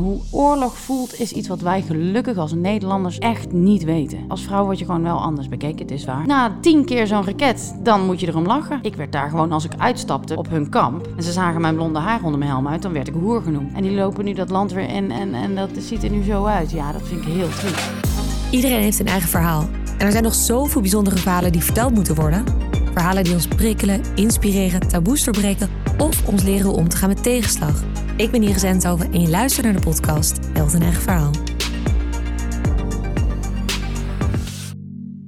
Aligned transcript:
Hoe 0.00 0.20
oorlog 0.30 0.78
voelt 0.78 1.20
is 1.20 1.32
iets 1.32 1.48
wat 1.48 1.60
wij 1.60 1.82
gelukkig 1.82 2.36
als 2.36 2.52
Nederlanders 2.52 3.18
echt 3.18 3.52
niet 3.52 3.84
weten. 3.84 4.18
Als 4.28 4.42
vrouw 4.42 4.64
word 4.64 4.78
je 4.78 4.84
gewoon 4.84 5.02
wel 5.02 5.18
anders 5.18 5.48
bekeken, 5.48 5.78
het 5.78 5.90
is 5.90 6.04
waar. 6.04 6.26
Na 6.26 6.56
tien 6.60 6.84
keer 6.84 7.06
zo'n 7.06 7.24
raket, 7.24 7.76
dan 7.82 8.06
moet 8.06 8.20
je 8.20 8.26
erom 8.26 8.46
lachen. 8.46 8.78
Ik 8.82 8.94
werd 8.94 9.12
daar 9.12 9.30
gewoon 9.30 9.52
als 9.52 9.64
ik 9.64 9.72
uitstapte 9.78 10.36
op 10.36 10.48
hun 10.48 10.68
kamp 10.68 11.08
en 11.16 11.22
ze 11.22 11.32
zagen 11.32 11.60
mijn 11.60 11.74
blonde 11.74 11.98
haar 11.98 12.22
onder 12.22 12.38
mijn 12.38 12.50
helm 12.50 12.68
uit, 12.68 12.82
dan 12.82 12.92
werd 12.92 13.08
ik 13.08 13.14
hoer 13.14 13.42
genoemd. 13.42 13.72
En 13.72 13.82
die 13.82 13.90
lopen 13.90 14.24
nu 14.24 14.32
dat 14.32 14.50
land 14.50 14.72
weer 14.72 14.88
in 14.88 15.10
en, 15.10 15.34
en 15.34 15.54
dat 15.54 15.70
ziet 15.78 16.02
er 16.02 16.10
nu 16.10 16.22
zo 16.22 16.44
uit. 16.44 16.70
Ja, 16.70 16.92
dat 16.92 17.02
vind 17.02 17.20
ik 17.20 17.32
heel 17.32 17.48
triest. 17.48 17.90
Iedereen 18.50 18.82
heeft 18.82 18.98
een 18.98 19.06
eigen 19.06 19.28
verhaal. 19.28 19.68
En 19.98 20.06
er 20.06 20.12
zijn 20.12 20.24
nog 20.24 20.34
zoveel 20.34 20.80
bijzondere 20.80 21.16
verhalen 21.16 21.52
die 21.52 21.62
verteld 21.62 21.94
moeten 21.94 22.14
worden. 22.14 22.44
Verhalen 22.92 23.24
die 23.24 23.34
ons 23.34 23.48
prikkelen, 23.48 24.00
inspireren, 24.14 24.88
taboes 24.88 25.24
doorbreken 25.24 25.70
of 25.98 26.28
ons 26.28 26.42
leren 26.42 26.72
om 26.72 26.88
te 26.88 26.96
gaan 26.96 27.08
met 27.08 27.22
tegenslag. 27.22 27.84
Ik 28.16 28.30
ben 28.30 28.42
Iris 28.42 28.62
Enthoven 28.62 29.12
en 29.12 29.20
je 29.20 29.28
luistert 29.28 29.64
naar 29.64 29.74
de 29.74 29.80
podcast 29.80 30.38
Held 30.52 30.72
een 30.72 30.82
eigen 30.82 31.02
verhaal. 31.02 31.30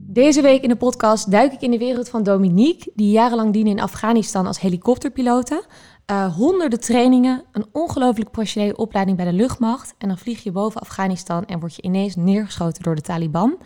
Deze 0.07 0.43
week 0.43 0.63
in 0.63 0.69
de 0.69 0.77
podcast 0.77 1.31
duik 1.31 1.53
ik 1.53 1.61
in 1.61 1.71
de 1.71 1.79
wereld 1.79 2.09
van 2.09 2.23
Dominique, 2.23 2.93
die 2.95 3.11
jarenlang 3.11 3.53
diende 3.53 3.71
in 3.71 3.81
Afghanistan 3.81 4.47
als 4.47 4.61
helikopterpilote. 4.61 5.65
Uh, 6.11 6.37
honderden 6.37 6.81
trainingen, 6.81 7.45
een 7.53 7.67
ongelooflijk 7.73 8.31
professionele 8.31 8.77
opleiding 8.77 9.17
bij 9.17 9.27
de 9.27 9.33
luchtmacht. 9.33 9.95
En 9.99 10.09
dan 10.09 10.19
vlieg 10.19 10.43
je 10.43 10.53
boven 10.53 10.81
Afghanistan 10.81 11.45
en 11.45 11.61
word 11.61 11.75
je 11.75 11.83
ineens 11.83 12.17
neergeschoten 12.17 12.83
door 12.83 12.95
de 12.95 13.03
Taliban. 13.03 13.59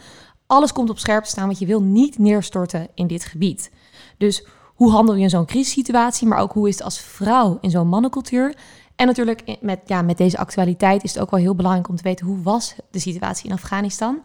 Alles 0.47 0.73
komt 0.73 0.91
op 0.91 0.98
scherp 0.98 1.25
staan, 1.25 1.47
want 1.47 1.59
je 1.59 1.66
wil 1.66 1.83
niet 1.83 2.19
neerstorten 2.19 2.89
in 2.95 3.06
dit 3.06 3.25
gebied. 3.25 3.70
Dus 4.19 4.47
hoe 4.75 4.91
handel 4.91 5.14
je 5.14 5.23
in 5.23 5.30
zo'n 5.30 5.47
crisissituatie, 5.47 6.28
maar 6.28 6.39
ook 6.39 6.52
hoe 6.52 6.69
is 6.69 6.75
het 6.75 6.84
als 6.84 6.98
vrouw 6.98 7.59
in 7.61 7.70
zo'n 7.70 7.89
mannencultuur? 7.89 8.55
En 9.02 9.09
natuurlijk 9.09 9.56
met, 9.61 9.80
ja, 9.84 10.02
met 10.02 10.16
deze 10.16 10.38
actualiteit 10.38 11.05
is 11.05 11.15
het 11.15 11.23
ook 11.23 11.30
wel 11.30 11.41
heel 11.41 11.55
belangrijk 11.55 11.88
om 11.88 11.97
te 11.97 12.02
weten 12.02 12.27
hoe 12.27 12.42
was 12.42 12.74
de 12.91 12.98
situatie 12.98 13.47
in 13.48 13.52
Afghanistan. 13.52 14.23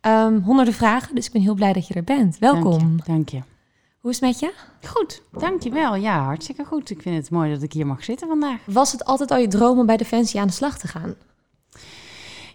Um, 0.00 0.42
honderden 0.42 0.74
vragen, 0.74 1.14
dus 1.14 1.26
ik 1.26 1.32
ben 1.32 1.42
heel 1.42 1.54
blij 1.54 1.72
dat 1.72 1.86
je 1.86 1.94
er 1.94 2.04
bent. 2.04 2.38
Welkom. 2.38 2.78
Dank 2.78 2.98
je. 2.98 3.12
Dank 3.12 3.28
je. 3.28 3.40
Hoe 4.00 4.10
is 4.10 4.20
het 4.20 4.28
met 4.28 4.40
je? 4.40 4.52
Goed, 4.88 5.22
dankjewel. 5.30 5.94
Ja, 5.94 6.24
hartstikke 6.24 6.64
goed. 6.64 6.90
Ik 6.90 7.02
vind 7.02 7.16
het 7.16 7.30
mooi 7.30 7.52
dat 7.52 7.62
ik 7.62 7.72
hier 7.72 7.86
mag 7.86 8.04
zitten 8.04 8.28
vandaag. 8.28 8.60
Was 8.66 8.92
het 8.92 9.04
altijd 9.04 9.30
al 9.30 9.38
je 9.38 9.48
droom 9.48 9.78
om 9.78 9.86
bij 9.86 9.96
Defensie 9.96 10.40
aan 10.40 10.46
de 10.46 10.52
slag 10.52 10.78
te 10.78 10.88
gaan? 10.88 11.14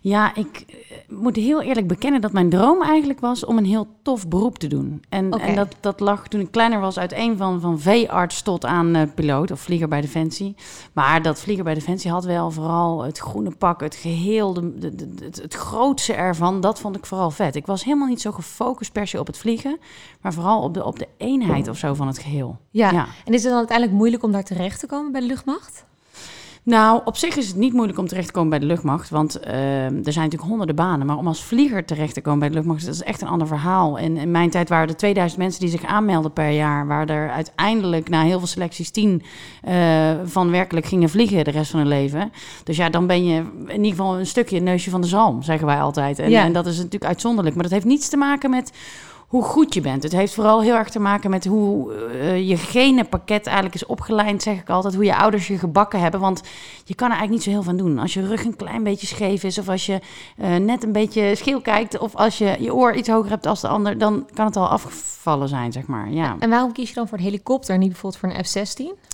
Ja, 0.08 0.36
ik 0.36 0.66
uh, 0.70 1.18
moet 1.18 1.36
heel 1.36 1.62
eerlijk 1.62 1.88
bekennen 1.88 2.22
dat 2.22 2.32
mijn 2.32 2.50
droom 2.50 2.84
eigenlijk 2.84 3.20
was 3.20 3.46
om 3.46 3.58
een 3.58 3.66
heel 3.66 3.88
tof 4.02 4.28
beroep 4.28 4.58
te 4.58 4.68
doen. 4.68 5.04
En, 5.10 5.32
en 5.32 5.56
dat, 5.56 5.76
dat 5.80 6.00
lag 6.00 6.28
toen 6.28 6.42
ik 6.42 6.52
kleiner 6.52 6.80
was 6.80 7.00
uit 7.00 7.14
een 7.14 7.38
van, 7.38 7.62
van 7.62 7.80
veearts 7.80 8.42
tot 8.42 8.66
aan 8.66 8.96
eh, 8.96 9.02
piloot 9.16 9.52
of 9.52 9.60
vlieger 9.60 9.88
bij 9.88 10.02
Defensie. 10.02 10.56
Maar 10.94 11.22
dat 11.22 11.40
vlieger 11.40 11.64
bij 11.64 11.74
Defensie 11.74 12.12
had 12.12 12.26
wel 12.26 12.52
vooral 12.52 13.04
het 13.04 13.18
groene 13.18 13.52
pak, 13.58 13.82
het 13.82 13.96
geheel, 13.96 14.54
de, 14.54 14.78
de, 14.78 14.96
de- 14.96 15.26
het, 15.26 15.42
het 15.42 15.54
grootste 15.54 16.14
ervan. 16.14 16.62
Dat 16.62 16.80
vond 16.80 16.96
ik 16.96 17.06
vooral 17.06 17.32
vet. 17.32 17.56
Ik 17.56 17.66
was 17.66 17.84
helemaal 17.84 18.08
niet 18.08 18.22
zo 18.22 18.32
gefocust 18.32 18.92
per 18.92 19.08
se 19.08 19.20
op 19.20 19.28
het 19.28 19.38
vliegen, 19.38 19.78
maar 20.22 20.34
vooral 20.34 20.62
op 20.62 20.74
de, 20.74 20.86
op 20.86 21.00
de 21.00 21.08
eenheid 21.18 21.68
of 21.68 21.78
zo 21.78 21.94
van 21.94 22.08
het 22.08 22.18
geheel. 22.20 22.58
Ja. 22.72 22.92
Ja. 22.92 23.06
En 23.26 23.34
is 23.34 23.42
het 23.42 23.50
dan 23.50 23.58
uiteindelijk 23.58 23.98
moeilijk 23.98 24.24
om 24.24 24.32
daar 24.32 24.44
terecht 24.44 24.80
te 24.80 24.88
komen 24.88 25.12
bij 25.12 25.22
de 25.22 25.28
luchtmacht? 25.28 25.86
Nou, 26.68 27.02
op 27.06 27.18
zich 27.18 27.36
is 27.36 27.48
het 27.48 27.56
niet 27.56 27.74
moeilijk 27.74 28.00
om 28.00 28.08
terecht 28.08 28.28
te 28.28 28.34
komen 28.34 28.50
bij 28.50 28.60
de 28.60 28.66
luchtmacht. 28.66 29.10
Want 29.10 29.40
eh, 29.40 29.84
er 29.84 29.92
zijn 29.92 30.24
natuurlijk 30.24 30.50
honderden 30.50 30.76
banen. 30.76 31.08
Maar 31.08 31.18
om 31.18 31.28
als 31.28 31.44
vlieger 31.44 31.86
terecht 31.86 32.14
te 32.14 32.22
komen 32.22 32.40
bij 32.40 32.48
de 32.48 32.54
luchtmacht, 32.54 32.86
dat 32.86 32.94
is 32.94 33.04
echt 33.04 33.22
een 33.22 33.28
ander 33.28 33.48
verhaal. 33.48 33.98
En 33.98 34.18
in 34.18 34.32
mijn 34.32 34.50
tijd 34.50 34.70
waren 34.70 34.88
er 34.88 34.96
2000 34.96 35.42
mensen 35.42 35.62
die 35.62 35.70
zich 35.70 35.86
aanmelden 35.86 36.34
per 36.34 36.50
jaar. 36.50 36.88
Waar 36.88 37.10
er 37.10 37.30
uiteindelijk 37.30 38.10
na 38.10 38.22
heel 38.24 38.38
veel 38.38 38.48
selecties 38.48 38.90
10 38.90 39.24
eh, 39.62 40.12
van 40.26 40.52
werkelijk 40.52 40.86
gingen 40.86 41.10
vliegen 41.10 41.44
de 41.44 41.52
rest 41.52 41.72
van 41.72 41.80
hun 41.80 41.90
leven. 41.90 42.32
Dus 42.64 42.78
ja, 42.78 42.90
dan 42.90 43.08
ben 43.08 43.26
je 43.26 43.44
in 43.68 43.84
ieder 43.84 43.90
geval 43.90 44.20
een 44.20 44.26
stukje 44.26 44.60
neusje 44.60 44.90
van 44.90 45.02
de 45.02 45.08
zalm, 45.08 45.42
zeggen 45.44 45.68
wij 45.68 45.80
altijd. 45.82 46.20
En, 46.20 46.30
Ja. 46.30 46.44
en 46.44 46.54
dat 46.54 46.66
is 46.66 46.76
natuurlijk 46.78 47.06
uitzonderlijk. 47.06 47.56
Maar 47.56 47.64
dat 47.64 47.74
heeft 47.74 47.86
niets 47.86 48.10
te 48.10 48.18
maken 48.18 48.50
met 48.50 48.72
hoe 49.28 49.44
goed 49.44 49.74
je 49.74 49.82
bent. 49.82 50.04
Het 50.04 50.12
heeft 50.12 50.34
vooral 50.34 50.62
heel 50.62 50.76
erg 50.76 50.90
te 50.90 51.00
maken 51.00 51.30
met 51.30 51.46
hoe 51.46 51.94
eh, 51.94 52.50
je 52.50 52.58
genenpakket 52.58 53.46
eigenlijk 53.46 53.76
is 53.76 53.86
opgeleid, 53.86 54.44
zeg 54.44 54.60
ik 54.60 54.70
altijd. 54.70 54.96
Hoe 54.96 55.04
je 55.04 55.16
ouders 55.16 55.48
je 55.48 55.58
gebakken 55.58 56.00
hebben. 56.00 56.20
Want 56.20 56.42
je 56.86 56.96
kan 56.96 57.12
er 57.12 57.18
eigenlijk 57.18 57.32
niet 57.32 57.44
zo 57.44 57.50
heel 57.50 57.64
van 57.64 57.78
doen. 57.78 58.00
Als 58.00 58.14
je 58.14 58.28
rug 58.28 58.46
een 58.46 58.56
klein 58.56 58.84
beetje 58.84 59.08
scheef 59.08 59.44
is, 59.44 59.58
of 59.58 59.70
als 59.70 59.86
je 59.86 60.00
eh, 60.38 60.56
net 60.56 60.84
een 60.84 60.92
beetje 60.92 61.36
scheel 61.36 61.62
kijkt, 61.62 62.00
of 62.00 62.16
als 62.16 62.38
je 62.38 62.56
je 62.60 62.74
oor 62.74 62.96
iets 62.96 63.10
hoger 63.10 63.30
hebt 63.30 63.46
als 63.46 63.62
de 63.62 63.68
ander, 63.68 63.98
dan 63.98 64.28
kan 64.34 64.46
het 64.46 64.56
al 64.56 64.68
afgevallen 64.68 65.48
zijn, 65.48 65.72
zeg 65.72 65.88
maar. 65.88 66.12
Ja. 66.12 66.36
En 66.40 66.50
waarom 66.50 66.72
kies 66.72 66.90
je 66.90 66.96
dan 66.96 67.08
voor 67.08 67.18
een 67.18 67.24
helikopter 67.24 67.74
en 67.74 67.80
niet 67.80 67.92
bijvoorbeeld 67.92 68.22
voor 68.22 68.30
een 68.30 68.46
F-16? 68.46 69.08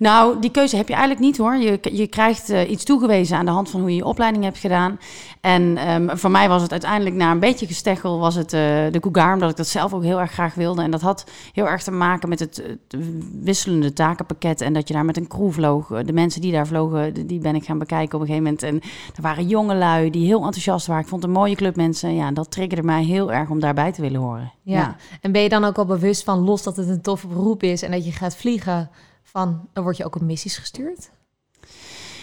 Nou, 0.00 0.40
die 0.40 0.50
keuze 0.50 0.76
heb 0.76 0.88
je 0.88 0.94
eigenlijk 0.94 1.22
niet 1.22 1.36
hoor. 1.36 1.56
Je, 1.56 1.78
je 1.92 2.06
krijgt 2.06 2.50
eh, 2.50 2.70
iets 2.70 2.84
toegewezen 2.84 3.36
aan 3.36 3.44
de 3.44 3.50
hand 3.50 3.70
van 3.70 3.80
hoe 3.80 3.90
je 3.90 3.96
je 3.96 4.04
opleiding 4.04 4.44
hebt 4.44 4.58
gedaan. 4.58 4.98
En 5.40 5.76
ehm, 5.76 6.16
voor 6.16 6.30
mij 6.30 6.48
was 6.48 6.62
het 6.62 6.70
uiteindelijk 6.72 7.16
na 7.16 7.30
een 7.30 7.38
beetje 7.38 7.66
gesteggel 7.66 8.18
was 8.18 8.34
het 8.34 8.52
eh, 8.52 8.60
de 8.90 9.00
Cougar, 9.00 9.32
omdat 9.34 9.50
ik 9.50 9.56
dat 9.56 9.66
zelf 9.66 9.94
ook 9.94 10.02
heel 10.02 10.20
erg 10.20 10.32
graag 10.32 10.54
wilde. 10.54 10.82
En 10.82 10.90
dat 10.90 11.00
had 11.00 11.24
heel 11.52 11.68
erg 11.68 11.82
te 11.82 11.90
maken 11.90 12.28
met 12.28 12.38
het, 12.38 12.56
het 12.56 12.96
wisselende 13.42 13.92
takenpakket 13.92 14.60
en 14.60 14.72
dat 14.72 14.88
je 14.88 14.94
daar 14.94 15.04
met 15.04 15.16
een 15.16 15.26
crew 15.26 15.50
vloog. 15.52 15.88
De 16.04 16.12
mensen 16.12 16.40
die 16.40 16.52
daar 16.52 16.66
vlogen, 16.66 17.26
die- 17.26 17.38
ben 17.40 17.54
ik 17.54 17.64
gaan 17.64 17.78
bekijken 17.78 18.14
op 18.14 18.20
een 18.20 18.26
gegeven 18.26 18.44
moment. 18.44 18.62
En 18.62 18.90
er 19.16 19.22
waren 19.22 19.46
jonge 19.46 19.74
lui 19.74 20.10
die 20.10 20.26
heel 20.26 20.44
enthousiast 20.44 20.86
waren. 20.86 21.02
Ik 21.02 21.08
vond 21.08 21.24
een 21.24 21.30
mooie 21.30 21.54
club 21.56 21.76
mensen. 21.76 22.14
Ja, 22.14 22.30
dat 22.32 22.50
triggerde 22.50 22.82
mij 22.82 23.04
heel 23.04 23.32
erg 23.32 23.50
om 23.50 23.60
daarbij 23.60 23.92
te 23.92 24.00
willen 24.02 24.20
horen. 24.20 24.52
Ja. 24.62 24.96
En 25.20 25.32
ben 25.32 25.42
je 25.42 25.48
dan 25.48 25.64
ook 25.64 25.78
al 25.78 25.84
bewust 25.84 26.24
van, 26.24 26.38
los 26.38 26.62
dat 26.62 26.76
het 26.76 26.88
een 26.88 27.02
toffe 27.02 27.26
beroep 27.26 27.62
is 27.62 27.82
en 27.82 27.90
dat 27.90 28.04
je 28.04 28.12
gaat 28.12 28.36
vliegen, 28.36 28.90
van 29.22 29.68
dan 29.72 29.82
word 29.84 29.96
je 29.96 30.04
ook 30.04 30.14
op 30.16 30.22
missies 30.22 30.56
gestuurd? 30.58 31.10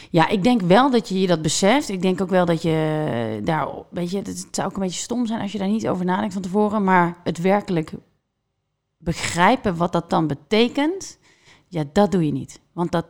Ja, 0.10 0.28
ik 0.28 0.44
denk 0.44 0.62
wel 0.62 0.92
dat 0.92 1.10
je 1.10 1.20
je 1.22 1.28
dat 1.28 1.42
beseft. 1.42 1.90
Ik 1.90 2.02
denk 2.02 2.22
ook 2.22 2.30
wel 2.30 2.46
dat 2.46 2.62
je 2.62 3.42
daar, 3.44 3.68
weet 3.90 4.12
je, 4.12 4.18
het 4.18 4.48
zou 4.52 4.68
ook 4.68 4.76
een 4.76 4.82
beetje 4.82 5.02
stom 5.02 5.26
zijn 5.26 5.42
als 5.42 5.52
je 5.52 5.58
daar 5.58 5.68
niet 5.68 5.88
over 5.88 6.06
nadenkt 6.06 6.34
van 6.34 6.42
tevoren, 6.42 6.84
maar 6.84 7.18
het 7.24 7.42
werkelijk 7.42 7.94
begrijpen 8.98 9.78
wat 9.78 9.92
dat 9.92 10.10
dan 10.10 10.28
betekent, 10.28 11.18
ja, 11.68 11.84
dat 11.94 12.12
doe 12.12 12.26
je 12.26 12.32
niet. 12.32 12.60
Want 12.74 12.92
dat, 12.92 13.06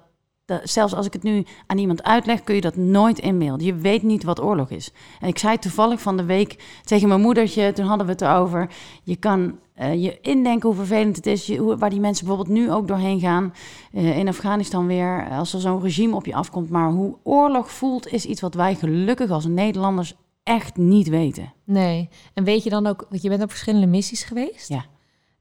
dat, 0.48 0.70
zelfs 0.70 0.94
als 0.94 1.06
ik 1.06 1.14
het 1.14 1.24
nu 1.24 1.46
aan 1.66 1.78
iemand 1.78 2.04
uitleg, 2.04 2.44
kun 2.44 2.56
je 2.56 2.62
dat 2.62 2.76
nooit 2.76 3.20
inbeelden. 3.20 3.66
Je 3.66 3.76
weet 3.76 4.04
niet 4.04 4.24
wat 4.24 4.42
oorlog 4.42 4.70
is. 4.70 4.92
En 5.20 5.28
ik 5.28 5.38
zei 5.38 5.58
toevallig 5.58 6.02
van 6.02 6.18
de 6.18 6.26
week 6.26 6.80
tegen 6.84 7.08
mijn 7.08 7.22
moedertje, 7.22 7.74
toen 7.74 7.86
hadden 7.86 8.06
we 8.06 8.12
het 8.12 8.22
erover, 8.22 8.70
je 9.04 9.16
kan 9.16 9.60
eh, 9.74 10.04
je 10.04 10.20
indenken 10.22 10.70
hoe 10.70 10.78
vervelend 10.78 11.16
het 11.16 11.26
is, 11.26 11.46
je, 11.46 11.58
hoe, 11.58 11.78
waar 11.78 11.90
die 11.90 12.00
mensen 12.00 12.26
bijvoorbeeld 12.26 12.58
nu 12.58 12.72
ook 12.72 12.88
doorheen 12.88 13.20
gaan, 13.20 13.54
eh, 13.92 14.18
in 14.18 14.28
Afghanistan 14.28 14.88
weer, 14.88 15.30
als 15.30 15.54
er 15.54 15.60
zo'n 15.60 15.82
regime 15.82 16.16
op 16.16 16.26
je 16.26 16.36
afkomt. 16.36 16.70
Maar 16.70 16.92
hoe 16.92 17.18
oorlog 17.24 17.72
voelt, 17.72 18.08
is 18.08 18.26
iets 18.26 18.42
wat 18.42 18.54
wij 18.54 18.76
gelukkig 18.76 19.30
als 19.30 19.46
Nederlanders 19.46 20.16
echt 20.44 20.78
niet 20.78 21.08
weten. 21.08 21.54
Nee. 21.64 22.10
En 22.34 22.44
weet 22.44 22.64
je 22.64 22.70
dan 22.70 22.88
ook, 22.88 23.06
want 23.10 23.22
je 23.22 23.30
bent 23.30 23.44
op 23.44 23.50
verschillende 23.50 23.88
missies 23.88 24.24
geweest? 24.24 24.70
Ja. 24.70 24.86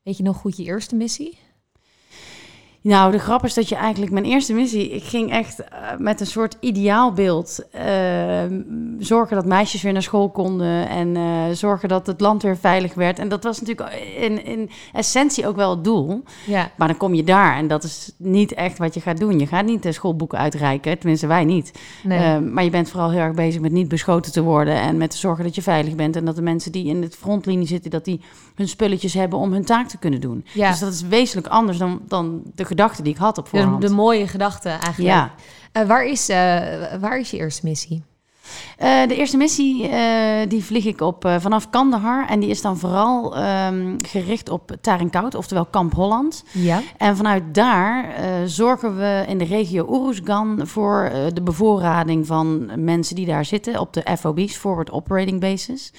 Weet 0.03 0.17
je 0.17 0.23
nog 0.23 0.37
goed 0.37 0.57
je 0.57 0.65
eerste 0.65 0.97
missie? 0.97 1.39
Nou, 2.87 3.13
de 3.13 3.19
grap 3.19 3.45
is 3.45 3.55
dat 3.55 3.69
je 3.69 3.75
eigenlijk 3.75 4.13
mijn 4.13 4.25
eerste 4.25 4.53
missie, 4.53 4.91
ik 4.91 5.03
ging 5.03 5.31
echt 5.31 5.61
eh, 5.61 5.69
met 5.99 6.21
een 6.21 6.27
soort 6.27 6.57
ideaalbeeld 6.61 7.61
eh, 7.71 8.45
zorgen 8.99 9.37
dat 9.37 9.47
meisjes 9.47 9.83
weer 9.83 9.93
naar 9.93 10.03
school 10.03 10.31
konden 10.31 10.89
en 10.89 11.17
eh, 11.17 11.51
zorgen 11.53 11.89
dat 11.89 12.07
het 12.07 12.21
land 12.21 12.43
weer 12.43 12.57
veilig 12.57 12.95
werd. 12.95 13.19
En 13.19 13.29
dat 13.29 13.45
was 13.45 13.61
natuurlijk 13.61 13.95
in, 14.19 14.45
in 14.45 14.71
essentie 14.93 15.47
ook 15.47 15.57
wel 15.57 15.71
het 15.71 15.85
doel. 15.85 16.23
Ja. 16.47 16.71
Maar 16.77 16.89
dan 16.89 16.97
kom 16.97 17.15
je 17.15 17.25
daar 17.25 17.57
en 17.57 17.69
dat 17.69 17.85
is 17.85 18.13
niet 18.17 18.55
echt 18.55 18.79
wat 18.79 18.95
je 18.95 19.01
gaat 19.01 19.19
doen. 19.19 19.39
Je 19.39 19.47
gaat 19.47 19.65
niet 19.65 19.83
de 19.83 19.93
schoolboeken 19.93 20.39
uitreiken, 20.39 20.99
tenminste 20.99 21.27
wij 21.27 21.45
niet. 21.45 21.73
Nee. 22.03 22.19
Eh, 22.19 22.39
maar 22.39 22.65
je 22.65 22.71
bent 22.71 22.91
vooral 22.91 23.11
heel 23.11 23.21
erg 23.21 23.35
bezig 23.35 23.61
met 23.61 23.73
niet 23.73 23.89
beschoten 23.89 24.33
te 24.33 24.43
worden 24.43 24.75
en 24.75 24.97
met 24.97 25.11
te 25.11 25.17
zorgen 25.17 25.45
dat 25.45 25.55
je 25.55 25.63
veilig 25.63 25.95
bent. 25.95 26.17
En 26.17 26.25
dat 26.25 26.37
de 26.37 26.43
mensen 26.43 26.73
die 26.73 26.87
in 26.87 27.03
het 27.03 27.17
frontlinie 27.17 27.67
zitten, 27.67 27.91
dat 27.91 28.05
die 28.05 28.21
hun 28.57 28.69
spulletjes 28.69 29.15
hebben 29.15 29.39
om 29.39 29.53
hun 29.53 29.65
taak 29.65 29.89
te 29.89 29.99
kunnen 29.99 30.21
doen. 30.21 30.45
ja. 30.53 30.71
Dus 30.71 30.79
dat 30.79 30.93
is 30.93 31.03
wezenlijk 31.03 31.47
anders 31.47 31.79
dan, 31.79 32.01
dan 32.09 32.43
de 32.55 32.65
gedachte 32.65 33.03
die 33.03 33.13
ik 33.13 33.19
had 33.19 33.39
op 33.39 33.45
de, 33.45 33.51
voorhand. 33.51 33.81
de 33.83 33.89
mooie 33.89 34.27
gedachte 34.27 34.69
eigenlijk. 34.69 35.15
ja. 35.15 35.35
Eh, 35.73 35.87
waar, 35.87 36.07
is, 36.07 36.29
eh, 36.29 36.37
waar 37.01 37.19
is 37.19 37.31
je 37.31 37.37
eerste 37.37 37.67
missie? 37.67 38.03
Eh, 38.77 39.09
de 39.09 39.17
eerste 39.17 39.37
missie 39.37 39.89
eh, 39.89 40.49
die 40.49 40.65
vlieg 40.65 40.85
ik 40.85 41.01
op 41.01 41.25
eh, 41.25 41.37
vanaf 41.39 41.71
Kandahar. 41.71 42.29
En 42.29 42.41
die 42.41 42.51
is 42.51 42.63
dan 42.63 42.79
vooral 42.79 43.37
ehm, 43.37 43.95
gericht 44.07 44.49
op 44.49 44.77
Tarinkoud, 44.81 45.35
oftewel 45.35 45.65
Kamp 45.65 45.95
Holland. 45.95 46.45
Ja. 46.53 46.83
En 46.97 47.17
vanuit 47.17 47.55
daar 47.55 48.15
zorgen 48.47 48.97
we 48.97 49.25
in 49.29 49.39
de 49.39 49.45
regio 49.45 49.87
Uruzgan 49.91 50.67
voor 50.67 51.11
de 51.33 51.43
bevoorrading 51.43 52.27
van 52.27 52.71
mensen 52.85 53.17
die 53.17 53.27
daar 53.27 53.45
zitten 53.45 53.81
op 53.81 53.93
de 53.93 54.17
FOB's, 54.19 54.57
Forward 54.57 54.91
Operating 54.91 55.41
Bases. 55.41 55.93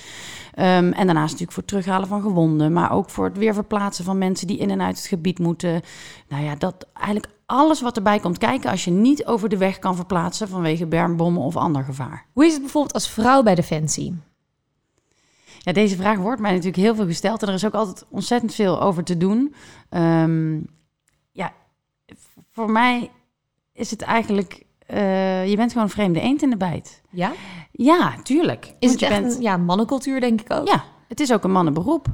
Ehm, 0.54 0.92
en 0.92 1.06
daarnaast 1.06 1.32
natuurlijk 1.32 1.52
voor 1.52 1.64
het 1.64 1.68
terughalen 1.68 2.08
van 2.08 2.22
gewonden, 2.22 2.74
maar 2.74 2.92
ook 2.92 3.10
voor 3.10 3.26
het 3.26 3.38
weer 3.38 3.54
verplaatsen 3.54 4.06
van 4.06 4.18
mensen 4.18 4.48
die 4.48 4.58
in 4.58 4.70
en 4.70 4.82
uit 4.82 4.98
het 4.98 5.06
gebied 5.06 5.40
moeten. 5.40 5.82
Nou 6.28 6.44
ja, 6.44 6.56
dat 6.56 6.88
eigenlijk 6.94 7.28
alles 7.50 7.82
wat 7.82 7.96
erbij 7.96 8.20
komt 8.20 8.38
kijken 8.38 8.70
als 8.72 8.84
je 8.86 8.92
niet 8.92 9.26
over 9.26 9.50
de 9.50 9.58
weg 9.58 9.80
kan 9.80 9.96
verplaatsen 9.96 10.48
vanwege 10.50 10.86
bermbommen 10.88 11.42
of 11.42 11.56
ander 11.56 11.84
gevaar. 11.84 12.26
Hoe 12.34 12.46
is 12.46 12.52
het 12.54 12.62
bijvoorbeeld 12.62 12.94
als 12.94 13.10
vrouw 13.10 13.44
bij 13.44 13.56
Defensie? 13.56 14.16
Ja, 15.60 15.72
deze 15.74 15.96
vraag 15.96 16.18
wordt 16.18 16.42
mij 16.42 16.52
natuurlijk 16.52 16.78
heel 16.78 16.96
veel 16.96 17.06
gesteld 17.06 17.42
en 17.42 17.48
er 17.48 17.54
is 17.54 17.66
ook 17.66 17.74
altijd 17.74 18.06
ontzettend 18.10 18.54
veel 18.54 18.82
over 18.82 19.04
te 19.04 19.18
doen. 19.18 19.54
Ehm, 19.90 20.60
ja, 21.32 21.54
voor 22.52 22.72
mij 22.72 23.12
is 23.74 23.92
het 23.92 24.02
eigenlijk 24.02 24.66
eh, 24.86 25.50
je 25.50 25.56
bent 25.56 25.72
gewoon 25.72 25.88
een 25.88 25.94
vreemde 25.94 26.20
eend 26.20 26.42
in 26.42 26.50
de 26.50 26.58
bijt. 26.58 27.02
Ja? 27.10 27.32
Ja, 27.72 28.16
tuurlijk. 28.24 28.74
Is 28.80 28.92
het 28.92 29.02
echt 29.02 29.22
bent- 29.22 29.36
een 29.36 29.42
ja, 29.42 29.58
mannencultuur, 29.58 30.20
denk 30.20 30.42
ik 30.42 30.52
ook? 30.54 30.68
Ja, 30.68 30.84
het 31.08 31.20
is 31.20 31.34
ook 31.34 31.44
een 31.44 31.52
mannenberoep. 31.52 32.08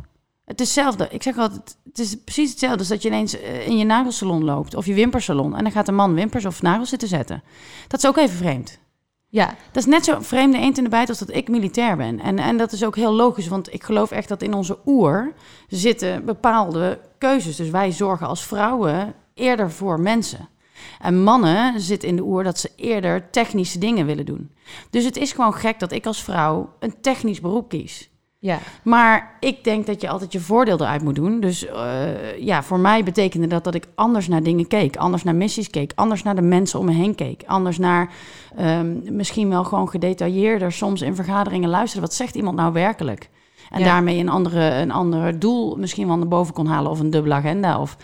Het 0.45 0.59
is 0.61 0.75
hetzelfde. 0.75 1.07
Ik 1.11 1.23
zeg 1.23 1.37
altijd, 1.37 1.77
het 1.83 1.99
is 1.99 2.15
precies 2.23 2.49
hetzelfde 2.49 2.79
als 2.79 2.87
dat 2.87 3.01
je 3.01 3.07
ineens 3.07 3.39
eh, 3.39 3.67
in 3.67 3.77
je 3.77 3.85
nagelsalon 3.85 4.43
loopt 4.43 4.75
of 4.75 4.85
je 4.85 4.93
wimpersalon 4.93 5.55
en 5.55 5.63
dan 5.63 5.71
gaat 5.71 5.87
een 5.87 5.95
man 5.95 6.13
wimpers 6.13 6.45
of 6.45 6.61
nagels 6.61 6.89
zitten 6.89 7.07
zetten. 7.07 7.43
Dat 7.87 8.03
is 8.03 8.09
ook 8.09 8.17
even 8.17 8.37
vreemd. 8.37 8.79
Ja, 9.29 9.45
Dat 9.45 9.83
is 9.83 9.85
net 9.85 10.05
zo 10.05 10.19
vreemde 10.19 10.57
eend 10.57 10.77
in 10.77 10.83
de 10.83 10.89
bijt 10.89 11.09
als 11.09 11.19
dat 11.19 11.33
ik 11.33 11.47
militair 11.47 11.97
ben. 11.97 12.19
En, 12.19 12.39
en 12.39 12.57
dat 12.57 12.71
is 12.71 12.83
ook 12.83 12.95
heel 12.95 13.13
logisch, 13.13 13.47
want 13.47 13.73
ik 13.73 13.83
geloof 13.83 14.11
echt 14.11 14.27
dat 14.27 14.41
in 14.41 14.53
onze 14.53 14.77
oer 14.85 15.33
zitten 15.67 16.25
bepaalde 16.25 16.99
keuzes. 17.17 17.55
Dus 17.55 17.69
wij 17.69 17.91
zorgen 17.91 18.27
als 18.27 18.45
vrouwen 18.45 19.13
eerder 19.33 19.71
voor 19.71 19.99
mensen. 19.99 20.49
En 20.99 21.23
mannen 21.23 21.81
zitten 21.81 22.09
in 22.09 22.15
de 22.15 22.23
oer 22.23 22.43
dat 22.43 22.59
ze 22.59 22.71
eerder 22.75 23.29
technische 23.29 23.77
dingen 23.77 24.05
willen 24.05 24.25
doen. 24.25 24.51
Dus 24.89 25.03
het 25.03 25.17
is 25.17 25.31
gewoon 25.31 25.53
gek 25.53 25.79
dat 25.79 25.91
ik 25.91 26.05
als 26.05 26.23
vrouw 26.23 26.73
een 26.79 27.01
technisch 27.01 27.41
beroep 27.41 27.69
kies. 27.69 28.09
Ja. 28.43 28.59
Maar 28.81 29.35
ik 29.39 29.63
denk 29.63 29.85
dat 29.85 30.01
je 30.01 30.09
altijd 30.09 30.31
je 30.31 30.39
voordeel 30.39 30.79
eruit 30.79 31.01
moet 31.01 31.15
doen. 31.15 31.39
Dus 31.39 31.65
eh, 31.65 32.37
ja, 32.39 32.63
voor 32.63 32.79
mij 32.79 33.03
betekende 33.03 33.47
dat 33.47 33.63
dat 33.63 33.75
ik 33.75 33.87
anders 33.95 34.27
naar 34.27 34.43
dingen 34.43 34.67
keek. 34.67 34.95
Anders 34.97 35.23
naar 35.23 35.35
missies 35.35 35.69
keek. 35.69 35.91
Anders 35.95 36.23
naar 36.23 36.35
de 36.35 36.41
mensen 36.41 36.79
om 36.79 36.85
me 36.85 36.91
heen 36.93 37.15
keek. 37.15 37.43
Anders 37.45 37.77
naar 37.77 38.11
ehm, 38.55 39.15
misschien 39.15 39.49
wel 39.49 39.63
gewoon 39.63 39.89
gedetailleerder 39.89 40.71
soms 40.71 41.01
in 41.01 41.15
vergaderingen 41.15 41.69
luisteren. 41.69 42.01
Wat 42.05 42.13
zegt 42.13 42.35
iemand 42.35 42.55
nou 42.55 42.73
werkelijk? 42.73 43.29
En 43.69 43.79
Ja. 43.79 43.85
daarmee 43.85 44.19
een, 44.19 44.29
andere, 44.29 44.69
een 44.69 44.91
ander 44.91 45.39
doel 45.39 45.75
misschien 45.75 46.07
wel 46.07 46.17
naar 46.17 46.27
boven 46.27 46.53
kon 46.53 46.67
halen. 46.67 46.91
Of 46.91 46.99
een 46.99 47.09
dubbele 47.09 47.33
agenda. 47.33 47.79
Of... 47.79 47.97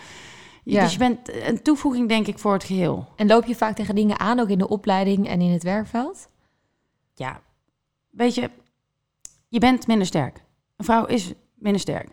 Ja. 0.64 0.80
Dus 0.82 0.92
je 0.92 0.98
bent 0.98 1.18
een 1.48 1.62
toevoeging 1.62 2.08
denk 2.08 2.26
ik 2.26 2.38
voor 2.38 2.52
het 2.52 2.64
geheel. 2.64 3.06
En 3.16 3.26
loop 3.26 3.44
je 3.44 3.54
vaak 3.54 3.76
tegen 3.76 3.94
dingen 3.94 4.18
aan, 4.20 4.40
ook 4.40 4.48
in 4.48 4.58
de 4.58 4.68
opleiding 4.68 5.28
en 5.28 5.40
in 5.40 5.50
het 5.52 5.62
werkveld? 5.62 6.28
ja, 7.14 7.40
weet 8.10 8.34
je, 8.34 8.50
je 9.50 9.58
bent 9.58 9.86
minder 9.86 10.06
sterk. 10.06 10.44
Een 10.76 10.84
vrouw 10.84 11.04
is 11.06 11.32
minder 11.54 11.80
sterk. 11.80 12.08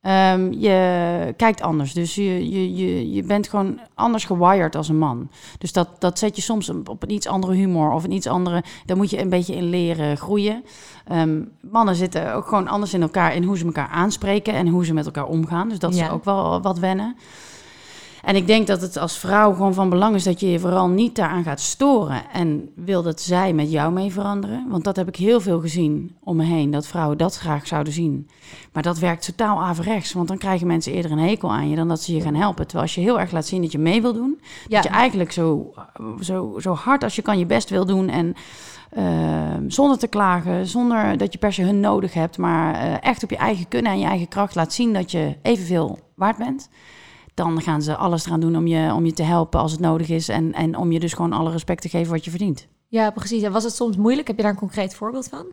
Ehm, 0.00 0.52
je 0.52 1.34
kijkt 1.36 1.62
anders, 1.62 1.92
dus 1.92 2.14
je, 2.14 2.50
je, 2.50 2.74
je, 2.76 3.12
je 3.12 3.22
bent 3.22 3.48
gewoon 3.48 3.80
anders 3.94 4.24
gewired 4.24 4.76
als 4.76 4.88
een 4.88 4.98
man. 4.98 5.30
Dus 5.58 5.72
dat, 5.72 5.88
dat 6.00 6.18
zet 6.18 6.36
je 6.36 6.42
soms 6.42 6.68
op 6.68 7.02
een 7.02 7.10
iets 7.10 7.26
andere 7.26 7.54
humor 7.54 7.92
of 7.92 8.04
een 8.04 8.12
iets 8.12 8.26
andere... 8.26 8.62
Daar 8.84 8.96
moet 8.96 9.10
je 9.10 9.20
een 9.20 9.28
beetje 9.28 9.54
in 9.54 9.64
leren 9.70 10.16
groeien. 10.16 10.64
Ehm, 11.06 11.42
mannen 11.60 11.94
zitten 11.94 12.34
ook 12.34 12.46
gewoon 12.46 12.68
anders 12.68 12.94
in 12.94 13.02
elkaar 13.02 13.34
in 13.34 13.42
hoe 13.44 13.58
ze 13.58 13.64
elkaar 13.64 13.88
aanspreken... 13.88 14.52
en 14.54 14.68
hoe 14.68 14.84
ze 14.84 14.94
met 14.94 15.06
elkaar 15.06 15.26
omgaan. 15.26 15.68
Dus 15.68 15.78
dat 15.78 15.92
is 15.92 15.98
Ja. 15.98 16.10
ook 16.10 16.24
wel 16.24 16.60
wat 16.62 16.78
wennen. 16.78 17.16
En 18.26 18.36
ik 18.36 18.46
denk 18.46 18.66
dat 18.66 18.80
het 18.80 18.96
als 18.96 19.18
vrouw 19.18 19.52
gewoon 19.52 19.74
van 19.74 19.88
belang 19.88 20.14
is 20.14 20.24
dat 20.24 20.40
je 20.40 20.50
je 20.50 20.58
vooral 20.58 20.88
niet 20.88 21.16
daaraan 21.16 21.42
gaat 21.42 21.60
storen. 21.60 22.30
En 22.32 22.70
wil 22.74 23.02
dat 23.02 23.20
zij 23.20 23.52
met 23.52 23.70
jou 23.70 23.92
mee 23.92 24.12
veranderen. 24.12 24.66
Want 24.68 24.84
dat 24.84 24.96
heb 24.96 25.08
ik 25.08 25.16
heel 25.16 25.40
veel 25.40 25.60
gezien 25.60 26.16
om 26.20 26.36
me 26.36 26.44
heen, 26.44 26.70
dat 26.70 26.86
vrouwen 26.86 27.18
dat 27.18 27.36
graag 27.36 27.66
zouden 27.66 27.92
zien. 27.92 28.28
Maar 28.72 28.82
dat 28.82 28.98
werkt 28.98 29.24
totaal 29.24 29.62
averechts. 29.62 30.12
Want 30.12 30.28
dan 30.28 30.38
krijgen 30.38 30.66
mensen 30.66 30.92
eerder 30.92 31.10
een 31.10 31.18
hekel 31.18 31.52
aan 31.52 31.68
je 31.68 31.76
dan 31.76 31.88
dat 31.88 32.02
ze 32.02 32.14
je 32.14 32.20
gaan 32.20 32.34
helpen. 32.34 32.64
Terwijl 32.64 32.82
als 32.86 32.94
je 32.94 33.00
heel 33.00 33.20
erg 33.20 33.30
laat 33.30 33.46
zien 33.46 33.62
dat 33.62 33.72
je 33.72 33.78
mee 33.78 34.02
wil 34.02 34.12
doen. 34.12 34.40
Ja, 34.68 34.74
Dat 34.80 34.82
je 34.82 34.98
eigenlijk 34.98 35.32
zo, 35.32 35.74
zo, 36.20 36.54
zo 36.58 36.74
hard 36.74 37.02
als 37.04 37.16
je 37.16 37.22
kan 37.22 37.38
je 37.38 37.46
best 37.46 37.70
wil 37.70 37.86
doen. 37.86 38.08
En 38.08 38.34
ehm, 38.90 39.70
zonder 39.70 39.98
te 39.98 40.08
klagen, 40.08 40.66
zonder 40.66 41.16
dat 41.16 41.32
je 41.32 41.38
per 41.38 41.52
se 41.52 41.62
hun 41.62 41.80
nodig 41.80 42.14
hebt. 42.14 42.38
Maar 42.38 42.74
eh, 42.74 43.08
echt 43.08 43.22
op 43.22 43.30
je 43.30 43.36
eigen 43.36 43.68
kunnen 43.68 43.92
en 43.92 43.98
je 43.98 44.06
eigen 44.06 44.28
kracht 44.28 44.54
laat 44.54 44.72
zien 44.72 44.92
dat 44.92 45.10
je 45.10 45.36
evenveel 45.42 45.98
waard 46.14 46.36
bent. 46.36 46.68
Dan 47.36 47.60
gaan 47.60 47.82
ze 47.82 47.96
alles 47.96 48.26
eraan 48.26 48.40
doen 48.40 48.56
om 48.56 48.66
je, 48.66 48.92
om 48.94 49.04
je 49.04 49.12
te 49.12 49.22
helpen 49.22 49.60
als 49.60 49.72
het 49.72 49.80
nodig 49.80 50.08
is. 50.08 50.28
En, 50.28 50.52
en 50.52 50.76
om 50.76 50.92
je 50.92 51.00
dus 51.00 51.12
gewoon 51.12 51.32
alle 51.32 51.50
respect 51.50 51.82
te 51.82 51.88
geven 51.88 52.12
wat 52.12 52.24
je 52.24 52.30
verdient. 52.30 52.66
ja, 52.88 53.10
precies. 53.10 53.42
En 53.42 53.52
was 53.52 53.64
het 53.64 53.74
soms 53.74 53.96
moeilijk? 53.96 54.26
Heb 54.26 54.36
je 54.36 54.42
daar 54.42 54.50
een 54.52 54.58
concreet 54.58 54.94
voorbeeld 54.94 55.28
van? 55.28 55.46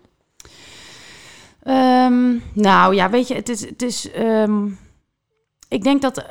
Ehm, 1.63 2.35
nou 2.53 2.95
ja, 2.95 3.09
weet 3.09 3.27
je, 3.27 3.33
het 3.33 3.50
is. 3.50 3.65
Het 3.65 3.81
is 3.81 4.12
ehm, 4.12 4.68
ik 5.68 5.83
denk 5.83 6.01
dat 6.01 6.18
eh, 6.18 6.25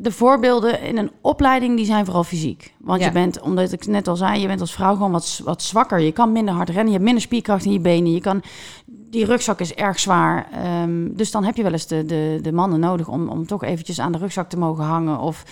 de 0.00 0.12
voorbeelden 0.12 0.80
in 0.82 0.96
een 0.98 1.10
opleiding 1.20 1.76
die 1.76 1.84
zijn 1.86 2.04
vooral 2.04 2.24
fysiek. 2.24 2.74
Want 2.80 3.00
Ja. 3.00 3.06
je 3.06 3.12
bent, 3.12 3.40
omdat 3.40 3.72
ik 3.72 3.86
net 3.86 4.08
al 4.08 4.16
zei, 4.16 4.40
je 4.40 4.46
bent 4.46 4.60
als 4.60 4.72
vrouw 4.72 4.92
gewoon 4.94 5.10
wat, 5.10 5.40
wat 5.44 5.62
zwakker. 5.62 6.00
Je 6.00 6.12
kan 6.12 6.32
minder 6.32 6.54
hard 6.54 6.68
rennen, 6.68 6.86
je 6.86 6.92
hebt 6.92 7.04
minder 7.04 7.22
spierkracht 7.22 7.64
in 7.64 7.72
je 7.72 7.80
benen. 7.80 8.12
Je 8.12 8.20
kan, 8.20 8.42
die 9.16 9.24
rugzak 9.24 9.60
is 9.60 9.74
erg 9.74 9.98
zwaar. 9.98 10.48
Ehm, 10.52 11.08
dus 11.10 11.30
dan 11.30 11.44
heb 11.44 11.56
je 11.56 11.62
wel 11.62 11.72
eens 11.72 11.86
de, 11.86 12.04
de, 12.04 12.38
de 12.42 12.52
mannen 12.52 12.80
nodig 12.80 13.08
om, 13.08 13.28
om 13.28 13.46
toch 13.46 13.64
eventjes 13.64 13.98
aan 13.98 14.12
de 14.12 14.18
rugzak 14.18 14.48
te 14.48 14.58
mogen 14.58 14.84
hangen. 14.84 15.18
Of 15.18 15.44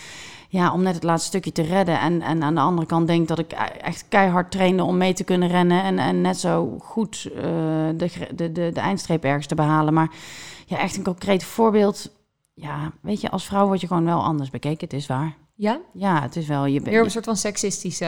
ja, 0.49 0.73
om 0.73 0.83
net 0.83 0.95
het 0.95 1.03
laatste 1.03 1.29
stukje 1.29 1.53
te 1.53 1.63
redden. 1.63 2.01
En, 2.01 2.23
en 2.23 2.43
aan 2.43 2.55
de 2.55 2.61
andere 2.61 2.87
kant 2.87 3.07
denk 3.07 3.29
dat 3.29 3.39
ik 3.39 3.53
e- 3.53 3.79
echt 3.81 4.05
keihard 4.09 4.51
trainde 4.51 4.83
om 4.83 4.97
mee 4.97 5.13
te 5.13 5.25
kunnen 5.25 5.49
rennen. 5.49 5.83
En, 5.83 5.99
en 5.99 6.21
net 6.21 6.39
zo 6.39 6.77
goed 6.81 7.31
eh, 7.37 7.43
de, 7.97 8.11
de, 8.35 8.53
de, 8.53 8.71
de 8.73 8.81
eindstreep 8.81 9.25
ergens 9.25 9.47
te 9.47 9.55
behalen. 9.55 9.95
Maar 9.95 10.11
ja, 10.67 10.79
echt 10.79 10.97
een 10.97 11.03
concreet 11.03 11.45
voorbeeld. 11.45 12.11
Ja, 12.55 12.93
weet 13.01 13.21
je, 13.21 13.31
als 13.31 13.45
vrouw 13.47 13.67
word 13.67 13.81
je 13.81 13.87
gewoon 13.87 14.05
wel 14.05 14.23
anders 14.23 14.51
bekeken. 14.51 14.89
Het 14.89 14.93
is 14.93 15.07
waar. 15.07 15.37
Ja? 15.57 15.81
Ja, 15.93 16.23
het 16.23 16.37
is 16.37 16.47
wel. 16.47 16.67
Je, 16.67 16.81
op 16.81 16.87
een 16.87 17.11
soort 17.11 17.25
van 17.25 17.37
seksistische... 17.37 18.05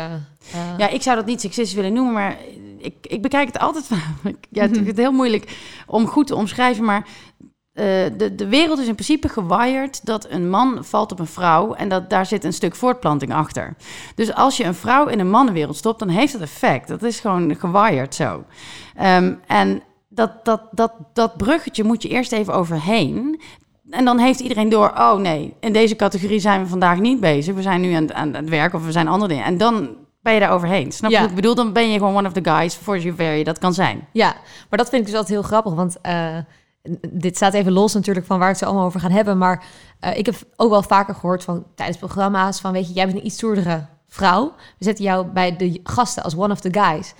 eh, 0.52 0.78
ja, 0.78 0.88
ik 0.88 1.02
zou 1.02 1.16
dat 1.16 1.26
niet 1.26 1.40
seksistisch 1.40 1.74
willen 1.74 1.92
noemen, 1.92 2.12
maar 2.12 2.36
ik, 2.86 2.94
ik 3.06 3.22
bekijk 3.22 3.46
het 3.46 3.58
altijd 3.58 3.86
van. 3.86 3.98
Ja, 4.50 4.62
het 4.62 4.86
is 4.86 4.96
heel 4.96 5.12
moeilijk 5.12 5.56
om 5.86 6.06
goed 6.06 6.26
te 6.26 6.34
omschrijven, 6.34 6.84
maar 6.84 7.06
eh, 7.72 7.84
de, 8.16 8.34
de 8.34 8.48
wereld 8.48 8.78
is 8.78 8.86
in 8.86 8.94
principe 8.94 9.28
gewired 9.28 10.06
dat 10.06 10.30
een 10.30 10.50
man 10.50 10.84
valt 10.84 11.12
op 11.12 11.18
een 11.18 11.26
vrouw 11.26 11.74
en 11.74 11.88
dat 11.88 12.10
daar 12.10 12.26
zit 12.26 12.44
een 12.44 12.52
stuk 12.52 12.74
voortplanting 12.74 13.32
achter. 13.32 13.74
Dus 14.14 14.34
als 14.34 14.56
je 14.56 14.64
een 14.64 14.74
vrouw 14.74 15.06
in 15.06 15.20
een 15.20 15.30
mannenwereld 15.30 15.76
stopt, 15.76 15.98
dan 15.98 16.08
heeft 16.08 16.32
dat 16.32 16.42
effect. 16.42 16.88
Dat 16.88 17.02
is 17.02 17.20
gewoon 17.20 17.56
gewired 17.56 18.14
zo. 18.14 18.44
Ehm, 18.94 19.34
en 19.46 19.82
dat, 20.08 20.44
dat, 20.44 20.62
dat, 20.70 20.92
dat 21.12 21.36
bruggetje 21.36 21.84
moet 21.84 22.02
je 22.02 22.08
eerst 22.08 22.32
even 22.32 22.54
overheen. 22.54 23.40
En 23.90 24.04
dan 24.04 24.18
heeft 24.18 24.40
iedereen 24.40 24.68
door, 24.68 24.92
oh 24.96 25.16
nee, 25.16 25.54
in 25.60 25.72
deze 25.72 25.96
categorie 25.96 26.38
zijn 26.38 26.62
we 26.62 26.68
vandaag 26.68 26.98
niet 26.98 27.20
bezig. 27.20 27.54
We 27.54 27.62
zijn 27.62 27.80
nu 27.80 27.92
aan, 27.92 28.14
aan 28.14 28.34
het 28.34 28.48
werk 28.48 28.74
of 28.74 28.84
we 28.84 28.92
zijn 28.92 29.08
andere 29.08 29.28
dingen. 29.28 29.44
En 29.44 29.58
dan 29.58 29.88
ben 30.26 30.34
je 30.34 30.40
daar 30.40 30.50
overheen. 30.56 30.92
Snap 30.92 31.10
je 31.10 31.16
Ja. 31.16 31.20
wat 31.22 31.30
ik 31.30 31.36
bedoel? 31.36 31.54
Dan 31.54 31.72
ben 31.72 31.90
je 31.90 31.98
gewoon 31.98 32.16
one 32.16 32.26
of 32.26 32.32
the 32.32 32.50
guys 32.50 32.74
for 32.74 33.00
zover 33.00 33.32
je 33.32 33.44
dat 33.44 33.58
kan 33.58 33.74
zijn. 33.74 34.06
Ja, 34.12 34.34
maar 34.68 34.78
dat 34.78 34.88
vind 34.88 35.00
ik 35.00 35.06
dus 35.08 35.16
altijd 35.16 35.38
heel 35.38 35.42
grappig, 35.48 35.74
want 35.74 36.00
eh, 36.00 36.36
dit 37.10 37.36
staat 37.36 37.54
even 37.54 37.72
los 37.72 37.94
natuurlijk 37.94 38.26
van 38.26 38.38
waar 38.38 38.48
het 38.48 38.58
ze 38.58 38.64
allemaal 38.64 38.84
over 38.84 39.00
gaan 39.00 39.10
hebben, 39.10 39.38
maar 39.38 39.64
eh, 40.00 40.18
ik 40.18 40.26
heb 40.26 40.34
ook 40.56 40.70
wel 40.70 40.82
vaker 40.82 41.14
gehoord 41.14 41.44
van 41.44 41.64
tijdens 41.74 41.98
programma's 41.98 42.60
van, 42.60 42.72
weet 42.72 42.88
je, 42.88 42.94
jij 42.94 43.04
bent 43.06 43.18
een 43.18 43.26
iets 43.26 43.34
stoerdere 43.34 43.86
vrouw, 44.08 44.52
we 44.78 44.84
zetten 44.84 45.04
jou 45.04 45.26
bij 45.26 45.56
de 45.56 45.80
gasten 45.82 46.22
als 46.22 46.36
one 46.36 46.52
of 46.52 46.60
the 46.60 46.72
guys. 46.72 47.14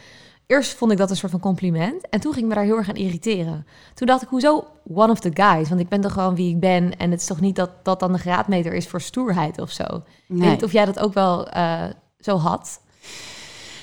Eerst 0.46 0.74
vond 0.74 0.92
ik 0.92 0.98
dat 0.98 1.10
een 1.10 1.16
soort 1.16 1.30
van 1.32 1.40
compliment 1.40 2.08
en 2.08 2.20
toen 2.20 2.32
ging 2.32 2.42
ik 2.44 2.48
me 2.50 2.54
daar 2.56 2.64
heel 2.64 2.76
erg 2.76 2.88
aan 2.88 2.94
irriteren. 2.94 3.66
Toen 3.94 4.06
dacht 4.06 4.22
ik, 4.22 4.28
hoezo 4.28 4.64
one 4.94 5.12
of 5.12 5.20
the 5.20 5.30
guys? 5.34 5.68
Want 5.68 5.80
ik 5.80 5.88
ben 5.88 6.00
toch 6.00 6.12
gewoon 6.12 6.34
wie 6.34 6.50
ik 6.50 6.60
ben 6.60 6.96
en 6.96 7.10
het 7.10 7.20
is 7.20 7.26
toch 7.26 7.40
niet 7.40 7.56
dat 7.56 7.70
dat 7.82 8.00
dan 8.00 8.12
de 8.12 8.18
graadmeter 8.18 8.72
is 8.74 8.88
voor 8.88 9.00
stoerheid 9.00 9.60
of 9.60 9.70
zo. 9.70 9.84
Weet 10.26 10.38
Nee. 10.40 10.62
of 10.64 10.72
jij 10.72 10.84
dat 10.84 10.98
ook 10.98 11.14
wel 11.14 11.48
eh, 11.48 11.82
zo 12.20 12.36
had. 12.36 12.80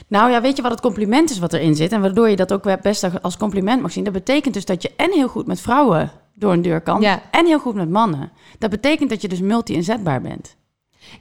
Nou 0.08 0.32
ja, 0.32 0.42
weet 0.42 0.56
je 0.56 0.62
wat 0.62 0.72
het 0.72 0.82
compliment 0.82 1.30
is 1.30 1.40
wat 1.40 1.54
erin 1.54 1.76
zit? 1.76 1.92
En 1.92 2.02
waardoor 2.02 2.30
je 2.30 2.36
dat 2.36 2.54
ook 2.54 2.82
best 2.82 3.22
als 3.22 3.38
compliment 3.38 3.82
mag 3.82 3.92
zien. 3.92 4.04
Dat 4.04 4.14
betekent 4.14 4.54
dus 4.54 4.66
dat 4.66 4.82
je 4.82 4.92
en 4.98 5.12
heel 5.12 5.28
goed 5.28 5.48
met 5.48 5.62
vrouwen 5.62 6.12
door 6.34 6.54
een 6.54 6.62
deur 6.62 6.82
kan. 6.82 7.02
Ja. 7.02 7.22
En 7.32 7.46
heel 7.46 7.60
goed 7.60 7.76
met 7.76 7.90
mannen. 7.90 8.32
Dat 8.60 8.70
betekent 8.70 9.10
dat 9.10 9.22
je 9.22 9.28
dus 9.28 9.40
multi-inzetbaar 9.40 10.22
bent. 10.22 10.56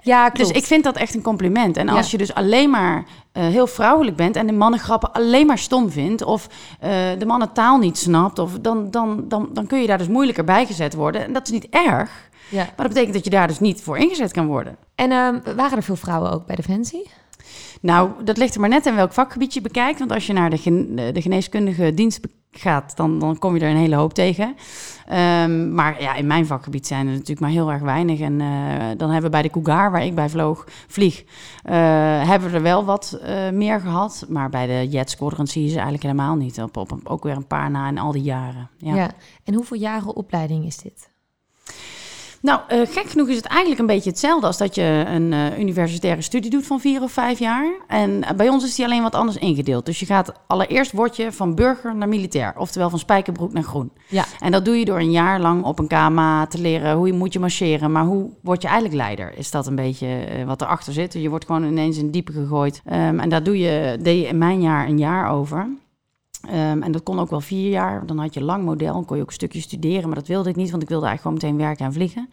Ja, 0.02 0.30
Dus 0.30 0.50
ik 0.50 0.64
vind 0.64 0.84
dat 0.84 0.96
echt 0.96 1.14
een 1.14 1.22
compliment. 1.22 1.76
En 1.76 1.86
Ja. 1.86 1.92
als 1.92 2.10
je 2.10 2.18
dus 2.18 2.34
alleen 2.34 2.70
maar 2.70 3.04
eh, 3.32 3.46
heel 3.46 3.66
vrouwelijk 3.66 4.16
bent 4.16 4.36
en 4.36 4.46
de 4.46 4.52
mannengrappen 4.52 5.12
alleen 5.12 5.46
maar 5.46 5.58
stom 5.58 5.90
vindt, 5.90 6.22
of 6.22 6.46
eh, 6.80 6.90
de 7.18 7.26
mannen 7.26 7.52
taal 7.52 7.78
niet 7.78 7.98
snapt, 7.98 8.38
of 8.38 8.58
dan, 8.60 8.90
dan, 8.90 9.24
dan, 9.28 9.48
dan 9.52 9.66
kun 9.66 9.80
je 9.80 9.86
daar 9.86 9.98
dus 9.98 10.08
moeilijker 10.08 10.44
bij 10.44 10.66
gezet 10.66 10.94
worden. 10.94 11.24
En 11.24 11.32
dat 11.32 11.46
is 11.46 11.52
niet 11.52 11.66
erg, 11.70 12.30
Ja. 12.48 12.56
maar 12.56 12.72
dat 12.76 12.88
betekent 12.88 13.14
dat 13.14 13.24
je 13.24 13.30
daar 13.30 13.46
dus 13.48 13.60
niet 13.60 13.82
voor 13.82 13.98
ingezet 13.98 14.32
kan 14.32 14.46
worden. 14.46 14.76
En 14.94 15.10
ehm, 15.10 15.38
waren 15.56 15.76
er 15.76 15.82
veel 15.82 15.96
vrouwen 15.96 16.32
ook 16.32 16.46
bij 16.46 16.56
Defensie? 16.56 17.10
Nou, 17.82 18.10
dat 18.24 18.36
ligt 18.36 18.54
er 18.54 18.60
maar 18.60 18.68
net 18.68 18.86
in 18.86 18.94
welk 18.94 19.12
vakgebied 19.12 19.54
je 19.54 19.60
bekijkt. 19.60 19.98
Want 19.98 20.12
als 20.12 20.26
je 20.26 20.32
naar 20.32 20.50
de, 20.50 21.10
de 21.12 21.22
geneeskundige 21.22 21.94
dienst 21.94 22.20
gaat, 22.50 22.96
dan, 22.96 23.18
dan 23.18 23.38
kom 23.38 23.54
je 23.54 23.60
er 23.60 23.70
een 23.70 23.76
hele 23.76 23.96
hoop 23.96 24.14
tegen. 24.14 24.54
Ehm, 25.06 25.74
maar 25.74 26.02
ja, 26.02 26.14
in 26.14 26.26
mijn 26.26 26.46
vakgebied 26.46 26.86
zijn 26.86 27.06
er 27.06 27.12
natuurlijk 27.12 27.40
maar 27.40 27.50
heel 27.50 27.70
erg 27.72 27.82
weinig. 27.82 28.20
En 28.20 28.40
eh, 28.40 28.48
dan 28.96 29.10
hebben 29.10 29.22
we 29.22 29.36
bij 29.36 29.42
de 29.42 29.50
Cougar, 29.50 29.90
waar 29.90 30.04
ik 30.04 30.14
bij 30.14 30.28
vloog, 30.28 30.64
vlieg, 30.86 31.24
eh, 31.62 31.74
hebben 32.28 32.50
we 32.50 32.56
er 32.56 32.62
wel 32.62 32.84
wat 32.84 33.18
eh, 33.22 33.50
meer 33.50 33.80
gehad. 33.80 34.24
Maar 34.28 34.50
bij 34.50 34.66
de 34.66 34.88
Jet 34.88 35.10
Squadron 35.10 35.46
zie 35.46 35.62
je 35.62 35.68
ze 35.68 35.74
eigenlijk 35.74 36.02
helemaal 36.02 36.34
niet. 36.34 36.62
Op, 36.62 36.76
op, 36.76 37.00
ook 37.04 37.22
weer 37.22 37.36
een 37.36 37.46
paar 37.46 37.70
na 37.70 37.88
in 37.88 37.98
al 37.98 38.12
die 38.12 38.22
jaren. 38.22 38.70
Ja. 38.78 38.94
Ja. 38.94 39.10
En 39.44 39.54
hoeveel 39.54 39.78
jaren 39.78 40.16
opleiding 40.16 40.66
is 40.66 40.76
dit? 40.76 41.11
Nou, 42.42 42.60
eh, 42.68 42.80
gek 42.84 43.10
genoeg 43.10 43.28
is 43.28 43.36
het 43.36 43.44
eigenlijk 43.44 43.80
een 43.80 43.86
beetje 43.86 44.10
hetzelfde 44.10 44.46
als 44.46 44.58
dat 44.58 44.74
je 44.74 45.04
een 45.06 45.32
eh, 45.32 45.58
universitaire 45.58 46.22
studie 46.22 46.50
doet 46.50 46.66
van 46.66 46.80
vier 46.80 47.02
of 47.02 47.12
vijf 47.12 47.38
jaar. 47.38 47.72
En 47.88 48.24
eh, 48.24 48.36
bij 48.36 48.48
ons 48.48 48.64
is 48.64 48.74
die 48.74 48.84
alleen 48.84 49.02
wat 49.02 49.14
anders 49.14 49.36
ingedeeld. 49.36 49.86
Dus 49.86 50.00
je 50.00 50.06
gaat 50.06 50.32
allereerst 50.46 50.92
word 50.92 51.16
je 51.16 51.32
van 51.32 51.54
burger 51.54 51.96
naar 51.96 52.08
militair, 52.08 52.54
oftewel 52.56 52.90
van 52.90 52.98
spijkerbroek 52.98 53.52
naar 53.52 53.62
groen. 53.62 53.92
Ja. 54.08 54.24
En 54.38 54.52
dat 54.52 54.64
doe 54.64 54.78
je 54.78 54.84
door 54.84 54.98
een 54.98 55.10
jaar 55.10 55.40
lang 55.40 55.64
op 55.64 55.78
een 55.78 55.86
KMA 55.86 56.46
te 56.46 56.60
leren 56.60 56.96
hoe 56.96 57.06
je 57.06 57.12
moet 57.12 57.32
je 57.32 57.38
marcheren. 57.38 57.92
Maar 57.92 58.04
hoe 58.04 58.30
word 58.40 58.62
je 58.62 58.68
eigenlijk 58.68 58.96
leider? 58.96 59.38
Is 59.38 59.50
dat 59.50 59.66
een 59.66 59.74
beetje 59.74 60.26
wat 60.46 60.60
erachter 60.60 60.92
zit? 60.92 61.12
Je 61.12 61.28
wordt 61.28 61.44
gewoon 61.44 61.64
ineens 61.64 61.98
in 61.98 62.10
diepe 62.10 62.32
gegooid. 62.32 62.82
Ehm, 62.84 63.18
en 63.18 63.28
daar 63.28 63.42
doe 63.42 63.58
je, 63.58 63.98
deed 64.00 64.20
je 64.20 64.26
in 64.26 64.38
mijn 64.38 64.60
jaar 64.60 64.88
een 64.88 64.98
jaar 64.98 65.30
over. 65.30 65.68
Ehm, 66.48 66.82
en 66.82 66.92
dat 66.92 67.02
kon 67.02 67.18
ook 67.18 67.30
wel 67.30 67.40
vier 67.40 67.70
jaar. 67.70 68.06
Dan 68.06 68.18
had 68.18 68.34
je 68.34 68.42
lang 68.42 68.64
model, 68.64 69.04
kon 69.04 69.16
je 69.16 69.22
ook 69.22 69.28
een 69.28 69.34
stukje 69.34 69.60
studeren. 69.60 70.06
Maar 70.06 70.18
dat 70.18 70.26
wilde 70.26 70.48
ik 70.48 70.56
niet, 70.56 70.70
want 70.70 70.82
ik 70.82 70.88
wilde 70.88 71.06
eigenlijk 71.06 71.38
gewoon 71.38 71.52
meteen 71.52 71.66
werken 71.68 71.86
en 71.86 71.92
vliegen. 71.92 72.28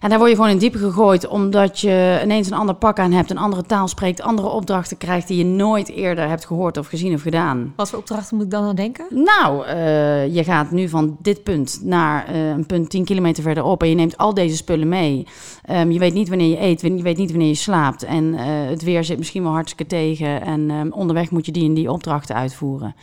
En 0.00 0.08
daar 0.08 0.18
word 0.18 0.30
je 0.30 0.36
gewoon 0.36 0.50
in 0.50 0.58
diepe 0.58 0.78
gegooid, 0.78 1.26
omdat 1.26 1.80
je 1.80 2.20
ineens 2.22 2.50
een 2.50 2.56
ander 2.56 2.74
pak 2.74 2.98
aan 2.98 3.12
hebt, 3.12 3.30
een 3.30 3.38
andere 3.38 3.62
taal 3.62 3.88
spreekt, 3.88 4.20
andere 4.20 4.48
opdrachten 4.48 4.96
krijgt 4.96 5.28
die 5.28 5.38
je 5.38 5.44
nooit 5.44 5.88
eerder 5.88 6.28
hebt 6.28 6.46
gehoord 6.46 6.76
of 6.76 6.86
gezien 6.86 7.14
of 7.14 7.22
gedaan. 7.22 7.72
Wat 7.76 7.88
voor 7.88 7.98
opdrachten 7.98 8.36
moet 8.36 8.44
ik 8.44 8.50
dan 8.50 8.64
aan 8.64 8.74
denken? 8.74 9.06
Nou, 9.10 9.66
eh, 9.66 10.34
je 10.34 10.44
gaat 10.44 10.70
nu 10.70 10.88
van 10.88 11.16
dit 11.20 11.42
punt 11.42 11.80
naar 11.82 12.26
eh, 12.26 12.48
een 12.48 12.66
punt 12.66 12.90
10 12.90 13.04
kilometer 13.04 13.42
verderop 13.42 13.82
en 13.82 13.88
je 13.88 13.94
neemt 13.94 14.16
al 14.16 14.34
deze 14.34 14.56
spullen 14.56 14.88
mee. 14.88 15.26
Ehm, 15.64 15.90
je 15.90 15.98
weet 15.98 16.14
niet 16.14 16.28
wanneer 16.28 16.48
je 16.48 16.60
eet, 16.60 16.80
je 16.80 17.02
weet 17.02 17.16
niet 17.16 17.30
wanneer 17.30 17.48
je 17.48 17.54
slaapt 17.54 18.02
en 18.02 18.34
eh, 18.34 18.46
het 18.46 18.82
weer 18.82 19.04
zit 19.04 19.18
misschien 19.18 19.42
wel 19.42 19.52
hartstikke 19.52 19.86
tegen 19.86 20.42
en 20.42 20.70
ehm, 20.70 20.90
onderweg 20.90 21.30
moet 21.30 21.46
je 21.46 21.52
die 21.52 21.64
en 21.64 21.74
die 21.74 21.92
opdrachten 21.92 22.34
uitvoeren. 22.34 22.94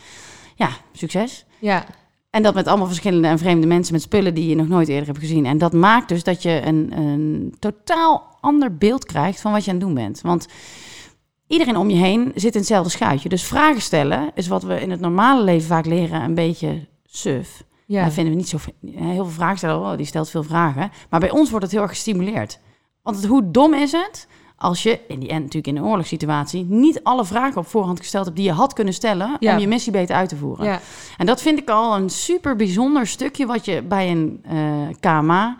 Ja, 0.54 0.68
succes. 0.92 1.44
Ja, 1.58 1.84
En 2.36 2.42
dat 2.42 2.54
met 2.54 2.66
allemaal 2.66 2.86
verschillende 2.86 3.28
en 3.28 3.38
vreemde 3.38 3.66
mensen 3.66 3.92
met 3.92 4.02
spullen 4.02 4.34
die 4.34 4.48
je 4.48 4.54
nog 4.54 4.68
nooit 4.68 4.88
eerder 4.88 5.06
hebt 5.06 5.18
gezien. 5.18 5.46
En 5.46 5.58
dat 5.58 5.72
maakt 5.72 6.08
dus 6.08 6.24
dat 6.24 6.42
je 6.42 6.62
een, 6.64 6.92
een 6.98 7.54
totaal 7.58 8.36
ander 8.40 8.76
beeld 8.76 9.04
krijgt 9.04 9.40
van 9.40 9.52
wat 9.52 9.64
je 9.64 9.70
aan 9.70 9.76
het 9.76 9.86
doen 9.86 9.94
bent. 9.94 10.20
Want 10.20 10.48
iedereen 11.46 11.76
om 11.76 11.90
je 11.90 11.96
heen 11.96 12.32
zit 12.34 12.52
in 12.52 12.60
hetzelfde 12.60 12.90
schuitje. 12.90 13.28
Dus 13.28 13.44
vragen 13.44 13.82
stellen 13.82 14.30
is 14.34 14.48
wat 14.48 14.62
we 14.62 14.80
in 14.80 14.90
het 14.90 15.00
normale 15.00 15.42
leven 15.42 15.68
vaak 15.68 15.86
leren 15.86 16.22
een 16.22 16.34
beetje 16.34 16.86
suf. 17.04 17.62
ja. 17.86 18.04
Dat 18.04 18.12
vinden 18.12 18.32
we 18.32 18.38
niet 18.38 18.48
zo... 18.48 18.58
Heel 18.86 19.24
veel 19.24 19.26
vragen 19.26 19.58
stellen, 19.58 19.80
oh, 19.80 19.96
die 19.96 20.06
stelt 20.06 20.30
veel 20.30 20.42
vragen. 20.42 20.90
Maar 21.10 21.20
bij 21.20 21.30
ons 21.30 21.50
wordt 21.50 21.64
het 21.64 21.74
heel 21.74 21.82
erg 21.82 21.90
gestimuleerd. 21.90 22.58
Want 23.02 23.26
hoe 23.26 23.50
dom 23.50 23.74
is 23.74 23.92
het 23.92 24.28
als 24.58 24.82
je, 24.82 25.00
in 25.08 25.20
die 25.20 25.28
end 25.28 25.42
natuurlijk 25.42 25.66
in 25.66 25.76
een 25.76 25.88
oorlogssituatie... 25.88 26.64
niet 26.68 27.02
alle 27.02 27.24
vragen 27.24 27.56
op 27.56 27.66
voorhand 27.66 27.98
gesteld 27.98 28.24
hebt 28.24 28.36
die 28.36 28.46
je 28.46 28.52
had 28.52 28.72
kunnen 28.72 28.94
stellen... 28.94 29.36
Ja. 29.40 29.54
om 29.54 29.60
je 29.60 29.68
missie 29.68 29.92
beter 29.92 30.16
uit 30.16 30.28
te 30.28 30.36
voeren. 30.36 30.66
ja. 30.66 30.80
En 31.16 31.26
dat 31.26 31.42
vind 31.42 31.58
ik 31.58 31.70
al 31.70 31.96
een 31.96 32.10
super 32.10 32.56
bijzonder 32.56 33.06
stukje 33.06 33.46
wat 33.46 33.64
je 33.64 33.82
bij 33.82 34.10
een 34.10 34.40
eh, 34.42 34.88
KMA 35.00 35.56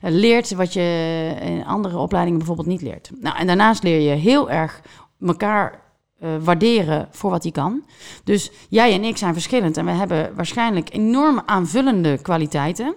eh, 0.00 0.12
leert, 0.12 0.54
wat 0.54 0.72
je 0.72 1.36
in 1.40 1.64
andere 1.64 1.98
opleidingen 1.98 2.38
bijvoorbeeld 2.38 2.68
niet 2.68 2.82
leert. 2.82 3.10
Nou, 3.20 3.36
en 3.36 3.46
daarnaast 3.46 3.82
leer 3.82 4.00
je 4.00 4.14
heel 4.14 4.50
erg 4.50 4.80
elkaar 5.20 5.80
eh, 6.18 6.30
waarderen 6.40 7.08
voor 7.10 7.30
wat 7.30 7.42
hij 7.42 7.52
kan. 7.52 7.84
Dus 8.24 8.50
jij 8.68 8.92
en 8.92 9.04
ik 9.04 9.16
zijn 9.16 9.32
verschillend 9.32 9.76
en 9.76 9.84
we 9.84 9.90
hebben 9.90 10.34
waarschijnlijk 10.34 10.88
enorm 10.92 11.42
aanvullende 11.46 12.18
kwaliteiten. 12.18 12.94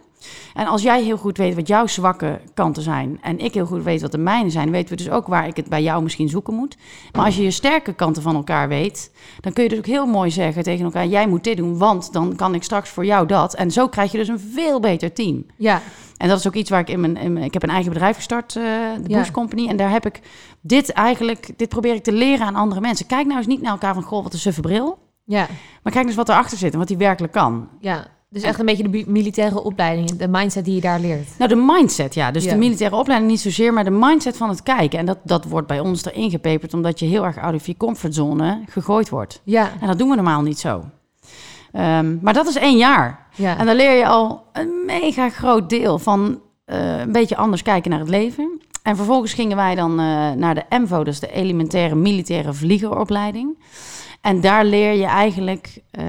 En 0.53 0.65
als 0.67 0.81
jij 0.81 1.03
heel 1.03 1.17
goed 1.17 1.37
weet 1.37 1.55
wat 1.55 1.67
jouw 1.67 1.87
zwakke 1.87 2.39
kanten 2.53 2.83
zijn 2.83 3.19
en 3.21 3.39
ik 3.39 3.53
heel 3.53 3.65
goed 3.65 3.83
weet 3.83 4.01
wat 4.01 4.11
de 4.11 4.17
mijne 4.17 4.49
zijn, 4.49 4.71
weten 4.71 4.89
we 4.97 5.03
dus 5.03 5.09
ook 5.09 5.27
waar 5.27 5.47
ik 5.47 5.55
het 5.55 5.69
bij 5.69 5.81
jou 5.83 6.03
misschien 6.03 6.29
zoeken 6.29 6.53
moet. 6.53 6.77
Maar 7.11 7.25
als 7.25 7.35
je 7.35 7.43
je 7.43 7.51
sterke 7.51 7.93
kanten 7.93 8.21
van 8.21 8.35
elkaar 8.35 8.67
weet, 8.67 9.11
dan 9.41 9.53
kun 9.53 9.63
je 9.63 9.69
dus 9.69 9.77
ook 9.77 9.85
heel 9.85 10.05
mooi 10.05 10.31
zeggen 10.31 10.63
tegen 10.63 10.85
elkaar: 10.85 11.05
jij 11.05 11.27
moet 11.27 11.43
dit 11.43 11.57
doen, 11.57 11.77
want 11.77 12.13
dan 12.13 12.35
kan 12.35 12.53
ik 12.55 12.63
straks 12.63 12.89
voor 12.89 13.05
jou 13.05 13.27
dat. 13.27 13.55
En 13.55 13.71
zo 13.71 13.87
krijg 13.87 14.11
je 14.11 14.17
dus 14.17 14.27
een 14.27 14.39
veel 14.39 14.79
beter 14.79 15.13
team. 15.13 15.45
ja. 15.55 15.81
En 16.17 16.27
dat 16.27 16.39
is 16.39 16.47
ook 16.47 16.53
iets 16.53 16.69
waar 16.69 16.79
ik 16.79 16.89
in 16.89 16.99
mijn, 16.99 17.17
in 17.17 17.33
mijn- 17.33 17.45
ik 17.45 17.53
heb 17.53 17.63
een 17.63 17.69
eigen 17.69 17.91
bedrijf 17.93 18.15
gestart, 18.15 18.55
eh, 18.55 18.63
de 19.03 19.09
Ja. 19.09 19.17
Bush 19.19 19.31
Company, 19.31 19.67
en 19.67 19.77
daar 19.77 19.91
heb 19.91 20.05
ik 20.05 20.19
dit 20.61 20.91
eigenlijk, 20.93 21.49
dit 21.57 21.69
probeer 21.69 21.93
ik 21.95 22.03
te 22.03 22.11
leren 22.11 22.45
aan 22.45 22.55
andere 22.55 22.81
mensen. 22.81 23.05
Kijk 23.05 23.25
nou 23.25 23.37
eens 23.37 23.47
niet 23.47 23.61
naar 23.61 23.71
elkaar 23.71 23.93
van 23.93 24.03
goh, 24.03 24.23
wat 24.23 24.33
een 24.33 24.39
suffe 24.39 24.61
bril, 24.61 24.97
ja. 25.23 25.47
maar 25.83 25.93
kijk 25.93 26.05
eens 26.05 26.15
wat 26.15 26.29
erachter 26.29 26.57
zit 26.57 26.73
en 26.73 26.79
wat 26.79 26.87
die 26.87 26.97
werkelijk 26.97 27.33
kan. 27.33 27.67
ja. 27.79 28.05
Dus 28.31 28.41
echt 28.41 28.59
een 28.59 28.65
beetje 28.65 28.89
de 28.89 29.03
militaire 29.07 29.63
opleiding, 29.63 30.09
de 30.11 30.27
mindset 30.27 30.65
die 30.65 30.75
je 30.75 30.81
daar 30.81 30.99
leert. 30.99 31.27
Nou, 31.37 31.49
de 31.49 31.63
mindset, 31.65 32.13
ja. 32.13 32.31
Dus 32.31 32.43
Ja. 32.43 32.51
de 32.51 32.57
militaire 32.57 32.95
opleiding 32.95 33.31
niet 33.31 33.39
zozeer, 33.41 33.73
maar 33.73 33.83
de 33.83 33.89
mindset 33.89 34.37
van 34.37 34.49
het 34.49 34.63
kijken. 34.63 34.99
En 34.99 35.05
dat, 35.05 35.17
dat 35.23 35.45
wordt 35.45 35.67
bij 35.67 35.79
ons 35.79 36.05
erin 36.05 36.29
gepeperd, 36.29 36.73
omdat 36.73 36.99
je 36.99 37.05
heel 37.05 37.25
erg 37.25 37.37
out 37.37 37.53
of 37.53 37.65
je 37.67 37.77
comfortzone 37.77 38.63
gegooid 38.69 39.09
wordt. 39.09 39.41
Ja, 39.43 39.71
En 39.81 39.87
dat 39.87 39.97
doen 39.97 40.09
we 40.09 40.15
normaal 40.15 40.41
niet 40.41 40.59
zo. 40.59 40.83
Ehm, 41.71 42.17
maar 42.21 42.33
dat 42.33 42.47
is 42.47 42.55
één 42.55 42.77
jaar. 42.77 43.27
ja. 43.35 43.57
En 43.57 43.65
dan 43.65 43.75
leer 43.75 43.97
je 43.97 44.07
al 44.07 44.43
een 44.53 44.83
mega 44.85 45.29
groot 45.29 45.69
deel 45.69 45.99
van 45.99 46.39
eh, 46.65 46.99
een 46.99 47.11
beetje 47.11 47.35
anders 47.37 47.61
kijken 47.61 47.91
naar 47.91 47.99
het 47.99 48.09
leven. 48.09 48.61
En 48.83 48.95
vervolgens 48.95 49.33
gingen 49.33 49.57
wij 49.57 49.75
dan 49.75 49.91
eh, 49.91 50.31
naar 50.31 50.55
de 50.55 50.63
MVO, 50.69 51.01
is 51.01 51.19
de 51.19 51.31
elementaire 51.31 51.95
militaire 51.95 52.53
vliegeropleiding. 52.53 53.57
En 54.21 54.41
daar 54.41 54.65
leer 54.65 54.93
je 54.93 55.05
eigenlijk 55.05 55.81
eh, 55.91 56.05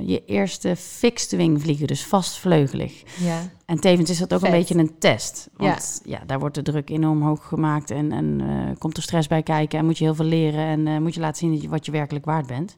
je 0.00 0.24
eerste 0.24 0.76
fixed 0.76 1.30
wing 1.30 1.62
vliegen, 1.62 1.86
dus 1.86 2.04
vastvleugelig. 2.04 3.02
ja. 3.20 3.40
En 3.66 3.80
tevens 3.80 4.10
is 4.10 4.18
dat 4.18 4.34
ook 4.34 4.40
Vet. 4.40 4.48
een 4.48 4.58
beetje 4.58 4.78
een 4.78 4.98
test. 4.98 5.48
Want 5.56 6.00
ja. 6.04 6.20
daar 6.26 6.38
wordt 6.38 6.54
de 6.54 6.62
druk 6.62 6.90
enorm 6.90 7.22
hoog 7.22 7.46
gemaakt 7.46 7.90
en, 7.90 8.12
en 8.12 8.40
eh, 8.40 8.78
komt 8.78 8.96
er 8.96 9.02
stress 9.02 9.28
bij 9.28 9.42
kijken 9.42 9.78
en 9.78 9.84
moet 9.84 9.98
je 9.98 10.04
heel 10.04 10.14
veel 10.14 10.24
leren 10.24 10.64
en 10.64 10.86
eh, 10.86 10.98
moet 10.98 11.14
je 11.14 11.20
laten 11.20 11.36
zien 11.36 11.52
dat 11.52 11.62
je, 11.62 11.68
wat 11.68 11.86
je 11.86 11.92
werkelijk 11.92 12.24
waard 12.24 12.46
bent. 12.46 12.76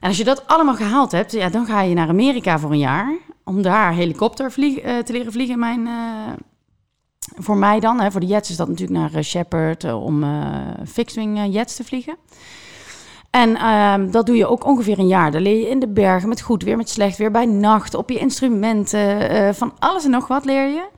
En 0.00 0.08
als 0.08 0.18
je 0.18 0.24
dat 0.24 0.46
allemaal 0.46 0.76
gehaald 0.76 1.12
hebt, 1.12 1.32
ja, 1.32 1.48
dan 1.48 1.66
ga 1.66 1.80
je 1.82 1.94
naar 1.94 2.08
Amerika 2.08 2.58
voor 2.58 2.70
een 2.70 2.78
jaar 2.78 3.16
om 3.44 3.62
daar 3.62 3.94
helikopter 3.94 4.52
vlieg- 4.52 4.80
te 4.80 5.12
leren 5.12 5.32
vliegen. 5.32 5.58
Mijn, 5.58 5.88
voor 7.18 7.56
mij 7.56 7.80
dan, 7.80 8.00
hè, 8.00 8.10
voor 8.10 8.20
de 8.20 8.26
jets 8.26 8.50
is 8.50 8.56
dat 8.56 8.68
natuurlijk 8.68 8.98
naar 9.12 9.24
Shepard 9.24 9.84
om 9.84 10.24
fixed-wing 10.86 11.38
eh, 11.38 11.52
jets 11.52 11.76
te 11.76 11.84
vliegen. 11.84 12.16
En 13.36 13.56
ehm, 13.56 14.10
dat 14.10 14.26
doe 14.26 14.36
je 14.36 14.46
ook 14.46 14.64
ongeveer 14.64 14.98
een 14.98 15.06
jaar. 15.06 15.30
Dan 15.30 15.42
leer 15.42 15.60
je 15.60 15.68
in 15.68 15.78
de 15.78 15.88
bergen 15.88 16.28
met 16.28 16.40
goed 16.40 16.62
weer, 16.62 16.76
met 16.76 16.88
slecht 16.88 17.18
weer, 17.18 17.30
bij 17.30 17.46
nacht, 17.46 17.94
op 17.94 18.10
je 18.10 18.18
instrumenten, 18.18 19.30
eh, 19.30 19.52
van 19.52 19.72
alles 19.78 20.04
en 20.04 20.10
nog 20.10 20.28
wat 20.28 20.44
leer 20.44 20.68
je. 20.68 20.88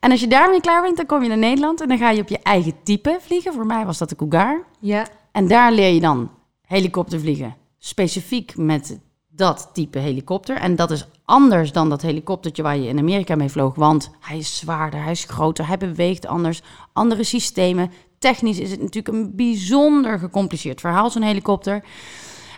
En 0.00 0.10
als 0.10 0.20
je 0.20 0.28
daarmee 0.28 0.60
klaar 0.60 0.82
bent, 0.82 0.96
dan 0.96 1.06
kom 1.06 1.22
je 1.22 1.28
naar 1.28 1.38
Nederland 1.38 1.80
en 1.80 1.88
dan 1.88 1.98
ga 1.98 2.10
je 2.10 2.20
op 2.20 2.28
je 2.28 2.38
eigen 2.42 2.72
type 2.82 3.18
vliegen. 3.20 3.52
Voor 3.52 3.66
mij 3.66 3.86
was 3.86 3.98
dat 3.98 4.08
de 4.08 4.16
Cougar. 4.16 4.64
Ja, 4.80 5.06
En 5.32 5.48
daar 5.48 5.72
leer 5.72 5.94
je 5.94 6.00
dan 6.00 6.30
helikopter 6.66 7.20
vliegen. 7.20 7.56
Specifiek 7.78 8.56
met 8.56 9.00
dat 9.28 9.70
type 9.72 9.98
helikopter. 9.98 10.56
En 10.56 10.76
dat 10.76 10.90
is 10.90 11.08
anders 11.24 11.72
dan 11.72 11.88
dat 11.88 12.02
helikoptertje 12.02 12.62
waar 12.62 12.76
je 12.76 12.88
in 12.88 12.98
Amerika 12.98 13.34
mee 13.36 13.48
vloog. 13.48 13.74
Want 13.74 14.10
hij 14.20 14.38
is 14.38 14.56
zwaarder, 14.56 15.02
hij 15.02 15.12
is 15.12 15.24
groter, 15.24 15.66
hij 15.66 15.78
beweegt 15.78 16.26
anders. 16.26 16.62
Andere 16.92 17.24
systemen. 17.24 17.90
Technisch 18.24 18.58
is 18.58 18.70
het 18.70 18.80
natuurlijk 18.80 19.16
een 19.16 19.36
bijzonder 19.36 20.18
gecompliceerd 20.18 20.80
verhaal, 20.80 21.10
zo'n 21.10 21.22
helikopter. 21.22 21.84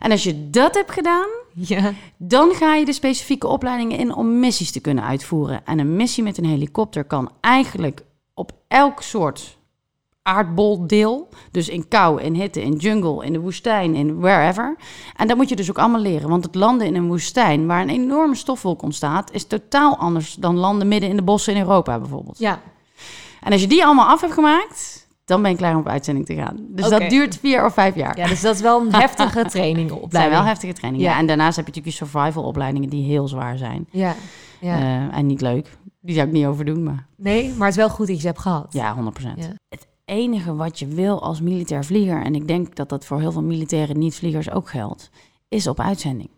En 0.01 0.11
als 0.11 0.23
je 0.23 0.51
dat 0.51 0.75
hebt 0.75 0.91
gedaan, 0.91 1.29
ja. 1.55 1.93
dan 2.17 2.55
ga 2.55 2.75
je 2.75 2.85
de 2.85 2.93
specifieke 2.93 3.47
opleidingen 3.47 3.99
in 3.99 4.15
om 4.15 4.39
missies 4.39 4.71
te 4.71 4.81
kunnen 4.81 5.05
uitvoeren. 5.05 5.65
En 5.65 5.79
een 5.79 5.97
missie 5.97 6.23
met 6.23 6.39
een 6.39 6.45
helikopter 6.45 7.05
kan 7.05 7.31
eigenlijk 7.41 8.03
op 8.35 8.53
elk 8.69 9.03
soort 9.03 9.59
aardboldeel, 10.23 11.29
dus 11.51 11.69
in 11.69 11.89
kou, 11.89 12.23
in 12.23 12.35
hitte, 12.35 12.63
in 12.63 12.75
jungle, 12.75 13.25
in 13.25 13.33
de 13.33 13.41
woestijn, 13.41 13.95
in 13.95 14.21
wherever. 14.21 14.77
En 15.17 15.29
dat 15.29 15.37
moet 15.37 15.49
je 15.49 15.57
dus 15.57 15.71
ook 15.71 15.79
allemaal 15.79 16.01
leren, 16.01 16.29
want 16.29 16.45
het 16.45 16.55
landen 16.55 16.87
in 16.87 16.95
een 16.95 17.09
woestijn 17.09 17.67
waar 17.67 17.83
een 17.83 17.91
enorme 17.91 18.35
stofwolk 18.35 18.83
ontstaat, 18.83 19.33
is 19.33 19.45
totaal 19.45 19.97
anders 19.97 20.35
dan 20.35 20.57
landen 20.57 20.89
midden 20.89 21.11
in 21.11 21.17
de 21.17 21.23
bossen 21.23 21.55
in 21.55 21.61
Europa 21.61 21.99
bijvoorbeeld. 21.99 22.39
Ja, 22.39 22.61
En 23.41 23.53
als 23.53 23.61
je 23.61 23.67
die 23.67 23.85
allemaal 23.85 24.09
af 24.09 24.21
hebt 24.21 24.33
gemaakt, 24.33 25.06
dan 25.27 25.43
ben 25.43 25.51
je 25.51 25.57
klaar 25.57 25.75
om 25.75 25.81
op 25.81 25.89
uitzending 25.89 26.27
te 26.27 26.35
gaan. 26.35 26.57
Dus 26.69 26.89
dat 26.89 27.11
duurt 27.11 27.37
vier 27.39 27.65
of 27.65 27.75
vijf 27.75 27.95
jaar. 27.95 28.19
ja 28.19 28.27
dus 28.27 28.41
dat 28.41 28.55
is 28.55 28.61
wel 28.61 28.81
een 28.81 28.95
heftige 29.05 29.45
training 29.45 29.79
Het 29.79 29.89
zijn 29.91 30.03
opleiding. 30.03 30.37
wel 30.39 30.45
heftige 30.45 30.73
trainingen. 30.73 31.07
Ja. 31.07 31.13
Ja. 31.13 31.19
En 31.21 31.27
daarnaast 31.27 31.57
heb 31.57 31.67
je 31.67 31.73
natuurlijk 31.73 31.99
je 32.01 32.07
survival 32.07 32.43
opleidingen 32.45 32.89
die 32.89 33.05
heel 33.05 33.29
zwaar 33.29 33.59
zijn. 33.59 33.87
Ja, 33.91 34.15
ja. 34.61 34.79
Eh, 34.79 35.19
en 35.19 35.27
niet 35.27 35.41
leuk. 35.41 35.77
Die 36.01 36.15
zou 36.15 36.27
ik 36.27 36.33
niet 36.33 36.47
overdoen, 36.47 36.83
maar 36.83 37.07
nee, 37.17 37.49
maar 37.49 37.67
het 37.69 37.77
is 37.77 37.83
wel 37.83 37.89
goed 37.91 38.07
dat 38.07 38.15
je 38.15 38.21
ze 38.21 38.27
hebt 38.27 38.39
gehad. 38.41 38.73
ja, 38.73 38.97
100%. 38.97 38.99
Ja. 39.37 39.47
Het 39.69 39.87
enige 40.05 40.55
wat 40.55 40.79
je 40.79 40.87
wil 40.87 41.23
als 41.23 41.41
militair 41.41 41.85
vlieger, 41.85 42.23
en 42.23 42.35
ik 42.35 42.49
denk 42.49 42.75
dat 42.77 42.89
dat 42.89 43.05
voor 43.05 43.21
heel 43.21 43.33
veel 43.33 43.43
militaire 43.43 43.95
niet-vliegers 43.95 44.51
ook 44.51 44.69
geldt, 44.71 45.11
is 45.49 45.67
op 45.67 45.81
uitzending. 45.81 46.31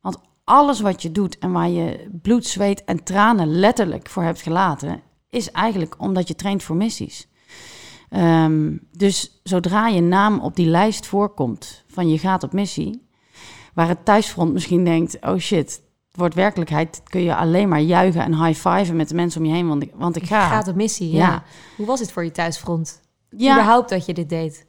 Want 0.00 0.18
alles 0.44 0.80
wat 0.80 1.02
je 1.02 1.12
doet 1.12 1.38
en 1.38 1.52
waar 1.52 1.68
je 1.68 2.08
bloed, 2.22 2.46
zweet 2.46 2.84
en 2.84 3.04
tranen 3.04 3.46
letterlijk 3.48 4.08
voor 4.08 4.22
hebt 4.22 4.42
gelaten, 4.42 5.00
is 5.30 5.50
eigenlijk 5.50 5.94
omdat 5.98 6.28
je 6.28 6.34
traint 6.34 6.62
voor 6.62 6.76
missies. 6.76 7.28
Ehm, 8.14 8.76
dus 8.92 9.40
zodra 9.42 9.88
je 9.88 10.00
naam 10.00 10.40
op 10.40 10.56
die 10.56 10.66
lijst 10.66 11.06
voorkomt 11.06 11.84
van 11.88 12.08
je 12.08 12.18
gaat 12.18 12.42
op 12.42 12.52
missie, 12.52 13.06
waar 13.74 13.88
het 13.88 14.04
thuisfront 14.04 14.52
misschien 14.52 14.84
denkt, 14.84 15.16
oh 15.20 15.36
shit, 15.38 15.82
het 16.06 16.16
wordt 16.16 16.34
werkelijkheid, 16.34 17.00
kun 17.04 17.22
je 17.22 17.36
alleen 17.36 17.68
maar 17.68 17.80
juichen 17.80 18.22
en 18.22 18.44
high-fiven 18.44 18.96
met 18.96 19.08
de 19.08 19.14
mensen 19.14 19.40
om 19.40 19.46
je 19.46 19.52
heen, 19.52 19.68
want 19.68 19.82
ik, 19.82 19.90
want 19.94 20.16
ik 20.16 20.22
Je 20.22 20.28
ga. 20.28 20.48
gaat 20.48 20.68
op 20.68 20.74
missie, 20.74 21.10
ja. 21.10 21.18
Ja. 21.28 21.42
Hoe 21.76 21.86
was 21.86 22.00
het 22.00 22.12
voor 22.12 22.24
je 22.24 22.30
thuisfront? 22.30 23.00
ja, 23.36 23.52
Überhaupt 23.52 23.88
dat 23.88 24.06
je 24.06 24.14
dit 24.14 24.28
deed? 24.28 24.66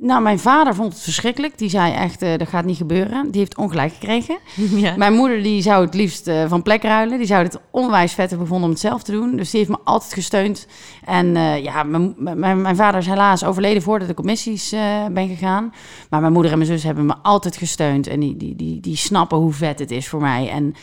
Nou, 0.00 0.22
mijn 0.22 0.38
vader 0.38 0.74
vond 0.74 0.92
het 0.92 1.02
verschrikkelijk. 1.02 1.58
Die 1.58 1.68
zei 1.68 1.92
echt, 1.92 2.22
eh, 2.22 2.36
dat 2.36 2.48
gaat 2.48 2.64
niet 2.64 2.76
gebeuren. 2.76 3.30
Die 3.30 3.40
heeft 3.40 3.56
ongelijk 3.56 3.92
gekregen. 3.92 4.38
ja. 4.84 4.96
Mijn 4.96 5.14
moeder 5.14 5.42
die 5.42 5.62
zou 5.62 5.84
het 5.84 5.94
liefst 5.94 6.26
eh, 6.26 6.48
van 6.48 6.62
plek 6.62 6.82
ruilen. 6.82 7.18
Die 7.18 7.26
zou 7.26 7.42
het 7.42 7.58
onwijs 7.70 8.12
vet 8.12 8.28
hebben 8.28 8.46
gevonden 8.46 8.68
om 8.68 8.74
het 8.74 8.84
zelf 8.84 9.02
te 9.02 9.12
doen. 9.12 9.36
Dus 9.36 9.50
die 9.50 9.58
heeft 9.58 9.72
me 9.72 9.78
altijd 9.84 10.12
gesteund. 10.12 10.66
En 11.04 11.36
eh, 11.36 11.62
ja, 11.62 11.82
mijn, 11.82 12.14
mijn, 12.18 12.62
mijn 12.62 12.76
vader 12.76 13.00
is 13.00 13.06
helaas 13.06 13.44
overleden 13.44 13.82
voordat 13.82 14.08
ik 14.08 14.18
op 14.18 14.24
missies 14.24 14.70
ben 15.12 15.28
gegaan. 15.28 15.72
Maar 16.10 16.20
mijn 16.20 16.32
moeder 16.32 16.52
en 16.52 16.58
mijn 16.58 16.70
zus 16.70 16.82
hebben 16.82 17.06
me 17.06 17.14
altijd 17.22 17.56
gesteund. 17.56 18.06
En 18.06 18.20
die, 18.20 18.36
die, 18.36 18.56
die, 18.56 18.80
die 18.80 18.96
snappen 18.96 19.38
hoe 19.38 19.52
vet 19.52 19.78
het 19.78 19.90
is 19.90 20.08
voor 20.08 20.20
mij. 20.20 20.50
En 20.50 20.74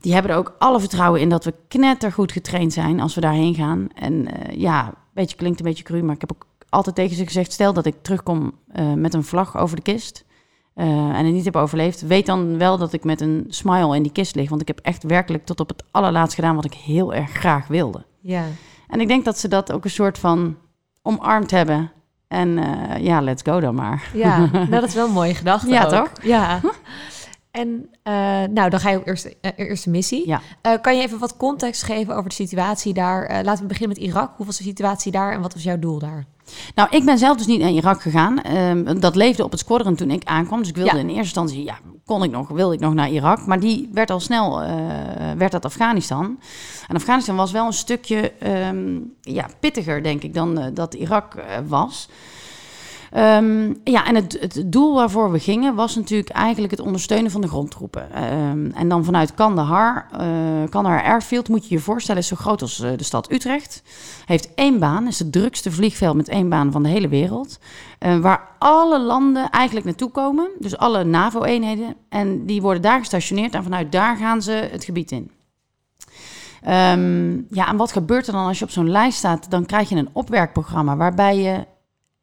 die 0.00 0.12
hebben 0.12 0.30
er 0.30 0.36
ook 0.36 0.54
alle 0.58 0.80
vertrouwen 0.80 1.20
in 1.20 1.28
dat 1.28 1.44
we 1.44 1.54
knettergoed 1.68 2.32
getraind 2.32 2.72
zijn 2.72 3.00
als 3.00 3.14
we 3.14 3.20
daarheen 3.20 3.54
gaan. 3.54 3.88
En 3.94 4.28
ja, 4.56 4.94
beetje 5.14 5.36
klinkt 5.36 5.58
een 5.58 5.66
beetje 5.66 5.84
cru, 5.84 6.02
maar 6.02 6.14
ik 6.14 6.20
heb 6.20 6.32
ook 6.32 6.46
altijd 6.74 6.94
tegen 6.96 7.16
ze 7.16 7.24
gezegd... 7.26 7.52
stel 7.52 7.72
dat 7.72 7.86
ik 7.86 7.94
terugkom 8.02 8.52
eh, 8.72 8.92
met 8.92 9.14
een 9.14 9.24
vlag 9.24 9.56
over 9.56 9.76
de 9.76 9.82
kist... 9.82 10.24
eh, 10.74 10.86
en 10.86 11.24
het 11.24 11.34
niet 11.34 11.44
heb 11.44 11.56
overleefd... 11.56 12.06
weet 12.06 12.26
dan 12.26 12.58
wel 12.58 12.78
dat 12.78 12.92
ik 12.92 13.04
met 13.04 13.20
een 13.20 13.44
smile 13.48 13.96
in 13.96 14.02
die 14.02 14.12
kist 14.12 14.34
lig. 14.34 14.48
Want 14.48 14.60
ik 14.60 14.68
heb 14.68 14.78
echt 14.80 15.02
werkelijk 15.02 15.44
tot 15.44 15.60
op 15.60 15.68
het 15.68 15.84
allerlaatst 15.90 16.34
gedaan... 16.34 16.54
wat 16.54 16.64
ik 16.64 16.74
heel 16.74 17.14
erg 17.14 17.30
graag 17.30 17.66
wilde. 17.66 18.04
ja. 18.20 18.44
En 18.88 19.00
ik 19.00 19.08
denk 19.08 19.24
dat 19.24 19.38
ze 19.38 19.48
dat 19.48 19.72
ook 19.72 19.84
een 19.84 19.90
soort 19.90 20.18
van 20.18 20.56
omarmd 21.02 21.50
hebben. 21.50 21.92
En 22.28 22.58
eh, 22.58 23.04
ja, 23.04 23.20
let's 23.20 23.42
go 23.42 23.60
dan 23.60 23.74
maar. 23.74 24.10
Ja, 24.14 24.38
nou, 24.52 24.70
dat 24.70 24.82
is 24.82 24.94
wel 24.94 25.06
een 25.06 25.12
mooie 25.12 25.34
gedachte 25.34 25.68
Ja, 25.68 25.84
ook. 25.84 25.90
toch? 25.90 26.10
Ja. 26.22 26.60
En 27.50 27.90
nou, 28.52 28.70
dan 28.70 28.80
ga 28.80 28.90
je 28.90 28.96
op 28.98 29.06
eerste, 29.06 29.34
eerste 29.56 29.90
missie. 29.90 30.28
Ja. 30.28 30.40
Kan 30.80 30.96
je 30.96 31.02
even 31.02 31.18
wat 31.18 31.36
context 31.36 31.82
geven 31.82 32.16
over 32.16 32.28
de 32.28 32.34
situatie 32.34 32.94
daar? 32.94 33.44
Laten 33.44 33.62
we 33.62 33.68
beginnen 33.68 33.96
met 33.98 34.06
Irak. 34.08 34.36
Hoe 34.36 34.46
was 34.46 34.56
de 34.56 34.62
situatie 34.62 35.12
daar 35.12 35.32
en 35.32 35.40
wat 35.40 35.54
was 35.54 35.62
jouw 35.62 35.78
doel 35.78 35.98
daar? 35.98 36.24
Nou, 36.74 36.88
ik 36.90 37.04
ben 37.04 37.18
zelf 37.18 37.36
dus 37.36 37.46
niet 37.46 37.60
naar 37.60 37.70
Irak 37.70 38.02
gegaan. 38.02 38.42
Ehm, 38.42 39.00
dat 39.00 39.14
leefde 39.16 39.44
op 39.44 39.50
het 39.50 39.60
squadron 39.60 39.94
toen 39.94 40.10
ik 40.10 40.24
aankwam. 40.24 40.58
Dus 40.58 40.68
ik 40.68 40.76
wilde 40.76 40.90
Ja. 40.94 40.98
in 40.98 41.06
eerste 41.06 41.22
instantie, 41.22 41.64
ja, 41.64 41.78
kon 42.04 42.22
ik 42.22 42.30
nog, 42.30 42.48
wilde 42.48 42.74
ik 42.74 42.80
nog 42.80 42.94
naar 42.94 43.10
Irak. 43.10 43.46
Maar 43.46 43.60
die 43.60 43.88
werd 43.92 44.10
al 44.10 44.20
snel, 44.20 44.62
eh, 44.62 44.70
werd 45.36 45.52
dat 45.52 45.64
Afghanistan. 45.64 46.38
En 46.88 46.96
Afghanistan 46.96 47.36
was 47.36 47.52
wel 47.52 47.66
een 47.66 47.72
stukje 47.72 48.32
ehm, 48.38 48.98
ja, 49.20 49.46
pittiger, 49.60 50.02
denk 50.02 50.22
ik, 50.22 50.34
dan 50.34 50.58
eh, 50.58 50.66
dat 50.74 50.94
Irak 50.94 51.34
eh, 51.34 51.44
was. 51.66 52.08
Ehm, 53.14 53.72
ja, 53.84 54.06
en 54.06 54.14
het, 54.14 54.36
het 54.40 54.62
doel 54.66 54.94
waarvoor 54.94 55.32
we 55.32 55.38
gingen 55.38 55.74
was 55.74 55.96
natuurlijk 55.96 56.28
eigenlijk 56.28 56.70
het 56.70 56.80
ondersteunen 56.80 57.30
van 57.30 57.40
de 57.40 57.48
grondtroepen. 57.48 58.12
Ehm, 58.12 58.70
en 58.70 58.88
dan 58.88 59.04
vanuit 59.04 59.34
Kandahar, 59.34 60.06
eh 60.12 60.70
Kandahar 60.70 61.02
Airfield, 61.02 61.48
moet 61.48 61.68
je 61.68 61.74
je 61.74 61.80
voorstellen, 61.80 62.20
is 62.20 62.26
zo 62.28 62.36
groot 62.36 62.62
als 62.62 62.80
eh, 62.80 62.90
de 62.96 63.04
stad 63.04 63.32
Utrecht. 63.32 63.82
Heeft 64.24 64.54
één 64.54 64.78
baan, 64.78 65.06
is 65.06 65.18
het 65.18 65.32
drukste 65.32 65.70
vliegveld 65.70 66.16
met 66.16 66.28
één 66.28 66.48
baan 66.48 66.72
van 66.72 66.82
de 66.82 66.88
hele 66.88 67.08
wereld. 67.08 67.58
eh, 67.98 68.18
waar 68.18 68.48
alle 68.58 69.00
landen 69.00 69.50
eigenlijk 69.50 69.86
naartoe 69.86 70.10
komen, 70.10 70.50
dus 70.58 70.76
alle 70.76 71.04
NAVO-eenheden. 71.04 71.94
En 72.08 72.46
die 72.46 72.62
worden 72.62 72.82
daar 72.82 72.98
gestationeerd 72.98 73.54
en 73.54 73.62
vanuit 73.62 73.92
daar 73.92 74.16
gaan 74.16 74.42
ze 74.42 74.68
het 74.70 74.84
gebied 74.84 75.10
in. 75.10 75.30
Ehm, 76.62 77.32
ja, 77.50 77.68
en 77.68 77.76
wat 77.76 77.92
gebeurt 77.92 78.26
er 78.26 78.32
dan 78.32 78.46
als 78.46 78.58
je 78.58 78.64
op 78.64 78.70
zo'n 78.70 78.90
lijst 78.90 79.18
staat? 79.18 79.50
Dan 79.50 79.66
krijg 79.66 79.88
je 79.88 79.96
een 79.96 80.08
opwerkprogramma 80.12 80.96
waarbij 80.96 81.36
je 81.36 81.72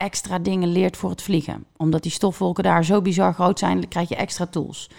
extra 0.02 0.40
dingen 0.40 0.72
leert 0.72 0.98
voor 0.98 1.10
het 1.10 1.22
vliegen. 1.22 1.66
Omdat 1.78 2.04
die 2.04 2.12
stofwolken 2.12 2.64
daar 2.64 2.86
zo 2.86 3.02
bizar 3.02 3.34
groot 3.34 3.60
zijn, 3.60 3.80
dan 3.80 3.90
krijg 3.90 4.10
je 4.10 4.16
extra 4.16 4.46
tools. 4.46 4.90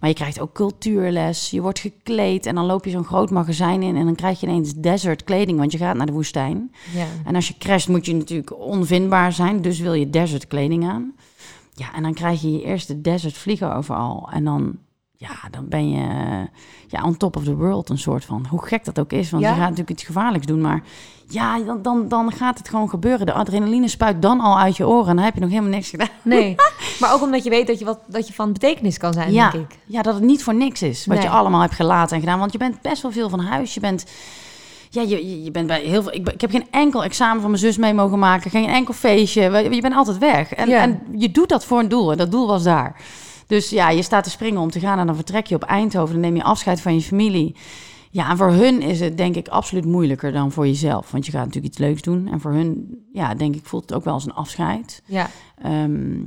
Maar 0.00 0.08
je 0.08 0.14
krijgt 0.14 0.40
ook 0.40 0.52
cultuurles, 0.52 1.50
je 1.50 1.60
wordt 1.60 1.78
gekleed 1.78 2.46
en 2.46 2.54
dan 2.54 2.64
loop 2.64 2.84
je 2.84 2.90
zo'n 2.90 3.04
groot 3.04 3.30
magazijn 3.30 3.82
in 3.82 3.96
en 3.96 4.04
dan 4.04 4.14
krijg 4.14 4.40
je 4.40 4.46
ineens 4.46 4.74
desert 4.74 5.24
kleding, 5.24 5.58
want 5.58 5.72
je 5.72 5.78
gaat 5.78 5.96
naar 5.96 6.06
de 6.06 6.12
woestijn. 6.12 6.72
Ja. 6.94 7.06
En 7.24 7.34
als 7.34 7.48
je 7.48 7.58
crasht 7.58 7.88
moet 7.88 8.06
je 8.06 8.14
natuurlijk 8.14 8.58
onvindbaar 8.58 9.32
zijn, 9.32 9.62
dus 9.62 9.78
wil 9.78 9.92
je 9.94 10.10
desert 10.10 10.46
kleding 10.46 10.84
aan. 10.88 11.14
Ja, 11.74 11.94
en 11.94 12.02
dan 12.02 12.14
krijg 12.14 12.42
je 12.42 12.52
je 12.52 12.62
eerste 12.62 13.00
desert 13.00 13.36
vliegen 13.36 13.74
overal. 13.74 14.28
En 14.32 14.44
dan, 14.44 14.76
ja, 15.16 15.34
dan 15.50 15.68
ben 15.68 15.90
je 15.90 16.06
ja, 16.86 17.04
on 17.04 17.16
top 17.16 17.36
of 17.36 17.44
the 17.44 17.56
world 17.56 17.88
een 17.88 17.98
soort 17.98 18.24
van. 18.24 18.46
Hoe 18.48 18.66
gek 18.66 18.84
dat 18.84 18.98
ook 18.98 19.12
is, 19.12 19.30
want 19.30 19.42
Ja. 19.42 19.48
je 19.48 19.54
gaat 19.54 19.62
natuurlijk 19.62 19.90
iets 19.90 20.04
gevaarlijks 20.04 20.46
doen. 20.46 20.60
Maar 20.60 20.82
ja, 21.28 21.58
dan, 21.58 21.82
dan, 21.82 22.08
dan 22.08 22.32
gaat 22.32 22.58
het 22.58 22.68
gewoon 22.68 22.88
gebeuren. 22.88 23.26
De 23.26 23.32
adrenaline 23.32 23.88
spuit 23.88 24.22
dan 24.22 24.40
al 24.40 24.58
uit 24.58 24.76
je 24.76 24.86
oren 24.86 25.08
en 25.08 25.16
dan 25.16 25.24
heb 25.24 25.34
je 25.34 25.40
nog 25.40 25.48
helemaal 25.50 25.70
niks 25.70 25.90
gedaan. 25.90 26.08
Nee, 26.22 26.54
maar 27.00 27.12
ook 27.12 27.22
omdat 27.22 27.44
je 27.44 27.50
weet 27.50 27.66
dat 27.66 27.78
je, 27.78 27.84
wat, 27.84 27.98
dat 28.06 28.26
je 28.28 28.34
van 28.34 28.52
betekenis 28.52 28.98
kan 28.98 29.12
zijn, 29.12 29.32
Ja. 29.32 29.50
denk 29.50 29.70
ik. 29.70 29.78
Ja, 29.86 30.02
dat 30.02 30.14
het 30.14 30.22
niet 30.22 30.42
voor 30.44 30.54
niks 30.54 30.82
is 30.82 31.06
wat 31.06 31.16
Nee. 31.16 31.26
je 31.26 31.32
allemaal 31.32 31.60
hebt 31.60 31.74
gelaten 31.74 32.14
en 32.16 32.22
gedaan. 32.22 32.38
Want 32.38 32.52
je 32.52 32.58
bent 32.58 32.80
best 32.82 33.02
wel 33.02 33.12
veel 33.12 33.28
van 33.28 33.40
huis. 33.40 33.74
Je 33.74 33.80
bent... 33.80 34.04
Ja, 34.90 35.02
je, 35.02 35.44
je, 35.44 35.50
bent 35.50 35.66
bij 35.66 35.80
heel 35.80 36.02
veel. 36.02 36.14
Ik, 36.14 36.28
ik 36.28 36.40
heb 36.40 36.50
geen 36.50 36.66
enkel 36.70 37.04
examen 37.04 37.40
van 37.40 37.50
mijn 37.50 37.62
zus 37.62 37.76
mee 37.76 37.94
mogen 37.94 38.18
maken. 38.18 38.50
Geen 38.50 38.68
enkel 38.68 38.94
feestje. 38.94 39.40
Je, 39.42 39.74
je 39.74 39.80
bent 39.80 39.94
altijd 39.94 40.18
weg. 40.18 40.54
En, 40.54 40.68
Ja. 40.68 40.80
en 40.80 41.00
je 41.16 41.30
doet 41.30 41.48
dat 41.48 41.64
voor 41.64 41.78
een 41.78 41.88
doel. 41.88 42.10
En 42.10 42.16
dat 42.16 42.30
doel 42.30 42.46
was 42.46 42.62
daar. 42.62 42.96
Dus 43.46 43.70
ja, 43.70 43.90
je 43.90 44.02
staat 44.02 44.24
te 44.24 44.30
springen 44.30 44.60
om 44.60 44.70
te 44.70 44.80
gaan. 44.80 44.98
En 44.98 45.06
dan 45.06 45.14
vertrek 45.14 45.46
je 45.46 45.54
op 45.54 45.62
Eindhoven. 45.62 46.12
Dan 46.12 46.22
neem 46.22 46.36
je 46.36 46.42
afscheid 46.42 46.80
van 46.80 46.94
je 46.94 47.00
familie. 47.00 47.56
Ja, 48.16 48.30
en 48.30 48.36
voor 48.36 48.50
hun 48.50 48.82
is 48.82 49.00
het 49.00 49.16
denk 49.16 49.36
ik 49.36 49.48
absoluut 49.48 49.84
moeilijker 49.84 50.32
dan 50.32 50.52
voor 50.52 50.66
jezelf. 50.66 51.10
Want 51.10 51.26
je 51.26 51.32
gaat 51.32 51.44
natuurlijk 51.44 51.66
iets 51.74 51.78
leuks 51.82 52.02
doen. 52.02 52.28
En 52.28 52.40
voor 52.40 52.52
hun, 52.52 52.98
ja, 53.12 53.34
denk 53.34 53.54
ik, 53.54 53.64
voelt 53.64 53.82
het 53.82 53.92
ook 53.94 54.04
wel 54.04 54.14
als 54.14 54.24
een 54.24 54.34
afscheid. 54.34 55.02
Ja, 55.06 55.28
Ehm, 55.62 56.18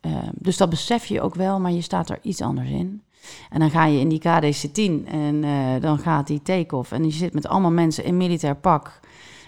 ehm, 0.00 0.30
dus 0.34 0.56
dat 0.56 0.70
besef 0.70 1.06
je 1.06 1.20
ook 1.20 1.34
wel, 1.34 1.60
maar 1.60 1.72
je 1.72 1.80
staat 1.80 2.10
er 2.10 2.18
iets 2.22 2.40
anders 2.40 2.68
in. 2.70 3.02
En 3.50 3.60
dan 3.60 3.70
ga 3.70 3.84
je 3.86 3.98
in 4.00 4.08
die 4.08 4.18
KDC-10 4.18 5.06
en 5.08 5.44
eh, 5.44 5.80
dan 5.80 5.98
gaat 5.98 6.26
die 6.26 6.42
take-off. 6.42 6.92
En 6.92 7.04
je 7.04 7.10
zit 7.10 7.34
met 7.34 7.46
allemaal 7.46 7.70
mensen 7.70 8.04
in 8.04 8.16
militair 8.16 8.56
pak. 8.56 9.00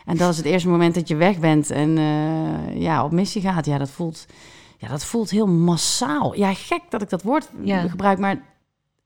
En 0.04 0.16
dat 0.16 0.30
is 0.30 0.36
het 0.36 0.46
eerste 0.46 0.68
moment 0.68 0.94
dat 0.94 1.08
je 1.08 1.16
weg 1.16 1.38
bent 1.38 1.70
en 1.70 1.98
eh, 1.98 2.80
ja, 2.80 3.04
op 3.04 3.12
missie 3.12 3.42
gaat. 3.42 3.66
Ja, 3.66 3.78
dat 3.78 3.90
voelt, 3.90 4.26
ja, 4.78 4.88
dat 4.88 5.04
voelt 5.04 5.30
heel 5.30 5.46
massaal. 5.48 6.34
Ja, 6.36 6.54
gek 6.54 6.82
dat 6.88 7.02
ik 7.02 7.10
dat 7.10 7.22
woord 7.22 7.50
Ja. 7.62 7.88
gebruik, 7.88 8.18
maar 8.18 8.42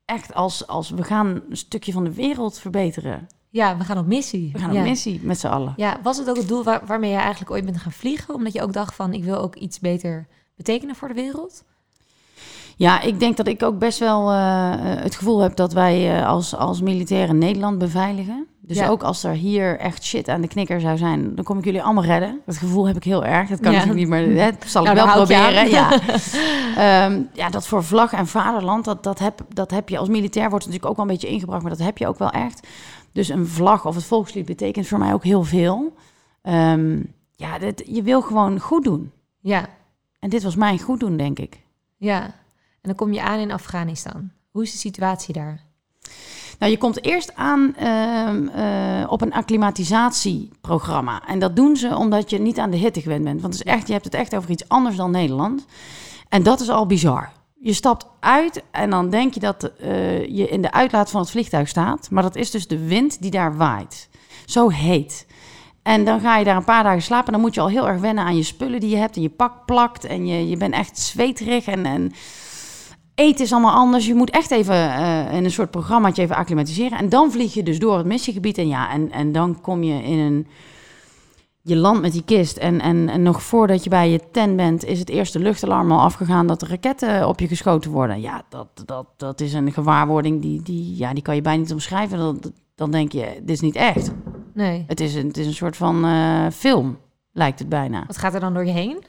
echt 0.09 0.35
als, 0.35 0.67
als 0.67 0.91
we 0.91 1.03
gaan 1.03 1.41
een 1.51 1.57
stukje 1.57 1.93
van 1.93 2.05
de 2.05 2.13
wereld 2.13 2.59
verbeteren. 2.59 3.29
ja 3.51 3.77
we 3.77 3.85
gaan 3.85 3.99
op 3.99 4.07
missie. 4.07 4.51
We 4.53 4.59
gaan 4.59 4.73
ja. 4.73 4.81
op 4.81 4.87
missie 4.87 5.21
met 5.23 5.39
z'n 5.39 5.47
allen. 5.47 5.75
Ja, 5.77 6.01
was 6.03 6.19
het 6.19 6.29
ook 6.29 6.37
het 6.37 6.49
doel 6.49 6.65
waar, 6.65 6.87
waarmee 6.87 7.11
je 7.11 7.17
eigenlijk 7.17 7.51
ooit 7.51 7.65
bent 7.65 7.79
gaan 7.79 7.93
vliegen? 7.93 8.35
Omdat 8.35 8.53
je 8.53 8.63
ook 8.63 8.73
dacht 8.73 8.95
van, 8.95 9.13
ik 9.13 9.25
wil 9.25 9.37
ook 9.37 9.55
iets 9.55 9.81
beter 9.81 10.27
betekenen 10.57 10.95
voor 10.95 11.09
de 11.09 11.15
wereld? 11.15 11.65
Ja, 12.77 13.01
ik 13.01 13.21
denk 13.21 13.37
dat 13.37 13.47
ik 13.47 13.63
ook 13.63 13.79
best 13.79 13.99
wel 13.99 14.31
eh, 14.31 14.73
het 14.79 15.15
gevoel 15.15 15.41
heb 15.41 15.57
dat 15.57 15.73
wij 15.73 16.19
eh, 16.19 16.27
als, 16.27 16.55
als 16.55 16.81
militairen 16.81 17.39
Nederland 17.39 17.79
beveiligen. 17.79 18.47
Dus 18.69 18.77
Ja. 18.77 18.89
ook 18.89 19.03
als 19.03 19.25
er 19.25 19.33
hier 19.33 19.79
echt 19.79 20.05
shit 20.05 20.29
aan 20.29 20.41
de 20.41 20.49
knikker 20.49 20.81
zou 20.81 20.97
zijn, 20.97 21.35
dan 21.35 21.45
kom 21.45 21.59
ik 21.59 21.65
jullie 21.65 21.83
allemaal 21.83 22.05
redden. 22.05 22.41
Dat 22.47 22.57
gevoel 22.57 22.87
heb 22.87 22.97
ik 22.97 23.05
heel 23.05 23.25
erg. 23.25 23.49
Dat 23.49 23.61
kan 23.61 23.73
Ja. 23.73 23.79
natuurlijk 23.79 24.09
niet, 24.09 24.37
maar 24.37 24.51
dat 24.51 24.69
zal 24.71 24.83
Nou, 24.85 24.97
ik 24.99 25.05
wel 25.05 25.13
proberen. 25.15 25.71
Ja. 25.71 25.91
Ehm, 26.77 27.23
ja, 27.33 27.51
dat 27.51 27.67
voor 27.67 27.85
vlag 27.85 28.13
en 28.13 28.27
vaderland, 28.27 28.85
dat, 28.85 29.03
dat, 29.03 29.19
heb, 29.19 29.41
dat 29.49 29.71
heb 29.71 29.89
je 29.89 29.99
als 29.99 30.09
militair 30.09 30.51
wordt 30.51 30.65
natuurlijk 30.65 30.91
ook 30.91 30.97
wel 30.97 31.07
een 31.07 31.13
beetje 31.13 31.29
ingebracht, 31.29 31.63
maar 31.63 31.71
dat 31.77 31.87
heb 31.87 31.99
je 31.99 32.07
ook 32.07 32.19
wel 32.19 32.31
echt. 32.31 32.67
Dus 33.13 33.29
een 33.29 33.47
vlag 33.47 33.87
of 33.87 33.95
het 33.95 34.05
volkslied 34.05 34.47
betekent 34.47 34.87
voor 34.87 34.99
mij 34.99 35.13
ook 35.13 35.25
heel 35.25 35.45
veel. 35.45 35.95
Ehm, 36.43 37.03
ja, 37.37 37.59
dit, 37.59 37.83
je 37.87 38.03
wil 38.03 38.21
gewoon 38.23 38.61
goed 38.61 38.85
doen. 38.85 39.13
Ja, 39.41 39.67
En 40.21 40.31
dit 40.31 40.43
was 40.43 40.57
mijn 40.57 40.79
goed 40.81 41.01
doen, 41.01 41.17
denk 41.17 41.39
ik. 41.39 41.61
ja. 41.97 42.23
En 42.81 42.95
dan 42.95 42.95
kom 42.95 43.13
je 43.13 43.23
aan 43.23 43.39
in 43.39 43.53
Afghanistan. 43.53 44.31
Hoe 44.51 44.63
is 44.63 44.73
de 44.73 44.79
situatie 44.79 45.35
daar? 45.35 45.61
Nou, 46.59 46.73
je 46.73 46.79
komt 46.79 47.05
eerst 47.05 47.35
aan 47.35 47.75
ehm, 47.77 48.49
eh, 48.49 49.11
op 49.11 49.21
een 49.21 49.33
acclimatisatieprogramma. 49.33 51.23
En 51.27 51.39
dat 51.39 51.57
doen 51.57 51.77
ze 51.77 51.97
omdat 51.97 52.31
je 52.31 52.39
niet 52.39 52.59
aan 52.59 52.71
de 52.71 52.77
hitte 52.77 53.01
gewend 53.01 53.25
bent. 53.25 53.41
Want 53.41 53.53
het 53.55 53.67
is 53.67 53.73
echt, 53.73 53.87
je 53.87 53.93
hebt 53.93 54.05
het 54.05 54.15
echt 54.15 54.37
over 54.37 54.51
iets 54.51 54.69
anders 54.69 54.97
dan 54.97 55.11
Nederland. 55.11 55.67
En 56.29 56.43
dat 56.43 56.61
is 56.61 56.69
al 56.71 56.87
bizar. 56.87 57.31
Je 57.61 57.73
stapt 57.73 58.07
uit 58.21 58.63
en 58.71 58.91
dan 58.91 59.11
denk 59.11 59.35
je 59.35 59.41
dat 59.41 59.65
eh, 59.65 60.27
je 60.27 60.49
in 60.49 60.63
de 60.63 60.73
uitlaat 60.73 61.11
van 61.11 61.21
het 61.21 61.31
vliegtuig 61.31 61.69
staat. 61.69 62.11
Maar 62.11 62.23
dat 62.23 62.37
is 62.37 62.51
dus 62.51 62.67
de 62.67 62.87
wind 62.87 63.23
die 63.23 63.31
daar 63.31 63.57
waait. 63.57 64.09
Zo 64.45 64.69
heet. 64.69 65.27
En 65.83 66.05
dan 66.05 66.21
ga 66.21 66.37
je 66.37 66.45
daar 66.45 66.57
een 66.57 66.65
paar 66.65 66.83
dagen 66.83 67.03
slapen. 67.03 67.27
En 67.27 67.33
dan 67.33 67.41
moet 67.41 67.55
je 67.55 67.61
al 67.61 67.69
heel 67.69 67.89
erg 67.89 68.01
wennen 68.01 68.25
aan 68.25 68.37
je 68.37 68.43
spullen 68.43 68.81
die 68.81 68.91
je 68.91 68.97
hebt. 68.97 69.17
En 69.17 69.23
je 69.23 69.29
pak 69.29 69.65
plakt. 69.67 70.05
En 70.05 70.27
je, 70.27 70.49
je 70.49 70.57
bent 70.57 70.75
echt 70.75 70.99
zweterig. 70.99 71.67
En, 71.67 71.87
en 71.87 72.13
eten 73.19 73.45
is 73.45 73.53
allemaal 73.53 73.75
anders. 73.75 74.07
Je 74.07 74.15
moet 74.15 74.31
echt 74.31 74.51
even 74.51 74.75
eh, 74.75 75.37
in 75.37 75.45
een 75.45 75.51
soort 75.51 75.71
programmaatje 75.71 76.23
even 76.23 76.37
acclimatiseren. 76.37 76.99
En 76.99 77.09
dan 77.09 77.33
vlieg 77.33 77.55
je 77.55 77.63
dus 77.63 77.79
door 77.79 77.97
het 77.97 78.07
missiegebied. 78.07 78.59
En 78.59 78.69
ja, 78.69 78.91
en, 78.91 79.11
en 79.11 79.33
dan 79.33 79.61
kom 79.61 79.83
je 79.83 80.03
in 80.03 80.19
een... 80.19 80.47
Je 81.63 81.77
landt 81.77 82.01
met 82.01 82.13
die 82.13 82.25
kist 82.25 82.57
en, 82.57 82.81
en, 82.81 83.09
en 83.09 83.23
nog 83.23 83.43
voordat 83.43 83.85
je 83.85 83.91
bij 83.91 84.11
je 84.11 84.21
tent 84.33 84.57
bent... 84.57 84.85
is 84.85 84.99
het 84.99 85.09
eerste 85.09 85.39
luchtalarm 85.39 85.93
al 85.93 86.01
afgegaan 86.01 86.47
dat 86.47 86.63
er 86.63 86.69
raketten 86.69 87.29
op 87.29 87.41
je 87.41 87.49
geschoten 87.49 87.91
worden. 87.91 88.21
Ja, 88.21 88.43
dat, 88.49 88.69
dat, 88.85 89.07
dat 89.17 89.41
is 89.41 89.53
een 89.53 89.73
gewaarwording 89.73 90.43
die, 90.43 90.63
die, 90.63 90.97
ja, 90.97 91.13
die 91.13 91.23
kan 91.23 91.35
je 91.35 91.43
bijna 91.43 91.61
niet 91.61 91.73
omschrijven. 91.73 92.19
Dan, 92.19 92.41
dan 92.75 92.91
denk 92.91 93.13
je, 93.13 93.27
dit 93.41 93.51
is 93.51 93.61
niet 93.61 93.77
echt. 93.77 94.13
Nee. 94.55 94.85
Het 94.87 95.01
is 95.01 95.15
een, 95.15 95.27
het 95.27 95.37
is 95.37 95.47
een 95.47 95.55
soort 95.55 95.77
van 95.77 96.05
eh, 96.05 96.47
film, 96.53 96.99
lijkt 97.33 97.59
het 97.59 97.69
bijna. 97.69 98.05
Wat 98.07 98.19
gaat 98.19 98.35
er 98.35 98.41
dan 98.41 98.55
door 98.55 98.67
je 98.67 98.73
heen? 98.73 99.05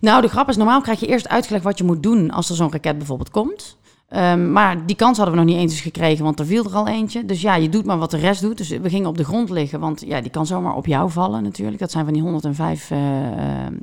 Nou, 0.00 0.22
de 0.22 0.28
grap 0.28 0.48
is, 0.48 0.56
normaal 0.56 0.80
krijg 0.80 1.00
je 1.00 1.06
eerst 1.06 1.28
uitgelegd 1.28 1.64
wat 1.64 1.78
je 1.78 1.84
moet 1.84 2.02
doen 2.02 2.30
als 2.30 2.48
er 2.48 2.56
zo'n 2.56 2.72
raket 2.72 2.98
bijvoorbeeld 2.98 3.30
komt. 3.30 3.78
Ehm, 4.08 4.52
maar 4.52 4.86
die 4.86 4.96
kans 4.96 5.16
hadden 5.16 5.34
we 5.34 5.40
nog 5.40 5.50
niet 5.50 5.60
eens 5.60 5.80
gekregen, 5.80 6.24
want 6.24 6.38
er 6.40 6.46
viel 6.46 6.64
er 6.64 6.74
al 6.74 6.88
eentje. 6.88 7.24
Dus 7.24 7.40
ja, 7.40 7.54
je 7.54 7.68
doet 7.68 7.84
maar 7.84 7.98
wat 7.98 8.10
de 8.10 8.16
rest 8.16 8.40
doet. 8.40 8.56
Dus 8.56 8.68
we 8.68 8.88
gingen 8.88 9.08
op 9.08 9.16
de 9.16 9.24
grond 9.24 9.50
liggen, 9.50 9.80
want 9.80 10.00
ja, 10.06 10.20
die 10.20 10.30
kan 10.30 10.46
zomaar 10.46 10.74
op 10.74 10.86
jou 10.86 11.10
vallen 11.10 11.42
natuurlijk. 11.42 11.78
Dat 11.78 11.90
zijn 11.90 12.04
van 12.04 12.12
die 12.12 12.22
105 12.22 12.90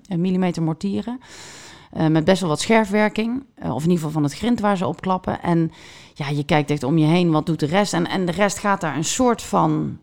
mm 0.08 0.52
mortieren. 0.62 1.20
Uh, 1.98 2.08
met 2.08 2.24
best 2.24 2.40
wel 2.42 2.50
wat 2.50 2.60
scherfwerking. 2.60 3.46
Uh, 3.64 3.76
of 3.76 3.84
in 3.84 3.90
ieder 3.90 3.96
geval 3.96 4.12
van 4.12 4.24
het 4.24 4.34
grind 4.34 4.60
waar 4.60 4.78
ze 4.78 4.88
opklappen. 4.88 5.42
En 5.42 5.72
ja, 6.14 6.30
je 6.30 6.44
kijkt 6.44 6.72
echt 6.72 6.84
om 6.84 6.98
je 6.98 7.06
heen, 7.06 7.32
wat 7.32 7.46
doet 7.46 7.60
de 7.60 7.66
rest? 7.66 7.94
En, 7.94 8.08
en 8.08 8.26
de 8.26 8.32
rest 8.32 8.58
gaat 8.58 8.82
daar 8.82 8.96
een 8.96 9.04
soort 9.04 9.42
van 9.42 9.98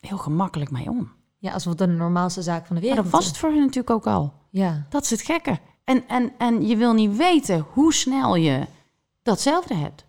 heel 0.00 0.18
gemakkelijk 0.18 0.70
mee 0.70 0.90
om. 0.90 1.10
Ja, 1.42 1.52
alsof 1.52 1.78
het 1.78 1.78
de 1.78 1.86
normaalste 1.86 2.42
zaak 2.42 2.66
van 2.66 2.76
de 2.76 2.82
wereld 2.82 3.02
Maar 3.02 3.10
dat 3.10 3.20
was 3.20 3.28
het 3.28 3.38
voor 3.38 3.50
hen 3.50 3.58
natuurlijk 3.58 3.90
ook 3.90 4.06
al. 4.06 4.32
Ja. 4.50 4.86
Dat 4.88 5.02
is 5.02 5.10
het 5.10 5.22
gekke. 5.22 5.58
En, 5.84 6.08
en, 6.08 6.32
en 6.38 6.66
je 6.66 6.76
wil 6.76 6.92
niet 6.92 7.16
weten 7.16 7.66
hoe 7.72 7.92
snel 7.92 8.34
je 8.34 8.66
datzelfde 9.22 9.74
hebt. 9.74 10.04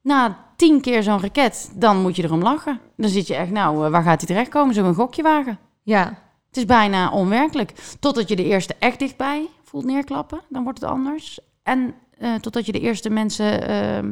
Na 0.00 0.38
tien 0.56 0.80
keer 0.80 1.02
zo'n 1.02 1.20
raket, 1.20 1.72
dan 1.74 2.02
moet 2.02 2.16
je 2.16 2.22
erom 2.22 2.42
lachen. 2.42 2.80
Dan 2.96 3.10
zit 3.10 3.26
je 3.26 3.34
echt, 3.34 3.50
nou, 3.50 3.90
waar 3.90 4.02
gaat 4.02 4.18
hij 4.18 4.28
terechtkomen? 4.28 4.74
Zullen 4.74 4.90
we 4.90 4.96
een 4.96 5.02
gokje 5.02 5.22
wagen? 5.22 5.58
Ja. 5.82 6.04
Het 6.46 6.56
is 6.56 6.64
bijna 6.64 7.10
onwerkelijk. 7.10 7.94
Totdat 8.00 8.28
je 8.28 8.36
de 8.36 8.44
eerste 8.44 8.74
echt 8.78 8.98
dichtbij 8.98 9.48
voelt 9.62 9.84
neerklappen, 9.84 10.40
dan 10.48 10.62
wordt 10.62 10.80
het 10.80 10.90
anders. 10.90 11.40
En 11.62 11.94
uh, 12.22 12.34
totdat 12.34 12.66
je 12.66 12.72
de 12.72 12.80
eerste 12.80 13.10
mensen 13.10 13.70
uh, 13.70 14.10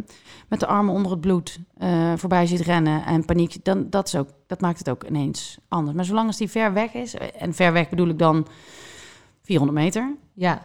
met 0.48 0.60
de 0.60 0.66
armen 0.66 0.94
onder 0.94 1.10
het 1.10 1.20
bloed 1.20 1.58
uh, 1.78 2.12
voorbij 2.16 2.46
ziet 2.46 2.60
rennen 2.60 3.04
en 3.04 3.24
paniek, 3.24 3.64
dan 3.64 3.90
dat, 3.90 4.06
is 4.06 4.16
ook, 4.16 4.28
dat 4.46 4.60
maakt 4.60 4.78
het 4.78 4.90
ook 4.90 5.04
ineens 5.04 5.58
anders. 5.68 5.96
Maar 5.96 6.04
zolang 6.04 6.26
als 6.26 6.36
die 6.36 6.50
ver 6.50 6.72
weg 6.72 6.92
is, 6.92 7.14
en 7.14 7.54
ver 7.54 7.72
weg 7.72 7.88
bedoel 7.88 8.08
ik 8.08 8.18
dan 8.18 8.46
400 9.42 9.78
meter, 9.78 10.14
ja. 10.34 10.62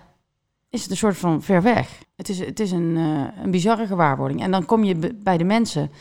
is 0.69 0.81
het 0.81 0.91
een 0.91 0.97
soort 0.97 1.17
van 1.17 1.41
ver 1.41 1.62
weg. 1.62 2.03
Het 2.15 2.29
is, 2.29 2.39
het 2.39 2.60
is 2.60 2.71
een, 2.71 2.95
een 3.43 3.51
bizarre 3.51 3.88
gewaarwording. 3.88 4.41
En 4.41 4.51
dan 4.51 4.65
kom 4.65 4.84
je 4.84 5.13
bij 5.15 5.38
de 5.38 5.43
mensen 5.43 5.91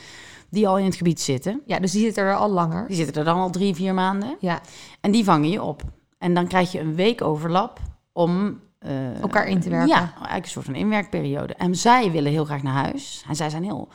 die 0.50 0.68
al 0.68 0.78
in 0.78 0.84
het 0.84 0.94
gebied 0.94 1.20
zitten. 1.20 1.62
Ja, 1.66 1.78
dus 1.78 1.92
die 1.92 2.00
zitten 2.00 2.24
er 2.24 2.36
al 2.36 2.50
langer. 2.50 2.86
Die 2.86 2.96
zitten 2.96 3.14
er 3.14 3.24
dan 3.24 3.38
al 3.38 3.50
drie, 3.50 3.74
vier 3.74 3.94
maanden. 3.94 4.36
Ja. 4.40 4.60
En 5.00 5.10
die 5.10 5.24
vangen 5.24 5.50
je 5.50 5.62
op. 5.62 5.82
En 6.18 6.34
dan 6.34 6.46
krijg 6.46 6.72
je 6.72 6.80
een 6.80 6.94
week 6.94 7.22
overlap 7.22 7.80
om... 8.12 8.60
Uh, 8.86 9.20
Elkaar 9.20 9.46
in 9.46 9.60
te 9.60 9.70
werken. 9.70 9.88
Ja, 9.88 10.12
eigenlijk 10.14 10.44
een 10.44 10.50
soort 10.50 10.64
van 10.64 10.74
inwerkperiode. 10.74 11.54
En 11.54 11.74
zij 11.74 12.10
willen 12.10 12.32
heel 12.32 12.44
graag 12.44 12.62
naar 12.62 12.84
huis. 12.84 13.24
En 13.28 13.36
zij 13.36 13.50
zijn 13.50 13.64
heel... 13.64 13.88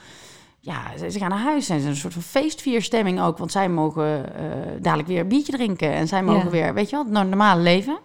Ja, 0.59 0.97
ze 1.09 1.19
gaan 1.19 1.29
naar 1.29 1.39
huis. 1.39 1.65
Ze 1.65 1.79
zijn 1.79 1.85
een 1.85 1.95
soort 1.95 2.13
van 2.13 2.21
feestvierstemming 2.21 3.21
ook. 3.21 3.37
Want 3.37 3.51
zij 3.51 3.69
mogen 3.69 4.25
uh, 4.25 4.81
dadelijk 4.81 5.07
weer 5.07 5.19
een 5.19 5.27
biertje 5.27 5.51
drinken. 5.51 5.93
En 5.93 6.07
zij 6.07 6.23
mogen 6.23 6.43
ja. 6.43 6.49
weer, 6.49 6.73
weet 6.73 6.89
je 6.89 6.95
wel, 6.95 7.05
het 7.05 7.29
normale 7.29 7.61
leven. 7.61 7.99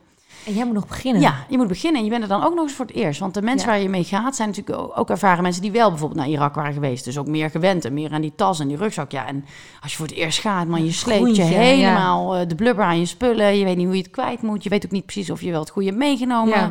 En 0.46 0.54
jij 0.54 0.64
moet 0.64 0.74
nog 0.74 0.86
beginnen. 0.86 1.22
Ja, 1.22 1.46
je 1.48 1.56
moet 1.56 1.68
beginnen. 1.68 1.98
En 1.98 2.04
je 2.04 2.10
bent 2.10 2.22
er 2.22 2.28
dan 2.28 2.44
ook 2.44 2.54
nog 2.54 2.64
eens 2.64 2.72
voor 2.72 2.86
het 2.86 2.94
eerst. 2.94 3.20
Want 3.20 3.34
de 3.34 3.42
mensen 3.42 3.68
ja. 3.68 3.74
waar 3.74 3.82
je 3.82 3.88
mee 3.88 4.04
gaat, 4.04 4.36
zijn 4.36 4.48
natuurlijk 4.48 4.98
ook 4.98 5.10
ervaren 5.10 5.42
mensen 5.42 5.62
die 5.62 5.72
wel 5.72 5.88
bijvoorbeeld 5.88 6.20
naar 6.20 6.28
Irak 6.28 6.54
waren 6.54 6.72
geweest. 6.72 7.04
Dus 7.04 7.18
ook 7.18 7.26
meer 7.26 7.50
gewend 7.50 7.84
en 7.84 7.94
meer 7.94 8.12
aan 8.12 8.20
die 8.20 8.32
tas 8.36 8.60
en 8.60 8.68
die 8.68 8.76
rugzak. 8.76 9.10
Ja, 9.10 9.26
en 9.26 9.44
als 9.82 9.90
je 9.90 9.96
voor 9.96 10.06
het 10.06 10.16
eerst 10.16 10.38
gaat, 10.38 10.66
man, 10.66 10.84
je 10.84 10.92
sleept 10.92 11.36
je 11.36 11.42
helemaal 11.42 12.36
ja. 12.36 12.44
de 12.44 12.54
blubber 12.54 12.84
aan 12.84 12.98
je 12.98 13.06
spullen. 13.06 13.58
Je 13.58 13.64
weet 13.64 13.76
niet 13.76 13.86
hoe 13.86 13.96
je 13.96 14.02
het 14.02 14.10
kwijt 14.10 14.42
moet. 14.42 14.62
Je 14.62 14.68
weet 14.68 14.84
ook 14.84 14.90
niet 14.90 15.06
precies 15.06 15.30
of 15.30 15.40
je 15.40 15.50
wel 15.50 15.60
het 15.60 15.70
goede 15.70 15.88
hebt 15.88 16.00
meegenomen. 16.00 16.58
Ja. 16.58 16.70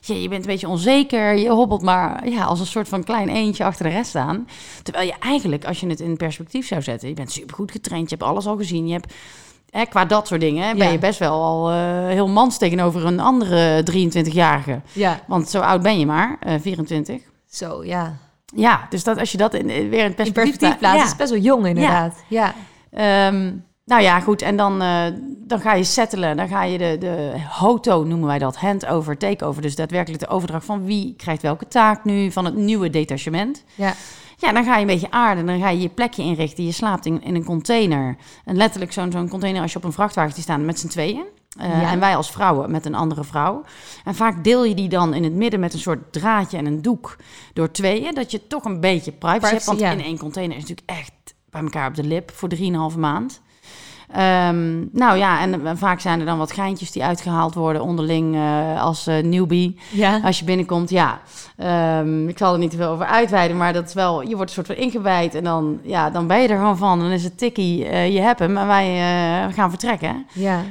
Ja, 0.00 0.14
je 0.14 0.28
bent 0.28 0.40
een 0.40 0.50
beetje 0.50 0.68
onzeker. 0.68 1.36
Je 1.36 1.50
hobbelt 1.50 1.82
maar 1.82 2.28
ja, 2.28 2.44
als 2.44 2.60
een 2.60 2.66
soort 2.66 2.88
van 2.88 3.04
klein 3.04 3.28
eentje 3.28 3.64
achter 3.64 3.84
de 3.84 3.90
rest 3.90 4.14
aan. 4.14 4.48
Terwijl 4.82 5.06
je 5.06 5.14
eigenlijk, 5.20 5.64
als 5.64 5.80
je 5.80 5.86
het 5.86 6.00
in 6.00 6.16
perspectief 6.16 6.66
zou 6.66 6.82
zetten, 6.82 7.08
je 7.08 7.14
bent 7.14 7.32
supergoed 7.32 7.70
getraind. 7.70 8.10
Je 8.10 8.16
hebt 8.16 8.28
alles 8.28 8.46
al 8.46 8.56
gezien. 8.56 8.86
Je 8.86 8.92
hebt 8.92 9.14
Hè, 9.70 9.84
qua 9.84 10.04
dat 10.04 10.26
soort 10.26 10.40
dingen 10.40 10.66
hè, 10.68 10.74
ben 10.74 10.86
Ja. 10.86 10.92
je 10.92 10.98
best 10.98 11.18
wel 11.18 11.42
al 11.42 11.70
eh, 11.70 11.76
heel 12.06 12.28
mans 12.28 12.58
tegenover 12.58 13.06
een 13.06 13.20
andere 13.20 13.82
23-jarige. 13.92 14.80
Ja. 14.92 15.20
Want 15.26 15.48
zo 15.48 15.60
oud 15.60 15.82
ben 15.82 15.98
je 15.98 16.06
maar, 16.06 16.36
eh 16.40 16.54
24. 16.60 17.20
Zo, 17.50 17.84
ja. 17.84 18.16
Ja, 18.54 18.86
dus 18.90 19.04
dat, 19.04 19.18
als 19.18 19.32
je 19.32 19.38
dat 19.38 19.54
in, 19.54 19.70
in- 19.70 19.88
weer 19.88 20.00
in 20.00 20.06
In 20.06 20.14
perspectief, 20.14 20.32
perspectief 20.32 20.78
plaatst, 20.78 20.98
ja. 21.00 21.04
is 21.04 21.16
best 21.16 21.30
wel 21.30 21.40
jong 21.40 21.66
inderdaad. 21.66 22.14
Ja. 22.28 22.54
Ehm, 22.92 23.50
nou 23.84 24.02
ja, 24.02 24.20
goed. 24.20 24.42
En 24.42 24.56
dan, 24.56 24.82
eh, 24.82 25.04
dan 25.46 25.60
ga 25.60 25.74
je 25.74 25.84
settelen. 25.84 26.36
Dan 26.36 26.48
ga 26.48 26.64
je 26.64 26.78
de, 26.78 26.96
de 27.00 27.32
HOTO, 27.48 28.04
noemen 28.04 28.26
wij 28.28 28.38
dat, 28.38 28.56
handover, 28.56 29.16
takeover. 29.18 29.62
Dus 29.62 29.76
daadwerkelijk 29.76 30.22
de 30.22 30.28
overdracht 30.28 30.64
van 30.66 30.84
wie 30.84 31.14
krijgt 31.16 31.42
welke 31.42 31.68
taak 31.68 32.04
nu 32.04 32.30
van 32.32 32.44
het 32.44 32.54
nieuwe 32.56 32.90
detachement. 32.90 33.64
Ja. 33.74 33.92
Ja, 34.40 34.52
dan 34.52 34.64
ga 34.64 34.74
je 34.74 34.80
een 34.80 34.86
beetje 34.86 35.10
aarden. 35.10 35.46
Dan 35.46 35.60
ga 35.60 35.68
je 35.68 35.80
je 35.80 35.88
plekje 35.88 36.22
inrichten. 36.22 36.64
Je 36.64 36.72
slaapt 36.72 37.06
in, 37.06 37.22
in 37.22 37.34
een 37.34 37.44
container. 37.44 38.16
En 38.44 38.56
letterlijk 38.56 38.92
zo'n 38.92 39.12
zo'n 39.12 39.28
container 39.28 39.62
als 39.62 39.72
je 39.72 39.78
op 39.78 39.84
een 39.84 39.92
vrachtwagen 39.92 40.42
staan 40.42 40.64
met 40.64 40.78
z'n 40.78 40.88
tweeën. 40.88 41.24
Eh, 41.58 41.80
Ja. 41.80 41.90
En 41.90 42.00
wij 42.00 42.16
als 42.16 42.30
vrouwen 42.30 42.70
met 42.70 42.86
een 42.86 42.94
andere 42.94 43.24
vrouw. 43.24 43.64
En 44.04 44.14
vaak 44.14 44.44
deel 44.44 44.64
je 44.64 44.74
die 44.74 44.88
dan 44.88 45.14
in 45.14 45.24
het 45.24 45.32
midden 45.32 45.60
met 45.60 45.72
een 45.72 45.78
soort 45.78 46.12
draadje 46.12 46.56
en 46.56 46.66
een 46.66 46.82
doek 46.82 47.16
door 47.52 47.70
tweeën. 47.70 48.14
Dat 48.14 48.30
je 48.30 48.46
toch 48.46 48.64
een 48.64 48.80
beetje 48.80 49.12
privacy, 49.12 49.52
hebt. 49.52 49.64
Want 49.64 49.80
ja. 49.80 49.90
in 49.90 50.02
één 50.02 50.18
container 50.18 50.56
is 50.56 50.62
natuurlijk 50.62 50.90
echt 50.98 51.12
bij 51.50 51.62
elkaar 51.62 51.88
op 51.88 51.94
de 51.94 52.04
lip 52.04 52.30
voor 52.30 52.48
3,5 52.92 52.98
maand. 52.98 53.40
Ehm, 54.12 54.84
nou 54.92 55.16
ja, 55.18 55.40
en, 55.40 55.78
vaak 55.78 56.00
zijn 56.00 56.20
er 56.20 56.26
dan 56.26 56.38
wat 56.38 56.52
geintjes 56.52 56.92
die 56.92 57.04
uitgehaald 57.04 57.54
worden 57.54 57.82
onderling 57.82 58.34
eh, 58.34 58.82
als 58.82 59.06
eh, 59.06 59.22
newbie. 59.22 59.78
Ja. 59.92 60.20
Als 60.20 60.38
je 60.38 60.44
binnenkomt, 60.44 60.90
ja. 60.90 61.20
Ehm, 61.56 62.28
ik 62.28 62.38
zal 62.38 62.52
er 62.52 62.58
niet 62.58 62.70
te 62.70 62.76
veel 62.76 62.88
over 62.88 63.06
uitweiden, 63.06 63.56
maar 63.56 63.72
dat 63.72 63.88
is 63.88 63.94
wel, 63.94 64.22
je 64.22 64.36
wordt 64.36 64.50
een 64.50 64.64
soort 64.64 64.66
van 64.66 64.84
ingewijd 64.84 65.34
en 65.34 65.44
dan, 65.44 65.78
ja, 65.82 66.10
dan 66.10 66.26
ben 66.26 66.42
je 66.42 66.48
er 66.48 66.58
gewoon 66.58 66.76
van. 66.76 66.98
Dan 66.98 67.10
is 67.10 67.24
het 67.24 67.38
tikkie, 67.38 67.84
eh, 67.84 68.12
je 68.14 68.20
hebt 68.20 68.38
hem 68.38 68.56
en 68.56 68.66
wij 68.66 68.96
gaan 69.52 69.70
vertrekken. 69.70 70.26
Ja. 70.32 70.62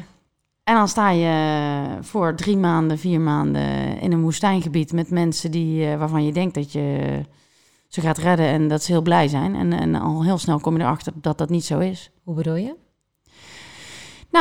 En 0.63 0.75
dan 0.75 0.87
sta 0.87 1.09
je 1.09 1.85
voor 2.01 2.35
drie 2.35 2.57
maanden, 2.57 2.99
vier 2.99 3.19
maanden 3.19 3.99
in 3.99 4.11
een 4.11 4.21
woestijngebied 4.21 4.93
met 4.93 5.09
mensen 5.09 5.51
die, 5.51 5.97
waarvan 5.97 6.25
je 6.25 6.31
denkt 6.31 6.55
dat 6.55 6.71
je 6.71 7.19
ze 7.87 8.01
gaat 8.01 8.17
redden 8.17 8.45
en 8.45 8.67
dat 8.67 8.83
ze 8.83 8.91
heel 8.91 9.01
blij 9.01 9.27
zijn. 9.27 9.55
En, 9.55 9.73
en 9.73 9.95
al 9.95 10.23
heel 10.23 10.37
snel 10.37 10.59
kom 10.59 10.77
je 10.77 10.83
erachter 10.83 11.13
dat 11.15 11.37
dat 11.37 11.49
niet 11.49 11.65
zo 11.65 11.79
is. 11.79 12.11
Hoe 12.23 12.35
bedoel 12.35 12.55
je? 12.55 12.75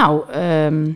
Nou, 0.00 0.30
ehm, 0.30 0.92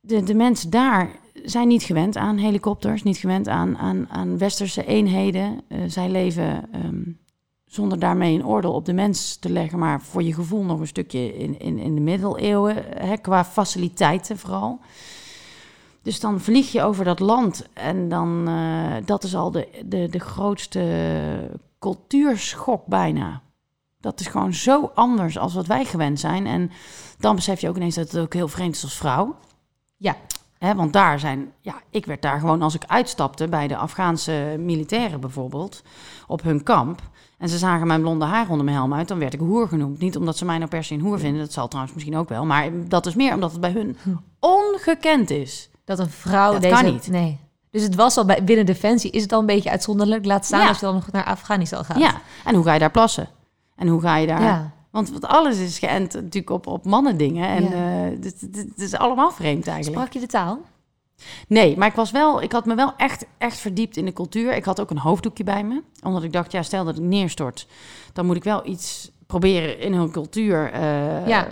de, 0.00 0.22
de 0.22 0.34
mensen 0.34 0.70
daar 0.70 1.10
zijn 1.44 1.68
niet 1.68 1.82
gewend 1.82 2.16
aan 2.16 2.36
helikopters, 2.36 3.02
niet 3.02 3.16
gewend 3.16 3.48
aan, 3.48 3.78
aan, 3.78 4.06
aan 4.08 4.38
westerse 4.38 4.84
eenheden. 4.84 5.60
Eh, 5.68 5.78
zij 5.86 6.08
leven 6.08 6.72
ehm, 6.72 7.02
zonder 7.66 7.98
daarmee 7.98 8.34
een 8.34 8.46
oordeel 8.46 8.72
op 8.72 8.84
de 8.84 8.92
mens 8.92 9.36
te 9.36 9.50
leggen, 9.50 9.78
maar 9.78 10.00
voor 10.00 10.22
je 10.22 10.34
gevoel 10.34 10.64
nog 10.64 10.80
een 10.80 10.86
stukje 10.86 11.38
in, 11.38 11.58
in, 11.58 11.78
in 11.78 11.94
de 11.94 12.00
middeleeuwen, 12.00 12.76
hè, 12.96 13.16
qua 13.16 13.44
faciliteiten 13.44 14.38
vooral. 14.38 14.80
Dus 16.02 16.20
dan 16.20 16.40
vlieg 16.40 16.72
je 16.72 16.82
over 16.82 17.04
dat 17.04 17.20
land 17.20 17.68
en 17.72 18.08
dan, 18.08 18.48
eh, 18.48 19.06
dat 19.06 19.24
is 19.24 19.34
al 19.34 19.50
de, 19.50 19.68
de, 19.84 20.08
de 20.08 20.20
grootste 20.20 21.50
cultuurschok 21.78 22.86
bijna. 22.86 23.42
Dat 24.00 24.20
is 24.20 24.26
gewoon 24.26 24.54
zo 24.54 24.90
anders 24.94 25.38
als 25.38 25.54
wat 25.54 25.66
wij 25.66 25.84
gewend 25.84 26.20
zijn. 26.20 26.46
En 26.46 26.70
dan 27.18 27.34
besef 27.34 27.60
je 27.60 27.68
ook 27.68 27.76
ineens 27.76 27.94
dat 27.94 28.10
het 28.10 28.20
ook 28.20 28.34
heel 28.34 28.48
vreemd 28.48 28.74
is 28.74 28.82
als 28.82 28.96
vrouw. 28.96 29.36
Ja. 29.96 30.16
Want 30.76 30.92
daar 30.92 31.18
zijn, 31.18 31.52
ja, 31.60 31.74
ik 31.90 32.06
werd 32.06 32.22
daar 32.22 32.40
gewoon 32.40 32.62
als 32.62 32.74
ik 32.74 32.84
uitstapte 32.86 33.48
bij 33.48 33.68
de 33.68 33.76
Afghaanse 33.76 34.56
militairen 34.58 35.20
bijvoorbeeld, 35.20 35.82
op 36.26 36.42
hun 36.42 36.62
kamp. 36.62 37.02
En 37.38 37.48
ze 37.48 37.58
zagen 37.58 37.86
mijn 37.86 38.00
blonde 38.00 38.24
haar 38.24 38.48
onder 38.48 38.64
mijn 38.64 38.76
helm 38.76 38.94
uit, 38.94 39.08
dan 39.08 39.18
werd 39.18 39.34
ik 39.34 39.40
hoer 39.40 39.68
genoemd. 39.68 39.98
Niet 39.98 40.16
omdat 40.16 40.36
ze 40.36 40.44
mij 40.44 40.58
nou 40.58 40.70
per 40.70 40.84
se 40.84 40.94
een 40.94 41.00
hoer 41.00 41.18
vinden, 41.18 41.40
dat 41.40 41.52
zal 41.52 41.68
trouwens 41.68 41.94
misschien 41.94 42.16
ook 42.16 42.28
wel. 42.28 42.44
Maar 42.46 42.70
dat 42.88 43.06
is 43.06 43.14
meer 43.14 43.34
omdat 43.34 43.50
het 43.50 43.60
bij 43.60 43.72
hun 43.72 43.96
ongekend 44.40 45.30
is. 45.30 45.70
Dat 45.84 45.98
een 45.98 46.10
vrouw 46.10 46.52
Dat 46.52 46.62
deze... 46.62 46.74
kan 46.74 46.92
niet. 46.92 47.08
Nee. 47.08 47.38
Dus 47.70 47.82
het 47.82 47.94
was 47.94 48.16
al 48.16 48.24
bij, 48.24 48.44
binnen 48.44 48.66
Defensie, 48.66 49.10
is 49.10 49.22
het 49.22 49.32
al 49.32 49.40
een 49.40 49.46
beetje 49.46 49.70
uitzonderlijk. 49.70 50.24
Laat 50.24 50.44
staan 50.44 50.60
Ja. 50.60 50.68
als 50.68 50.78
je 50.78 50.86
dan 50.86 50.94
nog 50.94 51.10
naar 51.10 51.24
Afghanistan 51.24 51.84
gaat. 51.84 51.98
Ja, 51.98 52.20
en 52.44 52.54
hoe 52.54 52.64
ga 52.64 52.72
je 52.72 52.78
daar 52.78 52.90
plassen? 52.90 53.28
En 53.78 53.88
hoe 53.88 54.00
ga 54.00 54.16
je 54.16 54.26
daar... 54.26 54.42
Ja. 54.42 54.70
Want 54.90 55.10
want 55.10 55.26
alles 55.26 55.58
is 55.58 55.78
geënt 55.78 56.12
natuurlijk 56.14 56.50
op, 56.50 56.66
op 56.66 56.84
mannen 56.84 57.16
dingen. 57.16 57.48
En 57.48 57.62
Ja. 57.62 58.06
eh, 58.10 58.10
het 58.52 58.72
is 58.80 58.94
allemaal 58.94 59.30
vreemd 59.30 59.66
eigenlijk. 59.66 59.96
Sprak 59.96 60.12
je 60.12 60.20
de 60.20 60.26
taal? 60.32 60.58
Nee, 61.48 61.76
maar 61.76 61.88
ik 61.88 61.94
was 61.94 62.10
wel, 62.10 62.42
ik 62.42 62.52
had 62.52 62.66
me 62.66 62.74
wel 62.74 62.92
echt, 62.96 63.26
echt 63.38 63.58
verdiept 63.58 63.96
in 63.96 64.04
de 64.04 64.12
cultuur. 64.12 64.52
Ik 64.54 64.64
had 64.64 64.80
ook 64.80 64.90
een 64.90 64.98
hoofddoekje 64.98 65.44
bij 65.44 65.64
me, 65.64 65.82
omdat 66.02 66.22
ik 66.22 66.32
dacht, 66.32 66.52
ja, 66.52 66.62
stel 66.62 66.84
dat 66.84 66.96
ik 66.96 67.02
neerstort, 67.02 67.66
dan 68.12 68.26
moet 68.26 68.36
ik 68.36 68.44
wel 68.44 68.66
iets 68.66 69.10
proberen 69.26 69.78
in 69.80 69.92
hun 69.92 70.10
cultuur. 70.10 70.72
eh, 70.72 71.26
Ja. 71.26 71.46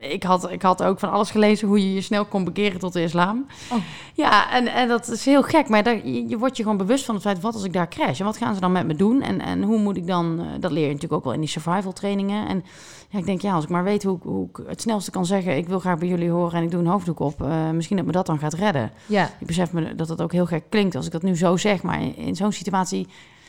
Ik 0.00 0.22
had, 0.22 0.50
ik 0.50 0.62
had 0.62 0.82
ook 0.82 0.98
van 0.98 1.10
alles 1.10 1.30
gelezen 1.30 1.68
hoe 1.68 1.78
je 1.80 1.94
je 1.94 2.00
snel 2.00 2.24
kon 2.24 2.44
bekeren 2.44 2.78
tot 2.80 2.92
de 2.92 3.02
islam. 3.02 3.46
Oh. 3.72 3.78
Ja, 4.14 4.50
en, 4.52 4.66
en 4.66 4.88
dat 4.88 5.08
is 5.08 5.24
heel 5.24 5.42
gek, 5.42 5.68
maar 5.68 5.82
daar, 5.82 6.06
je, 6.06 6.28
je 6.28 6.38
wordt 6.38 6.56
je 6.56 6.62
gewoon 6.62 6.78
bewust 6.78 7.04
van 7.04 7.14
het 7.14 7.24
feit, 7.24 7.40
wat 7.40 7.54
als 7.54 7.64
ik 7.64 7.72
daar 7.72 7.88
crash? 7.88 8.18
En 8.18 8.24
wat 8.24 8.36
gaan 8.36 8.54
ze 8.54 8.60
dan 8.60 8.72
met 8.72 8.86
me 8.86 8.94
doen? 8.94 9.22
En, 9.22 9.40
en 9.40 9.62
hoe 9.62 9.78
moet 9.78 9.96
ik 9.96 10.06
dan, 10.06 10.38
eh, 10.40 10.46
dat 10.60 10.70
leer 10.70 10.82
je 10.82 10.86
natuurlijk 10.86 11.12
ook 11.12 11.24
wel 11.24 11.32
in 11.32 11.40
die 11.40 11.48
survival 11.48 11.92
trainingen. 11.92 12.48
En 12.48 12.64
ja, 13.08 13.18
ik 13.18 13.26
denk, 13.26 13.40
ja, 13.40 13.52
als 13.54 13.64
ik 13.64 13.70
maar 13.70 13.84
weet 13.84 14.02
hoe, 14.02 14.16
ik- 14.16 14.22
hoe 14.22 14.48
ik 14.48 14.62
het 14.66 14.80
snelste 14.80 15.10
kan 15.10 15.26
zeggen, 15.26 15.56
ik 15.56 15.68
wil 15.68 15.78
graag 15.78 15.98
bij 15.98 16.08
jullie 16.08 16.30
horen 16.30 16.58
en 16.58 16.62
ik 16.64 16.70
doe 16.70 16.80
een 16.80 16.86
hoofddoek 16.86 17.20
op, 17.20 17.42
eh, 17.42 17.70
misschien 17.70 17.96
dat 17.96 18.06
me 18.06 18.12
dat 18.12 18.26
dan 18.26 18.38
gaat 18.38 18.54
redden. 18.54 18.90
Ja. 19.06 19.30
Ik 19.38 19.46
besef 19.46 19.72
me 19.72 19.94
dat 19.94 20.08
het 20.08 20.22
ook 20.22 20.32
heel 20.32 20.46
gek 20.46 20.64
klinkt 20.68 20.94
als 20.96 21.06
ik 21.06 21.12
dat 21.12 21.22
nu 21.22 21.36
zo 21.36 21.56
zeg, 21.56 21.82
maar 21.82 22.02
in, 22.02 22.16
in 22.16 22.36
zo'n 22.36 22.52
situatie 22.52 23.06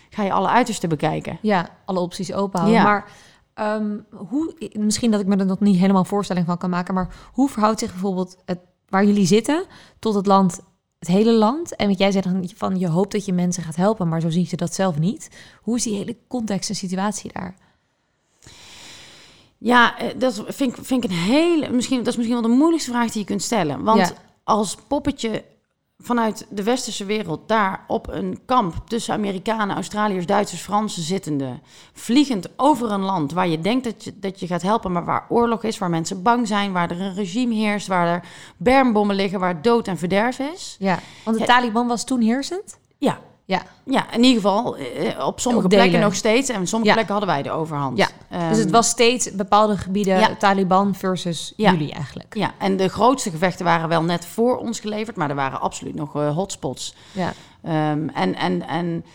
ga 0.10 0.24
je 0.24 0.32
alle 0.32 0.48
uitersten 0.48 0.90
bekijken. 0.90 1.38
Ja, 1.42 1.70
alle 1.86 2.00
opties 2.00 2.34
open 2.34 2.60
houden. 2.60 2.82
Ja. 2.82 2.88
Maar 2.88 3.06
ehm, 3.54 3.98
hoe, 4.10 4.70
misschien 4.74 5.12
dat 5.12 5.20
ik 5.20 5.26
me 5.28 5.36
er 5.36 5.46
nog 5.46 5.60
niet 5.60 5.78
helemaal 5.78 6.06
voorstelling 6.06 6.46
van 6.46 6.58
kan 6.58 6.70
maken, 6.70 6.94
maar 6.94 7.16
hoe 7.34 7.50
verhoudt 7.50 7.80
zich 7.80 7.92
bijvoorbeeld 7.92 8.38
het, 8.46 8.60
waar 8.90 9.06
jullie 9.06 9.26
zitten 9.26 9.66
tot 10.00 10.14
het 10.14 10.26
land 10.26 10.60
het 11.00 11.10
hele 11.10 11.32
land. 11.34 11.76
En 11.76 11.88
wat 11.88 11.98
jij 11.98 12.12
zei 12.12 12.32
dan 12.32 12.50
van 12.56 12.80
je 12.80 12.88
hoopt 12.88 13.12
dat 13.12 13.26
je 13.26 13.34
mensen 13.34 13.64
gaat 13.64 13.76
helpen, 13.76 14.08
maar 14.08 14.22
zo 14.22 14.30
zien 14.30 14.48
ze 14.48 14.56
dat 14.56 14.74
zelf 14.74 15.00
niet. 15.00 15.30
Hoe 15.62 15.76
is 15.76 15.84
die 15.84 15.96
hele 15.96 16.18
context 16.28 16.70
en 16.70 16.76
situatie 16.76 17.32
daar? 17.34 17.56
Ja, 19.58 19.98
eh, 19.98 20.20
dat 20.20 20.44
vind 20.48 20.78
ik, 20.78 20.86
vind 20.86 21.04
ik 21.04 21.10
een 21.10 21.16
hele. 21.16 21.70
Misschien, 21.70 21.98
dat 21.98 22.08
is 22.08 22.16
misschien 22.16 22.42
wel 22.42 22.50
de 22.50 22.58
moeilijkste 22.58 22.92
vraag 22.92 23.12
die 23.12 23.22
je 23.22 23.28
kunt 23.28 23.42
stellen. 23.42 23.84
Want 23.84 24.00
Ja. 24.00 24.14
als 24.44 24.76
poppetje 24.88 25.44
vanuit 26.02 26.48
de 26.50 26.64
westerse 26.64 27.06
wereld 27.06 27.48
daar 27.48 27.84
op 27.88 28.08
een 28.08 28.40
kamp 28.46 28.76
tussen 28.88 29.14
Amerikanen, 29.14 29.76
Australiërs, 29.76 30.26
Duitsers, 30.26 30.62
Fransen 30.62 31.04
zittende, 31.04 31.60
vliegend 31.94 32.48
over 32.56 32.92
een 32.92 33.02
land 33.02 33.32
waar 33.32 33.48
je 33.48 33.60
denkt 33.60 33.84
dat 33.84 34.04
je, 34.04 34.20
dat 34.20 34.40
je 34.40 34.48
gaat 34.48 34.62
helpen, 34.62 34.92
maar 34.92 35.06
waar 35.06 35.26
oorlog 35.30 35.64
is, 35.64 35.78
waar 35.78 35.90
mensen 35.90 36.22
bang 36.22 36.48
zijn, 36.48 36.72
waar 36.72 36.92
er 36.92 37.02
een 37.02 37.14
regime 37.14 37.54
heerst, 37.54 37.88
waar 37.88 38.08
er 38.08 38.24
bermbommen 38.58 39.16
liggen, 39.16 39.40
waar 39.40 39.62
dood 39.62 39.88
en 39.88 39.98
verderf 39.98 40.40
is. 40.40 40.76
Ja, 40.80 41.00
want 41.26 41.38
de. 41.38 41.46
Taliban 41.46 41.88
was 41.88 42.06
toen 42.06 42.22
heersend. 42.22 42.80
Ja, 42.98 43.20
Ja, 43.46 43.62
ja 43.84 44.12
in 44.14 44.24
ieder 44.24 44.42
geval 44.42 44.78
eh, 44.78 45.26
op 45.28 45.40
sommige 45.40 45.64
Op 45.66 45.70
delen. 45.72 45.86
plekken 45.86 46.00
nog 46.10 46.16
steeds 46.18 46.50
en 46.50 46.60
op 46.62 46.68
sommige 46.68 46.90
Ja. 46.90 46.94
plekken 46.94 47.16
hadden 47.16 47.34
wij 47.34 47.44
de 47.44 47.52
overhand. 47.52 47.98
Ja, 47.98 48.08
dus 48.50 48.58
het 48.58 48.66
Ehm, 48.66 48.72
was 48.72 48.88
steeds 48.90 49.32
bepaalde 49.36 49.78
gebieden 49.78 50.20
Ja. 50.20 50.36
Taliban 50.36 50.96
versus 50.96 51.54
Ja. 51.56 51.72
jullie 51.72 51.92
eigenlijk. 51.94 52.36
Ja, 52.36 52.52
en 52.58 52.78
de 52.78 52.88
grootste 52.88 53.30
gevechten 53.32 53.66
waren 53.66 53.90
wel 53.90 54.04
net 54.04 54.26
voor 54.26 54.58
ons 54.58 54.80
geleverd, 54.80 55.16
maar 55.16 55.30
er 55.30 55.36
waren 55.36 55.62
absoluut 55.62 55.96
nog 55.96 56.16
eh, 56.16 56.34
hotspots. 56.36 56.96
Ja, 57.12 57.34
Ehm, 57.64 58.08
en, 58.14 58.36
en, 58.36 58.68
en 58.68 59.06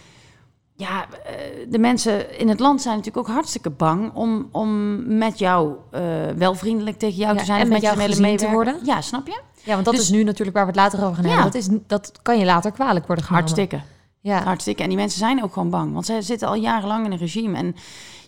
ja, 0.76 1.06
eh, 1.24 1.32
de 1.68 1.78
mensen 1.78 2.38
in 2.38 2.48
het 2.48 2.60
land 2.60 2.82
zijn 2.82 2.96
natuurlijk 2.96 3.28
ook 3.28 3.34
hartstikke 3.34 3.70
bang 3.70 4.14
om, 4.14 4.48
om 4.52 5.00
met 5.18 5.38
jou 5.38 5.72
eh, 5.90 6.02
wel 6.36 6.54
vriendelijk 6.54 6.98
tegen 6.98 7.16
jou 7.16 7.32
Ja, 7.34 7.38
te 7.38 7.44
zijn. 7.44 7.58
en 7.60 7.66
of 7.66 7.72
met 7.72 7.82
jou 7.82 7.96
gezien 8.00 8.36
te 8.36 8.50
worden. 8.50 8.78
Ja, 8.84 9.00
snap 9.00 9.26
je? 9.26 9.40
ja 9.64 9.72
want 9.72 9.84
dat 9.84 9.94
Dus- 9.94 10.02
is 10.02 10.10
nu 10.10 10.22
natuurlijk 10.24 10.56
waar 10.56 10.66
we 10.66 10.72
het 10.72 10.80
later 10.80 10.98
over 11.04 11.14
gaan 11.14 11.24
hebben. 11.24 11.44
Ja. 11.44 11.50
Dat, 11.50 11.54
is, 11.54 11.68
dat 11.86 12.12
kan 12.22 12.38
je 12.38 12.44
later 12.44 12.70
kwalijk 12.72 13.06
worden 13.06 13.24
genomen. 13.24 13.46
Hartstikke. 13.48 13.84
Ja, 14.26 14.42
Hartstikke. 14.42 14.82
En 14.82 14.88
die 14.88 14.98
mensen 14.98 15.18
zijn 15.18 15.42
ook 15.42 15.52
gewoon 15.52 15.70
bang, 15.70 15.92
want 15.92 16.06
ze 16.06 16.22
zitten 16.22 16.48
al 16.48 16.54
jarenlang 16.54 17.04
in 17.04 17.12
een 17.12 17.18
regime. 17.18 17.56
En, 17.56 17.74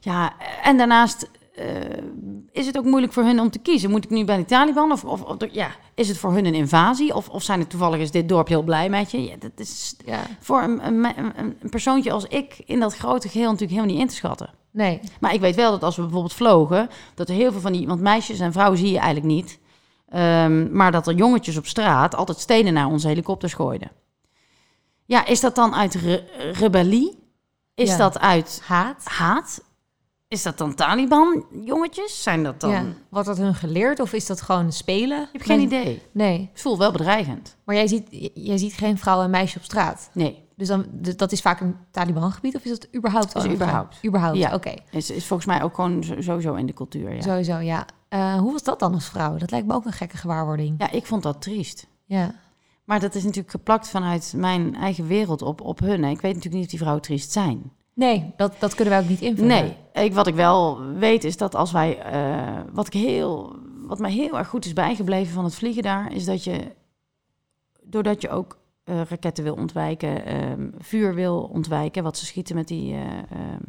ja, 0.01 0.33
en 0.63 0.77
daarnaast 0.77 1.31
eh, 1.55 1.65
is 2.53 2.67
het 2.67 2.79
ook 2.79 2.85
moeilijk 2.85 3.13
voor 3.13 3.23
hun 3.23 3.41
om 3.41 3.51
te 3.51 3.59
kiezen. 3.59 3.91
Moet 3.91 4.05
ik 4.05 4.11
nu 4.11 4.25
bij 4.25 4.37
de 4.37 4.45
Taliban 4.45 4.93
of, 4.93 5.05
of, 5.05 5.23
of 5.23 5.37
ja, 5.51 5.71
is 5.95 6.09
het 6.09 6.19
voor 6.19 6.33
hun 6.33 6.47
een 6.47 6.55
invasie? 6.55 7.15
Of, 7.15 7.29
of 7.29 7.43
zijn 7.43 7.61
het 7.61 7.71
toevallig 7.71 8.01
is 8.01 8.11
dit 8.11 8.29
dorp 8.29 8.49
heel 8.49 8.63
blij 8.63 8.89
met 8.89 9.11
je? 9.11 9.25
Ja, 9.25 9.35
dat 9.39 9.53
is 9.57 9.95
ja. 10.05 10.21
voor 10.41 10.63
een, 10.63 10.87
een, 10.87 11.05
een, 11.05 11.33
een 11.37 11.71
persoontje 11.71 12.13
als 12.13 12.25
ik 12.25 12.63
in 12.65 12.81
dat 12.81 12.97
grote 12.97 13.29
geheel 13.29 13.51
natuurlijk 13.51 13.73
helemaal 13.73 13.95
niet 13.95 14.03
in 14.03 14.09
te 14.09 14.15
schatten. 14.15 14.51
Nee, 14.71 15.01
Maar 15.21 15.35
ik 15.35 15.41
weet 15.41 15.55
wel 15.55 15.71
dat 15.71 15.83
als 15.83 15.97
we 15.97 16.03
bijvoorbeeld 16.03 16.35
vlogen, 16.35 16.89
dat 17.15 17.29
er 17.29 17.35
heel 17.35 17.53
veel 17.53 17.61
van 17.61 17.73
die, 17.73 17.87
want 17.87 18.01
meisjes 18.01 18.41
en 18.41 18.53
vrouwen 18.53 18.79
zie 18.79 18.91
je 18.91 18.99
eigenlijk 18.99 19.27
niet, 19.27 19.59
Ehm, 20.09 20.77
maar 20.77 20.93
dat 20.93 21.07
er 21.07 21.15
jongetjes 21.15 21.57
op 21.57 21.67
straat 21.67 22.15
altijd 22.15 22.39
stenen 22.39 22.73
naar 22.73 22.87
onze 22.87 23.09
helikopters 23.09 23.55
gooiden. 23.55 23.91
Ja, 25.09 25.27
is 25.27 25.41
dat 25.41 25.55
dan 25.55 25.75
uit 25.75 25.95
re- 25.95 26.25
rebellie? 26.53 27.19
Is 27.75 27.89
Ja. 27.91 27.97
dat 27.97 28.19
uit 28.19 28.61
haat. 28.65 29.05
haat? 29.05 29.63
Is 30.29 30.43
dat 30.43 30.59
dan 30.59 30.75
Taliban 30.75 31.45
jongetjes? 31.65 32.23
Zijn 32.23 32.43
dat 32.43 32.61
dan? 32.61 32.71
Ja. 32.71 32.81
Ik 32.81 32.87
Wordt 33.09 33.27
dat 33.27 33.37
hun 33.39 33.55
geleerd 33.55 34.01
of 34.01 34.13
is 34.13 34.27
dat 34.27 34.41
gewoon 34.41 34.73
spelen? 34.73 35.29
heb 35.33 35.43
geen 35.43 35.61
idee. 35.61 36.03
Nee, 36.13 36.49
Het 36.53 36.61
voelt 36.63 36.79
wel 36.79 36.93
bedreigend. 36.93 37.57
maar 37.65 37.75
jij 37.75 37.87
ziet, 37.87 38.31
jij 38.35 38.57
ziet 38.59 38.73
geen 38.75 38.99
vrouw 38.99 39.23
en 39.23 39.31
meisje 39.31 39.59
op 39.59 39.65
straat. 39.65 40.11
Nee, 40.13 40.47
Dus 40.57 40.69
dan, 40.69 40.87
dat 41.17 41.33
is 41.33 41.41
vaak 41.41 41.61
een 41.61 41.77
Taliban-gebied 41.91 42.57
of 42.57 42.65
is 42.65 42.71
dat 42.71 42.89
überhaupt 42.95 43.35
is 43.37 43.45
überhaupt. 43.47 43.99
Überhaupt, 44.07 44.39
Ja. 44.39 44.55
oké. 44.55 44.75
is, 44.91 45.11
is 45.11 45.27
volgens 45.27 45.49
mij 45.49 45.63
ook 45.63 45.75
gewoon 45.75 46.05
sowieso 46.19 46.55
in 46.55 46.67
de 46.67 46.73
cultuur. 46.73 47.15
Ja. 47.15 47.21
Sowieso, 47.23 47.57
ja. 47.59 47.87
Eh, 48.09 48.35
hoe 48.39 48.53
was 48.53 48.63
dat 48.63 48.79
dan 48.79 48.95
als 48.95 49.05
vrouw? 49.09 49.37
Dat 49.37 49.51
lijkt 49.51 49.67
me 49.67 49.75
ook 49.75 49.85
een 49.85 49.93
gekke 49.93 50.17
gewaarwording. 50.17 50.75
ja, 50.79 50.91
ik 50.91 51.07
vond 51.07 51.23
dat 51.23 51.43
triest. 51.43 51.87
Ja. 52.05 52.35
Maar 52.89 53.01
dat 53.01 53.15
is 53.15 53.23
natuurlijk 53.23 53.51
geplakt 53.51 53.89
vanuit 53.89 54.35
mijn 54.37 54.75
eigen 54.75 55.07
wereld 55.07 55.43
op, 55.43 55.61
op 55.61 55.79
hun. 55.79 56.05
Ik 56.05 56.21
weet 56.21 56.35
natuurlijk 56.35 56.55
niet 56.55 56.65
of 56.65 56.71
die 56.71 56.79
vrouwen 56.79 57.03
triest 57.03 57.33
zijn. 57.33 57.73
Nee, 57.95 58.33
dat, 58.37 58.55
dat 58.59 58.75
kunnen 58.75 58.95
wij 58.95 59.03
ook 59.03 59.09
niet 59.09 59.21
invullen. 59.21 59.49
Nee, 59.49 60.05
ik, 60.05 60.15
wat 60.15 60.27
ik 60.27 60.35
wel 60.35 60.83
weet 60.85 61.25
is 61.25 61.37
dat 61.37 61.55
als 61.55 61.73
wij, 61.73 61.99
eh, 61.99 62.61
wat, 62.73 62.87
ik 62.87 62.93
heel, 62.93 63.57
wat 63.87 63.99
mij 63.99 64.13
heel 64.13 64.39
erg 64.39 64.49
goed 64.49 64.65
is 64.65 64.73
bijgebleven 64.73 65.33
van 65.35 65.45
het 65.45 65.55
vliegen 65.55 65.83
daar, 65.83 66.13
is 66.13 66.25
dat 66.25 66.45
je, 66.45 66.73
doordat 67.83 68.23
je 68.23 68.29
ook 68.29 68.59
eh, 68.85 69.01
raketten 69.09 69.45
wil 69.45 69.55
ontwijken, 69.55 70.25
ehm, 70.25 70.69
vuur 70.79 71.15
wil 71.15 71.41
ontwijken, 71.53 72.03
wat 72.03 72.19
ze 72.19 72.27
schieten 72.27 72.55
met 72.55 72.69
die 72.69 72.95
ehm, 72.95 73.63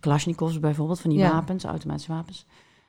Kalashnikovs 0.00 0.60
bijvoorbeeld, 0.60 1.00
van 1.00 1.10
die 1.10 1.18
Ja. 1.18 1.32
wapens, 1.32 1.64
automatische 1.64 2.12
wapens, 2.12 2.46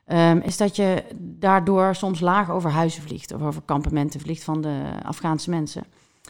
ehm, 0.10 0.38
is 0.38 0.58
dat 0.58 0.76
je 0.76 1.04
daardoor 1.18 1.96
soms 1.96 2.20
laag 2.20 2.50
over 2.52 2.70
huizen 2.72 3.02
vliegt 3.04 3.34
of 3.34 3.42
over 3.42 3.62
kampementen 3.62 4.20
vliegt 4.20 4.44
van 4.44 4.62
de 4.62 4.84
Afghaanse 5.04 5.50
mensen. 5.50 5.84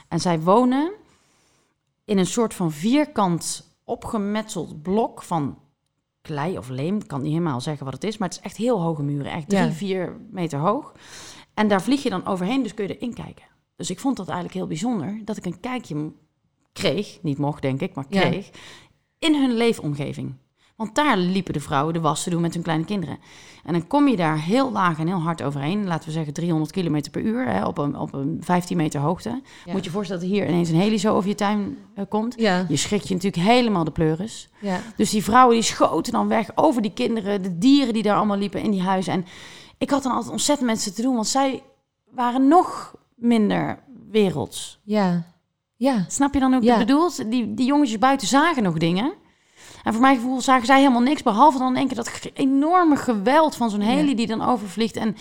En 0.08 0.20
zij 0.20 0.40
wonen 0.40 0.92
in 2.06 2.18
een 2.18 2.26
soort 2.26 2.54
van 2.54 2.72
vierkant 2.72 3.72
opgemetseld 3.84 4.82
blok 4.82 5.24
van 5.24 5.58
klei 6.22 6.58
of 6.58 6.70
leem. 6.70 6.96
Ik 6.96 7.08
kan 7.08 7.22
niet 7.22 7.32
helemaal 7.32 7.62
zeggen 7.62 7.86
wat 7.86 7.94
het 7.94 8.04
is, 8.04 8.18
maar 8.18 8.28
het 8.30 8.38
is 8.38 8.44
echt 8.44 8.58
heel 8.58 8.82
hoge 8.82 9.04
muren. 9.04 9.32
Echt 9.32 9.50
drie, 9.50 9.62
Ja. 9.64 9.72
vier 9.72 10.18
meter 10.32 10.60
hoog. 10.60 10.94
En 11.54 11.68
daar 11.68 11.82
vlieg 11.82 12.04
je 12.04 12.10
dan 12.10 12.26
overheen, 12.26 12.64
dus 12.64 12.74
kun 12.74 12.88
je 12.88 12.98
erin 12.98 13.14
kijken. 13.14 13.46
Dus 13.76 13.90
ik 13.90 14.00
vond 14.00 14.18
dat 14.18 14.26
eigenlijk 14.28 14.58
heel 14.58 14.68
bijzonder, 14.68 15.22
dat 15.26 15.38
ik 15.38 15.46
een 15.46 15.60
kijkje 15.60 16.12
kreeg, 16.74 17.20
niet 17.22 17.38
mocht 17.38 17.62
denk 17.62 17.82
ik, 17.82 17.94
maar 17.96 18.06
Ja. 18.10 18.22
kreeg, 18.30 18.50
in 19.20 19.36
hun 19.36 19.54
leefomgeving. 19.54 20.34
Want 20.80 20.96
daar 20.96 21.18
liepen 21.18 21.54
de 21.54 21.60
vrouwen 21.60 21.94
de 21.94 22.00
was 22.00 22.24
te 22.24 22.30
doen 22.30 22.42
met 22.42 22.54
hun 22.54 22.64
kleine 22.64 22.86
kinderen. 22.86 23.18
En 23.64 23.74
dan 23.74 23.88
kom 23.88 24.08
je 24.08 24.16
daar 24.16 24.42
heel 24.42 24.72
laag 24.72 25.00
en 25.00 25.08
heel 25.08 25.22
hard 25.22 25.42
overheen. 25.44 25.86
Laten 25.88 26.06
we 26.08 26.12
zeggen 26.12 26.34
300 26.34 26.72
km 26.72 27.02
per 27.12 27.22
uur 27.22 27.46
hè, 27.48 27.66
op, 27.66 27.78
een, 27.78 27.96
op 27.98 28.14
een 28.14 28.38
15 28.44 28.78
meter 28.78 29.02
hoogte. 29.02 29.42
Ja. 29.66 29.72
Moet 29.72 29.84
je 29.84 29.90
voorstellen 29.92 30.22
dat 30.22 30.32
hier 30.32 30.48
ineens 30.48 30.70
een 30.70 30.76
heli 30.80 30.98
zo 30.98 31.16
over 31.16 31.30
je 31.30 31.36
tuin 31.36 31.78
eh, 31.96 32.04
komt. 32.10 32.34
Ja, 32.38 32.66
Je 32.70 32.76
schrikt 32.76 33.08
je 33.08 33.14
natuurlijk 33.14 33.44
helemaal 33.44 33.84
de 33.84 33.92
pleuris. 33.92 34.50
ja. 34.60 34.80
Dus 34.96 35.10
die 35.10 35.24
vrouwen 35.24 35.54
die 35.56 35.64
schoten 35.64 36.14
dan 36.14 36.28
weg 36.28 36.50
over 36.56 36.82
die 36.82 36.94
kinderen, 36.94 37.42
de 37.42 37.58
dieren 37.58 37.94
die 37.94 38.04
daar 38.04 38.16
allemaal 38.18 38.38
liepen 38.38 38.62
in 38.62 38.72
die 38.72 38.82
huizen. 38.82 39.14
En 39.14 39.26
ik 39.78 39.90
had 39.90 40.04
dan 40.04 40.12
altijd 40.12 40.32
ontzettend 40.32 40.70
met 40.70 40.82
ze 40.82 40.94
te 40.94 41.02
doen, 41.02 41.14
want 41.16 41.28
zij 41.28 41.64
waren 42.12 42.48
nog 42.48 42.96
minder 43.16 43.80
werelds. 44.12 44.80
Ja. 44.84 45.24
Ja. 45.76 46.06
Snap 46.08 46.34
je 46.34 46.40
dan 46.40 46.54
ook 46.54 46.64
Ja. 46.64 46.72
wat 46.72 46.80
ik 46.82 46.86
bedoel? 46.88 47.10
Die, 47.30 47.54
die 47.54 47.66
jongetjes 47.66 47.98
buiten 48.00 48.28
zagen 48.28 48.64
nog 48.64 48.78
dingen. 48.78 49.14
En 49.84 49.92
voor 49.94 50.02
mijn 50.02 50.16
gevoel 50.16 50.42
zagen 50.42 50.66
zij 50.66 50.78
helemaal 50.80 51.02
niks, 51.02 51.24
behalve 51.24 51.58
dan 51.58 51.68
in 51.68 51.76
één 51.76 51.88
keer 51.88 51.96
dat 51.96 52.30
enorme 52.34 52.96
geweld 52.96 53.56
van 53.56 53.70
zo'n 53.70 53.80
heli 53.82 54.10
Ja. 54.10 54.16
die 54.16 54.28
dan 54.28 54.42
overvliegt. 54.46 54.96
En 54.96 55.16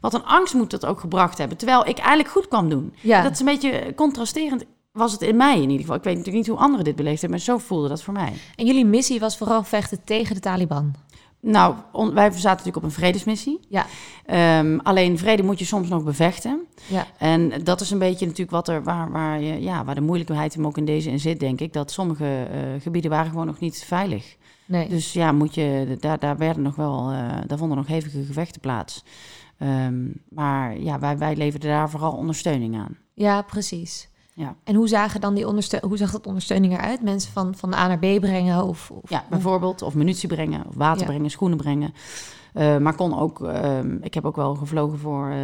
wat 0.00 0.14
een 0.14 0.24
angst 0.24 0.54
moet 0.54 0.70
dat 0.70 0.86
ook 0.86 1.00
gebracht 1.00 1.38
hebben. 1.38 1.56
Terwijl 1.56 1.86
ik 1.86 1.98
eigenlijk 1.98 2.28
goed 2.28 2.48
kwam 2.48 2.68
doen. 2.68 2.94
Ja. 3.00 3.22
Dat 3.22 3.32
is 3.32 3.38
een 3.38 3.46
beetje 3.46 3.92
contrasterend, 3.96 4.64
was 4.92 5.12
het 5.12 5.22
in 5.22 5.36
mij 5.36 5.54
in 5.56 5.62
ieder 5.62 5.80
geval. 5.80 5.96
Ik 5.96 6.02
weet 6.02 6.16
natuurlijk 6.16 6.46
niet 6.46 6.54
hoe 6.54 6.64
anderen 6.64 6.84
dit 6.84 6.96
beleefd 6.96 7.20
hebben, 7.20 7.38
maar 7.38 7.46
zo 7.48 7.58
voelde 7.58 7.88
dat 7.88 8.02
voor 8.02 8.12
mij. 8.14 8.32
En 8.56 8.66
jullie 8.66 8.84
missie 8.84 9.20
was 9.20 9.36
vooral 9.36 9.62
vechten 9.64 10.04
tegen 10.04 10.34
de 10.34 10.40
Taliban. 10.40 10.94
Nou, 11.40 11.74
on- 11.92 12.14
wij 12.14 12.30
zaten 12.30 12.48
natuurlijk 12.48 12.76
op 12.76 12.82
een 12.82 12.90
vredesmissie. 12.90 13.60
Ja. 13.68 13.86
Ehm, 14.26 14.78
alleen 14.82 15.18
vrede 15.18 15.42
moet 15.42 15.58
je 15.58 15.64
soms 15.64 15.88
nog 15.88 16.04
bevechten. 16.04 16.60
Ja. 16.86 17.06
En 17.18 17.64
dat 17.64 17.80
is 17.80 17.90
een 17.90 17.98
beetje 17.98 18.24
natuurlijk 18.26 18.50
wat 18.50 18.68
er, 18.68 18.82
waar, 18.82 19.10
waar, 19.10 19.40
je, 19.40 19.62
ja, 19.62 19.84
waar 19.84 19.94
de 19.94 20.00
moeilijkheid 20.00 20.54
hem 20.54 20.66
ook 20.66 20.76
in 20.78 20.84
deze 20.84 21.10
in 21.10 21.20
zit, 21.20 21.40
denk 21.40 21.60
ik. 21.60 21.72
Dat 21.72 21.90
sommige 21.90 22.46
eh, 22.50 22.58
gebieden 22.82 23.10
waren 23.10 23.30
gewoon 23.30 23.46
nog 23.46 23.60
niet 23.60 23.84
veilig. 23.84 24.36
Nee. 24.66 24.88
Dus 24.88 25.12
ja, 25.12 25.32
moet 25.32 25.54
je, 25.54 25.96
daar, 26.00 26.18
daar 26.18 26.36
werden 26.36 26.62
nog 26.62 26.74
wel, 26.76 27.10
eh, 27.10 27.18
daar 27.46 27.58
vonden 27.58 27.76
nog 27.76 27.86
hevige 27.86 28.24
gevechten 28.24 28.60
plaats. 28.60 29.04
Ehm, 29.58 30.04
maar 30.28 30.78
ja, 30.78 30.98
wij, 30.98 31.18
wij 31.18 31.36
leverden 31.36 31.70
daar 31.70 31.90
vooral 31.90 32.12
ondersteuning 32.12 32.76
aan. 32.76 32.96
Ja, 33.14 33.42
precies. 33.42 34.08
Ja. 34.36 34.54
En 34.64 34.74
hoe, 34.74 34.88
zagen 34.88 35.20
dan 35.20 35.34
die 35.34 35.46
ondersteu- 35.46 35.80
hoe 35.86 35.96
zag 35.96 36.10
dat 36.10 36.26
ondersteuning 36.26 36.72
eruit? 36.72 37.02
Mensen 37.02 37.32
van, 37.32 37.54
van 37.54 37.74
A 37.74 37.86
naar 37.86 37.98
B 37.98 38.20
brengen? 38.20 38.64
Of, 38.64 38.90
of 38.90 39.10
Ja, 39.10 39.24
bijvoorbeeld. 39.30 39.82
Of 39.82 39.94
munitie 39.94 40.28
brengen, 40.28 40.66
of 40.68 40.74
water 40.74 41.00
Ja. 41.00 41.06
brengen, 41.06 41.30
schoenen 41.30 41.58
brengen. 41.58 41.94
Eh, 42.52 42.76
maar 42.76 42.94
kon 42.94 43.18
ook, 43.18 43.42
ehm, 43.44 43.96
ik 44.00 44.14
heb 44.14 44.24
ook 44.24 44.36
wel 44.36 44.54
gevlogen 44.54 44.98
voor 44.98 45.28
eh, 45.28 45.36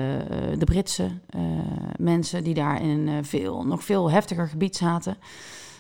de 0.59 0.65
Britse 0.65 1.11
eh, 1.29 1.41
mensen 1.97 2.45
die 2.45 2.55
daar 2.55 2.83
in 2.83 3.07
een 3.09 3.25
veel, 3.25 3.67
nog 3.67 3.85
veel 3.85 4.11
heftiger 4.11 4.49
gebied 4.49 4.77
zaten. 4.77 5.17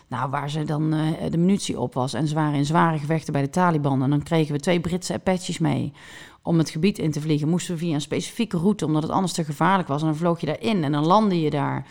Nou, 0.08 0.30
waar 0.30 0.50
ze 0.50 0.64
dan 0.64 0.90
de 1.30 1.38
munitie 1.38 1.80
op 1.80 1.94
was. 1.94 2.14
En 2.14 2.26
ze 2.28 2.34
waren 2.34 2.54
in 2.54 2.64
zware 2.64 2.98
gevechten 2.98 3.32
bij 3.32 3.42
de 3.42 3.50
Taliban. 3.50 4.02
En 4.02 4.10
dan 4.10 4.22
kregen 4.22 4.54
we 4.54 4.60
twee 4.60 4.80
Britse 4.80 5.14
Apaches 5.14 5.58
mee 5.58 5.92
om 6.42 6.58
het 6.58 6.70
gebied 6.70 6.98
in 6.98 7.10
te 7.10 7.20
vliegen. 7.20 7.48
Moesten 7.48 7.74
we 7.74 7.80
via 7.80 7.94
een 7.94 8.00
specifieke 8.00 8.56
route, 8.58 8.84
omdat 8.86 9.02
het 9.02 9.12
anders 9.12 9.32
te 9.32 9.44
gevaarlijk 9.44 9.88
was. 9.88 10.00
En 10.00 10.06
dan 10.06 10.16
vloog 10.16 10.40
je 10.40 10.46
daarin 10.46 10.84
en 10.84 10.92
dan 10.92 11.06
landde 11.06 11.40
je 11.40 11.50
daar. 11.50 11.86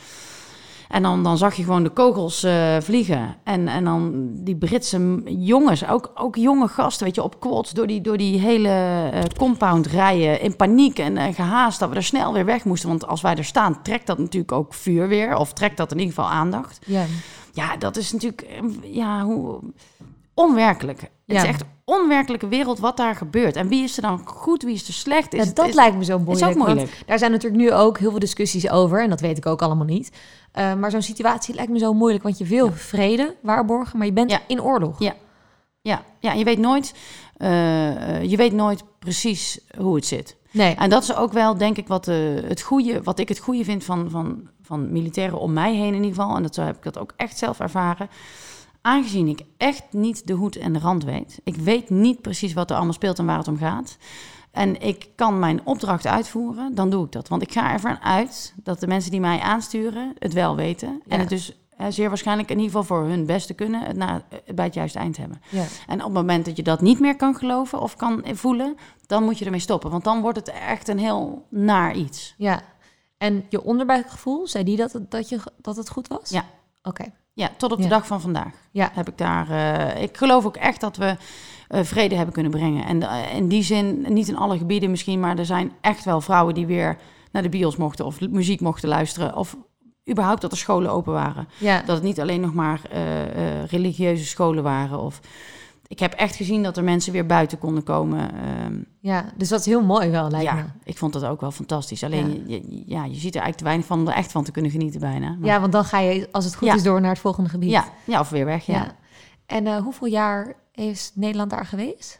En 0.92 1.02
dan, 1.04 1.24
dan 1.24 1.38
zag 1.38 1.56
je 1.56 1.64
gewoon 1.64 1.84
de 1.84 1.90
kogels 1.90 2.44
eh, 2.44 2.78
vliegen. 2.80 3.36
En, 3.44 3.68
en 3.68 3.84
dan 3.84 4.30
die 4.34 4.56
Britse 4.56 5.22
jongens, 5.26 5.88
ook, 5.88 6.12
ook 6.16 6.36
jonge 6.36 6.68
gasten, 6.68 7.06
weet 7.06 7.16
je, 7.16 7.24
op 7.24 7.40
quads 7.40 7.72
door 7.72 7.88
die, 7.88 8.02
door 8.02 8.18
die 8.18 8.40
hele 8.40 8.70
eh, 9.14 9.22
compound 9.38 9.86
rijden 9.88 10.42
in 10.42 10.56
paniek 10.56 11.00
en 11.00 11.18
eh, 11.18 11.34
gehaast 11.36 11.80
dat 11.80 11.90
we 11.90 11.96
er 11.96 12.04
snel 12.04 12.34
weer 12.34 12.46
weg 12.46 12.66
moesten. 12.66 12.90
Want 12.90 13.08
als 13.08 13.22
wij 13.22 13.36
er 13.36 13.46
staan, 13.46 13.82
trekt 13.82 14.08
dat 14.08 14.18
natuurlijk 14.18 14.52
ook 14.52 14.74
vuur 14.74 15.08
weer. 15.08 15.36
Of 15.38 15.54
trekt 15.54 15.78
dat 15.78 15.92
in 15.92 16.00
ieder 16.00 16.14
geval 16.14 16.30
aandacht. 16.32 16.80
Ja. 16.86 17.04
Ja, 17.54 17.78
dat 17.78 17.98
is 17.98 18.12
natuurlijk, 18.12 18.48
ja, 18.84 19.24
hoe, 19.24 19.60
onwerkelijk. 20.34 21.02
Het 21.02 21.10
Ja. 21.26 21.42
is 21.42 21.48
echt 21.48 21.64
onwerkelijke 21.86 22.48
wereld 22.48 22.80
wat 22.80 22.98
daar 22.98 23.16
gebeurt. 23.16 23.56
En 23.56 23.68
wie 23.68 23.84
is 23.84 23.96
er 23.96 24.02
dan 24.02 24.22
goed, 24.26 24.64
wie 24.64 24.74
is 24.74 24.88
er 24.88 24.94
slecht? 24.94 25.34
Is 25.34 25.40
Ja, 25.40 25.46
het- 25.46 25.56
dat 25.56 25.68
is- 25.68 25.74
lijkt 25.76 25.98
me 25.98 26.04
zo 26.04 26.18
moeilijk. 26.20 26.40
is 26.50 26.56
ook 26.58 26.64
moeilijk. 26.66 27.04
daar 27.06 27.20
zijn 27.20 27.32
natuurlijk 27.32 27.62
nu 27.62 27.72
ook 27.74 27.98
heel 28.00 28.10
veel 28.10 28.20
discussies 28.20 28.70
over. 28.70 29.04
En 29.04 29.10
dat 29.10 29.22
weet 29.22 29.38
ik 29.38 29.46
ook 29.46 29.62
allemaal 29.62 29.86
niet. 29.86 30.12
Eh, 30.52 30.74
maar 30.74 30.92
zo'n 30.92 31.02
situatie 31.02 31.56
lijkt 31.56 31.72
me 31.72 31.80
zo 31.80 31.94
moeilijk. 31.94 32.24
Want 32.24 32.38
je 32.38 32.46
wil 32.46 32.66
Ja. 32.66 32.72
vrede 32.72 33.36
waarborgen, 33.42 33.98
maar 33.98 34.08
je 34.08 34.14
bent 34.14 34.32
Ja. 34.32 34.40
in 34.48 34.62
oorlog. 34.62 35.00
Ja. 35.00 35.14
Ja, 35.82 36.02
ja, 36.20 36.32
je 36.34 36.44
weet 36.44 36.58
nooit, 36.60 36.94
eh, 37.38 38.24
je 38.24 38.38
weet 38.38 38.54
nooit 38.54 38.84
precies 39.00 39.60
hoe 39.78 39.96
het 39.96 40.06
zit. 40.06 40.36
Nee. 40.52 40.76
En 40.76 40.90
dat 40.90 41.04
is 41.04 41.16
ook 41.16 41.32
wel, 41.34 41.58
denk 41.58 41.78
ik, 41.78 41.88
wat, 41.88 42.08
eh, 42.08 42.16
het 42.48 42.62
goede, 42.62 43.04
wat 43.04 43.20
ik 43.20 43.30
het 43.30 43.40
goede 43.40 43.64
vind 43.64 43.84
van, 43.84 44.10
van, 44.10 44.50
van 44.62 44.92
militairen 44.92 45.40
om 45.40 45.54
mij 45.54 45.76
heen 45.76 45.94
in 45.94 46.04
ieder 46.04 46.22
geval. 46.22 46.36
En 46.36 46.44
dat 46.44 46.56
zo 46.56 46.62
heb 46.62 46.76
ik 46.78 46.84
dat 46.84 46.98
ook 46.98 47.14
echt 47.18 47.38
zelf 47.38 47.60
ervaren. 47.60 48.10
Aangezien 48.82 49.28
ik 49.28 49.42
echt 49.58 49.84
niet 49.92 50.28
de 50.28 50.34
hoed 50.34 50.56
en 50.56 50.74
de 50.74 50.80
rand 50.80 51.04
weet. 51.04 51.40
Ik 51.44 51.56
weet 51.56 51.90
niet 51.90 52.22
precies 52.22 52.54
wat 52.54 52.70
er 52.70 52.76
allemaal 52.76 52.94
speelt 52.94 53.20
en 53.20 53.26
waar 53.26 53.38
het 53.38 53.48
om 53.48 53.58
gaat. 53.58 53.98
En 54.52 54.82
ik 54.82 55.10
kan 55.16 55.40
mijn 55.40 55.66
opdracht 55.66 56.06
uitvoeren, 56.08 56.76
dan 56.76 56.90
doe 56.90 57.06
ik 57.06 57.12
dat. 57.12 57.28
Want 57.28 57.42
ik 57.42 57.52
ga 57.52 57.72
ervan 57.72 58.02
uit 58.02 58.54
dat 58.64 58.80
de 58.80 58.88
mensen 58.88 59.12
die 59.12 59.20
mij 59.20 59.40
aansturen 59.40 60.14
het 60.20 60.34
wel 60.34 60.56
weten. 60.56 61.02
Ja. 61.06 61.12
En 61.14 61.20
het 61.20 61.30
dus 61.30 61.56
zeer 61.90 62.08
waarschijnlijk 62.10 62.50
in 62.50 62.60
ieder 62.60 62.72
geval 62.72 62.98
voor 62.98 63.08
hun 63.08 63.26
beste 63.26 63.54
kunnen 63.54 63.82
het 63.82 63.96
na, 63.96 64.22
eh, 64.30 64.54
bij 64.56 64.66
het 64.66 64.74
juiste 64.74 65.00
eind 65.00 65.18
hebben. 65.18 65.42
Ja. 65.50 65.64
En 65.88 65.98
op 65.98 66.04
het 66.04 66.14
moment 66.14 66.46
dat 66.46 66.56
je 66.58 66.64
dat 66.64 66.82
niet 66.82 67.00
meer 67.00 67.16
kan 67.16 67.36
geloven 67.36 67.80
of 67.80 67.96
kan 67.96 68.24
voelen, 68.34 68.76
dan 69.06 69.24
moet 69.24 69.38
je 69.40 69.46
ermee 69.46 69.60
stoppen. 69.60 69.92
Want 69.92 70.04
dan 70.04 70.22
wordt 70.22 70.38
het 70.38 70.52
echt 70.52 70.88
een 70.88 71.00
heel 71.00 71.46
naar 71.50 71.96
iets. 71.96 72.34
ja. 72.38 72.62
En 73.18 73.46
je 73.50 73.64
onderbuikgevoel, 73.64 74.48
zei 74.48 74.64
die 74.64 74.78
dat 74.78 74.92
het, 74.94 75.12
dat, 75.12 75.30
je, 75.30 75.40
dat 75.58 75.76
het 75.76 75.90
goed 75.90 76.08
was? 76.08 76.30
Ja. 76.30 76.46
Oké. 76.84 77.04
Ja, 77.34 77.50
tot 77.58 77.72
op 77.72 77.78
de 77.78 77.84
Ja. 77.84 77.90
dag 77.90 78.08
van 78.08 78.22
vandaag 78.22 78.54
Ja. 78.72 78.90
heb 78.94 79.08
ik 79.10 79.18
daar. 79.18 79.50
eh, 79.50 80.02
ik 80.04 80.18
geloof 80.18 80.46
ook 80.46 80.56
echt 80.58 80.82
dat 80.82 80.98
we 80.98 81.16
vrede 81.72 82.16
hebben 82.16 82.34
kunnen 82.34 82.52
brengen. 82.52 82.86
En 82.86 83.04
eh, 83.04 83.36
in 83.36 83.48
die 83.48 83.64
zin, 83.64 84.06
niet 84.10 84.28
in 84.28 84.38
alle 84.38 84.58
gebieden 84.58 84.90
misschien, 84.90 85.20
maar 85.20 85.38
er 85.38 85.46
zijn 85.46 85.72
echt 85.82 86.06
wel 86.06 86.22
vrouwen 86.22 86.54
die 86.54 86.66
weer 86.66 86.98
naar 87.32 87.42
de 87.44 87.50
bios 87.50 87.76
mochten 87.76 88.06
of 88.06 88.20
muziek 88.30 88.62
mochten 88.62 88.90
luisteren. 88.90 89.36
Of 89.36 89.58
überhaupt 90.10 90.42
dat 90.42 90.52
er 90.52 90.58
scholen 90.58 90.92
open 90.92 91.14
waren. 91.14 91.48
Ja. 91.58 91.78
Dat 91.86 91.96
het 91.96 92.04
niet 92.06 92.20
alleen 92.22 92.42
nog 92.42 92.54
maar 92.54 92.82
eh, 92.92 93.22
eh, 93.62 93.66
religieuze 93.68 94.26
scholen 94.26 94.64
waren. 94.64 95.00
Of 95.00 95.20
ik 95.88 96.00
heb 96.00 96.14
echt 96.14 96.36
gezien 96.36 96.64
dat 96.64 96.78
er 96.78 96.84
mensen 96.84 97.14
weer 97.14 97.26
buiten 97.26 97.58
konden 97.58 97.84
komen. 97.84 98.32
ehm, 98.34 98.74
ja, 99.00 99.26
dus 99.38 99.50
dat 99.50 99.60
is 99.60 99.66
heel 99.66 99.84
mooi 99.84 100.10
wel, 100.10 100.30
lijkt 100.30 100.52
me. 100.52 100.58
ja, 100.58 100.76
ik 100.84 100.98
vond 100.98 101.14
dat 101.14 101.26
ook 101.26 101.42
wel 101.42 101.52
fantastisch. 101.52 102.04
Alleen, 102.04 102.30
Ja. 102.30 102.56
je, 102.56 102.62
je- 102.76 102.84
ja, 102.86 103.04
je 103.06 103.16
ziet 103.16 103.36
er 103.36 103.42
eigenlijk 103.42 103.58
te 103.58 103.64
weinig 103.64 103.86
van 103.86 104.00
om 104.00 104.08
er 104.08 104.14
echt 104.14 104.32
van 104.32 104.44
te 104.44 104.52
kunnen 104.52 104.72
genieten 104.72 105.00
bijna. 105.00 105.36
Maar- 105.40 105.50
Ja, 105.50 105.60
want 105.60 105.72
dan 105.72 105.84
ga 105.86 106.00
je, 106.00 106.28
als 106.32 106.46
het 106.46 106.56
goed 106.56 106.68
Ja. 106.68 106.74
is, 106.76 106.84
door 106.84 107.02
naar 107.02 107.10
het 107.12 107.20
volgende 107.20 107.50
gebied. 107.50 107.70
ja, 107.70 107.86
ja, 108.04 108.20
of 108.20 108.30
weer 108.30 108.46
weg, 108.46 108.66
ja. 108.66 108.74
Ja. 108.74 108.96
En 109.46 109.68
eh, 109.68 109.78
hoeveel 109.78 110.08
jaar 110.08 110.54
is 110.74 111.12
Nederland 111.16 111.50
daar 111.50 111.66
geweest? 111.66 112.20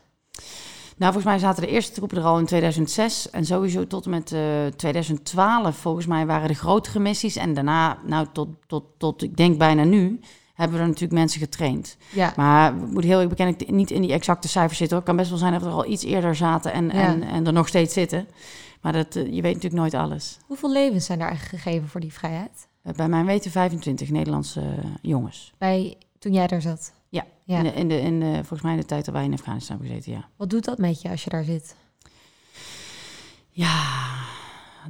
Nou, 0.98 1.14
volgens 1.14 1.34
mij 1.34 1.40
zaten 1.40 1.64
de 1.64 1.70
eerste 1.70 1.92
troepen 1.92 2.18
er 2.18 2.24
al 2.24 2.40
in 2.40 2.46
2006. 2.46 3.30
En 3.30 3.46
sowieso 3.46 3.88
tot 3.88 4.06
en 4.06 4.12
met 4.12 4.32
eh, 4.32 4.42
2012, 4.76 5.76
volgens 5.78 6.06
mij, 6.06 6.26
waren 6.26 6.48
de 6.48 6.54
grotere 6.54 7.00
missies. 7.00 7.36
En 7.36 7.54
daarna, 7.54 7.98
nou, 8.06 8.28
tot, 8.34 8.48
tot, 8.68 8.84
tot 8.98 9.24
ik 9.24 9.38
denk 9.38 9.58
bijna 9.58 9.84
nu, 9.84 10.20
hebben 10.54 10.76
we 10.78 10.82
er 10.82 10.88
natuurlijk 10.90 11.20
mensen 11.20 11.40
getraind. 11.40 11.98
Ja. 12.12 12.34
Maar 12.36 12.76
ik 12.76 12.92
moet 12.92 13.04
heel 13.04 13.12
eerlijk 13.12 13.30
bekennen, 13.30 13.56
ik 13.60 13.72
niet 13.72 13.92
in 13.92 14.02
die 14.02 14.12
exacte 14.12 14.48
cijfers 14.48 14.78
zitten. 14.78 14.98
hoor. 14.98 15.06
Het 15.06 15.16
kan 15.16 15.26
best 15.26 15.30
wel 15.30 15.40
zijn 15.40 15.52
dat 15.54 15.62
we 15.62 15.68
er 15.68 15.74
al 15.74 15.92
iets 15.92 16.04
eerder 16.04 16.36
zaten 16.36 16.74
en, 16.74 16.86
Ja. 16.86 16.92
en, 16.92 17.24
en 17.24 17.46
er 17.48 17.54
nog 17.54 17.68
steeds 17.68 17.94
zitten. 17.94 18.28
Maar 18.82 18.94
dat, 18.94 19.16
eh, 19.16 19.24
je 19.24 19.42
weet 19.42 19.54
natuurlijk 19.54 19.82
nooit 19.82 19.94
alles. 19.94 20.38
Hoeveel 20.48 20.72
levens 20.72 21.06
zijn 21.06 21.20
daar 21.20 21.30
eigenlijk 21.30 21.64
gegeven 21.64 21.88
voor 21.88 22.02
die 22.02 22.14
vrijheid? 22.14 22.68
Eh, 22.84 22.94
bij 22.94 23.08
mijn 23.08 23.26
weten 23.26 23.52
25 23.52 24.10
Nederlandse 24.10 24.60
eh, 24.60 24.68
jongens. 25.02 25.54
Bij, 25.58 25.98
toen 26.22 26.34
jij 26.34 26.48
daar 26.48 26.62
zat? 26.62 26.94
Ja, 27.10 27.26
Ja. 27.44 27.58
In, 27.58 27.64
de, 27.64 27.74
in, 27.74 27.88
de, 27.88 28.00
in 28.00 28.20
de, 28.20 28.34
volgens 28.34 28.62
mij 28.62 28.76
de 28.76 28.86
tijd 28.86 29.06
dat 29.06 29.14
wij 29.14 29.24
in 29.24 29.34
Afghanistan 29.34 29.78
hebben 29.78 29.96
gezeten, 29.96 30.20
ja. 30.20 30.30
Wat 30.36 30.50
doet 30.50 30.66
dat 30.66 30.78
met 30.78 31.02
je 31.02 31.10
als 31.10 31.24
je 31.24 31.30
daar 31.30 31.44
zit? 31.44 31.76
Ja, 33.50 34.00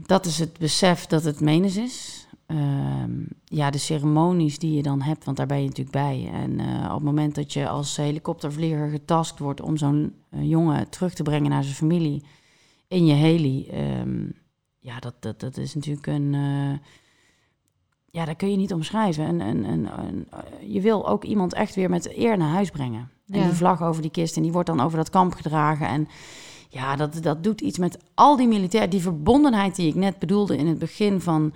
dat 0.06 0.26
is 0.26 0.40
het 0.40 0.58
besef 0.58 1.06
dat 1.06 1.24
het 1.24 1.40
menens 1.40 1.76
is. 1.76 2.28
Ehm, 2.46 3.12
ja, 3.46 3.70
de 3.70 3.78
ceremonies 3.78 4.60
die 4.60 4.76
je 4.76 4.82
dan 4.82 5.02
hebt, 5.02 5.24
want 5.26 5.38
daar 5.38 5.46
ben 5.46 5.62
je 5.62 5.68
natuurlijk 5.68 5.96
bij. 5.96 6.30
En 6.34 6.60
eh, 6.60 6.86
op 6.86 6.96
het 6.96 7.04
moment 7.04 7.36
dat 7.36 7.54
je 7.54 7.68
als 7.68 7.98
helikoptervlieger 7.98 8.90
getaskt 8.90 9.40
wordt 9.40 9.62
om 9.62 9.78
zo'n 9.78 10.16
eh, 10.30 10.50
jongen 10.50 10.90
terug 10.90 11.14
te 11.14 11.24
brengen 11.24 11.50
naar 11.50 11.64
zijn 11.64 11.76
familie 11.76 12.24
in 12.88 13.06
je 13.06 13.14
heli, 13.14 13.68
ehm, 13.68 14.26
ja, 14.80 15.00
dat, 15.00 15.16
dat, 15.20 15.40
dat 15.40 15.58
is 15.58 15.76
natuurlijk 15.76 16.08
een. 16.08 16.36
Ja, 18.12 18.26
dat 18.26 18.36
kun 18.36 18.52
je 18.52 18.58
niet 18.58 18.74
omschrijven. 18.74 19.26
En, 19.26 19.42
en, 19.42 19.66
en, 19.66 19.86
en, 19.98 20.28
eh, 20.32 20.40
je 20.74 20.82
wil 20.82 21.08
ook 21.08 21.24
iemand 21.24 21.54
echt 21.54 21.76
weer 21.76 21.90
met 21.90 22.18
eer 22.18 22.38
naar 22.38 22.50
huis 22.50 22.70
brengen. 22.70 23.10
En 23.30 23.40
Ja. 23.40 23.46
die 23.46 23.54
vlag 23.54 23.82
over 23.84 24.02
die 24.02 24.12
kist 24.12 24.36
en 24.36 24.42
die 24.44 24.52
wordt 24.52 24.68
dan 24.68 24.80
over 24.80 24.98
dat 24.98 25.10
kamp 25.10 25.34
gedragen. 25.34 25.88
En 25.88 26.08
ja, 26.70 26.96
dat, 26.96 27.24
dat 27.24 27.44
doet 27.44 27.62
iets 27.62 27.78
met 27.78 27.98
al 28.14 28.36
die 28.36 28.48
militairen. 28.48 28.90
Die 28.90 29.02
verbondenheid 29.02 29.76
die 29.76 29.88
ik 29.88 29.96
net 29.96 30.20
bedoelde 30.20 30.58
in 30.58 30.68
het 30.68 30.80
begin 30.80 31.22
van 31.22 31.54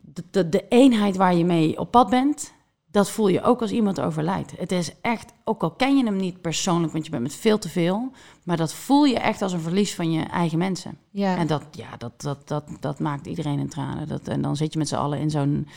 de, 0.00 0.24
de, 0.30 0.48
de 0.48 0.64
eenheid 0.68 1.16
waar 1.16 1.34
je 1.34 1.44
mee 1.44 1.78
op 1.78 1.90
pad 1.90 2.10
bent. 2.10 2.52
Dat 2.94 3.10
voel 3.10 3.28
je 3.28 3.42
ook 3.42 3.60
als 3.60 3.70
iemand 3.70 4.00
overlijdt. 4.00 4.52
Het 4.58 4.72
is 4.72 4.92
echt, 5.00 5.32
ook 5.44 5.62
al 5.62 5.70
ken 5.70 5.96
je 5.96 6.04
hem 6.04 6.16
niet 6.16 6.40
persoonlijk, 6.40 6.92
want 6.92 7.04
je 7.04 7.10
bent 7.10 7.22
met 7.22 7.34
veel 7.34 7.58
te 7.58 7.68
veel. 7.68 8.12
Maar 8.42 8.56
dat 8.56 8.74
voel 8.74 9.04
je 9.04 9.18
echt 9.18 9.42
als 9.42 9.52
een 9.52 9.60
verlies 9.60 9.94
van 9.94 10.12
je 10.12 10.22
eigen 10.22 10.58
mensen. 10.58 10.98
Ja. 11.10 11.36
En 11.36 11.46
dat, 11.46 11.62
ja, 11.70 11.96
dat, 11.98 12.12
dat, 12.16 12.48
dat, 12.48 12.64
dat 12.80 12.98
maakt 12.98 13.26
iedereen 13.26 13.58
in 13.58 13.68
tranen. 13.68 14.08
Dat, 14.08 14.28
en 14.28 14.42
dan 14.42 14.56
zit 14.56 14.72
je 14.72 14.78
met 14.78 14.88
z'n 14.88 14.94
allen 14.94 15.18
in 15.18 15.30
zo'n 15.30 15.68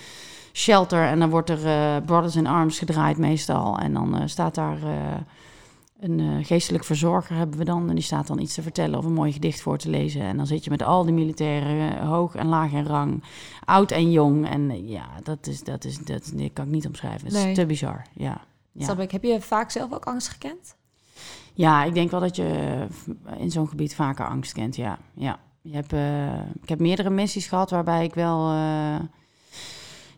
shelter 0.53 1.03
en 1.03 1.19
dan 1.19 1.29
wordt 1.29 1.49
er 1.49 1.65
eh, 1.65 2.05
Brothers 2.05 2.35
in 2.35 2.47
Arms 2.47 2.79
gedraaid 2.79 3.17
meestal. 3.17 3.77
En 3.77 3.93
dan 3.93 4.17
eh, 4.17 4.27
staat 4.27 4.55
daar 4.55 4.77
eh, 4.83 5.17
een 5.99 6.19
eh, 6.19 6.45
geestelijk 6.45 6.83
verzorger 6.83 7.35
hebben 7.35 7.57
we 7.57 7.65
dan. 7.65 7.89
En 7.89 7.95
die 7.95 8.03
staat 8.03 8.27
dan 8.27 8.39
iets 8.39 8.53
te 8.53 8.61
vertellen 8.61 8.99
of 8.99 9.05
een 9.05 9.13
mooi 9.13 9.31
gedicht 9.31 9.61
voor 9.61 9.77
te 9.77 9.89
lezen. 9.89 10.21
En 10.21 10.37
dan 10.37 10.47
zit 10.47 10.63
je 10.63 10.69
met 10.69 10.81
al 10.81 11.03
die 11.03 11.13
militairen, 11.13 11.99
eh, 11.99 12.09
hoog 12.09 12.35
en 12.35 12.47
laag 12.47 12.71
in 12.71 12.85
rang, 12.85 13.23
oud 13.65 13.91
en 13.91 14.11
jong. 14.11 14.47
En 14.49 14.69
eh, 14.69 14.89
ja, 14.89 15.07
dat 15.23 15.47
is, 15.47 15.63
dat 15.63 15.85
is, 15.85 15.97
dat, 15.97 16.31
dat 16.35 16.53
kan 16.53 16.65
ik 16.65 16.71
niet 16.71 16.87
omschrijven. 16.87 17.27
Het 17.27 17.35
Nee. 17.35 17.49
is 17.49 17.57
te 17.57 17.65
bizar, 17.65 18.05
ja. 18.13 18.41
Ja. 18.71 18.83
Snap 18.83 18.99
ik. 18.99 19.11
Heb 19.11 19.23
je 19.23 19.41
vaak 19.41 19.71
zelf 19.71 19.93
ook 19.93 20.05
angst 20.05 20.27
gekend? 20.27 20.75
Ja, 21.53 21.83
ik 21.83 21.93
denk 21.93 22.11
wel 22.11 22.19
dat 22.19 22.35
je 22.35 22.87
in 23.37 23.51
zo'n 23.51 23.67
gebied 23.67 23.95
vaker 23.95 24.27
angst 24.27 24.53
kent, 24.53 24.75
ja. 24.75 24.99
ja. 25.13 25.39
Je 25.61 25.73
hebt, 25.73 25.93
ik 26.61 26.69
heb 26.69 26.79
meerdere 26.79 27.09
missies 27.09 27.47
gehad 27.47 27.69
waarbij 27.69 28.03
ik 28.03 28.13
wel... 28.13 28.51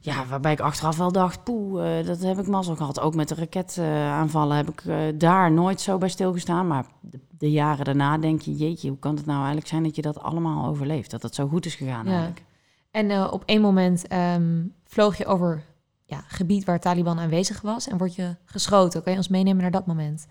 ja, 0.10 0.26
waarbij 0.26 0.52
ik 0.52 0.60
achteraf 0.60 0.98
wel 0.98 1.12
dacht, 1.12 1.44
poeh, 1.44 2.00
eh, 2.00 2.06
dat 2.06 2.20
heb 2.22 2.38
ik 2.40 2.48
mazzel 2.48 2.76
gehad. 2.76 3.00
Ook 3.00 3.16
met 3.16 3.28
de 3.28 3.36
raketaanvallen 3.36 4.58
heb 4.58 4.70
ik 4.70 4.82
eh, 4.86 4.98
daar 5.16 5.52
nooit 5.52 5.82
zo 5.82 5.98
bij 5.98 6.10
stilgestaan. 6.10 6.68
Maar 6.68 6.86
de, 7.02 7.20
de 7.38 7.52
jaren 7.52 7.86
daarna 7.86 8.18
denk 8.18 8.42
je, 8.42 8.56
jeetje, 8.56 8.90
hoe 8.90 9.00
kan 9.00 9.16
het 9.16 9.26
nou 9.26 9.38
eigenlijk 9.38 9.68
zijn 9.68 9.84
dat 9.84 9.96
je 9.96 10.02
dat 10.02 10.22
allemaal 10.22 10.68
overleeft? 10.70 11.12
Dat 11.12 11.22
het 11.22 11.36
zo 11.36 11.48
goed 11.48 11.66
is 11.66 11.76
gegaan 11.76 12.06
Ja. 12.06 12.12
eigenlijk. 12.12 12.44
En 12.92 13.12
eh, 13.12 13.28
op 13.32 13.44
één 13.46 13.62
moment 13.62 14.08
ehm, 14.08 14.62
vloog 14.86 15.18
je 15.18 15.26
over 15.26 15.64
ja, 16.06 16.24
gebied 16.28 16.64
waar 16.66 16.80
Taliban 16.80 17.20
aanwezig 17.20 17.62
was 17.62 17.88
en 17.88 17.98
word 17.98 18.16
je 18.16 18.36
geschoten. 18.46 19.04
Kan 19.04 19.12
je 19.12 19.18
ons 19.18 19.28
meenemen 19.28 19.62
naar 19.62 19.72
dat 19.72 19.86
moment? 19.86 20.28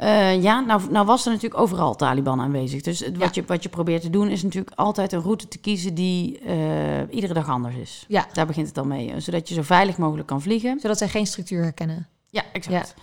Eh, 0.00 0.42
ja, 0.42 0.60
nou, 0.60 0.82
nou 0.90 1.06
was 1.06 1.24
er 1.26 1.32
natuurlijk 1.32 1.60
overal 1.60 1.96
Taliban 1.96 2.40
aanwezig. 2.40 2.80
Dus 2.82 3.00
het- 3.00 3.16
wat, 3.16 3.34
je, 3.34 3.44
wat 3.46 3.62
je 3.62 3.68
probeert 3.68 4.02
te 4.02 4.10
doen 4.10 4.28
is 4.28 4.42
natuurlijk 4.42 4.76
altijd 4.76 5.12
een 5.12 5.20
route 5.20 5.48
te 5.48 5.58
kiezen 5.58 5.94
die 5.94 6.38
eh, 6.38 6.56
iedere 7.10 7.34
dag 7.34 7.48
anders 7.48 7.74
is. 7.76 8.04
Ja. 8.08 8.26
Daar 8.32 8.46
begint 8.46 8.66
het 8.68 8.78
al 8.78 8.84
mee. 8.84 9.10
eh, 9.12 9.20
Zodat 9.20 9.48
je 9.48 9.54
zo 9.54 9.62
veilig 9.62 9.96
mogelijk 9.98 10.26
kan 10.28 10.42
vliegen. 10.42 10.80
Zodat 10.80 10.98
zij 10.98 11.08
geen 11.08 11.26
structuur 11.26 11.62
herkennen. 11.62 12.08
Ja, 12.30 12.42
exact. 12.52 12.94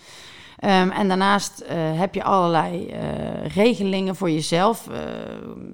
Ehm, 0.60 0.90
en 0.90 1.08
daarnaast 1.08 1.64
heb 1.74 2.14
je 2.16 2.24
allerlei 2.24 2.94
regelingen 3.54 4.16
voor 4.16 4.30
jezelf. 4.32 4.86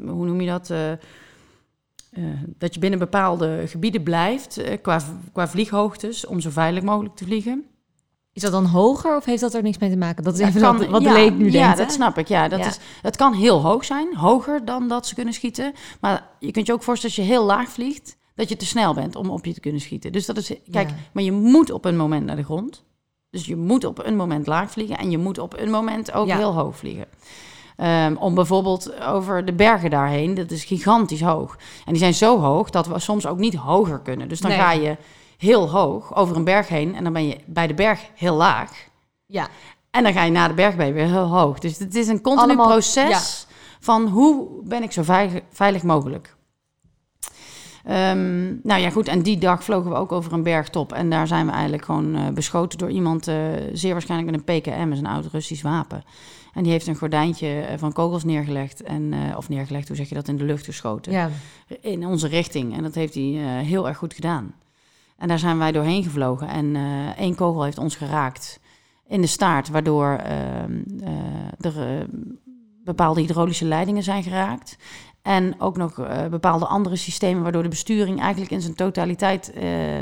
Hoe 0.05 0.25
noem 0.25 0.41
je 0.41 0.47
dat? 0.47 0.67
Dat 2.57 2.73
je 2.73 2.79
binnen 2.79 2.99
bepaalde 2.99 3.63
gebieden 3.67 4.03
blijft 4.03 4.61
qua, 4.81 4.99
qua 5.33 5.47
vlieghoogtes 5.47 6.25
om 6.25 6.39
zo 6.39 6.49
veilig 6.49 6.83
mogelijk 6.83 7.15
te 7.15 7.25
vliegen. 7.25 7.65
Is 8.33 8.41
dat 8.41 8.51
dan 8.51 8.65
hoger 8.65 9.15
of 9.15 9.25
heeft 9.25 9.41
dat 9.41 9.53
er 9.53 9.61
niks 9.63 9.77
mee 9.77 9.89
te 9.89 9.97
maken? 9.97 10.23
Dat 10.23 10.33
is 10.33 10.39
Ja, 10.39 10.47
even 10.47 10.61
kan- 10.61 10.77
wat, 10.77 10.87
wat 10.87 11.01
ja, 11.01 11.07
de 11.13 11.19
leek 11.19 11.33
nu 11.37 11.45
Ja, 11.45 11.51
denkt. 11.51 11.77
hè? 11.77 11.83
dat 11.83 11.93
snap 11.93 12.17
ik. 12.17 12.27
Ja, 12.27 12.47
dat 12.47 12.59
Ja. 12.59 12.65
Is, 12.65 12.79
het 13.01 13.15
kan 13.15 13.33
heel 13.33 13.61
hoog 13.61 13.85
zijn, 13.85 14.15
hoger 14.15 14.65
dan 14.65 14.87
dat 14.87 15.07
ze 15.07 15.15
kunnen 15.15 15.33
schieten. 15.33 15.73
Maar 16.01 16.27
je 16.39 16.51
kunt 16.51 16.67
je 16.67 16.73
ook 16.73 16.83
voorstellen 16.83 17.15
als 17.15 17.25
je 17.25 17.31
heel 17.33 17.45
laag 17.45 17.69
vliegt, 17.69 18.17
dat 18.35 18.49
je 18.49 18.55
te 18.55 18.65
snel 18.65 18.93
bent 18.93 19.15
om 19.15 19.29
op 19.29 19.45
je 19.45 19.53
te 19.53 19.59
kunnen 19.59 19.81
schieten. 19.81 20.11
Dus 20.11 20.25
dat 20.25 20.37
is, 20.37 20.47
kijk, 20.71 20.89
Ja. 20.89 20.95
maar 21.11 21.23
je 21.23 21.31
moet 21.31 21.71
op 21.71 21.85
een 21.85 21.97
moment 21.97 22.25
naar 22.25 22.35
de 22.35 22.43
grond. 22.43 22.83
Dus 23.29 23.45
je 23.45 23.55
moet 23.55 23.83
op 23.83 24.05
een 24.05 24.15
moment 24.15 24.47
laag 24.47 24.71
vliegen 24.71 24.97
en 24.97 25.11
je 25.11 25.17
moet 25.17 25.37
op 25.37 25.59
een 25.59 25.69
moment 25.69 26.11
ook 26.13 26.27
Ja. 26.27 26.37
heel 26.37 26.53
hoog 26.53 26.77
vliegen. 26.77 27.05
Ehm, 27.77 28.15
om 28.15 28.35
bijvoorbeeld 28.35 29.01
over 29.01 29.45
de 29.45 29.53
bergen 29.53 29.89
daarheen, 29.89 30.33
dat 30.33 30.51
is 30.51 30.63
gigantisch 30.63 31.21
hoog. 31.21 31.57
En 31.85 31.91
die 31.91 32.01
zijn 32.01 32.13
zo 32.13 32.39
hoog 32.39 32.69
dat 32.69 32.87
we 32.87 32.99
soms 32.99 33.25
ook 33.27 33.37
niet 33.37 33.55
hoger 33.55 33.99
kunnen. 33.99 34.27
Dus 34.29 34.39
dan 34.41 34.51
Nee. 34.51 34.59
ga 34.59 34.71
je 34.71 34.97
heel 35.37 35.69
hoog 35.69 36.15
over 36.15 36.35
een 36.35 36.43
berg 36.43 36.67
heen 36.67 36.95
en 36.95 37.03
dan 37.03 37.13
ben 37.13 37.27
je 37.27 37.37
bij 37.45 37.67
de 37.67 37.73
berg 37.73 37.99
heel 38.15 38.35
laag. 38.35 38.87
Ja, 39.25 39.47
En 39.91 40.03
dan 40.03 40.13
ga 40.13 40.23
je 40.23 40.31
na 40.31 40.47
de 40.47 40.53
berg 40.53 40.75
weer 40.75 40.93
heel 40.93 41.27
hoog. 41.27 41.59
Dus 41.59 41.77
het 41.79 41.95
is 41.95 42.07
een 42.07 42.21
continu 42.21 42.43
Allemaal- 42.45 42.67
proces 42.67 43.47
van 43.79 44.07
hoe 44.07 44.47
ben 44.63 44.83
ik 44.83 44.91
zo 44.91 45.03
veilig, 45.03 45.41
veilig 45.51 45.83
mogelijk. 45.83 46.35
Ehm, 47.83 48.45
nou 48.63 48.81
ja, 48.81 48.89
goed. 48.89 49.07
En 49.07 49.21
die 49.21 49.37
dag 49.37 49.63
vlogen 49.63 49.91
we 49.91 49.97
ook 49.97 50.11
over 50.11 50.33
een 50.33 50.43
bergtop. 50.43 50.93
En 50.93 51.09
daar 51.09 51.27
zijn 51.27 51.45
we 51.45 51.51
eigenlijk 51.51 51.85
gewoon 51.85 52.15
eh, 52.15 52.27
beschoten 52.29 52.77
door 52.77 52.89
iemand, 52.89 53.27
eh, 53.27 53.35
zeer 53.73 53.91
waarschijnlijk 53.91 54.31
met 54.31 54.39
een 54.39 54.59
PKM, 54.61 54.91
is 54.91 54.99
een 54.99 55.05
oud 55.05 55.25
Russisch 55.31 55.63
wapen. 55.63 56.03
En 56.53 56.63
die 56.63 56.71
heeft 56.71 56.87
een 56.87 56.95
gordijntje 56.95 57.47
eh, 57.47 57.77
van 57.77 57.93
kogels 57.93 58.23
neergelegd. 58.23 58.83
En, 58.83 59.13
of 59.37 59.49
neergelegd, 59.49 59.87
hoe 59.87 59.97
zeg 59.97 60.09
je 60.09 60.15
dat, 60.15 60.27
in 60.27 60.37
de 60.37 60.43
lucht 60.43 60.65
geschoten. 60.65 61.11
Ja. 61.11 61.29
In 61.81 62.05
onze 62.05 62.27
richting. 62.27 62.75
En 62.77 62.83
dat 62.83 62.95
heeft 62.95 63.13
hij 63.13 63.23
heel 63.63 63.87
erg 63.87 63.97
goed 63.97 64.13
gedaan. 64.13 64.53
En 65.17 65.27
daar 65.27 65.39
zijn 65.39 65.57
wij 65.57 65.71
doorheen 65.71 66.03
gevlogen. 66.03 66.47
En 66.47 66.75
eh, 66.75 67.17
één 67.17 67.35
kogel 67.35 67.63
heeft 67.63 67.77
ons 67.77 67.95
geraakt 67.95 68.59
in 69.07 69.21
de 69.21 69.27
staart, 69.27 69.69
waardoor 69.69 70.07
ehm, 70.07 70.81
eh, 71.03 71.71
er 71.71 71.99
eh, 71.99 72.05
bepaalde 72.83 73.21
hydraulische 73.21 73.65
leidingen 73.65 74.03
zijn 74.03 74.23
geraakt. 74.23 74.77
En 75.21 75.61
ook 75.61 75.77
nog 75.77 75.95
bepaalde 76.29 76.65
andere 76.65 76.95
systemen, 76.95 77.43
waardoor 77.43 77.63
de 77.63 77.69
besturing 77.69 78.21
eigenlijk 78.21 78.51
in 78.51 78.61
zijn 78.61 78.75
totaliteit 78.75 79.53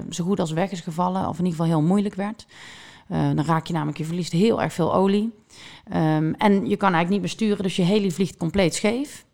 zo 0.10 0.24
goed 0.24 0.40
als 0.40 0.52
weg 0.52 0.72
is 0.72 0.80
gevallen, 0.80 1.28
of 1.28 1.40
in 1.40 1.46
ieder 1.46 1.60
geval 1.60 1.78
heel 1.78 1.88
moeilijk 1.88 2.16
werd. 2.16 2.46
Dan 3.08 3.46
raak 3.46 3.68
je 3.68 3.74
namelijk, 3.74 3.98
je 3.98 4.06
verliest 4.06 4.32
heel 4.32 4.62
erg 4.62 4.74
veel 4.74 4.94
olie. 4.94 5.34
Ehm, 5.84 6.34
en 6.38 6.54
je 6.54 6.78
kan 6.78 6.94
eigenlijk 6.94 7.10
niet 7.10 7.22
besturen, 7.22 7.64
dus 7.64 7.76
je 7.76 7.82
heli 7.82 8.12
vliegt 8.12 8.38
compleet 8.38 8.76
scheef. 8.76 9.26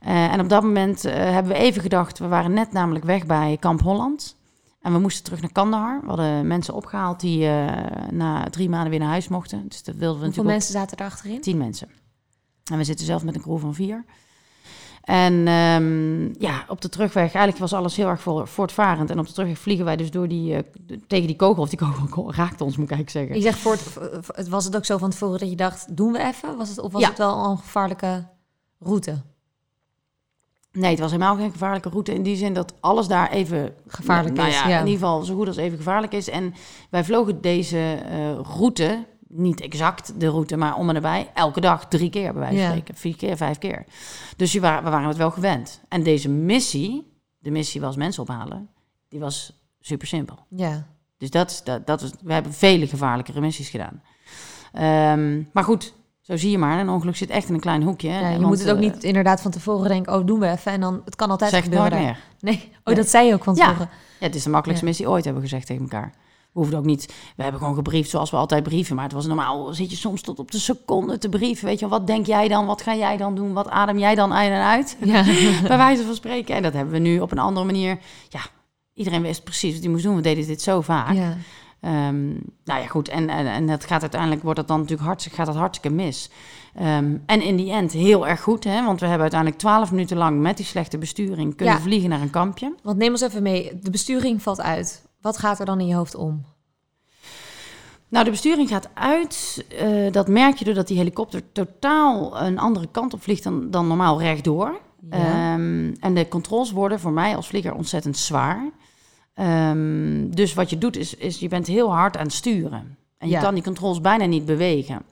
En 0.00 0.40
op 0.40 0.48
dat 0.48 0.62
moment 0.62 1.02
hebben 1.02 1.52
we 1.52 1.58
even 1.58 1.82
gedacht, 1.82 2.18
we 2.18 2.28
waren 2.28 2.52
net 2.52 2.72
namelijk 2.72 3.04
weg 3.04 3.26
bij 3.26 3.56
Kamp 3.60 3.80
Holland. 3.80 4.37
En 4.80 4.92
we 4.92 4.98
moesten 4.98 5.24
terug 5.24 5.40
naar 5.40 5.52
Kandahar. 5.52 6.00
We 6.00 6.06
hadden 6.06 6.46
mensen 6.46 6.74
opgehaald 6.74 7.20
die 7.20 7.46
eh, 7.46 8.08
na 8.10 8.44
drie 8.50 8.68
maanden 8.68 8.90
weer 8.90 8.98
naar 8.98 9.08
huis 9.08 9.28
mochten. 9.28 9.68
Dus 9.68 9.82
dat 9.82 9.94
wilden 9.94 10.18
we 10.20 10.24
Hoeveel 10.24 10.44
mensen 10.44 10.72
zaten 10.72 10.96
er 10.96 11.04
achterin? 11.04 11.40
Tien 11.40 11.56
mensen. 11.58 11.88
En 12.72 12.78
we 12.78 12.84
zitten 12.84 13.06
zelf 13.06 13.24
met 13.24 13.34
een 13.34 13.40
crew 13.42 13.58
van 13.58 13.74
vier. 13.74 14.04
En 15.02 15.46
ehm, 15.46 16.42
ja, 16.42 16.64
op 16.68 16.80
de 16.80 16.88
terugweg, 16.88 17.22
eigenlijk 17.24 17.58
was 17.58 17.72
alles 17.72 17.96
heel 17.96 18.08
erg 18.08 18.20
voor, 18.20 18.48
voortvarend. 18.48 19.10
En 19.10 19.18
op 19.18 19.26
de 19.26 19.32
terugweg 19.32 19.58
vliegen 19.58 19.84
wij 19.84 19.96
dus 19.96 20.10
door 20.10 20.28
die, 20.28 20.54
eh, 20.54 20.62
tegen 21.06 21.26
die 21.26 21.36
kogel. 21.36 21.62
Of 21.62 21.68
die 21.68 21.78
kogel 21.78 22.34
raakte 22.34 22.64
ons, 22.64 22.76
moet 22.76 22.90
ik 22.90 22.96
eigenlijk 22.96 23.10
zeggen. 23.10 23.34
Je 23.36 23.42
zegt, 23.52 23.58
voor 23.58 23.72
het, 23.72 24.26
het- 24.36 24.48
was 24.48 24.64
het 24.64 24.76
ook 24.76 24.84
zo 24.84 24.98
van 24.98 25.10
tevoren 25.10 25.38
dat 25.38 25.50
je 25.50 25.56
dacht, 25.56 25.96
doen 25.96 26.12
we 26.12 26.18
even? 26.18 26.56
Was 26.56 26.68
het, 26.68 26.78
of 26.78 26.92
was 26.92 27.02
Ja. 27.02 27.08
het 27.08 27.18
wel 27.18 27.44
een 27.44 27.58
gevaarlijke 27.58 28.26
route? 28.78 29.22
Nee, 30.78 30.90
het 30.90 30.98
was 31.00 31.10
helemaal 31.10 31.36
geen 31.36 31.50
gevaarlijke 31.50 31.88
route. 31.88 32.14
In 32.14 32.22
die 32.22 32.36
zin 32.36 32.52
dat 32.54 32.74
alles 32.80 33.06
daar 33.08 33.30
even 33.30 33.74
Gevaarlijk 33.86 34.34
nou 34.36 34.48
is, 34.48 34.54
Ja, 34.60 34.68
ja. 34.68 34.78
in 34.78 34.86
ieder 34.86 35.00
geval 35.00 35.22
zo 35.22 35.34
goed 35.34 35.46
als 35.46 35.56
even 35.56 35.76
gevaarlijk 35.76 36.12
is. 36.12 36.28
En 36.28 36.54
wij 36.90 37.04
vlogen 37.04 37.40
deze 37.40 37.78
eh, 38.08 38.38
route, 38.56 39.06
niet 39.28 39.60
exact 39.60 40.20
de 40.20 40.28
route, 40.28 40.56
maar 40.56 40.76
om 40.76 40.88
en 40.88 40.94
nabij, 40.94 41.30
elke 41.34 41.60
dag 41.60 41.88
drie 41.88 42.10
keer 42.10 42.32
bij 42.32 42.40
wijze 42.40 42.54
van 42.56 42.64
Ja. 42.64 42.68
spreken. 42.70 42.94
Vier 42.94 43.16
keer, 43.16 43.36
vijf 43.36 43.58
keer. 43.58 43.84
Dus 44.36 44.52
we 44.52 44.60
waren 44.60 45.08
het 45.08 45.16
wel 45.16 45.30
gewend. 45.30 45.80
En 45.88 46.02
deze 46.02 46.28
missie, 46.28 47.12
de 47.38 47.50
missie 47.50 47.80
was 47.80 47.96
mensen 47.96 48.22
ophalen, 48.22 48.68
die 49.08 49.20
was 49.20 49.52
super 49.80 50.06
simpel. 50.06 50.38
Ja. 50.48 50.86
Dus 51.18 51.30
dat, 51.30 51.50
is- 51.50 51.62
dat, 51.64 51.86
dat 51.86 52.14
we 52.22 52.32
hebben 52.32 52.52
vele 52.52 52.86
gevaarlijkere 52.86 53.40
missies 53.40 53.68
gedaan. 53.68 54.02
Ehm, 54.72 55.42
maar 55.52 55.64
goed, 55.64 55.94
zo 56.28 56.36
zie 56.36 56.50
je 56.50 56.58
maar. 56.58 56.80
Een 56.80 56.88
ongeluk 56.88 57.16
zit 57.16 57.30
echt 57.30 57.48
in 57.48 57.54
een 57.54 57.60
klein 57.60 57.82
hoekje. 57.82 58.08
ja 58.08 58.18
je 58.18 58.24
want, 58.38 58.40
moet 58.46 58.58
het 58.58 58.70
ook 58.70 58.76
eh, 58.76 58.82
niet 58.92 59.04
inderdaad 59.04 59.40
van 59.40 59.50
tevoren 59.50 59.88
denken, 59.88 60.14
oh, 60.14 60.26
doen 60.26 60.38
we 60.40 60.50
even. 60.50 60.72
En 60.72 60.80
dan, 60.80 61.00
het 61.04 61.16
kan 61.16 61.30
altijd 61.30 61.50
Zeg 61.50 61.62
gebeuren. 61.62 61.90
nooit 61.90 62.02
meer. 62.02 62.18
Nee, 62.40 62.54
oh, 62.54 62.84
Nee. 62.84 62.94
dat 62.94 63.08
zei 63.08 63.26
je 63.26 63.34
ook 63.34 63.44
van 63.44 63.54
Ja. 63.54 63.66
tevoren. 63.68 63.88
Ja, 64.18 64.26
het 64.26 64.34
is 64.34 64.42
de 64.42 64.50
makkelijkste 64.50 64.86
Ja. 64.86 64.92
missie 64.92 65.10
ooit, 65.10 65.24
hebben 65.24 65.42
we 65.42 65.48
gezegd 65.48 65.66
tegen 65.66 65.82
elkaar. 65.82 66.12
We 66.52 66.58
hoefden 66.64 66.78
ook 66.78 66.84
niet... 66.84 67.06
We 67.36 67.42
hebben 67.42 67.60
gewoon 67.60 67.74
gebriefd 67.76 68.10
zoals 68.10 68.30
we 68.30 68.36
altijd 68.36 68.62
brieven. 68.62 68.94
Maar 68.94 69.04
het 69.04 69.12
was 69.12 69.26
normaal, 69.26 69.74
zit 69.74 69.90
je 69.90 69.96
soms 69.96 70.22
tot 70.22 70.38
op 70.38 70.50
de 70.50 70.58
seconde 70.58 71.18
te 71.18 71.28
brieven. 71.28 71.64
Weet 71.66 71.78
je, 71.78 71.88
wat 71.88 72.06
denk 72.06 72.26
jij 72.26 72.48
dan? 72.48 72.66
Wat 72.66 72.82
ga 72.82 72.94
jij 72.94 73.16
dan 73.16 73.34
doen? 73.34 73.52
Wat 73.52 73.68
adem 73.68 73.98
jij 73.98 74.14
dan 74.14 74.32
uit 74.34 74.50
en 74.50 74.62
uit? 74.62 74.96
Ja. 75.04 75.22
Bij 75.68 75.76
wijze 75.76 76.02
van 76.04 76.14
spreken. 76.14 76.54
En 76.54 76.62
dat 76.62 76.72
hebben 76.72 76.92
we 76.92 76.98
nu 77.00 77.20
op 77.20 77.32
een 77.32 77.38
andere 77.38 77.66
manier... 77.66 77.98
Ja, 78.28 78.40
iedereen 78.94 79.22
wist 79.22 79.44
precies 79.44 79.72
wat 79.72 79.82
hij 79.82 79.90
moest 79.90 80.04
doen. 80.04 80.16
We 80.16 80.22
deden 80.22 80.46
dit 80.46 80.62
zo 80.62 80.80
vaak. 80.80 81.14
ja. 81.14 81.36
Ehm, 81.80 82.28
nou 82.64 82.80
ja, 82.80 82.86
goed. 82.86 83.08
En, 83.08 83.28
en, 83.28 83.46
en 83.46 83.66
dat 83.66 83.84
gaat 83.84 84.00
uiteindelijk, 84.02 84.42
wordt 84.42 84.58
dat 84.58 84.68
dan 84.68 84.76
natuurlijk 84.80 85.06
hartstikke, 85.06 85.36
gaat 85.38 85.46
dat 85.46 85.56
hartstikke 85.56 85.96
mis. 85.96 86.30
Ehm, 86.74 87.16
en 87.26 87.42
in 87.42 87.56
die 87.56 87.72
end 87.72 87.92
heel 87.92 88.26
erg 88.28 88.40
goed, 88.40 88.64
hè? 88.64 88.84
want 88.84 89.00
we 89.00 89.04
hebben 89.06 89.22
uiteindelijk 89.22 89.60
twaalf 89.60 89.90
minuten 89.90 90.16
lang 90.16 90.40
met 90.40 90.56
die 90.56 90.66
slechte 90.66 90.98
besturing 90.98 91.56
kunnen 91.56 91.74
Ja. 91.74 91.80
vliegen 91.80 92.08
naar 92.08 92.20
een 92.20 92.30
kampje. 92.30 92.74
Want 92.82 92.98
neem 92.98 93.10
ons 93.10 93.20
even 93.20 93.42
mee. 93.42 93.78
De 93.82 93.90
besturing 93.90 94.42
valt 94.42 94.60
uit. 94.60 95.06
Wat 95.20 95.38
gaat 95.38 95.58
er 95.60 95.66
dan 95.66 95.80
in 95.80 95.86
je 95.86 95.94
hoofd 95.94 96.14
om? 96.14 96.44
Nou, 98.08 98.24
de 98.24 98.30
besturing 98.30 98.68
gaat 98.68 98.88
uit. 98.94 99.64
eh, 99.78 100.12
dat 100.12 100.28
merk 100.28 100.56
je 100.56 100.64
doordat 100.64 100.86
die 100.86 100.96
helikopter 100.96 101.42
totaal 101.52 102.40
een 102.40 102.58
andere 102.58 102.88
kant 102.90 103.14
op 103.14 103.22
vliegt 103.22 103.42
dan, 103.42 103.70
dan 103.70 103.86
normaal 103.86 104.20
rechtdoor. 104.20 104.80
Ja. 105.10 105.16
Ehm, 105.16 105.94
en 106.00 106.14
de 106.14 106.28
controls 106.28 106.70
worden 106.72 107.00
voor 107.00 107.12
mij 107.12 107.36
als 107.36 107.46
vlieger 107.46 107.74
ontzettend 107.74 108.16
zwaar. 108.16 108.70
Ehm, 109.38 110.30
dus 110.30 110.54
wat 110.54 110.70
je 110.70 110.78
doet 110.78 110.96
is, 110.96 111.14
is, 111.14 111.38
je 111.38 111.48
bent 111.48 111.66
heel 111.66 111.92
hard 111.94 112.16
aan 112.16 112.24
het 112.24 112.32
sturen. 112.32 112.96
En 113.18 113.28
je 113.28 113.34
Ja. 113.34 113.40
kan 113.40 113.54
die 113.54 113.62
controls 113.62 114.00
bijna 114.00 114.24
niet 114.24 114.44
bewegen. 114.44 115.02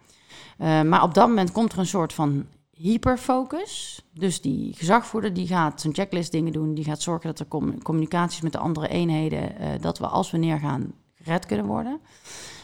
Eh, 0.58 0.82
maar 0.82 1.02
op 1.02 1.14
dat 1.14 1.28
moment 1.28 1.52
komt 1.52 1.72
er 1.72 1.78
een 1.78 1.86
soort 1.86 2.12
van 2.12 2.46
hyperfocus. 2.70 4.02
Dus 4.12 4.40
die 4.40 4.72
gezagvoerder 4.74 5.32
die 5.32 5.46
gaat 5.46 5.80
zijn 5.80 5.94
checklist 5.94 6.32
dingen 6.32 6.52
doen. 6.52 6.74
Die 6.74 6.84
gaat 6.84 7.02
zorgen 7.02 7.26
dat 7.28 7.38
er 7.40 7.46
com- 7.46 7.82
communicaties 7.82 8.40
met 8.40 8.52
de 8.52 8.58
andere 8.58 8.88
eenheden... 8.88 9.58
eh, 9.58 9.68
dat 9.80 9.98
we 9.98 10.06
als 10.06 10.30
we 10.30 10.38
neergaan 10.38 10.92
gered 11.22 11.46
kunnen 11.46 11.66
worden. 11.66 12.00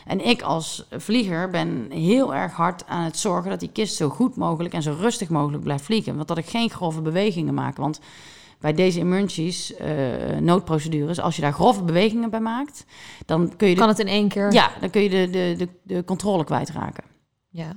En 0.06 0.26
ik 0.26 0.42
als 0.42 0.86
vlieger 0.90 1.50
ben 1.50 1.86
heel 1.90 2.34
erg 2.34 2.52
hard 2.52 2.86
aan 2.86 3.04
het 3.04 3.18
zorgen 3.18 3.50
dat 3.50 3.60
die 3.60 3.72
kist 3.72 3.96
zo 3.96 4.08
goed 4.08 4.36
mogelijk 4.36 4.74
en 4.74 4.82
zo 4.82 4.96
rustig 5.00 5.28
mogelijk 5.28 5.62
blijft 5.62 5.84
vliegen. 5.84 6.16
Want 6.16 6.28
dat 6.28 6.38
ik 6.38 6.46
geen 6.48 6.70
grove 6.70 7.00
bewegingen 7.00 7.54
maak. 7.54 7.76
Want 7.76 8.00
bij 8.62 8.72
deze 8.72 9.00
emergencies, 9.00 9.76
eh, 9.76 9.92
noodprocedures, 10.40 11.20
als 11.20 11.36
je 11.36 11.42
daar 11.42 11.52
grove 11.52 11.82
bewegingen 11.82 12.30
bij 12.30 12.40
maakt, 12.40 12.84
dan 13.26 13.56
kun 13.56 13.68
je 13.68 13.74
de, 13.74 13.80
Kan 13.80 13.88
het 13.88 13.98
in 13.98 14.08
één 14.08 14.28
keer? 14.28 14.52
ja, 14.52 14.70
dan 14.80 14.90
kun 14.90 15.02
je 15.02 15.08
de, 15.08 15.30
de, 15.30 15.54
de, 15.58 15.68
de 15.82 16.04
controle 16.04 16.44
kwijtraken. 16.44 17.04
Ja. 17.48 17.76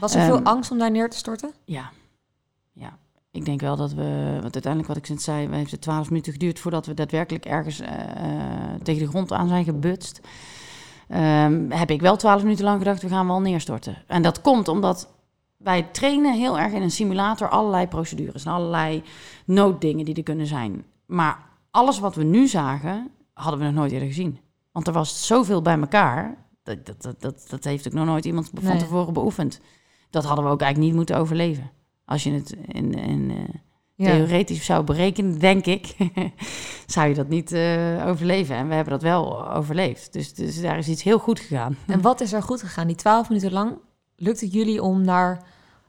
Was 0.00 0.14
er 0.14 0.22
veel 0.24 0.36
Ehm, 0.36 0.46
angst 0.46 0.70
om 0.70 0.78
daar 0.78 0.90
neer 0.90 1.10
te 1.10 1.16
storten? 1.16 1.50
Ja, 1.64 1.90
ja. 2.72 2.98
Ik 3.30 3.44
denk 3.44 3.60
wel 3.60 3.76
dat 3.76 3.92
we, 3.92 4.28
want 4.32 4.54
uiteindelijk 4.54 4.86
wat 4.86 4.96
ik 4.96 5.08
net 5.08 5.22
zei, 5.22 5.48
we 5.48 5.56
heeft 5.56 5.70
het 5.70 5.80
twaalf 5.80 6.08
minuten 6.10 6.32
geduurd 6.32 6.58
voordat 6.58 6.86
we 6.86 6.94
daadwerkelijk 6.94 7.44
ergens 7.44 7.80
eh, 7.80 7.92
eh, 7.94 8.80
tegen 8.82 9.02
de 9.02 9.08
grond 9.08 9.32
aan 9.32 9.48
zijn 9.48 9.64
gebutst. 9.64 10.20
Ehm, 11.08 11.70
heb 11.70 11.90
ik 11.90 12.00
wel 12.00 12.16
twaalf 12.16 12.42
minuten 12.42 12.64
lang 12.64 12.78
gedacht, 12.78 13.02
we 13.02 13.08
gaan 13.08 13.26
wel 13.26 13.40
neerstorten. 13.40 13.96
En 14.06 14.22
dat 14.22 14.40
komt 14.40 14.68
omdat 14.68 15.08
wij 15.56 15.82
trainen 15.82 16.34
heel 16.34 16.58
erg 16.58 16.72
in 16.72 16.82
een 16.82 16.90
simulator 16.90 17.48
allerlei 17.48 17.86
procedures 17.86 18.44
en 18.44 18.52
allerlei 18.52 19.02
nooddingen 19.44 20.04
die 20.04 20.14
er 20.14 20.22
kunnen 20.22 20.46
zijn. 20.46 20.84
Maar 21.06 21.38
alles 21.70 21.98
wat 21.98 22.14
we 22.14 22.22
nu 22.22 22.46
zagen, 22.46 23.10
hadden 23.32 23.58
we 23.60 23.64
nog 23.66 23.74
nooit 23.74 23.92
eerder 23.92 24.08
gezien. 24.08 24.38
Want 24.72 24.86
er 24.86 24.92
was 24.92 25.26
zoveel 25.26 25.62
bij 25.62 25.78
elkaar. 25.78 26.44
Dat, 26.62 26.86
dat, 26.86 27.14
dat, 27.20 27.46
dat, 27.48 27.64
heeft 27.64 27.86
ook 27.86 27.92
nog 27.92 28.06
nooit 28.06 28.24
iemand 28.24 28.50
van 28.54 28.64
Nee. 28.64 28.78
tevoren 28.78 29.12
beoefend. 29.12 29.60
Dat 30.10 30.24
hadden 30.24 30.44
we 30.44 30.50
ook 30.50 30.60
eigenlijk 30.60 30.90
niet 30.90 30.98
moeten 30.98 31.16
overleven. 31.16 31.70
Als 32.04 32.22
je 32.22 32.32
het 32.32 32.56
in, 32.66 32.94
in, 32.94 33.30
eh, 33.30 33.54
Ja. 33.94 34.10
theoretisch 34.10 34.64
zou 34.64 34.84
berekenen, 34.84 35.38
denk 35.38 35.66
ik, 35.66 35.96
zou 36.86 37.08
je 37.08 37.14
dat 37.14 37.28
niet 37.28 37.52
eh, 37.52 38.04
overleven. 38.06 38.56
En 38.56 38.68
we 38.68 38.74
hebben 38.74 38.92
dat 38.92 39.02
wel 39.02 39.50
overleefd. 39.52 40.12
Dus, 40.12 40.34
dus 40.34 40.60
daar 40.60 40.78
is 40.78 40.88
iets 40.88 41.02
heel 41.02 41.18
goed 41.18 41.40
gegaan. 41.40 41.76
En 41.86 42.00
wat 42.00 42.20
is 42.20 42.32
er 42.32 42.42
goed 42.42 42.60
gegaan? 42.60 42.86
Die 42.86 42.96
twaalf 42.96 43.28
minuten 43.28 43.52
lang 43.52 43.78
lukt 44.16 44.40
het 44.40 44.52
jullie 44.52 44.82
om 44.82 45.04
naar 45.04 45.44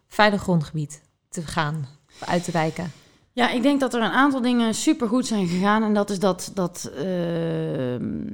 veilig 0.07 0.41
grondgebied 0.41 1.01
te 1.29 1.41
gaan, 1.41 1.87
uit 2.19 2.43
te 2.43 2.51
wijken? 2.51 2.91
Ja, 3.31 3.49
ik 3.49 3.61
denk 3.61 3.79
dat 3.79 3.93
er 3.93 4.01
een 4.01 4.11
aantal 4.11 4.41
dingen 4.41 4.75
supergoed 4.75 5.25
zijn 5.25 5.47
gegaan. 5.47 5.83
En 5.83 5.93
dat 5.93 6.09
is 6.09 6.19
dat, 6.19 6.51
dat 6.53 6.91
ehm, 6.95 8.25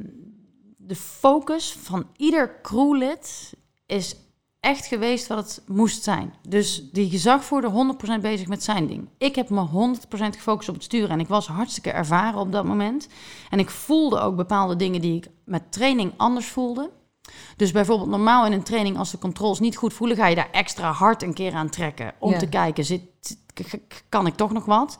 de 0.77 0.95
focus 0.95 1.77
van 1.81 2.07
ieder 2.17 2.61
crewlid 2.61 3.53
is 3.85 4.15
echt 4.59 4.85
geweest 4.85 5.27
wat 5.27 5.37
het 5.37 5.61
moest 5.67 6.03
zijn. 6.03 6.33
Dus 6.47 6.89
die 6.91 7.09
gezagvoerder 7.09 7.71
100% 8.17 8.21
bezig 8.21 8.47
met 8.47 8.63
zijn 8.63 8.87
ding. 8.87 9.07
Ik 9.17 9.35
heb 9.35 9.49
me 9.49 9.67
100% 9.67 9.97
gefocust 10.09 10.69
op 10.69 10.75
het 10.75 10.83
sturen. 10.83 11.09
En 11.09 11.19
ik 11.19 11.27
was 11.27 11.47
hartstikke 11.47 11.91
ervaren 11.91 12.39
op 12.39 12.51
dat 12.51 12.65
moment. 12.65 13.07
En 13.49 13.59
ik 13.59 13.69
voelde 13.69 14.19
ook 14.19 14.35
bepaalde 14.35 14.75
dingen 14.75 15.01
die 15.01 15.15
ik 15.15 15.27
met 15.45 15.71
training 15.71 16.13
anders 16.17 16.47
voelde. 16.47 16.89
Dus 17.57 17.71
bijvoorbeeld 17.71 18.09
normaal 18.09 18.45
in 18.45 18.51
een 18.51 18.63
training, 18.63 18.97
als 18.97 19.11
de 19.11 19.17
controls 19.17 19.59
niet 19.59 19.77
goed 19.77 19.93
voelen, 19.93 20.17
ga 20.17 20.27
je 20.27 20.35
daar 20.35 20.49
extra 20.51 20.91
hard 20.91 21.23
een 21.23 21.33
keer 21.33 21.53
aan 21.53 21.69
trekken. 21.69 22.13
Om 22.19 22.31
Ja. 22.31 22.37
te 22.37 22.47
kijken, 22.47 22.85
zit, 22.85 23.01
kan 24.09 24.27
ik 24.27 24.35
toch 24.35 24.51
nog 24.53 24.65
wat? 24.65 24.97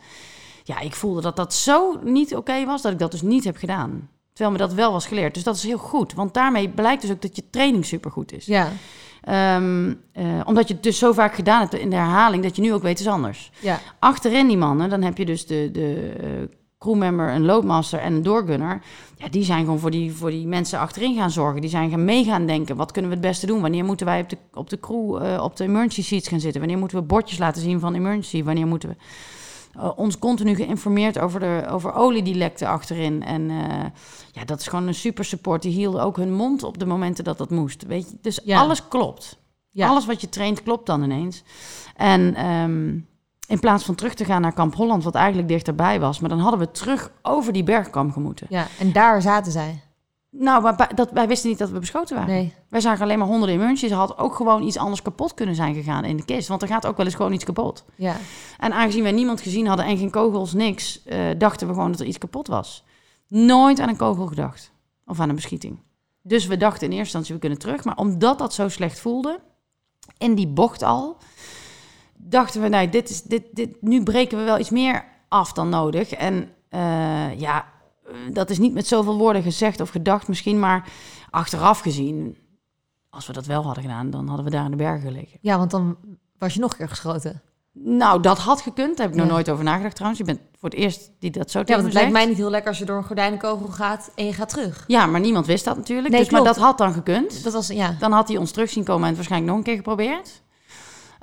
Ja, 0.64 0.80
ik 0.80 0.96
voelde 0.96 1.22
dat 1.22 1.36
dat 1.36 1.54
zo 1.54 2.00
niet 2.04 2.36
oké 2.36 2.66
was, 2.66 2.82
dat 2.82 2.92
ik 2.92 3.00
dat 3.00 3.12
dus 3.12 3.22
niet 3.22 3.44
heb 3.44 3.58
gedaan. 3.58 4.10
Terwijl 4.34 4.58
me 4.58 4.64
dat 4.68 4.74
wel 4.74 4.92
was 4.92 5.06
geleerd. 5.08 5.34
Dus 5.34 5.44
dat 5.44 5.56
is 5.56 5.64
heel 5.64 5.78
goed. 5.78 6.14
Want 6.14 6.34
daarmee 6.34 6.70
blijkt 6.70 7.02
dus 7.02 7.12
ook 7.12 7.22
dat 7.22 7.36
je 7.36 7.50
training 7.50 7.86
supergoed 7.86 8.32
is. 8.34 8.46
Ja, 8.46 8.72
Ehm, 9.22 9.94
eh, 10.12 10.26
omdat 10.46 10.68
je 10.68 10.74
het 10.74 10.84
dus 10.84 10.98
zo 10.98 11.12
vaak 11.14 11.36
gedaan 11.36 11.60
hebt 11.60 11.74
in 11.74 11.90
de 11.90 11.96
herhaling, 11.96 12.44
dat 12.44 12.56
je 12.56 12.62
nu 12.62 12.74
ook 12.74 12.82
weet 12.82 13.00
is 13.00 13.08
anders. 13.08 13.52
ja, 13.62 13.80
Achterin 14.00 14.48
die 14.48 14.58
mannen, 14.58 14.90
dan 14.90 15.02
heb 15.02 15.18
je 15.18 15.26
dus 15.26 15.46
de, 15.46 15.70
de 15.72 16.14
eh, 16.22 16.56
crewmember, 16.84 17.30
een 17.30 17.46
loadmaster 17.46 18.00
en 18.00 18.14
een 18.14 18.24
doorgunner. 18.24 18.82
Ja, 19.18 19.28
die 19.30 19.44
zijn 19.44 19.64
gewoon 19.64 19.80
voor 19.80 19.92
die, 19.92 20.14
voor 20.14 20.30
die 20.30 20.48
mensen 20.48 20.80
achterin 20.80 21.16
gaan 21.16 21.32
zorgen. 21.32 21.62
Die 21.62 21.70
zijn 21.70 21.90
gaan 21.90 22.06
mee 22.06 22.24
gaan 22.24 22.46
denken. 22.46 22.76
Wat 22.76 22.92
kunnen 22.92 23.12
we 23.12 23.18
het 23.18 23.26
beste 23.26 23.46
doen? 23.46 23.62
Wanneer 23.62 23.86
moeten 23.86 24.06
wij 24.06 24.22
op 24.22 24.30
de, 24.30 24.38
op 24.54 24.70
de 24.70 24.80
crew, 24.80 25.16
eh, 25.26 25.44
op 25.44 25.56
de 25.58 25.64
emergency 25.64 26.04
seats 26.04 26.28
gaan 26.28 26.40
zitten? 26.40 26.60
Wanneer 26.60 26.80
moeten 26.80 26.98
we 26.98 27.04
bordjes 27.04 27.38
laten 27.38 27.62
zien 27.62 27.80
van 27.80 27.94
emergency? 27.94 28.44
Wanneer 28.44 28.68
moeten 28.68 28.90
we... 28.90 28.96
eh, 29.80 29.92
ons 29.96 30.20
continu 30.20 30.56
geïnformeerd 30.56 31.20
over, 31.20 31.40
de, 31.40 31.66
over 31.70 31.94
olie 31.94 32.24
die 32.24 32.36
lekte 32.36 32.68
achterin. 32.68 33.24
En 33.24 33.50
eh, 33.50 33.86
ja, 34.32 34.46
dat 34.46 34.60
is 34.60 34.68
gewoon 34.68 34.88
een 34.88 34.94
super 34.96 35.26
support. 35.26 35.62
Die 35.62 35.72
hielden 35.72 36.04
ook 36.04 36.18
hun 36.18 36.34
mond 36.34 36.64
op 36.64 36.78
de 36.80 36.86
momenten 36.86 37.24
dat 37.24 37.38
dat 37.38 37.50
moest. 37.50 37.86
Weet 37.88 38.10
je? 38.10 38.18
Dus 38.22 38.40
Ja. 38.44 38.60
alles 38.60 38.88
klopt. 38.88 39.42
Ja. 39.72 39.88
Alles 39.88 40.06
wat 40.06 40.22
je 40.22 40.30
traint 40.30 40.64
klopt 40.64 40.86
dan 40.86 41.04
ineens. 41.04 41.44
En 41.96 42.36
ehm, 42.36 42.98
in 43.48 43.60
plaats 43.60 43.84
van 43.84 43.96
terug 43.96 44.14
te 44.14 44.26
gaan 44.26 44.42
naar 44.42 44.54
Kamp 44.54 44.76
Holland, 44.76 45.04
wat 45.04 45.16
eigenlijk 45.16 45.48
dichterbij 45.48 46.00
was, 46.00 46.20
maar 46.20 46.30
dan 46.30 46.40
hadden 46.40 46.60
we 46.60 46.72
terug 46.72 47.12
over 47.22 47.54
die 47.54 47.64
bergkam 47.64 48.12
gemoeten. 48.12 48.48
ja, 48.50 48.68
en 48.80 48.92
daar 48.92 49.22
zaten 49.22 49.52
zij. 49.52 49.82
Nou, 50.36 50.62
maar 50.62 50.92
dat, 50.96 51.12
wij 51.12 51.28
wisten 51.28 51.50
niet 51.50 51.58
dat 51.58 51.70
we 51.70 51.80
beschoten 51.80 52.16
waren. 52.16 52.34
Nee. 52.34 52.54
Wij 52.70 52.82
zagen 52.82 53.04
alleen 53.04 53.20
maar 53.20 53.28
honderden 53.28 53.60
in 53.60 53.66
muntjes. 53.66 53.92
Er 53.92 53.98
had 53.98 54.18
ook 54.18 54.36
gewoon 54.36 54.64
iets 54.64 54.78
anders 54.78 55.02
kapot 55.02 55.34
kunnen 55.34 55.56
zijn 55.56 55.74
gegaan 55.74 56.06
in 56.06 56.18
de 56.18 56.26
kist. 56.26 56.48
Want 56.48 56.62
er 56.62 56.68
gaat 56.68 56.86
ook 56.86 56.98
wel 56.98 57.06
eens 57.06 57.16
gewoon 57.16 57.34
iets 57.34 57.44
kapot. 57.44 57.86
Ja. 57.96 58.16
En 58.60 58.74
aangezien 58.74 59.04
wij 59.04 59.12
niemand 59.12 59.42
gezien 59.42 59.68
hadden 59.68 59.86
en 59.86 59.98
geen 59.98 60.10
kogels, 60.10 60.54
niks, 60.54 61.04
eh, 61.04 61.20
dachten 61.38 61.68
we 61.68 61.74
gewoon 61.74 61.92
dat 61.92 62.00
er 62.00 62.06
iets 62.06 62.18
kapot 62.18 62.48
was. 62.48 62.84
Nooit 63.28 63.80
aan 63.80 63.90
een 63.90 63.96
kogel 63.96 64.26
gedacht. 64.26 64.72
Of 65.06 65.20
aan 65.20 65.30
een 65.30 65.36
beschieting. 65.36 65.80
Dus 66.22 66.46
we 66.46 66.58
dachten 66.58 66.82
in 66.82 66.90
eerste 66.90 67.04
instantie, 67.04 67.34
we 67.34 67.40
kunnen 67.40 67.60
terug. 67.60 67.84
Maar 67.84 67.98
omdat 67.98 68.38
dat 68.38 68.54
zo 68.54 68.70
slecht 68.70 69.00
voelde, 69.00 69.40
in 70.18 70.36
die 70.36 70.48
bocht 70.48 70.84
al, 70.84 71.18
dachten 72.34 72.62
we, 72.62 72.68
nee, 72.68 72.90
dit 72.90 73.10
is, 73.10 73.22
dit, 73.22 73.44
dit, 73.52 73.82
nu 73.82 74.04
breken 74.04 74.38
we 74.38 74.44
wel 74.44 74.60
iets 74.60 74.70
meer 74.70 75.06
af 75.28 75.54
dan 75.54 75.70
nodig. 75.70 76.12
En 76.12 76.50
eh, 76.70 77.40
ja, 77.40 77.66
dat 78.32 78.50
is 78.50 78.58
niet 78.60 78.74
met 78.74 78.88
zoveel 78.88 79.18
woorden 79.18 79.44
gezegd 79.44 79.82
of 79.82 79.90
gedacht 79.90 80.28
misschien, 80.28 80.60
maar 80.60 80.90
achteraf 81.30 81.80
gezien, 81.80 82.38
als 83.10 83.28
we 83.28 83.34
dat 83.34 83.46
wel 83.46 83.64
hadden 83.64 83.84
gedaan, 83.84 84.10
dan 84.10 84.28
hadden 84.28 84.46
we 84.46 84.52
daar 84.52 84.66
in 84.66 84.72
de 84.72 84.78
bergen 84.78 85.08
gelegen. 85.08 85.38
ja, 85.42 85.58
want 85.58 85.72
dan 85.72 85.98
was 86.38 86.54
je 86.54 86.60
nog 86.60 86.72
een 86.72 86.78
keer 86.78 86.90
geschoten. 86.90 87.42
Nou, 87.76 88.22
dat 88.22 88.38
had 88.38 88.62
gekund. 88.62 88.98
Daar 88.98 89.06
heb 89.06 89.16
ik 89.16 89.22
nog 89.22 89.28
Ja. 89.28 89.34
nooit 89.34 89.50
over 89.50 89.64
nagedacht 89.64 89.96
trouwens. 89.96 90.22
Je 90.22 90.28
bent 90.28 90.40
voor 90.60 90.70
het 90.70 90.78
eerst 90.80 91.12
die 91.20 91.32
dat 91.32 91.52
zo 91.52 91.60
Ja, 91.60 91.66
tegen 91.66 91.82
want 91.82 91.94
me 91.94 92.00
het 92.00 92.04
lijkt 92.10 92.12
mij 92.12 92.26
niet 92.26 92.38
heel 92.44 92.50
lekker 92.50 92.70
als 92.70 92.80
je 92.80 92.86
door 92.86 92.98
een 92.98 93.04
gordijnenkogel 93.04 93.68
gaat 93.68 94.12
en 94.16 94.26
je 94.26 94.34
gaat 94.34 94.50
terug. 94.50 94.84
Ja, 94.88 95.06
maar 95.06 95.20
niemand 95.20 95.46
wist 95.46 95.66
dat 95.66 95.78
natuurlijk. 95.78 96.10
Nee, 96.10 96.20
dus, 96.22 96.30
maar 96.30 96.44
dat 96.44 96.58
had 96.58 96.78
dan 96.78 96.94
gekund. 96.94 97.44
Dat 97.44 97.54
was, 97.54 97.68
ja. 97.68 97.96
Dan 98.00 98.12
had 98.12 98.28
hij 98.28 98.38
ons 98.38 98.52
terug 98.52 98.70
zien 98.70 98.84
komen 98.84 99.02
en 99.02 99.08
het 99.08 99.16
waarschijnlijk 99.16 99.52
nog 99.52 99.60
een 99.60 99.68
keer 99.68 99.76
geprobeerd. 99.76 100.43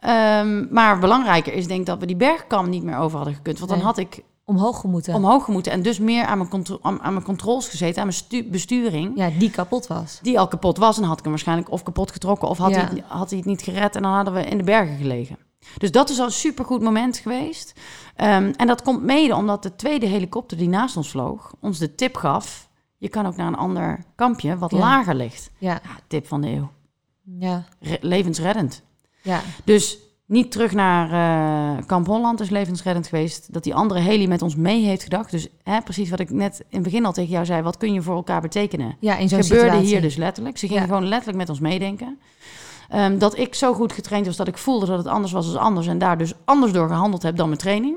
Ehm, 0.01 0.67
maar 0.75 0.99
belangrijker 0.99 1.53
is 1.53 1.67
denk 1.67 1.81
ik 1.81 1.87
dat 1.87 1.99
we 1.99 2.07
die 2.07 2.17
bergkam 2.17 2.69
niet 2.69 2.83
meer 2.83 2.97
over 2.97 3.17
hadden 3.17 3.35
gekund. 3.35 3.59
Want 3.59 3.71
dan 3.71 3.81
had 3.81 3.99
ik 3.99 4.23
Omhoog 4.45 4.81
gemoeten. 4.81 5.15
omhoog 5.15 5.49
moeten 5.49 5.73
en 5.73 5.83
dus 5.83 5.99
meer 5.99 6.25
aan 6.25 6.39
mijn, 6.39 6.67
aan, 6.83 7.01
aan 7.03 7.13
mijn 7.13 7.25
controls 7.25 7.69
gezeten, 7.69 7.97
aan 8.03 8.07
mijn 8.07 8.19
stu- 8.19 8.45
besturing. 8.51 9.13
Ja, 9.17 9.31
die 9.39 9.51
kapot 9.51 9.87
was. 9.87 10.19
Die 10.23 10.39
al 10.39 10.49
kapot 10.49 10.79
was 10.79 10.99
en 10.99 11.05
had 11.05 11.17
ik 11.17 11.23
hem 11.23 11.31
waarschijnlijk 11.33 11.71
of 11.71 11.83
kapot 11.83 12.11
getrokken 12.13 12.49
of 12.49 12.59
had, 12.59 12.71
Ja. 12.71 12.77
hij, 12.77 12.85
het, 12.89 13.03
had 13.07 13.29
hij 13.29 13.39
het 13.39 13.47
niet 13.49 13.63
gered 13.63 13.97
en 13.97 14.03
dan 14.03 14.13
hadden 14.13 14.35
we 14.35 14.45
in 14.45 14.59
de 14.59 14.65
bergen 14.65 14.97
gelegen. 14.97 15.37
Dus 15.79 15.91
dat 15.91 16.11
is 16.11 16.19
al 16.19 16.25
een 16.27 16.33
supergoed 16.33 16.81
moment 16.83 17.17
geweest. 17.19 17.81
Ehm, 18.17 18.53
en 18.57 18.67
dat 18.67 18.83
komt 18.83 19.03
mede 19.03 19.35
omdat 19.37 19.63
de 19.63 19.77
tweede 19.77 20.07
helikopter 20.07 20.57
die 20.57 20.69
naast 20.69 20.97
ons 20.97 21.11
vloog, 21.11 21.55
ons 21.61 21.79
de 21.79 21.95
tip 21.95 22.17
gaf, 22.17 22.69
je 22.99 23.09
kan 23.09 23.27
ook 23.27 23.37
naar 23.37 23.47
een 23.47 23.57
ander 23.57 24.05
kampje 24.15 24.59
wat 24.59 24.71
Ja. 24.71 24.79
lager 24.79 25.15
ligt. 25.15 25.51
Ja, 25.59 25.71
Ja, 25.73 25.81
tip 26.07 26.27
van 26.27 26.41
de 26.41 26.49
eeuw. 26.49 26.71
ja, 27.39 27.65
Re- 27.81 27.99
levensreddend. 28.01 28.83
Ja. 29.23 29.41
Dus 29.65 29.99
niet 30.27 30.51
terug 30.51 30.73
naar 30.73 31.11
eh, 31.79 31.87
Kamp 31.87 32.07
Holland 32.07 32.41
is 32.41 32.51
levensreddend 32.51 33.07
geweest. 33.07 33.53
Dat 33.53 33.65
die 33.65 33.75
andere 33.75 34.01
heli 34.01 34.29
met 34.29 34.43
ons 34.43 34.57
mee 34.57 34.85
heeft 34.85 35.03
gedacht. 35.03 35.31
Dus 35.31 35.49
hè, 35.63 35.81
precies 35.81 36.11
wat 36.11 36.21
ik 36.21 36.31
net 36.31 36.59
in 36.59 36.67
het 36.71 36.83
begin 36.83 37.05
al 37.05 37.13
tegen 37.13 37.31
jou 37.31 37.45
zei. 37.45 37.63
Wat 37.63 37.77
kun 37.77 37.93
je 37.93 38.03
voor 38.03 38.15
elkaar 38.15 38.41
betekenen? 38.41 38.97
Ja, 39.01 39.17
in 39.17 39.29
zo'n 39.29 39.43
gebeurde 39.43 39.65
situatie. 39.65 39.89
hier 39.89 40.01
dus 40.01 40.17
letterlijk. 40.17 40.59
Ze 40.59 40.67
gingen 40.67 40.83
Ja. 40.83 40.89
gewoon 40.89 41.09
letterlijk 41.09 41.39
met 41.39 41.49
ons 41.49 41.61
meedenken. 41.61 42.19
Ehm, 42.89 43.19
dat 43.19 43.39
ik 43.39 43.55
zo 43.55 43.75
goed 43.75 43.93
getraind 43.93 44.27
was 44.27 44.37
dat 44.37 44.49
ik 44.49 44.59
voelde 44.59 44.87
dat 44.87 44.99
het 44.99 45.07
anders 45.07 45.33
was 45.33 45.53
dan 45.53 45.63
anders. 45.63 45.87
En 45.87 45.99
daar 45.99 46.19
dus 46.19 46.33
anders 46.45 46.73
door 46.73 46.89
gehandeld 46.89 47.23
heb 47.23 47.37
dan 47.37 47.47
mijn 47.47 47.61
training. 47.61 47.97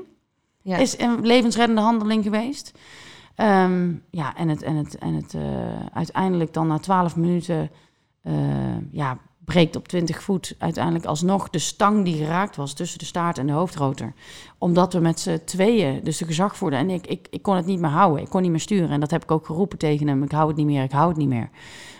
Ja. 0.62 0.76
Is 0.76 0.98
een 0.98 1.26
levensreddende 1.26 1.80
handeling 1.80 2.22
geweest. 2.22 2.72
Ehm, 3.34 3.92
ja, 4.10 4.36
en 4.36 4.48
het, 4.48 4.62
en 4.62 4.76
het, 4.76 4.98
en 4.98 5.14
het 5.14 5.34
eh, 5.34 5.42
uiteindelijk 5.92 6.52
dan 6.52 6.66
na 6.66 6.78
12 6.78 7.16
minuten 7.16 7.70
eh, 8.22 8.32
ja, 8.90 9.18
breekt 9.44 9.76
op 9.76 9.88
20 9.88 10.22
voet 10.22 10.54
uiteindelijk 10.58 11.04
alsnog 11.04 11.50
de 11.50 11.58
stang 11.58 12.04
die 12.04 12.16
geraakt 12.16 12.56
was 12.56 12.72
tussen 12.72 12.98
de 12.98 13.04
staart 13.04 13.38
en 13.38 13.46
de 13.46 13.52
hoofdrotor. 13.52 14.12
Omdat 14.58 14.92
we 14.92 14.98
met 14.98 15.20
z'n 15.20 15.40
tweeën, 15.44 16.00
dus 16.02 16.18
de 16.18 16.24
gezagvoerder 16.24 16.78
en 16.78 16.90
ik, 16.90 17.06
ik, 17.06 17.26
ik 17.30 17.42
kon 17.42 17.56
het 17.56 17.66
niet 17.66 17.80
meer 17.80 17.90
houden. 17.90 18.22
Ik 18.22 18.28
kon 18.28 18.42
niet 18.42 18.50
meer 18.50 18.60
sturen. 18.60 18.90
En 18.90 19.00
dat 19.00 19.10
heb 19.10 19.22
ik 19.22 19.30
ook 19.30 19.46
geroepen 19.46 19.78
tegen 19.78 20.08
hem. 20.08 20.22
Ik 20.22 20.32
hou 20.32 20.48
het 20.48 20.56
niet 20.56 20.66
meer, 20.66 20.82
ik 20.82 20.92
hou 20.92 21.08
het 21.08 21.16
niet 21.16 21.28
meer. 21.28 21.50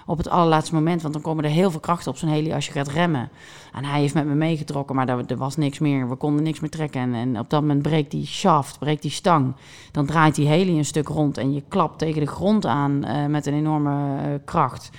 Op 0.07 0.19
het 0.19 0.29
allerlaatste 0.29 0.75
moment, 0.75 1.03
want 1.03 1.15
dan 1.15 1.23
komen 1.23 1.45
er 1.45 1.51
heel 1.51 1.71
veel 1.71 1.81
krachten 1.81 2.11
op 2.11 2.17
zo'n 2.17 2.29
heli 2.29 2.53
als 2.53 2.67
je 2.67 2.73
gaat 2.73 2.89
remmen. 2.89 3.31
En 3.73 3.85
hij 3.85 4.01
heeft 4.01 4.15
met 4.15 4.27
me 4.27 4.35
meegetrokken, 4.35 4.97
maar 4.97 5.09
er, 5.09 5.25
er 5.27 5.37
was 5.37 5.57
niks 5.57 5.79
meer. 5.79 6.09
We 6.09 6.17
konden 6.17 6.43
niks 6.43 6.61
meer 6.61 6.71
trekken. 6.71 7.01
En, 7.01 7.15
en 7.15 7.39
op 7.39 7.51
dat 7.51 7.61
moment 7.61 7.83
breekt 7.83 8.11
die 8.11 8.27
shaft, 8.27 8.79
breekt 8.79 9.03
die 9.03 9.11
stang. 9.11 9.55
Dan 9.91 10.07
draait 10.07 10.35
die 10.35 10.47
heli 10.47 10.79
een 10.79 10.85
stuk 10.85 11.09
rond 11.09 11.39
en 11.39 11.55
je 11.55 11.63
klapt 11.69 11.99
tegen 11.99 12.21
de 12.21 12.27
grond 12.27 12.67
aan 12.67 13.05
eh, 13.05 13.27
met 13.27 13.47
een 13.47 13.55
enorme 13.55 14.17
eh, 14.17 14.25
kracht. 14.45 14.91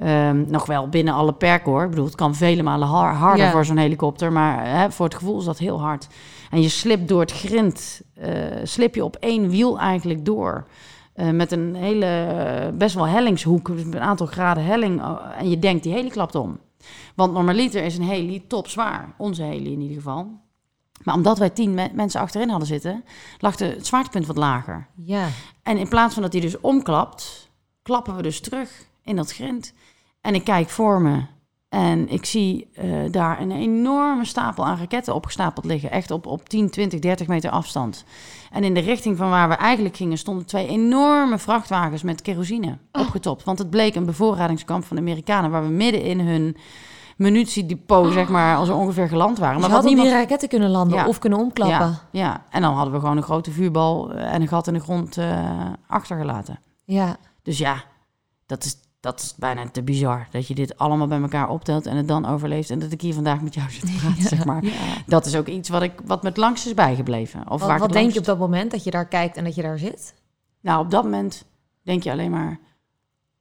Ehm, 0.00 0.44
nog 0.50 0.66
wel 0.66 0.88
binnen 0.88 1.14
alle 1.14 1.32
perken 1.32 1.72
hoor. 1.72 1.82
Ik 1.84 1.90
bedoel, 1.90 2.04
het 2.04 2.14
kan 2.14 2.34
vele 2.34 2.62
malen 2.62 2.88
har- 2.88 3.14
harder 3.14 3.44
Ja. 3.44 3.50
voor 3.50 3.64
zo'n 3.64 3.76
helikopter. 3.76 4.32
Maar 4.32 4.66
hè, 4.66 4.90
voor 4.90 5.04
het 5.06 5.14
gevoel 5.14 5.38
is 5.38 5.44
dat 5.44 5.58
heel 5.58 5.80
hard. 5.80 6.06
En 6.50 6.62
je 6.62 6.68
slipt 6.68 7.08
door 7.08 7.20
het 7.20 7.32
grind, 7.32 8.00
eh, 8.14 8.30
slip 8.62 8.94
je 8.94 9.04
op 9.04 9.16
één 9.16 9.48
wiel 9.48 9.78
eigenlijk 9.78 10.24
door. 10.24 10.66
Eh, 11.14 11.30
met 11.30 11.52
een 11.52 11.74
hele, 11.74 12.06
eh, 12.06 12.68
best 12.76 12.94
wel 12.94 13.06
hellingshoek, 13.06 13.68
een 13.68 14.00
aantal 14.00 14.26
graden 14.26 14.64
helling. 14.64 15.02
en 15.38 15.50
je 15.50 15.58
denkt, 15.58 15.82
die 15.82 15.92
heli 15.92 16.08
klapt 16.10 16.34
om. 16.34 16.58
Want 17.14 17.32
normaliter 17.32 17.82
is 17.84 17.96
een 17.98 18.04
heli 18.04 18.46
topzwaar. 18.46 19.14
Onze 19.18 19.42
heli 19.42 19.72
in 19.72 19.80
ieder 19.80 19.96
geval. 19.96 20.30
Maar 21.04 21.14
omdat 21.14 21.38
wij 21.38 21.50
tien 21.50 21.74
me- 21.74 21.90
mensen 21.94 22.20
achterin 22.20 22.48
hadden 22.48 22.68
zitten, 22.68 23.04
lag 23.38 23.56
de, 23.56 23.64
het 23.64 23.86
zwaartepunt 23.86 24.26
wat 24.26 24.36
lager. 24.36 24.86
Ja, 25.04 25.26
En 25.62 25.76
in 25.78 25.88
plaats 25.88 26.14
van 26.14 26.22
dat 26.22 26.32
hij 26.32 26.40
dus 26.40 26.60
omklapt, 26.60 27.48
klappen 27.82 28.16
we 28.16 28.22
dus 28.22 28.40
terug 28.40 28.70
in 29.04 29.16
dat 29.16 29.32
grind. 29.32 29.72
En 30.20 30.34
ik 30.34 30.44
kijk 30.44 30.68
voor 30.68 31.00
me 31.00 31.20
en 31.68 32.08
ik 32.08 32.24
zie 32.24 32.68
eh, 32.74 32.88
daar 33.10 33.40
een 33.40 33.50
enorme 33.50 34.24
stapel 34.24 34.66
aan 34.66 34.78
raketten 34.78 35.14
opgestapeld 35.14 35.64
liggen. 35.64 35.90
Echt 35.90 36.10
op, 36.10 36.26
op 36.26 36.48
10, 36.48 36.70
20, 36.70 37.00
30 37.00 37.26
meter 37.26 37.50
afstand. 37.50 38.04
En 38.50 38.64
in 38.64 38.74
de 38.74 38.80
richting 38.80 39.16
van 39.16 39.30
waar 39.30 39.48
we 39.48 39.54
eigenlijk 39.54 39.96
gingen 39.96 40.18
stonden 40.18 40.46
twee 40.46 40.68
enorme 40.68 41.38
vrachtwagens 41.38 42.02
met 42.02 42.22
kerosine 42.22 42.78
opgetopt. 42.92 43.44
Want 43.44 43.58
het 43.58 43.70
bleek 43.70 43.94
een 43.94 44.04
bevoorradingskamp 44.06 44.84
van 44.84 44.96
de 44.96 45.02
Amerikanen 45.02 45.50
waar 45.50 45.62
we 45.62 45.68
midden 45.72 46.02
in 46.02 46.20
hun 46.20 46.56
munitiedepot, 47.16 48.12
zeg 48.12 48.28
maar, 48.28 48.56
als 48.56 48.68
we 48.68 48.74
ongeveer 48.74 49.08
geland 49.08 49.38
waren. 49.38 49.60
maar 49.60 49.68
Maar 49.70 49.70
je 49.70 49.74
wat 49.74 49.84
had 49.84 49.90
op 49.92 49.96
die 49.96 50.04
niemand... 50.04 50.22
raketten 50.22 50.48
kunnen 50.48 50.70
landen 50.70 50.98
Ja. 50.98 51.06
of 51.06 51.18
kunnen 51.18 51.38
omklappen. 51.38 51.86
Ja, 51.88 52.00
ja, 52.10 52.44
en 52.50 52.62
dan 52.62 52.74
hadden 52.74 52.94
we 52.94 53.00
gewoon 53.00 53.16
een 53.16 53.22
grote 53.22 53.50
vuurbal 53.50 54.12
eh, 54.12 54.34
en 54.34 54.40
een 54.42 54.48
gat 54.48 54.66
in 54.66 54.74
de 54.74 54.80
grond 54.80 55.16
eh, 55.16 55.66
achtergelaten. 55.86 56.58
Ja, 56.84 57.16
Dus 57.42 57.58
ja, 57.58 57.82
dat 58.46 58.64
is, 58.64 58.76
dat 59.00 59.20
is 59.20 59.34
bijna 59.36 59.68
te 59.68 59.82
bizar. 59.82 60.26
Dat 60.30 60.46
je 60.46 60.54
dit 60.54 60.78
allemaal 60.78 61.06
bij 61.06 61.20
elkaar 61.20 61.48
optelt 61.48 61.86
en 61.86 61.96
het 61.96 62.08
dan 62.08 62.26
overleeft. 62.26 62.70
En 62.70 62.78
dat 62.78 62.92
ik 62.92 63.00
hier 63.00 63.14
vandaag 63.14 63.40
met 63.40 63.54
jou 63.54 63.70
zit 63.70 63.80
te 63.80 63.98
praten, 64.00 64.22
zeg 64.36 64.44
maar. 64.44 64.64
ja. 64.64 64.72
Dat 65.06 65.26
is 65.26 65.36
ook 65.36 65.46
iets 65.46 65.68
wat, 65.68 65.82
ik, 65.82 65.92
wat 66.04 66.22
me 66.22 66.28
het 66.28 66.36
langst 66.36 66.66
is 66.66 66.74
bijgebleven. 66.74 67.50
Of 67.50 67.60
Wat, 67.60 67.78
wat 67.78 67.92
denk 67.92 68.12
je 68.12 68.18
op 68.18 68.24
dat 68.24 68.38
moment 68.38 68.70
dat 68.70 68.84
je 68.84 68.90
daar 68.90 69.08
kijkt 69.08 69.36
en 69.36 69.44
dat 69.44 69.54
je 69.54 69.62
daar 69.62 69.78
zit? 69.78 70.14
Nou, 70.60 70.84
op 70.84 70.90
dat 70.90 71.04
moment 71.04 71.44
denk 71.82 72.02
je 72.02 72.10
alleen 72.10 72.30
maar... 72.30 72.60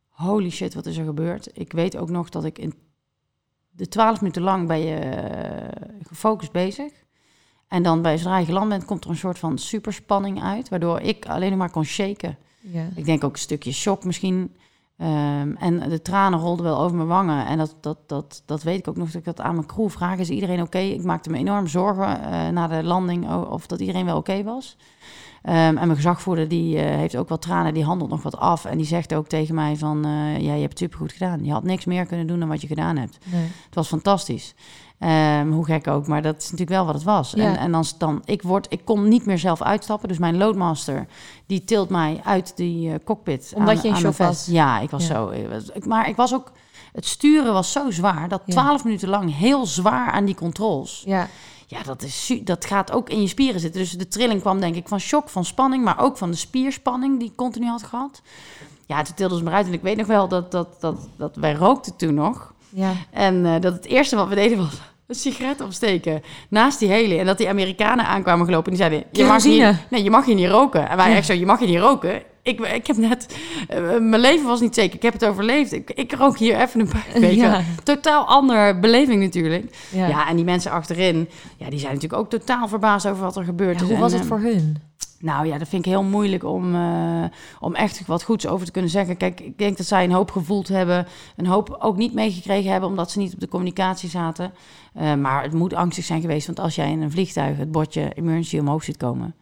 Holy 0.10 0.50
shit, 0.50 0.74
wat 0.74 0.86
is 0.86 0.98
er 0.98 1.06
gebeurd? 1.06 1.50
Ik 1.54 1.72
weet 1.72 1.98
ook 1.98 2.10
nog 2.10 2.30
dat 2.30 2.46
ik 2.46 2.58
in 2.58 2.74
de 3.70 3.88
twaalf 3.88 4.22
minuten 4.22 4.42
lang 4.42 4.68
ben 4.68 4.80
je 4.80 4.96
eh, 4.96 5.88
gefocust 6.08 6.52
bezig. 6.52 6.92
En 7.68 7.84
dan 7.84 8.02
bij 8.02 8.18
zodra 8.18 8.38
je 8.38 8.46
geland 8.46 8.70
bent, 8.70 8.86
komt 8.86 9.04
er 9.04 9.10
een 9.10 9.16
soort 9.16 9.40
van 9.40 9.58
superspanning 9.58 10.44
uit. 10.44 10.70
Waardoor 10.70 11.00
ik 11.00 11.26
alleen 11.26 11.58
maar 11.58 11.70
kon 11.70 11.84
shaken. 11.84 12.38
Ja. 12.60 12.90
Ik 12.96 13.06
denk 13.06 13.24
ook 13.24 13.34
een 13.34 13.40
stukje 13.40 13.72
shock 13.72 14.04
misschien. 14.04 14.56
Ehm, 15.00 15.56
en 15.56 15.90
de 15.90 16.02
tranen 16.02 16.40
rolden 16.40 16.66
wel 16.66 16.80
over 16.80 16.96
mijn 16.96 17.08
wangen. 17.08 17.46
En 17.46 17.58
dat, 17.58 17.76
dat, 17.82 17.98
dat, 18.08 18.44
dat 18.46 18.64
weet 18.64 18.80
ik 18.80 18.88
ook 18.88 18.98
nog 18.98 19.08
dat 19.08 19.16
ik 19.16 19.26
dat 19.26 19.42
aan 19.42 19.56
mijn 19.56 19.68
crew 19.68 19.90
vraag. 19.90 20.18
Is 20.18 20.30
iedereen 20.30 20.62
oké? 20.62 20.78
Ik 20.78 21.04
maakte 21.04 21.30
me 21.30 21.38
enorm 21.38 21.68
zorgen 21.68 22.22
eh, 22.22 22.48
na 22.48 22.68
de 22.68 22.84
landing 22.84 23.32
of 23.32 23.68
dat 23.68 23.80
iedereen 23.80 24.06
wel 24.06 24.18
oké 24.18 24.44
was. 24.44 24.78
Ehm, 25.42 25.56
en 25.58 25.74
mijn 25.74 25.96
gezagvoerder 25.96 26.48
die 26.48 26.78
eh, 26.78 26.96
heeft 26.96 27.16
ook 27.16 27.30
wat 27.30 27.42
tranen, 27.42 27.74
die 27.74 27.84
handelt 27.84 28.10
nog 28.10 28.24
wat 28.24 28.38
af. 28.38 28.66
En 28.66 28.78
die 28.78 28.86
zegt 28.86 29.14
ook 29.14 29.28
tegen 29.28 29.56
mij 29.56 29.76
van, 29.76 30.02
ja, 30.40 30.54
je 30.54 30.62
hebt 30.62 30.70
het 30.70 30.78
supergoed 30.78 31.12
gedaan. 31.12 31.46
Je 31.46 31.52
had 31.52 31.64
niks 31.64 31.86
meer 31.86 32.06
kunnen 32.06 32.28
doen 32.28 32.40
dan 32.40 32.50
wat 32.50 32.62
je 32.62 32.68
gedaan 32.68 32.98
hebt. 32.98 33.18
Nee. 33.24 33.42
Het 33.42 33.76
was 33.76 33.88
fantastisch. 33.88 34.56
Ehm, 35.00 35.52
hoe 35.52 35.66
gek 35.66 35.88
ook, 35.88 36.08
maar 36.08 36.22
dat 36.22 36.36
is 36.38 36.44
natuurlijk 36.44 36.70
wel 36.70 36.86
wat 36.86 36.94
het 36.94 37.04
was. 37.04 37.32
Ja. 37.32 37.44
En, 37.44 37.58
en 37.58 37.72
dan, 37.72 37.84
dan 37.98 38.22
ik, 38.26 38.42
word, 38.42 38.66
ik 38.70 38.82
kon 38.86 39.08
niet 39.08 39.26
meer 39.26 39.38
zelf 39.38 39.62
uitstappen. 39.62 40.08
Dus 40.08 40.18
mijn 40.18 40.38
loadmaster, 40.38 41.08
die 41.46 41.64
tilt 41.64 41.90
mij 41.90 42.22
uit 42.24 42.52
die 42.56 42.90
eh, 42.94 42.96
cockpit. 43.06 43.54
Omdat 43.56 43.76
aan- 43.76 43.82
je 43.82 43.88
in 43.88 43.96
shock 43.96 44.18
was. 44.18 44.46
Ja, 44.46 44.80
ik 44.80 44.90
was 44.90 45.08
Ja. 45.08 45.14
zo. 45.14 45.30
ik 45.74 45.86
maar 45.86 46.10
ik 46.10 46.16
was 46.16 46.34
ook... 46.34 46.52
Het 46.94 47.06
sturen 47.06 47.54
was 47.54 47.72
zo 47.72 47.92
zwaar, 47.92 48.28
dat 48.30 48.42
Ja. 48.46 48.52
twaalf 48.54 48.84
minuten 48.84 49.10
lang 49.10 49.36
heel 49.38 49.66
zwaar 49.66 50.12
aan 50.12 50.26
die 50.26 50.36
controls. 50.36 51.04
Ja, 51.06 51.28
Ja, 51.68 51.84
dat, 51.84 52.04
is, 52.04 52.40
dat 52.44 52.66
gaat 52.66 52.92
ook 52.92 53.10
in 53.10 53.22
je 53.22 53.28
spieren 53.28 53.60
zitten. 53.60 53.82
Dus 53.82 53.92
de 53.92 54.08
trilling 54.08 54.42
kwam 54.42 54.60
denk 54.60 54.76
ik 54.76 54.88
van 54.88 55.00
shock, 55.00 55.30
van 55.30 55.46
spanning... 55.46 55.84
maar 55.84 56.00
ook 56.00 56.18
van 56.18 56.32
de 56.32 56.38
spierspanning 56.38 57.20
die 57.20 57.30
ik 57.30 57.36
continu 57.36 57.68
had 57.68 57.84
gehad. 57.84 58.22
Ja, 58.86 59.02
toen 59.02 59.16
tilde 59.16 59.38
ze 59.38 59.44
me 59.44 59.50
eruit. 59.50 59.68
En 59.68 59.74
ik 59.74 59.82
weet 59.82 59.98
nog 59.98 60.08
wel 60.08 60.28
dat, 60.28 60.52
dat, 60.52 60.68
dat, 60.80 60.96
dat 61.18 61.36
wij 61.36 61.54
rookten 61.54 61.96
toen 61.96 62.14
nog... 62.14 62.54
ja. 62.70 62.92
En 63.12 63.46
eh, 63.46 63.62
dat 63.62 63.74
het 63.74 63.86
eerste 63.86 64.16
wat 64.16 64.28
we 64.28 64.36
deden 64.36 64.58
was 64.58 64.82
een 65.08 65.16
sigaret 65.16 65.62
opsteken 65.62 66.22
naast 66.50 66.80
die 66.80 66.90
hele. 66.90 67.18
En 67.18 67.26
dat 67.26 67.38
die 67.38 67.50
Amerikanen 67.50 68.06
aankwamen 68.06 68.46
gelopen 68.46 68.72
en 68.72 68.78
die 68.78 68.88
zeiden... 68.88 69.08
Je 69.12 69.24
mag, 69.24 69.44
hier, 69.44 69.80
nee, 69.90 70.04
je 70.04 70.10
mag 70.10 70.26
hier 70.26 70.36
niet 70.36 70.50
roken. 70.50 70.90
En 70.90 70.98
wij 70.98 71.10
Ja. 71.10 71.16
echt 71.16 71.26
zo, 71.26 71.34
je 71.34 71.46
mag 71.46 71.60
hier 71.60 71.68
niet 71.68 71.80
roken. 71.80 72.22
Ik, 72.42 72.60
ik 72.60 72.88
heb 72.88 72.98
net... 72.98 73.36
eh, 73.68 73.80
mijn 74.00 74.22
leven 74.22 74.46
was 74.46 74.62
niet 74.62 74.76
zeker. 74.76 74.96
Ik 74.96 75.02
heb 75.02 75.14
het 75.14 75.26
overleefd. 75.26 75.72
Ik, 75.74 75.92
ik 75.92 76.14
rook 76.14 76.38
hier 76.38 76.62
even 76.62 76.80
een 76.80 76.88
paar 76.88 77.06
weken. 77.22 77.36
Ja. 77.36 77.62
Totaal 77.84 78.26
andere 78.26 78.80
beleving 78.80 79.22
natuurlijk. 79.22 79.76
Ja. 79.92 80.08
Ja. 80.08 80.28
en 80.28 80.36
die 80.36 80.46
mensen 80.46 80.72
achterin... 80.72 81.30
Ja, 81.58 81.70
die 81.70 81.80
zijn 81.80 81.94
natuurlijk 81.94 82.22
ook 82.22 82.30
totaal 82.30 82.68
verbaasd 82.68 83.08
over 83.08 83.24
wat 83.24 83.36
er 83.38 83.44
gebeurt. 83.44 83.82
Hoe 83.82 83.98
was 83.98 84.12
het 84.14 84.22
eh, 84.22 84.28
voor 84.28 84.40
hun? 84.40 84.78
Nou 85.20 85.48
ja, 85.48 85.58
dat 85.58 85.68
vind 85.68 85.86
ik 85.86 85.92
heel 85.92 86.04
moeilijk 86.04 86.44
om, 86.44 86.76
eh, 86.76 87.24
om 87.60 87.76
echt 87.76 88.06
wat 88.06 88.24
goeds 88.24 88.48
over 88.48 88.66
te 88.66 88.72
kunnen 88.72 88.92
zeggen. 88.92 89.18
Kijk, 89.18 89.40
ik 89.40 89.58
denk 89.58 89.78
dat 89.78 89.86
zij 89.86 90.04
een 90.04 90.12
hoop 90.12 90.32
gevoeld 90.32 90.68
hebben. 90.68 91.08
Een 91.36 91.48
hoop 91.48 91.76
ook 91.80 91.98
niet 91.98 92.14
meegekregen 92.14 92.72
hebben, 92.72 92.90
omdat 92.90 93.12
ze 93.12 93.20
niet 93.20 93.34
op 93.34 93.40
de 93.40 93.48
communicatie 93.48 94.10
zaten. 94.10 94.54
Eh, 94.94 95.16
maar 95.16 95.44
het 95.44 95.54
moet 95.54 95.74
angstig 95.74 96.06
zijn 96.06 96.22
geweest. 96.22 96.46
Want 96.46 96.60
als 96.60 96.76
jij 96.76 96.92
in 96.92 97.02
een 97.02 97.12
vliegtuig 97.12 97.58
het 97.58 97.72
bordje 97.72 98.14
emergency 98.14 98.58
omhoog 98.58 98.84
ziet 98.84 98.98
komen... 98.98 99.36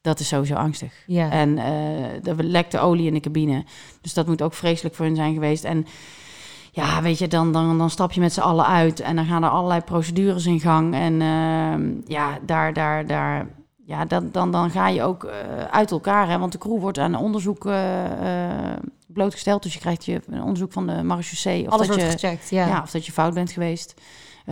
dat 0.00 0.20
is 0.20 0.28
sowieso 0.28 0.54
angstig. 0.54 0.92
Ja. 1.06 1.30
En 1.30 1.58
eh 1.58 2.26
er 2.26 2.44
lekte 2.44 2.78
olie 2.78 3.06
in 3.06 3.14
de 3.14 3.20
cabine. 3.20 3.64
Dus 4.00 4.14
dat 4.14 4.26
moet 4.26 4.42
ook 4.42 4.54
vreselijk 4.54 4.94
voor 4.94 5.06
hun 5.06 5.16
zijn 5.16 5.34
geweest. 5.34 5.64
En 5.64 5.86
ja, 6.72 7.02
weet 7.02 7.18
je, 7.18 7.28
dan, 7.28 7.52
dan, 7.52 7.78
dan 7.78 7.90
stap 7.90 8.12
je 8.12 8.20
met 8.20 8.32
z'n 8.32 8.40
allen 8.40 8.66
uit. 8.66 9.00
En 9.00 9.16
dan 9.16 9.24
gaan 9.24 9.44
er 9.44 9.50
allerlei 9.50 9.80
procedures 9.80 10.46
in 10.46 10.60
gang. 10.60 10.94
En 10.94 11.14
ja, 12.06 12.38
daar, 12.46 12.72
daar, 12.72 13.06
daar, 13.06 13.46
ja 13.86 14.04
dan, 14.04 14.28
dan, 14.32 14.50
dan 14.50 14.70
ga 14.70 14.88
je 14.88 15.02
ook 15.02 15.24
eh, 15.24 15.34
uit 15.70 15.90
elkaar. 15.90 16.28
Hè? 16.28 16.38
Want 16.38 16.52
de 16.52 16.58
crew 16.58 16.80
wordt 16.80 16.98
aan 16.98 17.14
onderzoek 17.14 17.66
eh, 17.66 18.72
eh, 18.72 18.78
blootgesteld. 19.06 19.62
Dus 19.62 19.72
je 19.72 19.80
krijgt 19.80 20.04
je 20.04 20.20
een 20.26 20.42
onderzoek 20.42 20.72
van 20.72 20.86
de 20.86 21.02
marechaussee. 21.02 21.66
Of 21.66 21.72
Alles 21.72 21.86
dat 21.86 21.96
wordt 21.96 22.12
je, 22.12 22.18
gecheckt, 22.18 22.50
ja. 22.50 22.66
ja. 22.66 22.82
of 22.82 22.90
dat 22.90 23.06
je 23.06 23.12
fout 23.12 23.34
bent 23.34 23.50
geweest. 23.50 23.94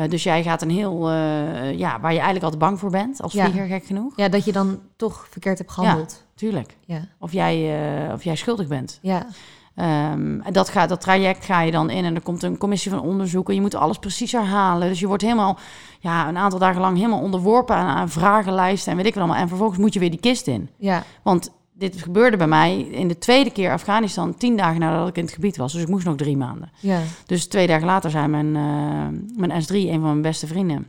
Dus 0.08 0.22
jij 0.22 0.42
gaat 0.42 0.62
een 0.62 0.70
heel, 0.70 1.10
ja, 1.12 2.00
waar 2.00 2.12
je 2.12 2.16
eigenlijk 2.18 2.42
altijd 2.42 2.58
bang 2.62 2.78
voor 2.78 2.90
bent. 2.90 3.22
Als 3.22 3.32
Ja. 3.32 3.44
vlieger, 3.44 3.66
gek 3.66 3.84
genoeg. 3.84 4.12
Ja, 4.16 4.28
dat 4.28 4.44
je 4.44 4.52
dan 4.52 4.80
toch 4.96 5.26
verkeerd 5.30 5.58
hebt 5.58 5.70
gehandeld. 5.70 6.24
Tuurlijk. 6.34 6.76
Ja. 6.84 7.00
Of 7.18 7.32
jij, 7.32 7.76
of 8.12 8.24
jij 8.24 8.36
schuldig 8.36 8.66
bent. 8.66 8.98
Ja. 9.02 9.26
Ehm, 9.74 10.40
en 10.40 10.52
dat, 10.52 10.68
gaat, 10.68 10.88
dat 10.88 11.00
traject 11.00 11.44
ga 11.44 11.60
je 11.60 11.70
dan 11.70 11.90
in 11.90 12.04
en 12.04 12.14
er 12.14 12.20
komt 12.20 12.42
een 12.42 12.58
commissie 12.58 12.90
van 12.90 13.00
onderzoek 13.00 13.48
en 13.48 13.54
je 13.54 13.60
moet 13.60 13.74
alles 13.74 13.98
precies 13.98 14.32
herhalen. 14.32 14.88
Dus 14.88 15.00
je 15.00 15.06
wordt 15.06 15.22
helemaal, 15.22 15.58
ja, 16.00 16.28
een 16.28 16.36
aantal 16.36 16.58
dagen 16.58 16.80
lang 16.80 16.96
helemaal 16.96 17.20
onderworpen 17.20 17.76
aan, 17.76 17.96
aan 17.96 18.08
vragenlijsten 18.08 18.90
en 18.90 18.96
weet 18.96 19.06
ik 19.06 19.14
wat 19.14 19.22
allemaal. 19.22 19.42
En 19.42 19.48
vervolgens 19.48 19.78
moet 19.78 19.92
je 19.92 20.00
weer 20.00 20.10
die 20.10 20.20
kist 20.20 20.46
in. 20.46 20.68
Ja. 20.76 21.02
Want 21.22 21.50
dit 21.72 22.02
gebeurde 22.02 22.36
bij 22.36 22.46
mij 22.46 22.80
in 22.80 23.08
de 23.08 23.18
tweede 23.18 23.50
keer 23.50 23.72
Afghanistan, 23.72 24.34
tien 24.34 24.56
dagen 24.56 24.80
nadat 24.80 25.08
ik 25.08 25.16
in 25.16 25.24
het 25.24 25.32
gebied 25.34 25.56
was. 25.56 25.72
Dus 25.72 25.82
ik 25.82 25.88
moest 25.88 26.04
nog 26.04 26.16
drie 26.16 26.36
maanden. 26.36 26.70
Ja. 26.80 27.00
Dus 27.26 27.46
twee 27.46 27.66
dagen 27.66 27.86
later 27.86 28.10
zei 28.10 28.26
mijn, 28.28 28.56
eh, 28.56 29.38
mijn 29.38 29.62
S3, 29.62 29.74
een 29.74 29.90
van 29.92 30.02
mijn 30.02 30.22
beste 30.22 30.46
vrienden, 30.46 30.88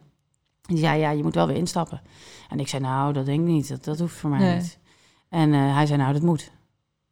die 0.61 0.77
zei, 0.77 0.99
ja, 0.99 1.09
je 1.09 1.23
moet 1.23 1.35
wel 1.35 1.47
weer 1.47 1.55
instappen. 1.55 2.01
En 2.49 2.59
ik 2.59 2.67
zei, 2.67 2.81
nou, 2.81 3.13
dat 3.13 3.25
denk 3.25 3.39
ik 3.39 3.45
niet, 3.45 3.69
dat, 3.69 3.83
dat 3.83 3.99
hoeft 3.99 4.15
voor 4.15 4.29
mij 4.29 4.39
Nee. 4.39 4.55
niet. 4.55 4.77
En 5.29 5.53
eh, 5.53 5.75
hij 5.75 5.85
zei, 5.85 5.99
nou, 5.99 6.13
dat 6.13 6.21
moet. 6.21 6.51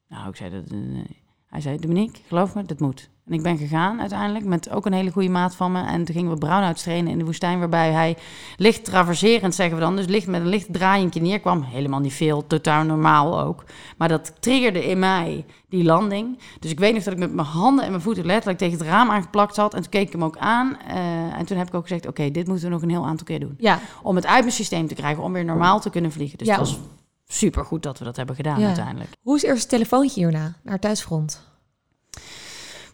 Nou, 0.08 0.30
ik 0.30 0.36
zei, 0.36 0.50
dat, 0.50 0.64
eh, 0.64 0.78
nee. 0.78 1.21
Hij 1.52 1.62
zei, 1.62 1.78
Dominique, 1.78 2.22
geloof 2.28 2.56
me, 2.56 2.64
dat 2.64 2.80
moet. 2.80 3.10
En 3.28 3.34
ik 3.34 3.42
ben 3.44 3.58
gegaan 3.58 4.00
uiteindelijk 4.00 4.46
met 4.46 4.70
ook 4.70 4.86
een 4.86 4.94
hele 4.94 5.12
goede 5.12 5.30
maat 5.30 5.56
van 5.56 5.72
me. 5.72 5.82
En 5.86 6.06
toen 6.06 6.16
gingen 6.16 6.32
we 6.32 6.38
brownouts 6.38 6.84
trainen 6.84 7.12
in 7.12 7.18
de 7.18 7.26
woestijn, 7.26 7.60
waarbij 7.60 7.92
hij 7.92 8.18
licht 8.58 8.86
traverserend, 8.86 9.56
zeggen 9.56 9.76
we 9.78 9.82
dan, 9.84 9.96
dus 9.96 10.06
licht 10.06 10.28
met 10.28 10.42
een 10.42 10.48
licht 10.48 10.74
draaientje 10.74 11.22
neerkwam. 11.22 11.62
Helemaal 11.62 12.00
niet 12.00 12.14
veel, 12.14 12.48
totaal 12.48 12.84
normaal 12.84 13.42
ook. 13.42 13.64
Maar 13.98 14.08
dat 14.08 14.34
triggerde 14.40 14.86
in 14.90 15.00
mij 15.00 15.46
die 15.70 15.84
landing. 15.84 16.38
Dus 16.60 16.72
ik 16.72 16.80
weet 16.80 16.94
nog 16.94 17.04
dat 17.04 17.14
ik 17.14 17.20
met 17.20 17.34
mijn 17.34 17.48
handen 17.48 17.84
en 17.86 17.92
mijn 17.92 18.04
voeten 18.04 18.26
letterlijk 18.26 18.60
tegen 18.60 18.78
het 18.78 18.88
raam 18.88 19.10
aangeplakt 19.10 19.56
zat. 19.56 19.74
En 19.74 19.82
toen 19.82 19.92
keek 19.92 20.06
ik 20.08 20.12
hem 20.12 20.24
ook 20.24 20.38
aan. 20.38 20.78
eh, 20.88 21.38
en 21.40 21.46
toen 21.46 21.58
heb 21.58 21.68
ik 21.68 21.74
ook 21.74 21.82
gezegd, 21.88 22.08
oké, 22.08 22.32
dit 22.32 22.48
moeten 22.48 22.66
we 22.66 22.72
nog 22.74 22.82
een 22.82 22.90
heel 22.90 23.06
aantal 23.06 23.26
keer 23.26 23.40
doen. 23.40 23.56
Ja. 23.60 23.80
Om 24.04 24.16
het 24.16 24.26
uit 24.26 24.42
mijn 24.42 24.52
systeem 24.56 24.88
te 24.88 24.96
krijgen, 24.96 25.24
om 25.24 25.34
weer 25.34 25.46
normaal 25.46 25.80
te 25.80 25.90
kunnen 25.90 26.12
vliegen. 26.12 26.38
Dus 26.38 26.48
Ja. 26.48 26.54
het 26.58 26.62
was 26.62 26.80
super 27.32 27.66
goed 27.66 27.84
dat 27.84 28.00
we 28.00 28.06
dat 28.06 28.16
hebben 28.16 28.36
gedaan 28.36 28.60
Ja. 28.60 28.66
uiteindelijk. 28.68 29.10
Hoe 29.22 29.36
is 29.36 29.44
eerst 29.44 29.62
het 29.62 29.70
telefoontje 29.70 30.20
hierna 30.22 30.54
naar 30.64 30.80
thuisfront? 30.80 31.42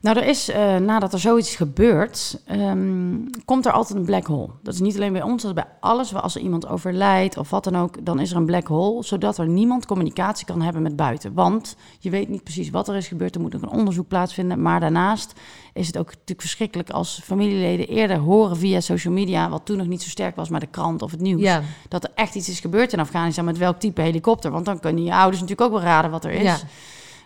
Nou, 0.02 0.18
er 0.18 0.26
is, 0.26 0.50
eh, 0.50 0.76
nadat 0.76 1.14
er 1.14 1.20
zoiets 1.20 1.56
gebeurt, 1.56 2.42
ehm, 2.46 3.16
komt 3.46 3.66
er 3.66 3.72
altijd 3.72 4.00
een 4.00 4.06
black 4.06 4.26
hole. 4.26 4.50
Dat 4.64 4.74
is 4.74 4.80
niet 4.80 4.96
alleen 4.96 5.14
bij 5.14 5.22
ons, 5.22 5.42
dat 5.42 5.52
is 5.58 5.64
bij 5.64 5.72
alles. 5.80 6.14
Als 6.16 6.36
er 6.36 6.42
iemand 6.42 6.68
overlijdt 6.68 7.38
of 7.38 7.50
wat 7.50 7.64
dan 7.64 7.78
ook, 7.78 8.06
dan 8.06 8.20
is 8.20 8.32
er 8.32 8.38
een 8.38 8.46
black 8.46 8.68
hole, 8.68 9.04
zodat 9.04 9.38
er 9.38 9.48
niemand 9.48 9.86
communicatie 9.86 10.46
kan 10.46 10.62
hebben 10.62 10.82
met 10.82 10.96
buiten. 10.96 11.34
Want 11.34 11.76
je 12.00 12.10
weet 12.10 12.30
niet 12.30 12.44
precies 12.44 12.70
wat 12.70 12.88
er 12.88 12.96
is 12.96 13.08
gebeurd, 13.08 13.36
er 13.36 13.42
moet 13.42 13.54
nog 13.54 13.62
een 13.62 13.70
onderzoek 13.70 14.08
plaatsvinden. 14.08 14.62
Maar 14.62 14.80
daarnaast 14.80 15.34
is 15.74 15.88
het 15.88 15.98
ook 15.98 16.10
natuurlijk 16.10 16.42
verschrikkelijk 16.42 16.90
als 16.90 17.22
familieleden 17.24 17.88
eerder 17.88 18.18
horen 18.18 18.58
via 18.58 18.80
social 18.80 19.14
media, 19.14 19.50
wat 19.50 19.66
toen 19.66 19.78
nog 19.78 19.88
niet 19.88 20.02
zo 20.02 20.10
sterk 20.10 20.36
was, 20.36 20.50
maar 20.50 20.60
de 20.60 20.68
krant 20.68 21.02
of 21.02 21.12
het 21.12 21.22
nieuws, 21.22 21.42
Ja. 21.42 21.62
dat 21.90 22.04
er 22.04 22.12
echt 22.16 22.36
iets 22.36 22.50
is 22.50 22.60
gebeurd 22.60 22.94
in 22.94 23.00
Afghanistan 23.00 23.46
met 23.46 23.58
welk 23.58 23.80
type 23.80 24.02
helikopter. 24.02 24.52
Want 24.52 24.66
dan 24.66 24.80
kunnen 24.80 25.04
je 25.04 25.14
ouders 25.14 25.42
natuurlijk 25.42 25.70
ook 25.72 25.76
wel 25.80 25.88
raden 25.90 26.12
wat 26.12 26.26
er 26.26 26.32
is. 26.32 26.42
Ja. 26.44 26.58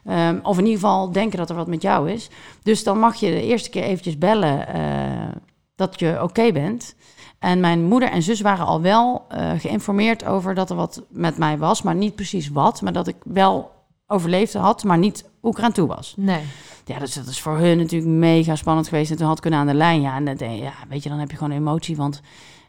Ehm, 0.05 0.39
of 0.43 0.57
in 0.57 0.65
ieder 0.65 0.79
geval 0.79 1.11
denken 1.11 1.37
dat 1.37 1.49
er 1.49 1.55
wat 1.55 1.67
met 1.67 1.81
jou 1.81 2.11
is. 2.11 2.29
Dus 2.63 2.83
dan 2.83 2.99
mag 2.99 3.15
je 3.15 3.31
de 3.31 3.43
eerste 3.43 3.69
keer 3.69 3.83
eventjes 3.83 4.17
bellen 4.17 4.67
eh, 4.67 5.35
dat 5.75 5.99
je 5.99 6.23
oké 6.23 6.51
bent. 6.51 6.95
En 7.39 7.59
mijn 7.59 7.83
moeder 7.83 8.09
en 8.09 8.21
zus 8.21 8.41
waren 8.41 8.65
al 8.65 8.81
wel 8.81 9.25
eh, 9.29 9.51
geïnformeerd 9.57 10.25
over 10.25 10.55
dat 10.55 10.69
er 10.69 10.75
wat 10.75 11.03
met 11.09 11.37
mij 11.37 11.57
was. 11.57 11.81
Maar 11.81 11.95
niet 11.95 12.15
precies 12.15 12.49
wat. 12.49 12.81
Maar 12.81 12.93
dat 12.93 13.07
ik 13.07 13.15
wel 13.23 13.71
overleefd 14.07 14.53
had, 14.53 14.83
maar 14.83 14.97
niet 14.97 15.29
hoe 15.39 15.51
ik 15.51 15.57
eraan 15.57 15.71
toe 15.71 15.87
was. 15.87 16.13
Nee. 16.17 16.41
Ja, 16.85 16.99
dus 16.99 17.13
dat 17.13 17.27
is 17.27 17.41
voor 17.41 17.57
hun 17.57 17.77
natuurlijk 17.77 18.11
mega 18.11 18.55
spannend 18.55 18.87
geweest. 18.87 19.11
En 19.11 19.17
toen 19.17 19.27
had 19.27 19.35
ik 19.35 19.41
kunnen 19.41 19.59
aan 19.59 19.67
de 19.67 19.73
lijn. 19.73 20.01
Ja, 20.01 20.15
en 20.15 20.25
dat, 20.25 20.39
ja, 20.39 20.73
weet 20.89 21.03
je, 21.03 21.09
dan 21.09 21.19
heb 21.19 21.31
je 21.31 21.37
gewoon 21.37 21.57
emotie. 21.57 21.95
Want 21.95 22.21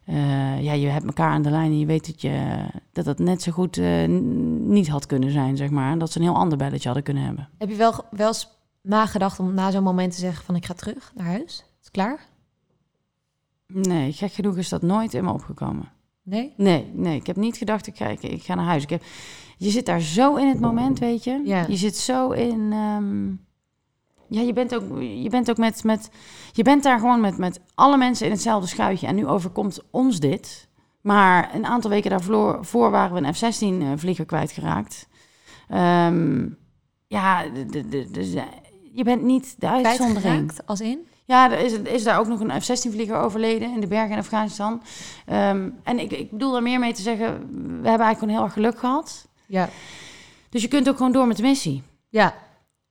eh, 0.04 0.62
ja, 0.62 0.72
je 0.72 0.86
hebt 0.86 1.04
elkaar 1.04 1.30
aan 1.30 1.42
de 1.42 1.50
lijn 1.50 1.70
en 1.70 1.78
je 1.78 1.86
weet 1.86 2.06
dat 2.06 2.20
je, 2.20 2.64
dat 2.92 3.06
het 3.06 3.18
net 3.18 3.42
zo 3.42 3.52
goed 3.52 3.76
eh, 3.76 4.08
niet 4.58 4.88
had 4.88 5.06
kunnen 5.06 5.30
zijn, 5.30 5.56
zeg 5.56 5.70
maar. 5.70 5.98
Dat 5.98 6.12
ze 6.12 6.18
een 6.18 6.24
heel 6.24 6.36
ander 6.36 6.58
belletje 6.58 6.84
hadden 6.84 7.02
kunnen 7.02 7.22
hebben. 7.22 7.48
Heb 7.58 7.68
je 7.68 7.76
wel, 7.76 8.04
wel 8.10 8.26
eens 8.26 8.48
nagedacht 8.82 9.40
om 9.40 9.54
na 9.54 9.70
zo'n 9.70 9.82
moment 9.82 10.12
te 10.12 10.18
zeggen 10.18 10.44
van 10.44 10.56
ik 10.56 10.66
ga 10.66 10.74
terug 10.74 11.12
naar 11.14 11.26
huis? 11.26 11.52
Is 11.58 11.64
het 11.78 11.90
klaar? 11.90 12.26
Nee, 13.66 14.12
gek 14.12 14.32
genoeg 14.32 14.56
is 14.56 14.68
dat 14.68 14.82
nooit 14.82 15.14
in 15.14 15.24
me 15.24 15.32
opgekomen. 15.32 15.88
Nee? 16.22 16.52
Nee, 16.56 16.90
nee, 16.94 17.16
ik 17.16 17.26
heb 17.26 17.36
niet 17.36 17.56
gedacht, 17.56 17.86
ik 17.86 17.96
ga, 17.96 18.06
ik, 18.06 18.22
ik 18.22 18.42
ga 18.42 18.54
naar 18.54 18.64
huis. 18.64 18.82
Ik 18.82 18.90
heb, 18.90 19.02
je 19.56 19.70
zit 19.70 19.86
daar 19.86 20.00
zo 20.00 20.36
in 20.36 20.48
het 20.48 20.60
moment, 20.60 20.98
weet 20.98 21.24
je. 21.24 21.42
Ja. 21.44 21.64
Je 21.68 21.76
zit 21.76 21.96
zo 21.96 22.30
in... 22.30 22.72
ehm, 22.72 23.30
ja, 24.32 24.40
je 24.40 24.52
bent 24.52 24.74
ook, 24.74 25.00
je 25.00 25.28
bent 25.30 25.50
ook 25.50 25.56
met, 25.56 25.84
met... 25.84 26.10
Je 26.52 26.62
bent 26.62 26.82
daar 26.82 26.98
gewoon 26.98 27.20
met, 27.20 27.38
met 27.38 27.60
alle 27.74 27.96
mensen 27.96 28.26
in 28.26 28.32
hetzelfde 28.32 28.68
schuitje. 28.68 29.06
En 29.06 29.14
nu 29.14 29.26
overkomt 29.26 29.80
ons 29.90 30.20
dit. 30.20 30.68
Maar 31.00 31.54
een 31.54 31.66
aantal 31.66 31.90
weken 31.90 32.10
daarvoor 32.10 32.64
voor 32.64 32.90
waren 32.90 33.22
we 33.22 33.26
een 33.26 33.34
F-16-vlieger 33.34 34.24
kwijtgeraakt. 34.24 35.08
Ehm, 35.68 36.48
ja, 37.06 37.42
de, 37.42 37.66
de, 37.66 37.88
de, 37.88 38.10
dus, 38.10 38.34
eh, 38.34 38.42
je 38.92 39.04
bent 39.04 39.22
niet 39.22 39.54
de 39.58 39.68
uitzondering. 39.68 40.52
Als 40.66 40.80
in? 40.80 41.06
Ja, 41.24 41.50
er 41.50 41.58
is, 41.58 41.72
is 41.72 42.02
daar 42.02 42.18
ook 42.18 42.26
nog 42.26 42.40
een 42.40 42.62
F-16-vlieger 42.62 43.16
overleden 43.16 43.74
in 43.74 43.80
de 43.80 43.86
bergen 43.86 44.10
in 44.10 44.18
Afghanistan. 44.18 44.82
Ehm, 45.26 45.70
en 45.82 45.98
ik, 45.98 46.12
ik 46.12 46.30
bedoel 46.30 46.52
daar 46.52 46.62
meer 46.62 46.78
mee 46.78 46.92
te 46.92 47.02
zeggen, 47.02 47.26
we 47.30 47.88
hebben 47.88 48.06
eigenlijk 48.06 48.18
gewoon 48.18 48.34
heel 48.34 48.44
erg 48.44 48.52
geluk 48.52 48.78
gehad. 48.78 49.28
Ja. 49.46 49.68
Dus 50.48 50.62
je 50.62 50.68
kunt 50.68 50.88
ook 50.88 50.96
gewoon 50.96 51.12
door 51.12 51.26
met 51.26 51.36
de 51.36 51.42
missie. 51.42 51.82
Ja. 52.08 52.34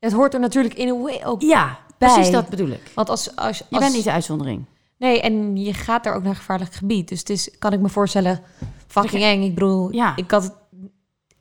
Het 0.02 0.14
hoort 0.14 0.34
er 0.34 0.40
natuurlijk 0.40 0.74
in 0.76 0.88
een 0.88 1.02
way 1.02 1.22
ook 1.26 1.42
Ja, 1.42 1.80
bij. 1.98 2.10
precies 2.10 2.32
dat 2.32 2.50
bedoel 2.50 2.70
ik. 2.70 2.92
Want 2.96 3.10
als, 3.10 3.36
als, 3.36 3.46
als 3.48 3.66
Je 3.70 3.80
bent 3.80 3.94
niet 3.94 4.04
de 4.04 4.12
uitzondering. 4.12 4.66
Nee, 4.98 5.22
en 5.22 5.58
je 5.58 5.74
gaat 5.74 6.04
daar 6.04 6.16
ook 6.16 6.24
naar 6.24 6.36
gevaarlijk 6.36 6.74
gebied. 6.74 7.08
Dus 7.08 7.20
het 7.20 7.30
is, 7.30 7.50
kan 7.60 7.74
ik 7.74 7.80
me 7.80 7.90
voorstellen, 7.90 8.42
fucking 8.88 9.24
eng. 9.24 9.42
Ik 9.44 9.54
bedoel, 9.54 9.92
Ja. 9.94 10.16
ik 10.16 10.32
had 10.32 10.44
het, 10.44 10.54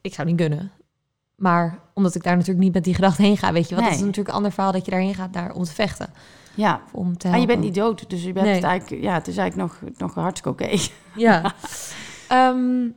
ik 0.01 0.13
zou 0.13 0.27
niet 0.27 0.37
kunnen. 0.37 0.71
Maar 1.35 1.79
omdat 1.93 2.15
ik 2.15 2.23
daar 2.23 2.35
natuurlijk 2.35 2.63
niet 2.63 2.73
met 2.73 2.83
die 2.83 2.93
gedachte 2.93 3.21
heen 3.21 3.37
ga, 3.37 3.51
weet 3.53 3.69
je 3.69 3.75
wat? 3.75 3.83
Het 3.83 3.93
is 3.93 3.97
Nee. 3.97 4.05
natuurlijk 4.07 4.29
een 4.29 4.35
ander 4.41 4.51
verhaal 4.51 4.71
dat 4.71 4.85
je 4.85 4.91
daarheen 4.91 5.15
gaat 5.15 5.33
daar 5.33 5.53
om 5.53 5.63
te 5.63 5.73
vechten. 5.73 6.13
Ja, 6.55 6.81
om 6.91 7.17
te 7.17 7.27
en 7.27 7.39
je 7.39 7.47
bent 7.47 7.61
niet 7.61 7.75
dood, 7.75 8.09
dus 8.09 8.23
je 8.23 8.33
bent 8.33 8.45
Nee. 8.45 8.55
het 8.55 8.63
eigenlijk, 8.63 9.03
ja, 9.03 9.13
het 9.13 9.27
is 9.27 9.37
eigenlijk 9.37 9.71
nog, 9.71 9.91
nog 9.97 10.13
hartstikke 10.13 10.49
oké. 10.63 10.77
Ja. 11.15 11.41
Ehm, 12.27 12.89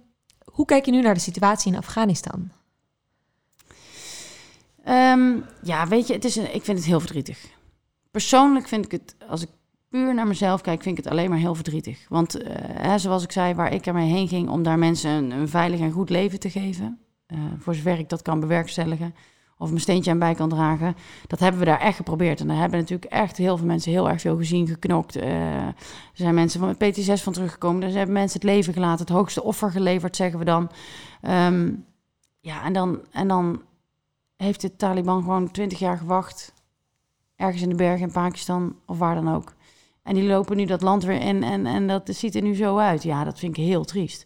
hoe 0.45 0.65
kijk 0.67 0.85
je 0.85 0.91
nu 0.91 1.01
naar 1.01 1.15
de 1.15 1.21
situatie 1.21 1.73
in 1.73 1.79
Afghanistan? 1.79 2.51
Ehm, 5.15 5.41
ja, 5.63 5.89
weet 5.89 6.07
je, 6.07 6.13
het 6.13 6.25
is 6.25 6.37
een, 6.37 6.55
ik 6.55 6.65
vind 6.65 6.79
het 6.79 6.87
heel 6.87 7.01
verdrietig. 7.01 7.49
Persoonlijk 8.11 8.69
vind 8.69 8.85
ik 8.85 8.91
het, 8.91 9.17
als 9.29 9.43
ik 9.43 9.49
puur 9.89 10.15
naar 10.15 10.27
mezelf 10.27 10.61
kijk, 10.61 10.83
vind 10.83 10.99
ik 10.99 11.05
het 11.05 11.13
alleen 11.13 11.31
maar 11.31 11.39
heel 11.39 11.55
verdrietig. 11.55 12.07
Want 12.09 12.43
eh, 12.43 12.55
hè, 12.59 12.99
zoals 12.99 13.23
ik 13.23 13.33
zei, 13.33 13.55
waar 13.55 13.73
ik 13.73 13.87
ermee 13.87 14.13
heen 14.13 14.29
ging 14.29 14.49
om 14.49 14.63
daar 14.63 14.79
mensen 14.79 15.31
een, 15.31 15.49
veilig 15.49 15.81
en 15.81 15.91
goed 15.91 16.11
leven 16.11 16.41
te 16.41 16.51
geven, 16.51 16.99
eh, 17.27 17.39
voor 17.59 17.75
zover 17.75 17.99
ik 17.99 18.09
dat 18.09 18.23
kan 18.23 18.41
bewerkstelligen, 18.41 19.15
of 19.59 19.69
mijn 19.69 19.81
steentje 19.81 20.11
aan 20.11 20.19
bij 20.19 20.35
kan 20.35 20.49
dragen, 20.49 20.97
dat 21.27 21.41
hebben 21.41 21.61
we 21.61 21.67
daar 21.67 21.81
echt 21.81 21.97
geprobeerd. 21.97 22.41
En 22.41 22.47
daar 22.47 22.57
hebben 22.57 22.79
natuurlijk 22.79 23.13
echt 23.13 23.37
heel 23.37 23.57
veel 23.57 23.67
mensen 23.67 23.93
heel 23.93 24.09
erg 24.09 24.21
veel 24.21 24.37
gezien, 24.37 24.67
geknokt. 24.67 25.17
Eh, 25.17 25.67
er 25.67 25.75
zijn 26.13 26.35
mensen 26.35 26.61
van 26.61 26.69
het 26.69 26.79
PT6 26.79 27.23
van 27.23 27.33
teruggekomen, 27.33 27.81
dus 27.81 27.95
hebben 27.95 28.15
mensen 28.15 28.41
het 28.41 28.49
leven 28.49 28.73
gelaten, 28.73 29.07
het 29.07 29.15
hoogste 29.15 29.43
offer 29.43 29.71
geleverd, 29.71 30.17
zeggen 30.17 30.39
we 30.39 30.45
dan. 30.45 30.71
Ehm, 31.21 31.73
ja, 32.41 32.65
en 32.65 32.73
dan, 32.73 33.01
en 33.13 33.29
dan 33.29 33.63
heeft 34.37 34.61
de 34.61 34.77
Taliban 34.77 35.23
gewoon 35.23 35.51
twintig 35.51 35.79
jaar 35.79 35.99
gewacht. 35.99 36.53
Ergens 37.37 37.63
in 37.63 37.69
de 37.69 37.75
bergen 37.75 38.07
in 38.07 38.13
Pakistan 38.13 38.77
of 38.87 38.99
waar 38.99 39.15
dan 39.15 39.35
ook. 39.35 39.55
En 40.03 40.15
die 40.15 40.25
lopen 40.25 40.57
nu 40.57 40.65
dat 40.65 40.83
land 40.83 41.05
weer 41.05 41.21
in 41.21 41.43
en, 41.43 41.67
en 41.67 41.87
dat 41.87 42.09
ziet 42.13 42.35
er 42.35 42.43
nu 42.43 42.55
zo 42.55 42.79
uit. 42.79 43.03
Ja, 43.03 43.25
dat 43.25 43.39
vind 43.39 43.57
ik 43.59 43.65
heel 43.65 43.85
triest. 43.85 44.25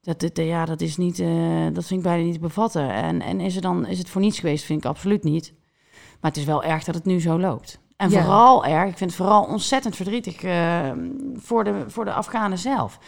Dat, 0.00 0.20
dat, 0.20 0.36
ja, 0.36 0.64
dat 0.64 0.80
is 0.80 0.96
niet, 0.96 1.18
eh, 1.18 1.64
dat 1.72 1.86
vind 1.86 2.00
ik 2.00 2.02
bijna 2.02 2.24
niet 2.24 2.34
te 2.34 2.40
bevatten. 2.40 2.90
En, 2.92 3.20
en 3.20 3.40
is, 3.40 3.56
er 3.56 3.62
dan, 3.62 3.86
is 3.86 3.98
het 3.98 4.08
voor 4.08 4.20
niets 4.20 4.38
geweest? 4.38 4.64
Vind 4.64 4.84
ik 4.84 4.90
absoluut 4.90 5.22
niet. 5.24 5.54
Maar 6.20 6.30
het 6.30 6.40
is 6.40 6.46
wel 6.46 6.62
erg 6.64 6.84
dat 6.84 6.94
het 6.94 7.04
nu 7.04 7.20
zo 7.20 7.38
loopt. 7.38 7.80
En 7.96 8.10
Ja. 8.10 8.22
vooral 8.22 8.64
erg, 8.64 8.90
ik 8.90 8.96
vind 8.96 9.10
het 9.10 9.18
vooral 9.18 9.44
ontzettend 9.44 9.96
verdrietig 9.96 10.42
eh, 10.42 10.90
voor, 11.34 11.64
de, 11.64 11.84
voor 11.86 12.04
de 12.04 12.12
Afghanen 12.12 12.58
zelf. 12.58 12.98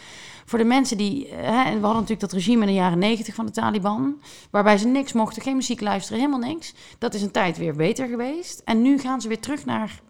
Voor 0.45 0.59
de 0.59 0.65
mensen 0.65 0.97
die, 0.97 1.27
hè, 1.29 1.63
en 1.63 1.73
we 1.73 1.85
hadden 1.85 1.93
natuurlijk 1.93 2.19
dat 2.19 2.31
regime 2.31 2.61
in 2.61 2.67
de 2.67 2.73
jaren 2.73 2.97
negentig 2.99 3.35
van 3.35 3.45
de 3.45 3.51
Taliban, 3.51 4.21
waarbij 4.51 4.77
ze 4.77 4.87
niks 4.87 5.13
mochten, 5.13 5.41
geen 5.41 5.55
muziek 5.55 5.81
luisteren, 5.81 6.19
helemaal 6.19 6.49
niks. 6.49 6.73
Dat 6.97 7.13
is 7.13 7.21
een 7.21 7.31
tijd 7.31 7.57
weer 7.57 7.75
beter 7.75 8.07
geweest. 8.07 8.61
En 8.65 8.81
nu 8.81 8.99
gaan 8.99 9.21
ze 9.21 9.27
weer 9.27 9.39
terug 9.39 9.65
naar, 9.65 10.01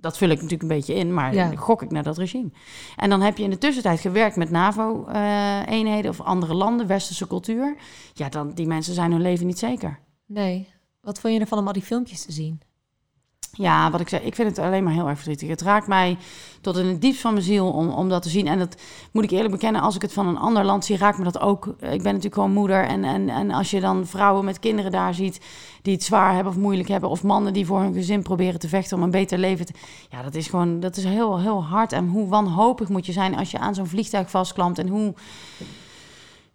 dat 0.00 0.18
vul 0.18 0.28
ik 0.28 0.34
natuurlijk 0.34 0.62
een 0.62 0.76
beetje 0.76 0.94
in, 0.94 1.14
maar 1.14 1.34
Ja. 1.34 1.52
gok 1.56 1.82
ik 1.82 1.90
naar 1.90 2.02
dat 2.02 2.18
regime. 2.18 2.50
En 2.96 3.10
dan 3.10 3.20
heb 3.20 3.36
je 3.36 3.44
in 3.44 3.50
de 3.50 3.58
tussentijd 3.58 4.00
gewerkt 4.00 4.36
met 4.36 4.50
NAVO-eenheden 4.50 6.10
of 6.10 6.20
andere 6.20 6.54
landen, 6.54 6.86
westerse 6.86 7.26
cultuur. 7.26 7.76
Ja, 8.12 8.28
dan, 8.28 8.50
die 8.54 8.66
mensen 8.66 8.94
zijn 8.94 9.12
hun 9.12 9.22
leven 9.22 9.46
niet 9.46 9.58
zeker. 9.58 9.98
Nee. 10.26 10.68
Wat 11.00 11.20
vond 11.20 11.34
je 11.34 11.40
ervan 11.40 11.58
om 11.58 11.66
al 11.66 11.72
die 11.72 11.82
filmpjes 11.82 12.24
te 12.24 12.32
zien? 12.32 12.60
Ja, 13.56 13.90
wat 13.90 14.00
ik 14.00 14.08
zei, 14.08 14.22
ik 14.22 14.34
vind 14.34 14.48
het 14.48 14.58
alleen 14.58 14.84
maar 14.84 14.92
heel 14.92 15.08
erg 15.08 15.16
verdrietig. 15.16 15.48
Het 15.48 15.62
raakt 15.62 15.86
mij 15.86 16.16
tot 16.60 16.76
in 16.76 16.86
het 16.86 17.00
diepst 17.00 17.20
van 17.20 17.32
mijn 17.32 17.44
ziel 17.44 17.70
om, 17.72 17.88
om 17.88 18.08
dat 18.08 18.22
te 18.22 18.28
zien. 18.28 18.46
En 18.46 18.58
dat 18.58 18.76
moet 19.12 19.24
ik 19.24 19.30
eerlijk 19.30 19.50
bekennen, 19.50 19.82
als 19.82 19.94
ik 19.94 20.02
het 20.02 20.12
van 20.12 20.26
een 20.26 20.38
ander 20.38 20.64
land 20.64 20.84
zie, 20.84 20.96
raakt 20.96 21.18
me 21.18 21.24
dat 21.24 21.40
ook. 21.40 21.66
Ik 21.66 21.76
ben 21.78 22.04
natuurlijk 22.04 22.34
gewoon 22.34 22.52
moeder. 22.52 22.84
En, 22.84 23.04
en, 23.04 23.28
en 23.28 23.50
als 23.50 23.70
je 23.70 23.80
dan 23.80 24.06
vrouwen 24.06 24.44
met 24.44 24.58
kinderen 24.58 24.90
daar 24.90 25.14
ziet 25.14 25.40
die 25.82 25.94
het 25.94 26.04
zwaar 26.04 26.34
hebben 26.34 26.52
of 26.52 26.58
moeilijk 26.58 26.88
hebben, 26.88 27.10
of 27.10 27.22
mannen 27.22 27.52
die 27.52 27.66
voor 27.66 27.80
hun 27.80 27.94
gezin 27.94 28.22
proberen 28.22 28.60
te 28.60 28.68
vechten 28.68 28.96
om 28.96 29.02
een 29.02 29.10
beter 29.10 29.38
leven 29.38 29.66
te. 29.66 29.72
Ja, 30.10 30.22
dat 30.22 30.34
is 30.34 30.48
gewoon, 30.48 30.80
dat 30.80 30.96
is 30.96 31.04
heel, 31.04 31.40
heel 31.40 31.64
hard. 31.64 31.92
En 31.92 32.08
hoe 32.08 32.28
wanhopig 32.28 32.88
moet 32.88 33.06
je 33.06 33.12
zijn 33.12 33.36
als 33.36 33.50
je 33.50 33.58
aan 33.58 33.74
zo'n 33.74 33.86
vliegtuig 33.86 34.30
vastklampt. 34.30 34.78
En 34.78 34.88
hoe. 34.88 35.14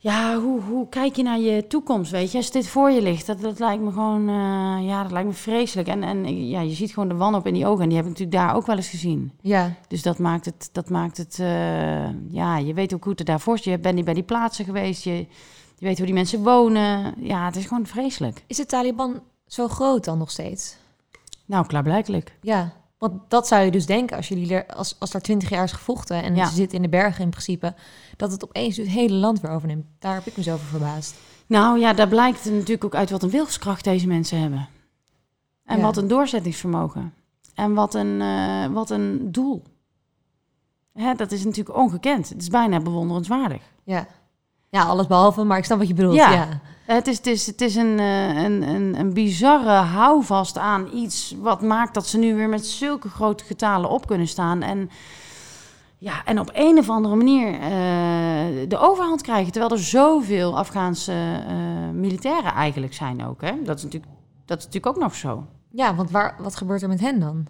Ja, 0.04 0.40
hoe, 0.40 0.62
hoe 0.62 0.90
kijk 0.90 1.16
je 1.16 1.24
naar 1.24 1.40
je 1.40 1.68
toekomst, 1.68 2.12
weet 2.12 2.32
je? 2.32 2.38
Als 2.38 2.52
dit 2.52 2.68
voor 2.68 2.92
je 2.92 3.02
ligt, 3.02 3.26
dat, 3.26 3.42
dat 3.42 3.60
lijkt 3.60 3.84
me 3.84 3.92
gewoon... 3.92 4.30
eh, 4.30 4.88
ja, 4.88 5.02
dat 5.04 5.12
lijkt 5.12 5.28
me 5.28 5.34
vreselijk. 5.34 5.88
En, 5.88 6.04
en 6.04 6.48
ja, 6.48 6.62
je 6.62 6.74
ziet 6.74 6.94
gewoon 6.94 7.10
de 7.10 7.16
wanhoop 7.16 7.48
in 7.48 7.54
die 7.54 7.66
ogen. 7.68 7.82
En 7.82 7.88
die 7.88 7.98
heb 7.98 8.06
ik 8.06 8.12
natuurlijk 8.12 8.38
daar 8.38 8.56
ook 8.56 8.66
wel 8.66 8.76
eens 8.76 8.90
gezien. 8.90 9.32
Ja. 9.42 9.74
Dus 9.88 10.02
dat 10.02 10.20
maakt 10.20 10.46
het... 10.46 10.70
Dat 10.72 10.90
maakt 10.90 11.18
het 11.18 11.40
eh, 11.40 12.10
ja, 12.30 12.58
je 12.58 12.74
weet 12.74 12.94
ook 12.94 13.04
hoe 13.04 13.14
het 13.16 13.26
daarvoor 13.26 13.56
is. 13.56 13.64
Je 13.64 13.80
bent 13.80 14.06
bij 14.06 14.14
die 14.14 14.24
plaatsen 14.24 14.66
geweest. 14.66 15.04
Je, 15.04 15.18
je 15.78 15.86
weet 15.86 15.98
hoe 15.98 16.06
die 16.06 16.16
mensen 16.16 16.44
wonen. 16.44 17.14
Ja, 17.18 17.46
het 17.46 17.56
is 17.56 17.66
gewoon 17.66 17.86
vreselijk. 17.86 18.44
Is 18.48 18.58
de 18.58 18.66
Taliban 18.66 19.22
zo 19.48 19.68
groot 19.68 20.06
dan 20.06 20.18
nog 20.18 20.32
steeds? 20.32 20.78
Nou, 21.46 21.66
klaarblijkelijk. 21.66 22.38
Ja. 22.42 22.74
Want 23.02 23.14
dat 23.28 23.48
zou 23.48 23.64
je 23.64 23.72
dus 23.72 23.86
denken 23.86 24.18
als, 24.18 24.28
jullie 24.28 24.54
er, 24.56 24.66
als, 24.76 24.96
als 25.00 25.12
daar 25.12 25.22
twintig 25.22 25.50
jaar 25.50 25.64
is 25.64 25.72
gevochten 25.72 26.24
en 26.24 26.36
Ja. 26.36 26.46
ze 26.48 26.54
zitten 26.56 26.76
in 26.78 26.84
de 26.84 26.90
bergen 26.90 27.24
in 27.24 27.30
principe, 27.30 27.74
dat 28.18 28.32
het 28.32 28.44
opeens 28.44 28.78
het 28.78 28.88
hele 28.88 29.14
land 29.16 29.40
weer 29.40 29.52
overneemt. 29.52 29.86
Daar 30.00 30.14
heb 30.14 30.26
ik 30.26 30.38
me 30.38 30.44
zo 30.44 30.54
over 30.54 30.66
verbaasd. 30.66 31.16
Nou 31.48 31.80
ja, 31.80 31.94
daar 31.94 32.08
blijkt 32.08 32.46
natuurlijk 32.46 32.84
ook 32.84 32.96
uit 32.96 33.10
wat 33.10 33.24
een 33.24 33.30
wilskracht 33.30 33.84
deze 33.84 34.08
mensen 34.08 34.40
hebben. 34.42 34.68
En 35.66 35.78
Ja. 35.78 35.84
wat 35.84 35.98
een 35.98 36.08
doorzettingsvermogen. 36.08 37.14
En 37.56 37.74
wat 37.74 37.94
een, 37.94 38.22
eh, 38.22 38.66
wat 38.68 38.90
een 38.90 39.32
doel. 39.32 39.64
Hè, 40.94 41.14
dat 41.14 41.32
is 41.32 41.44
natuurlijk 41.44 41.78
ongekend. 41.78 42.30
Het 42.30 42.42
is 42.42 42.48
bijna 42.50 42.80
bewonderenswaardig. 42.80 43.62
Ja. 43.84 44.08
Ja, 44.70 44.84
alles 44.84 45.08
behalve, 45.08 45.44
maar 45.44 45.58
ik 45.58 45.66
snap 45.66 45.78
wat 45.78 45.88
je 45.88 45.94
bedoelt. 45.94 46.16
Ja. 46.16 46.32
Ja. 46.34 46.62
Het 46.86 47.08
is, 47.08 47.18
het 47.18 47.28
is, 47.28 47.46
het 47.46 47.62
is 47.62 47.76
een, 47.76 48.00
eh, 48.00 48.44
een, 48.44 48.62
een, 48.62 49.00
een 49.00 49.14
bizarre 49.14 49.70
houvast 49.70 50.58
aan 50.58 50.88
iets 50.94 51.36
wat 51.40 51.62
maakt 51.62 51.94
dat 51.94 52.08
ze 52.08 52.18
nu 52.18 52.36
weer 52.36 52.50
met 52.50 52.66
zulke 52.66 53.10
grote 53.10 53.44
getalen 53.44 53.90
op 53.90 54.08
kunnen 54.08 54.28
staan. 54.28 54.62
En, 54.62 54.90
ja, 55.98 56.26
en 56.26 56.40
op 56.40 56.50
een 56.54 56.78
of 56.78 56.90
andere 56.90 57.16
manier 57.16 57.54
eh, 57.54 58.70
de 58.70 58.78
overhand 58.78 59.22
krijgen. 59.22 59.52
Terwijl 59.52 59.74
er 59.74 59.84
zoveel 59.84 60.58
Afghaanse 60.58 61.44
eh, 61.48 61.90
militairen 61.94 62.54
eigenlijk 62.54 62.94
zijn 62.94 63.26
ook. 63.26 63.42
Hè? 63.42 63.62
Dat, 63.64 63.78
is 63.78 63.84
natuurlijk, 63.84 64.12
dat 64.46 64.58
is 64.58 64.66
natuurlijk 64.66 64.96
ook 64.96 65.02
nog 65.02 65.16
zo. 65.16 65.46
Ja, 65.72 65.96
want 65.96 66.12
waar, 66.12 66.36
wat 66.40 66.56
gebeurt 66.56 66.82
er 66.82 66.88
met 66.88 67.00
hen 67.00 67.20
dan? 67.20 67.48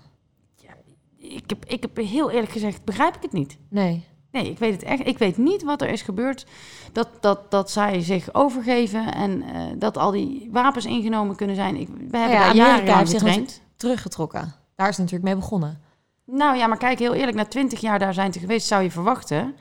Ik 1.17 1.49
heb, 1.49 1.65
ik 1.65 1.82
heb 1.82 1.97
heel 1.97 2.32
eerlijk 2.32 2.51
gezegd, 2.51 2.86
begrijp 2.86 3.15
ik 3.15 3.21
het 3.21 3.32
niet. 3.32 3.57
Nee. 3.69 4.05
Nee, 4.32 4.49
ik 4.49 4.59
weet 4.59 4.73
het 4.73 4.84
echt. 4.84 5.07
Ik 5.07 5.17
weet 5.17 5.38
niet 5.38 5.63
wat 5.63 5.82
er 5.82 5.89
is 5.89 6.01
gebeurd. 6.01 6.45
Dat, 6.91 7.07
dat, 7.19 7.51
dat 7.51 7.71
zij 7.71 8.01
zich 8.01 8.34
overgeven 8.34 9.13
en 9.13 9.41
eh, 9.41 9.61
dat 9.75 9.97
al 9.97 10.11
die 10.11 10.49
wapens 10.51 10.86
ingenomen 10.86 11.36
kunnen 11.36 11.55
zijn. 11.55 11.75
Ik, 11.75 11.88
we 11.88 12.17
hebben 12.17 12.38
ja, 12.38 12.45
daar 12.45 12.55
jarenlang 12.55 12.97
heeft 12.97 13.19
zich. 13.19 13.59
Teruggetrokken. 13.75 14.53
Daar 14.75 14.89
is 14.89 14.97
het 14.97 15.05
natuurlijk 15.05 15.34
mee 15.34 15.41
begonnen. 15.41 15.82
Nou 16.25 16.57
ja, 16.57 16.67
maar 16.67 16.77
kijk, 16.77 16.99
heel 16.99 17.13
eerlijk, 17.13 17.38
na 17.38 17.45
twintig 17.45 17.79
jaar 17.79 17.99
daar 17.99 18.13
zijn 18.13 18.32
te 18.32 18.39
geweest, 18.39 18.67
zou 18.67 18.84
je 18.84 18.91
verwachten, 18.91 19.55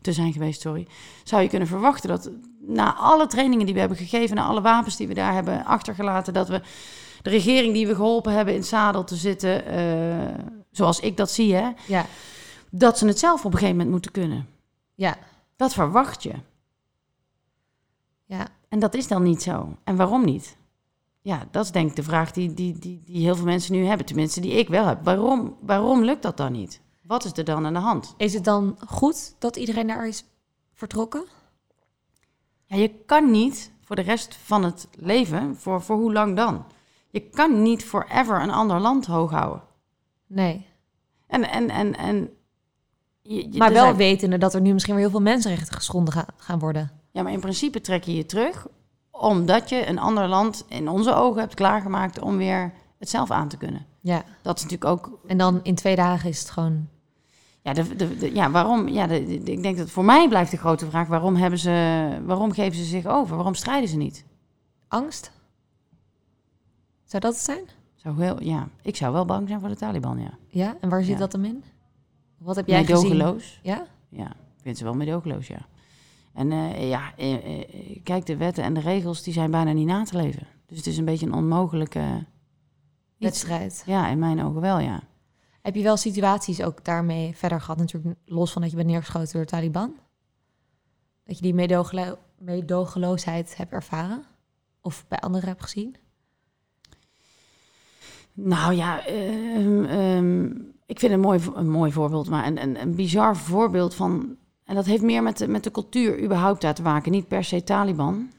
te 0.00 0.12
zijn 0.12 0.32
geweest, 0.32 0.60
sorry, 0.60 0.86
zou 1.24 1.42
je 1.42 1.48
kunnen 1.48 1.68
verwachten 1.68 2.08
dat 2.08 2.30
na 2.60 2.94
alle 2.94 3.26
trainingen 3.26 3.64
die 3.64 3.74
we 3.74 3.80
hebben 3.80 3.98
gegeven, 3.98 4.36
na 4.36 4.44
alle 4.44 4.60
wapens 4.60 4.96
die 4.96 5.08
we 5.08 5.14
daar 5.14 5.32
hebben 5.32 5.64
achtergelaten, 5.64 6.32
dat 6.32 6.48
we 6.48 6.60
de 7.22 7.30
regering 7.30 7.74
die 7.74 7.86
we 7.86 7.94
geholpen 7.94 8.32
hebben 8.32 8.54
in 8.54 8.60
het 8.60 8.68
zadel 8.68 9.04
te 9.04 9.16
zitten, 9.16 9.66
eh, 9.66 10.44
zoals 10.70 11.00
ik 11.00 11.16
dat 11.16 11.30
zie, 11.30 11.54
hè, 11.54 11.68
Ja. 11.86 12.06
Dat 12.78 12.98
ze 12.98 13.06
het 13.06 13.18
zelf 13.18 13.44
op 13.44 13.52
een 13.52 13.58
gegeven 13.58 13.76
moment 13.76 13.90
moeten 13.90 14.10
kunnen. 14.10 14.48
Ja. 14.94 15.16
Dat 15.56 15.72
verwacht 15.72 16.22
je. 16.22 16.34
Ja. 18.24 18.46
En 18.68 18.78
dat 18.78 18.94
is 18.94 19.08
dan 19.08 19.22
niet 19.22 19.42
zo. 19.42 19.76
En 19.84 19.96
waarom 19.96 20.24
niet? 20.24 20.56
Ja, 21.20 21.48
dat 21.50 21.64
is 21.64 21.70
denk 21.70 21.90
ik 21.90 21.96
de 21.96 22.02
vraag 22.02 22.30
die, 22.30 22.54
die, 22.54 22.78
die, 22.78 23.02
die 23.04 23.22
heel 23.22 23.36
veel 23.36 23.44
mensen 23.44 23.74
nu 23.74 23.84
hebben. 23.84 24.06
Tenminste, 24.06 24.40
die 24.40 24.52
ik 24.52 24.68
wel 24.68 24.86
heb. 24.86 25.04
Waarom, 25.04 25.56
waarom 25.60 26.04
lukt 26.04 26.22
dat 26.22 26.36
dan 26.36 26.52
niet? 26.52 26.80
Wat 27.02 27.24
is 27.24 27.32
er 27.32 27.44
dan 27.44 27.66
aan 27.66 27.72
de 27.72 27.78
hand? 27.78 28.14
Is 28.16 28.34
het 28.34 28.44
dan 28.44 28.78
goed 28.86 29.34
dat 29.38 29.56
iedereen 29.56 29.86
daar 29.86 30.08
is 30.08 30.24
vertrokken? 30.72 31.24
Ja, 32.64 32.76
je 32.76 32.88
kan 33.06 33.30
niet 33.30 33.72
voor 33.80 33.96
de 33.96 34.02
rest 34.02 34.34
van 34.34 34.64
het 34.64 34.88
leven, 34.96 35.56
voor, 35.56 35.82
voor 35.82 35.96
hoe 35.96 36.12
lang 36.12 36.36
dan? 36.36 36.64
Je 37.10 37.20
kan 37.20 37.62
niet 37.62 37.84
forever 37.84 38.42
een 38.42 38.50
ander 38.50 38.80
land 38.80 39.06
hoog 39.06 39.30
houden. 39.30 39.62
Nee. 40.26 40.66
En, 41.26 41.50
en, 41.50 41.70
en, 41.70 41.96
en 41.96 42.30
je- 43.26 43.52
je- 43.52 43.58
Maar 43.58 43.72
wel 43.72 43.84
zijn- 43.84 43.96
wetende 43.96 44.38
dat 44.38 44.54
er 44.54 44.60
nu 44.60 44.72
misschien 44.72 44.94
weer 44.94 45.02
heel 45.02 45.12
veel 45.12 45.20
mensenrechten 45.22 45.74
geschonden 45.74 46.12
ga- 46.14 46.26
gaan 46.36 46.58
worden. 46.58 46.90
Ja, 47.10 47.22
maar 47.22 47.32
in 47.32 47.40
principe 47.40 47.80
trek 47.80 48.04
je 48.04 48.14
je 48.14 48.26
terug 48.26 48.66
omdat 49.10 49.68
je 49.68 49.86
een 49.88 49.98
ander 49.98 50.28
land 50.28 50.64
in 50.68 50.88
onze 50.88 51.14
ogen 51.14 51.40
hebt 51.40 51.54
klaargemaakt 51.54 52.20
om 52.20 52.36
weer 52.36 52.72
het 52.98 53.08
zelf 53.10 53.30
aan 53.30 53.48
te 53.48 53.56
kunnen. 53.56 53.86
Ja. 54.00 54.22
Dat 54.42 54.56
is 54.56 54.62
natuurlijk 54.62 54.90
ook 54.90 55.18
En 55.26 55.36
dan 55.38 55.60
in 55.62 55.74
twee 55.74 55.96
dagen 55.96 56.28
is 56.28 56.38
het 56.38 56.50
gewoon... 56.50 56.88
Ja, 57.62 57.72
de, 57.72 57.96
de, 57.96 58.16
de- 58.16 58.34
ja 58.34 58.50
waarom? 58.50 58.88
Ja, 58.88 59.06
de, 59.06 59.26
ik 59.44 59.62
denk 59.62 59.76
dat 59.76 59.90
voor 59.90 60.04
mij 60.04 60.28
blijft 60.28 60.50
de 60.50 60.56
grote 60.56 60.86
vraag: 60.90 61.08
waarom, 61.08 61.36
hebben 61.36 61.58
ze, 61.58 62.08
waarom 62.24 62.52
geven 62.52 62.76
ze 62.78 62.84
zich 62.84 63.06
over? 63.06 63.34
Waarom 63.36 63.54
strijden 63.54 63.88
ze 63.88 63.96
niet? 63.96 64.24
Angst? 64.88 65.32
Zou 67.04 67.22
dat 67.22 67.32
het 67.32 67.42
zijn? 67.42 67.64
Zou 67.94 68.22
heel, 68.22 68.42
ja, 68.42 68.68
ik 68.82 68.96
zou 68.96 69.12
wel 69.12 69.24
bang 69.24 69.48
zijn 69.48 69.60
voor 69.60 69.68
de 69.68 69.76
Taliban, 69.76 70.18
ja. 70.18 70.30
Ja. 70.48 70.76
En 70.80 70.88
waar 70.88 71.02
zit 71.02 71.12
Ja. 71.12 71.18
dat 71.18 71.32
dan 71.32 71.44
in? 71.44 71.64
Wat 72.44 72.56
heb 72.56 72.66
jij 72.66 72.84
gezien? 72.84 73.40
Ja? 73.62 73.86
Ja, 74.08 74.26
ik 74.30 74.62
vind 74.62 74.78
ze 74.78 74.84
wel 74.84 74.94
meedogenloos, 74.94 75.46
ja. 75.46 75.66
En 76.34 76.52
eh, 76.52 76.88
ja, 76.88 77.12
eh, 77.16 77.60
eh, 77.60 78.00
kijk, 78.02 78.26
de 78.26 78.36
wetten 78.36 78.64
en 78.64 78.74
de 78.74 78.80
regels 78.80 79.22
die 79.22 79.32
zijn 79.32 79.50
bijna 79.50 79.72
niet 79.72 79.86
na 79.86 80.04
te 80.04 80.16
leven. 80.16 80.46
Dus 80.66 80.76
het 80.76 80.86
is 80.86 80.98
een 80.98 81.04
beetje 81.04 81.26
een 81.26 81.34
onmogelijke. 81.34 82.26
Wedstrijd. 83.18 83.82
Ja, 83.86 84.08
in 84.08 84.18
mijn 84.18 84.42
ogen 84.42 84.60
wel, 84.60 84.78
ja. 84.78 85.02
Heb 85.62 85.74
je 85.74 85.82
wel 85.82 85.96
situaties 85.96 86.62
ook 86.62 86.84
daarmee 86.84 87.36
verder 87.36 87.60
gehad? 87.60 87.78
Natuurlijk 87.78 88.16
los 88.24 88.52
van 88.52 88.62
dat 88.62 88.70
je 88.70 88.76
bent 88.76 88.88
neergeschoten 88.88 89.32
door 89.32 89.42
de 89.42 89.48
Taliban. 89.48 89.94
Dat 91.24 91.36
je 91.36 91.42
die 91.42 91.54
meedogelo- 91.54 92.18
meedogenloosheid 92.38 93.56
hebt 93.56 93.72
ervaren? 93.72 94.24
Of 94.80 95.04
bij 95.08 95.18
anderen 95.18 95.48
hebt 95.48 95.62
gezien? 95.62 95.96
Nou 98.32 98.74
ja, 98.74 99.06
ehm, 99.06 100.52
ik 100.86 100.98
vind 100.98 101.12
een 101.12 101.20
mooi, 101.20 101.40
een 101.54 101.70
mooi 101.70 101.92
voorbeeld, 101.92 102.28
maar 102.28 102.46
een, 102.46 102.62
een, 102.62 102.80
een 102.80 102.94
bizar 102.94 103.36
voorbeeld 103.36 103.94
van. 103.94 104.36
En 104.64 104.74
dat 104.74 104.84
heeft 104.84 105.02
meer 105.02 105.22
met 105.22 105.38
de, 105.38 105.48
met 105.48 105.64
de 105.64 105.70
cultuur 105.70 106.22
überhaupt 106.22 106.60
daar 106.60 106.74
te 106.74 106.82
maken, 106.82 107.12
niet 107.12 107.28
per 107.28 107.44
se 107.44 107.64
Taliban. 107.64 108.30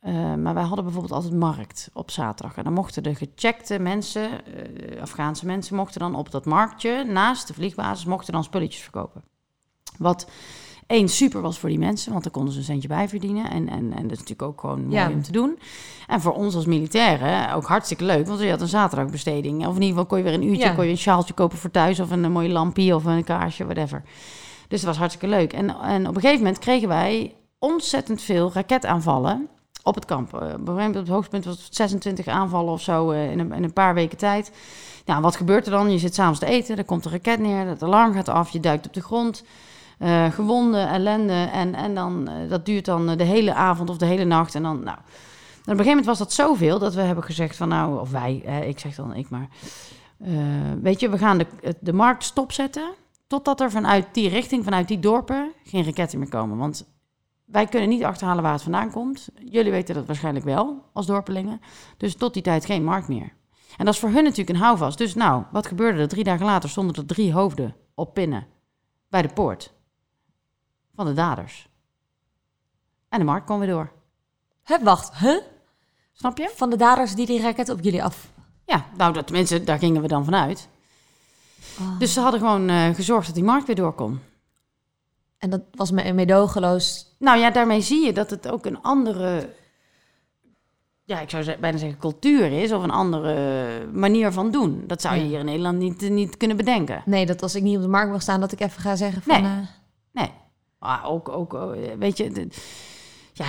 Eh, 0.00 0.34
maar 0.34 0.54
wij 0.54 0.62
hadden 0.62 0.84
bijvoorbeeld 0.84 1.12
altijd 1.12 1.34
markt 1.34 1.90
op 1.92 2.10
zaterdag. 2.10 2.56
En 2.56 2.64
dan 2.64 2.72
mochten 2.72 3.02
de 3.02 3.14
gecheckte 3.14 3.78
mensen, 3.78 4.44
eh, 4.44 5.02
Afghaanse 5.02 5.46
mensen, 5.46 5.76
mochten 5.76 6.00
dan 6.00 6.14
op 6.14 6.30
dat 6.30 6.44
marktje 6.44 7.04
naast 7.04 7.46
de 7.46 7.54
vliegbasis, 7.54 8.04
mochten 8.04 8.32
dan 8.32 8.44
spulletjes 8.44 8.82
verkopen. 8.82 9.24
Wat 9.98 10.30
één 10.90 11.08
super 11.08 11.40
was 11.40 11.58
voor 11.58 11.68
die 11.68 11.78
mensen, 11.78 12.10
want 12.12 12.24
daar 12.24 12.32
konden 12.32 12.52
ze 12.52 12.58
een 12.58 12.64
centje 12.64 12.88
bij 12.88 13.08
verdienen. 13.08 13.50
En, 13.50 13.68
en, 13.68 13.92
en 13.92 14.02
dat 14.02 14.10
is 14.12 14.18
natuurlijk 14.18 14.42
ook 14.42 14.60
gewoon 14.60 14.80
mooi 14.82 14.94
Ja. 14.94 15.08
om 15.10 15.22
te 15.22 15.32
doen. 15.32 15.58
En 16.06 16.20
voor 16.20 16.32
ons 16.32 16.54
als 16.54 16.66
militairen 16.66 17.52
ook 17.54 17.66
hartstikke 17.66 18.04
leuk, 18.04 18.26
want 18.26 18.40
je 18.40 18.50
had 18.50 18.60
een 18.60 18.68
zaterdagbesteding. 18.68 19.58
Of 19.66 19.74
in 19.76 19.82
ieder 19.82 19.88
geval 19.88 20.06
kon 20.06 20.18
je 20.18 20.24
weer 20.24 20.32
een 20.34 20.42
uurtje, 20.46 20.64
Ja. 20.66 20.74
kon 20.74 20.84
je 20.84 20.90
een 20.90 20.96
sjaaltje 20.98 21.34
kopen 21.34 21.58
voor 21.58 21.70
thuis 21.70 22.00
of 22.00 22.10
een, 22.10 22.24
een 22.24 22.32
mooie 22.32 22.48
lampje 22.48 22.94
of 22.94 23.04
een 23.04 23.24
kaarsje, 23.24 23.64
whatever. 23.64 24.02
Dus 24.68 24.80
dat 24.80 24.88
was 24.88 24.98
hartstikke 24.98 25.36
leuk. 25.36 25.52
En, 25.52 25.68
en 25.80 26.08
op 26.08 26.14
een 26.14 26.20
gegeven 26.20 26.44
moment 26.44 26.58
kregen 26.58 26.88
wij 26.88 27.34
ontzettend 27.58 28.22
veel 28.22 28.50
raketaanvallen 28.52 29.48
op 29.82 29.94
het 29.94 30.04
kamp. 30.04 30.34
Eh, 30.34 30.54
op 30.60 30.94
het 30.94 31.08
hoogtepunt 31.08 31.44
was 31.44 31.64
het 31.64 31.74
26 31.76 32.26
aanvallen 32.26 32.72
of 32.72 32.80
zo 32.82 33.10
eh, 33.10 33.30
in, 33.30 33.38
een, 33.38 33.52
in 33.52 33.64
een 33.64 33.72
paar 33.72 33.94
weken 33.94 34.18
tijd. 34.18 34.52
Nou, 35.04 35.22
wat 35.22 35.36
gebeurt 35.36 35.64
er 35.66 35.72
dan? 35.72 35.92
Je 35.92 35.98
zit 35.98 36.14
s'avonds 36.14 36.38
te 36.38 36.46
eten, 36.46 36.76
er 36.76 36.84
komt 36.84 37.04
een 37.04 37.10
raket 37.10 37.38
neer, 37.38 37.66
het 37.66 37.82
alarm 37.82 38.12
gaat 38.12 38.28
af, 38.28 38.50
je 38.50 38.60
duikt 38.60 38.86
op 38.86 38.94
de 38.94 39.02
grond. 39.02 39.44
Eh, 40.00 40.30
gewonden, 40.30 40.88
ellende. 40.88 41.32
En, 41.32 41.74
en 41.74 41.94
dan, 41.94 42.28
eh, 42.28 42.48
dat 42.48 42.66
duurt 42.66 42.84
dan 42.84 43.08
eh, 43.08 43.16
de 43.16 43.24
hele 43.24 43.54
avond 43.54 43.90
of 43.90 43.96
de 43.96 44.06
hele 44.06 44.24
nacht. 44.24 44.54
En 44.54 44.62
dan, 44.62 44.82
nou... 44.82 44.96
Op 44.96 45.66
een 45.66 45.84
gegeven 45.84 45.86
moment 45.86 46.06
was 46.06 46.18
dat 46.18 46.32
zoveel 46.32 46.78
dat 46.78 46.94
we 46.94 47.00
hebben 47.00 47.24
gezegd 47.24 47.56
van 47.56 47.68
nou, 47.68 48.00
of 48.00 48.10
wij, 48.10 48.34
ik 48.66 48.78
zeg 48.78 48.94
dan 48.94 49.14
ik 49.14 49.30
maar. 49.30 49.48
weet 50.82 51.00
je, 51.00 51.08
we 51.08 51.18
gaan 51.18 51.38
de, 51.38 51.46
de 51.80 51.92
markt 51.92 52.24
stopzetten 52.24 52.90
totdat 53.26 53.60
er 53.60 53.70
vanuit 53.70 54.06
die 54.12 54.28
richting, 54.28 54.64
vanuit 54.64 54.88
die 54.88 54.98
dorpen, 54.98 55.52
geen 55.64 55.84
raketten 55.84 56.18
meer 56.18 56.28
komen. 56.28 56.56
Want 56.56 56.86
wij 57.44 57.66
kunnen 57.66 57.88
niet 57.88 58.04
achterhalen 58.04 58.42
waar 58.42 58.52
het 58.52 58.62
vandaan 58.62 58.90
komt. 58.90 59.28
Jullie 59.44 59.70
weten 59.70 59.94
dat 59.94 60.06
waarschijnlijk 60.06 60.44
wel, 60.44 60.84
als 60.92 61.06
dorpelingen. 61.06 61.60
Dus 61.96 62.16
tot 62.16 62.34
die 62.34 62.42
tijd 62.42 62.64
geen 62.64 62.84
markt 62.84 63.08
meer. 63.08 63.32
En 63.76 63.84
dat 63.84 63.94
is 63.94 64.00
voor 64.00 64.10
hun 64.10 64.24
natuurlijk 64.24 64.58
een 64.58 64.64
houvast. 64.64 64.98
Dus 64.98 65.14
nou, 65.14 65.44
wat 65.52 65.66
gebeurde 65.66 66.00
er? 66.00 66.08
Drie 66.08 66.24
dagen 66.24 66.46
later 66.46 66.68
stonden 66.68 66.96
er 66.96 67.06
drie 67.06 67.32
hoofden 67.32 67.76
op 67.94 68.14
pinnen 68.14 68.46
bij 69.08 69.22
de 69.22 69.28
poort 69.28 69.78
van 71.00 71.08
de 71.08 71.14
daders. 71.14 71.68
En 73.08 73.18
de 73.18 73.24
markt 73.24 73.44
kwam 73.46 73.58
weer 73.58 73.68
door. 73.68 73.92
Hè, 74.62 74.82
wacht, 74.82 75.16
huh? 75.18 75.40
Snap 76.12 76.38
je? 76.38 76.52
Van 76.56 76.70
de 76.70 76.76
daders 76.76 77.14
die 77.14 77.26
die 77.26 77.40
raket 77.40 77.68
op 77.68 77.80
jullie 77.82 78.04
af... 78.04 78.28
Ja, 78.66 78.84
nou, 78.96 79.12
dat, 79.12 79.26
tenminste, 79.26 79.64
daar 79.64 79.78
gingen 79.78 80.02
we 80.02 80.08
dan 80.08 80.24
vanuit. 80.24 80.68
Oh. 81.80 81.98
Dus 81.98 82.12
ze 82.12 82.20
hadden 82.20 82.40
gewoon 82.40 82.68
eh, 82.68 82.94
gezorgd 82.94 83.26
dat 83.26 83.34
die 83.34 83.44
markt 83.44 83.66
weer 83.66 83.76
door 83.76 83.92
kon. 83.92 84.20
En 85.38 85.50
dat 85.50 85.60
was 85.72 85.90
me 85.90 86.12
meedogenloos. 86.12 87.14
Nou 87.18 87.38
ja, 87.38 87.50
daarmee 87.50 87.80
zie 87.80 88.04
je 88.04 88.12
dat 88.12 88.30
het 88.30 88.48
ook 88.48 88.66
een 88.66 88.82
andere, 88.82 89.54
ja, 91.04 91.20
ik 91.20 91.30
zou 91.30 91.56
bijna 91.60 91.78
zeggen 91.78 91.98
cultuur 91.98 92.52
is, 92.62 92.72
of 92.72 92.82
een 92.82 92.90
andere 92.90 93.86
manier 93.92 94.32
van 94.32 94.50
doen. 94.50 94.84
Dat 94.86 95.00
zou 95.00 95.14
je 95.14 95.20
Ja. 95.22 95.26
hier 95.28 95.38
in 95.38 95.44
Nederland 95.44 95.78
niet, 95.78 96.00
niet 96.00 96.36
kunnen 96.36 96.56
bedenken. 96.56 97.02
Nee, 97.06 97.26
dat 97.26 97.42
als 97.42 97.54
ik 97.54 97.62
niet 97.62 97.76
op 97.76 97.82
de 97.82 97.88
markt 97.88 98.10
mag 98.10 98.22
staan, 98.22 98.40
dat 98.40 98.52
ik 98.52 98.60
even 98.60 98.80
ga 98.82 98.96
zeggen 98.96 99.22
van... 99.22 99.42
Nee. 99.42 99.52
eh, 99.52 99.58
Nee. 100.12 100.30
Maar 100.80 101.04
ook, 101.04 101.28
ook 101.28 101.54
eh, 101.54 101.70
weet 101.98 102.16
je, 102.16 102.48
ja, 103.40 103.46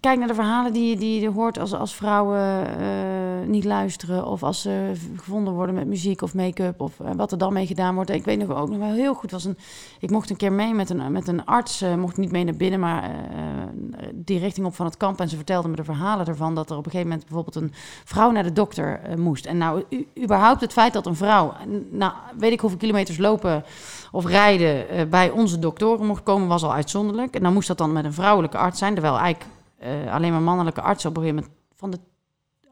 kijk 0.00 0.18
naar 0.18 0.28
de 0.28 0.34
verhalen 0.34 0.72
die, 0.72 0.96
die 0.96 1.20
je 1.20 1.30
hoort 1.30 1.58
als, 1.58 1.72
als 1.72 1.94
vrouwen 1.94 2.78
eh, 2.78 3.46
niet 3.46 3.64
luisteren. 3.64 4.26
Of 4.26 4.42
als 4.42 4.60
ze 4.60 4.92
gevonden 5.16 5.54
worden 5.54 5.74
met 5.74 5.86
muziek 5.86 6.22
of 6.22 6.34
make-up. 6.34 6.80
Of 6.80 7.00
eh, 7.00 7.10
wat 7.16 7.32
er 7.32 7.38
dan 7.38 7.52
mee 7.52 7.66
gedaan 7.66 7.94
wordt. 7.94 8.10
Ik 8.10 8.24
weet 8.24 8.38
nog 8.38 8.58
ook 8.58 8.68
nog 8.68 8.78
wel 8.78 8.92
heel 8.92 9.14
goed. 9.14 9.30
Was 9.30 9.44
een, 9.44 9.58
ik 10.00 10.10
mocht 10.10 10.30
een 10.30 10.36
keer 10.36 10.52
mee 10.52 10.74
met 10.74 10.90
een, 10.90 11.12
met 11.12 11.28
een 11.28 11.44
arts. 11.44 11.80
eh, 11.80 11.94
mocht 11.94 12.16
niet 12.16 12.30
mee 12.30 12.44
naar 12.44 12.56
binnen, 12.56 12.80
maar 12.80 13.10
die 14.14 14.38
richting 14.38 14.66
op 14.66 14.74
van 14.74 14.86
het 14.86 14.96
kamp. 14.96 15.20
En 15.20 15.28
ze 15.28 15.36
vertelde 15.36 15.68
me 15.68 15.76
de 15.76 15.84
verhalen 15.84 16.26
ervan. 16.26 16.54
Dat 16.54 16.70
er 16.70 16.76
op 16.76 16.84
een 16.84 16.90
gegeven 16.90 17.10
moment 17.10 17.28
bijvoorbeeld 17.28 17.64
een 17.64 17.72
vrouw 18.04 18.30
naar 18.30 18.42
de 18.42 18.52
dokter 18.52 19.00
moest. 19.18 19.46
En 19.46 19.58
nou, 19.58 19.84
überhaupt 20.22 20.60
het 20.60 20.72
feit 20.72 20.92
dat 20.92 21.06
een 21.06 21.16
vrouw, 21.16 21.52
nou, 21.90 22.12
weet 22.38 22.52
ik 22.52 22.60
hoeveel 22.60 22.78
kilometers 22.78 23.18
lopen 23.18 23.64
of 24.10 24.26
rijden 24.26 24.88
eh, 24.88 25.06
bij 25.06 25.30
onze 25.30 25.58
doktoren 25.58 26.06
mocht 26.06 26.22
komen, 26.22 26.48
was 26.48 26.62
al 26.62 26.72
uitzonderlijk. 26.72 27.34
En 27.34 27.42
dan 27.42 27.52
moest 27.52 27.68
dat 27.68 27.78
dan 27.78 27.92
met 27.92 28.04
een 28.04 28.12
vrouwelijke 28.12 28.58
arts 28.58 28.78
zijn, 28.78 28.92
terwijl 28.92 29.18
eigenlijk 29.18 29.52
eh, 29.78 30.12
alleen 30.14 30.32
maar 30.32 30.42
mannelijke 30.42 30.80
artsen 30.80 31.10
op 31.10 31.16
een 31.16 31.22
gegeven 31.22 31.42
moment 31.44 31.60
van 31.76 31.90
de 31.90 31.98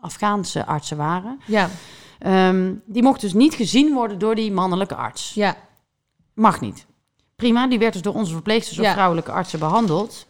Afghaanse 0.01 0.67
artsen 0.67 0.97
waren. 0.97 1.41
ja, 1.47 1.69
Ehm, 2.19 2.75
die 2.87 3.03
mocht 3.03 3.21
dus 3.21 3.33
niet 3.33 3.55
gezien 3.55 3.95
worden 3.95 4.19
door 4.19 4.35
die 4.35 4.53
mannelijke 4.53 4.95
arts. 4.95 5.35
ja, 5.35 5.57
Mag 6.35 6.61
niet. 6.61 6.87
Prima, 7.37 7.67
die 7.67 7.79
werd 7.79 7.93
dus 7.93 8.03
door 8.03 8.15
onze 8.15 8.33
verpleegsters 8.33 8.79
of 8.79 8.93
vrouwelijke 8.93 9.33
artsen 9.33 9.59
behandeld. 9.59 10.27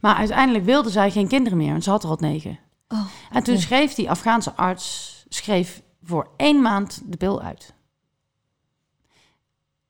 Maar 0.00 0.14
uiteindelijk 0.14 0.64
wilde 0.64 0.90
zij 0.90 1.10
geen 1.10 1.28
kinderen 1.28 1.58
meer, 1.58 1.70
want 1.70 1.84
ze 1.84 1.90
had 1.90 2.02
er 2.02 2.08
al 2.10 2.16
negen. 2.20 2.58
Oh, 2.88 3.04
en 3.32 3.42
toen 3.42 3.58
schreef 3.58 3.94
die 3.94 4.10
Afghaanse 4.10 4.52
arts 4.56 5.16
schreef 5.28 5.82
voor 6.02 6.28
één 6.36 6.62
maand 6.62 7.00
de 7.04 7.16
pil 7.16 7.40
uit. 7.42 7.74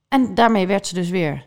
En 0.08 0.34
daarmee 0.34 0.66
werd 0.66 0.86
ze 0.86 0.94
dus 0.94 1.08
weer 1.10 1.46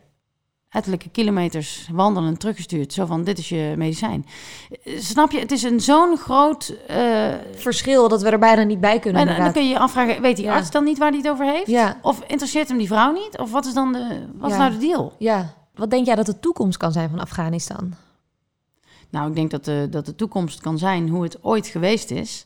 ettelijke 0.69 1.09
kilometers 1.09 1.87
wandelend 1.91 2.39
teruggestuurd. 2.39 2.93
Zo 2.93 3.05
van, 3.05 3.23
dit 3.23 3.37
is 3.37 3.49
je 3.49 3.73
medicijn. 3.77 4.25
Snap 4.85 5.31
je, 5.31 5.39
het 5.39 5.51
is 5.51 5.63
een 5.63 5.79
zo'n 5.79 6.17
groot... 6.17 6.75
eh, 6.87 7.33
verschil 7.55 8.07
dat 8.07 8.21
we 8.21 8.29
er 8.29 8.39
bijna 8.39 8.63
niet 8.63 8.79
bij 8.79 8.99
kunnen. 8.99 9.27
en 9.27 9.43
dan 9.43 9.51
kun 9.51 9.63
je 9.63 9.69
je 9.69 9.79
afvragen, 9.79 10.21
weet 10.21 10.35
die 10.35 10.45
Ja. 10.45 10.53
arts 10.55 10.71
dan 10.71 10.83
niet 10.83 10.97
waar 10.97 11.09
hij 11.09 11.17
het 11.17 11.29
over 11.29 11.45
heeft? 11.45 11.67
Ja. 11.67 11.97
Of 12.01 12.21
interesseert 12.27 12.67
hem 12.67 12.77
die 12.77 12.87
vrouw 12.87 13.11
niet? 13.11 13.37
Of 13.37 13.51
wat 13.51 13.65
is 13.65 13.73
dan 13.73 13.93
de, 13.93 14.25
wat 14.37 14.51
is 14.51 14.57
nou 14.57 14.71
de 14.71 14.77
deal? 14.77 15.13
Ja. 15.19 15.53
Wat 15.75 15.89
denk 15.89 16.05
jij 16.05 16.15
dat 16.15 16.25
de 16.25 16.39
toekomst 16.39 16.77
kan 16.77 16.91
zijn 16.91 17.09
van 17.09 17.19
Afghanistan? 17.19 17.93
Nou, 19.09 19.29
ik 19.29 19.35
denk 19.35 19.51
dat 19.51 19.65
de, 19.65 19.87
dat 19.89 20.05
de 20.05 20.15
toekomst 20.15 20.61
kan 20.61 20.77
zijn 20.77 21.09
hoe 21.09 21.23
het 21.23 21.43
ooit 21.43 21.67
geweest 21.67 22.11
is. 22.11 22.45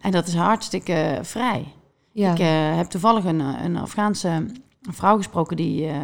En 0.00 0.10
dat 0.10 0.26
is 0.26 0.34
hartstikke 0.34 1.18
vrij. 1.22 1.64
Ja. 2.12 2.32
Ik 2.32 2.38
eh, 2.38 2.76
heb 2.76 2.86
toevallig 2.86 3.24
een, 3.24 3.40
een 3.40 3.76
Afghaanse 3.76 4.46
vrouw 4.92 5.16
gesproken 5.16 5.56
die 5.56 5.86
eh, 5.86 6.00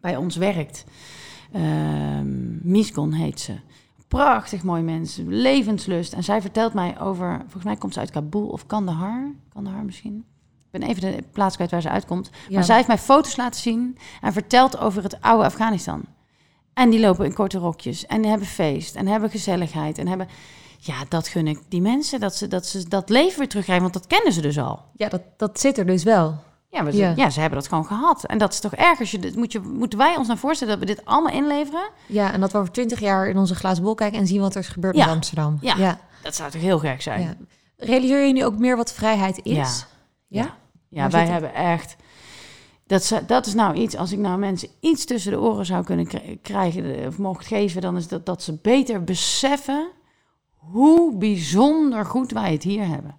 bij 0.00 0.16
ons 0.16 0.36
werkt. 0.36 0.84
Ehm 1.52 2.70
Misgon 2.72 3.12
heet 3.12 3.40
ze. 3.40 3.54
Prachtig 4.08 4.62
mooi 4.62 4.82
mens, 4.82 5.20
levenslust. 5.26 6.12
En 6.12 6.24
zij 6.24 6.40
vertelt 6.40 6.74
mij 6.74 7.00
over, 7.00 7.38
volgens 7.40 7.64
mij 7.64 7.76
komt 7.76 7.94
ze 7.94 8.00
uit 8.00 8.10
Kabul 8.10 8.46
of 8.46 8.66
Kandahar. 8.66 9.32
Kandahar 9.52 9.84
misschien. 9.84 10.24
Ik 10.70 10.80
ben 10.80 10.88
even 10.88 11.02
de 11.02 11.24
plaats 11.32 11.54
kwijt 11.54 11.70
waar 11.70 11.82
ze 11.82 11.88
uitkomt. 11.88 12.30
Ja. 12.48 12.54
Maar 12.54 12.64
zij 12.64 12.76
heeft 12.76 12.88
mij 12.88 12.98
foto's 12.98 13.36
laten 13.36 13.60
zien 13.60 13.98
en 14.20 14.32
vertelt 14.32 14.78
over 14.78 15.02
het 15.02 15.20
oude 15.20 15.44
Afghanistan. 15.44 16.04
En 16.74 16.90
die 16.90 17.00
lopen 17.00 17.24
in 17.24 17.34
korte 17.34 17.58
rokjes 17.58 18.06
en 18.06 18.24
hebben 18.24 18.46
feest 18.46 18.94
en 18.94 19.06
hebben 19.06 19.30
gezelligheid 19.30 19.98
en 19.98 20.08
hebben... 20.08 20.28
Ja, 20.78 21.04
dat 21.08 21.28
gun 21.28 21.46
ik 21.46 21.58
die 21.68 21.80
mensen, 21.80 22.20
dat 22.20 22.36
ze 22.36 22.48
dat, 22.48 22.66
ze 22.66 22.88
dat 22.88 23.08
leven 23.08 23.38
weer 23.38 23.48
terugkrijgen, 23.48 23.90
want 23.90 23.98
dat 23.98 24.06
kennen 24.06 24.32
ze 24.32 24.40
dus 24.40 24.58
al. 24.58 24.84
Ja, 24.96 25.08
dat, 25.08 25.22
dat 25.36 25.60
zit 25.60 25.78
er 25.78 25.86
dus 25.86 26.02
wel. 26.02 26.38
Ja, 26.72 26.90
ze, 26.90 26.96
Ja. 26.96 27.12
ja. 27.16 27.30
ze 27.30 27.40
hebben 27.40 27.58
dat 27.58 27.68
gewoon 27.68 27.86
gehad. 27.86 28.24
En 28.24 28.38
dat 28.38 28.52
is 28.52 28.60
toch 28.60 28.74
erg 28.74 28.98
als 29.00 29.10
je 29.10 29.18
dit, 29.18 29.36
moet 29.36 29.52
je, 29.52 29.60
moeten 29.60 29.98
wij 29.98 30.16
ons 30.16 30.26
nou 30.26 30.38
voorstellen 30.38 30.78
dat 30.78 30.88
we 30.88 30.94
dit 30.94 31.04
allemaal 31.04 31.32
inleveren? 31.32 31.88
Ja, 32.06 32.32
en 32.32 32.40
dat 32.40 32.52
we 32.52 32.58
over 32.58 32.72
twintig 32.72 33.00
jaar 33.00 33.28
in 33.28 33.38
onze 33.38 33.54
glazen 33.54 33.82
bol 33.84 33.94
kijken 33.94 34.18
en 34.18 34.26
zien 34.26 34.40
wat 34.40 34.54
er 34.54 34.60
is 34.60 34.68
gebeurd 34.68 34.96
Ja. 34.96 35.06
Amsterdam. 35.06 35.58
Ja. 35.60 35.74
ja. 35.76 35.98
Dat 36.22 36.34
zou 36.34 36.50
toch 36.50 36.60
heel 36.60 36.78
gek 36.78 37.02
zijn? 37.02 37.20
ja. 37.20 37.34
Realiseer 37.76 38.26
je 38.26 38.32
nu 38.32 38.44
ook 38.44 38.58
meer 38.58 38.76
wat 38.76 38.92
vrijheid 38.92 39.40
is? 39.44 39.86
Ja. 40.28 40.56
Ja? 40.88 41.08
Wij 41.10 41.26
hebben 41.26 41.54
echt. 41.54 41.96
Dat, 42.86 43.22
dat 43.26 43.46
is 43.46 43.54
nou 43.54 43.74
iets, 43.74 43.96
als 43.96 44.12
ik 44.12 44.18
nou 44.18 44.38
mensen 44.38 44.68
iets 44.80 45.04
tussen 45.04 45.32
de 45.32 45.40
oren 45.40 45.66
zou 45.66 45.84
kunnen 45.84 46.06
kri- 46.06 46.38
krijgen 46.42 46.98
eh, 47.00 47.06
of 47.06 47.18
mocht 47.18 47.46
geven, 47.46 47.80
dan 47.80 47.96
is 47.96 48.08
dat 48.08 48.26
dat 48.26 48.42
ze 48.42 48.58
beter 48.62 49.04
beseffen 49.04 49.88
hoe 50.56 51.16
bijzonder 51.16 52.04
goed 52.04 52.32
wij 52.32 52.52
het 52.52 52.62
hier 52.62 52.86
hebben. 52.86 53.16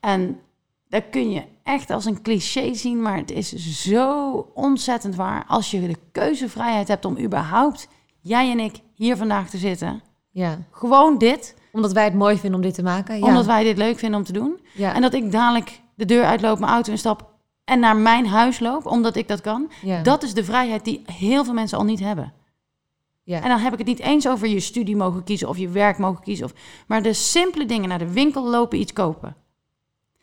En 0.00 0.40
dat 0.88 1.02
kun 1.10 1.30
je 1.30 1.42
echt 1.66 1.90
als 1.90 2.04
een 2.04 2.22
cliché 2.22 2.74
zien, 2.74 3.02
maar 3.02 3.16
het 3.16 3.30
is 3.30 3.54
zo 3.82 4.32
ontzettend 4.54 5.14
waar. 5.16 5.44
Als 5.48 5.70
je 5.70 5.80
de 5.86 5.96
keuzevrijheid 6.12 6.88
hebt 6.88 7.04
om 7.04 7.18
überhaupt, 7.18 7.88
jij 8.20 8.50
en 8.50 8.58
ik, 8.60 8.80
hier 8.94 9.16
vandaag 9.16 9.50
te 9.50 9.58
zitten. 9.58 10.02
ja. 10.30 10.58
Gewoon 10.70 11.18
dit, 11.18 11.54
Omdat 11.72 11.92
wij 11.92 12.04
het 12.04 12.14
mooi 12.14 12.36
vinden 12.38 12.54
om 12.58 12.64
dit 12.66 12.74
te 12.74 12.82
maken? 12.82 13.18
Ja. 13.18 13.26
omdat 13.26 13.46
wij 13.46 13.64
dit 13.64 13.76
leuk 13.76 13.98
vinden 13.98 14.18
om 14.18 14.24
te 14.24 14.32
doen. 14.32 14.60
ja. 14.74 14.94
En 14.94 15.02
dat 15.02 15.14
ik 15.14 15.32
dadelijk 15.32 15.80
de 15.94 16.04
deur 16.04 16.24
uitloop, 16.24 16.58
mijn 16.58 16.72
auto 16.72 16.90
instap 16.90 17.34
en 17.64 17.80
naar 17.80 17.96
mijn 17.96 18.26
huis 18.26 18.58
loop, 18.60 18.86
omdat 18.86 19.16
ik 19.16 19.28
dat 19.28 19.40
kan. 19.40 19.70
ja. 19.82 20.02
Dat 20.02 20.22
is 20.22 20.34
de 20.34 20.44
vrijheid 20.44 20.84
die 20.84 21.02
heel 21.12 21.44
veel 21.44 21.54
mensen 21.54 21.78
al 21.78 21.84
niet 21.84 22.00
hebben. 22.00 22.32
ja. 23.22 23.42
En 23.42 23.48
dan 23.48 23.58
heb 23.58 23.72
ik 23.72 23.78
het 23.78 23.86
niet 23.86 24.00
eens 24.00 24.28
over 24.28 24.48
je 24.48 24.60
studie 24.60 24.96
mogen 24.96 25.24
kiezen 25.24 25.48
of 25.48 25.56
je 25.58 25.68
werk 25.68 25.98
mogen 25.98 26.22
kiezen. 26.22 26.44
Of, 26.46 26.52
maar 26.86 27.02
de 27.02 27.12
simpele 27.12 27.66
dingen, 27.66 27.88
naar 27.88 27.98
de 27.98 28.12
winkel 28.12 28.48
lopen, 28.48 28.78
iets 28.80 28.92
kopen. 28.92 29.36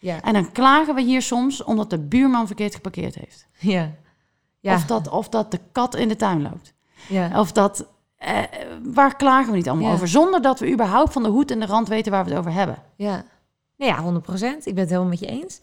Ja. 0.03 0.21
En 0.21 0.33
dan 0.33 0.51
klagen 0.51 0.95
we 0.95 1.01
hier 1.01 1.21
soms 1.21 1.63
omdat 1.63 1.89
de 1.89 1.99
buurman 1.99 2.47
verkeerd 2.47 2.75
geparkeerd 2.75 3.15
heeft. 3.15 3.47
ja. 3.59 3.91
Ja. 4.59 4.75
Of, 4.75 4.85
dat, 4.85 5.09
of 5.09 5.29
dat 5.29 5.51
de 5.51 5.59
kat 5.71 5.95
in 5.95 6.07
de 6.07 6.15
tuin 6.15 6.41
loopt. 6.41 6.73
ja. 7.09 7.39
Of 7.39 7.51
dat... 7.51 7.87
eh, 8.17 8.37
waar 8.83 9.15
klagen 9.15 9.51
we 9.51 9.57
niet 9.57 9.69
allemaal 9.69 9.87
Ja. 9.87 9.93
over? 9.93 10.07
Zonder 10.07 10.41
dat 10.41 10.59
we 10.59 10.71
überhaupt 10.71 11.13
van 11.13 11.23
de 11.23 11.29
hoed 11.29 11.51
en 11.51 11.59
de 11.59 11.65
rand 11.65 11.87
weten 11.87 12.11
waar 12.11 12.23
we 12.23 12.29
het 12.29 12.39
over 12.39 12.51
hebben. 12.53 12.77
Ja, 12.95 13.23
nou 13.77 13.91
ja, 13.91 14.01
100 14.01 14.25
procent. 14.25 14.65
Ik 14.65 14.73
ben 14.73 14.81
het 14.83 14.89
helemaal 14.91 15.09
met 15.11 15.19
je 15.19 15.25
eens. 15.25 15.59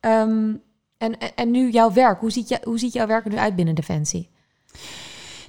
Ehm, 0.00 0.52
en, 0.98 1.18
en, 1.18 1.34
en 1.34 1.50
nu 1.50 1.70
jouw 1.70 1.92
werk. 1.92 2.20
Hoe 2.20 2.30
ziet, 2.30 2.48
je, 2.48 2.60
hoe 2.64 2.78
ziet 2.78 2.92
jouw 2.92 3.06
werk 3.06 3.24
er 3.24 3.30
nu 3.30 3.36
uit 3.36 3.56
binnen 3.56 3.74
Defensie? 3.74 4.30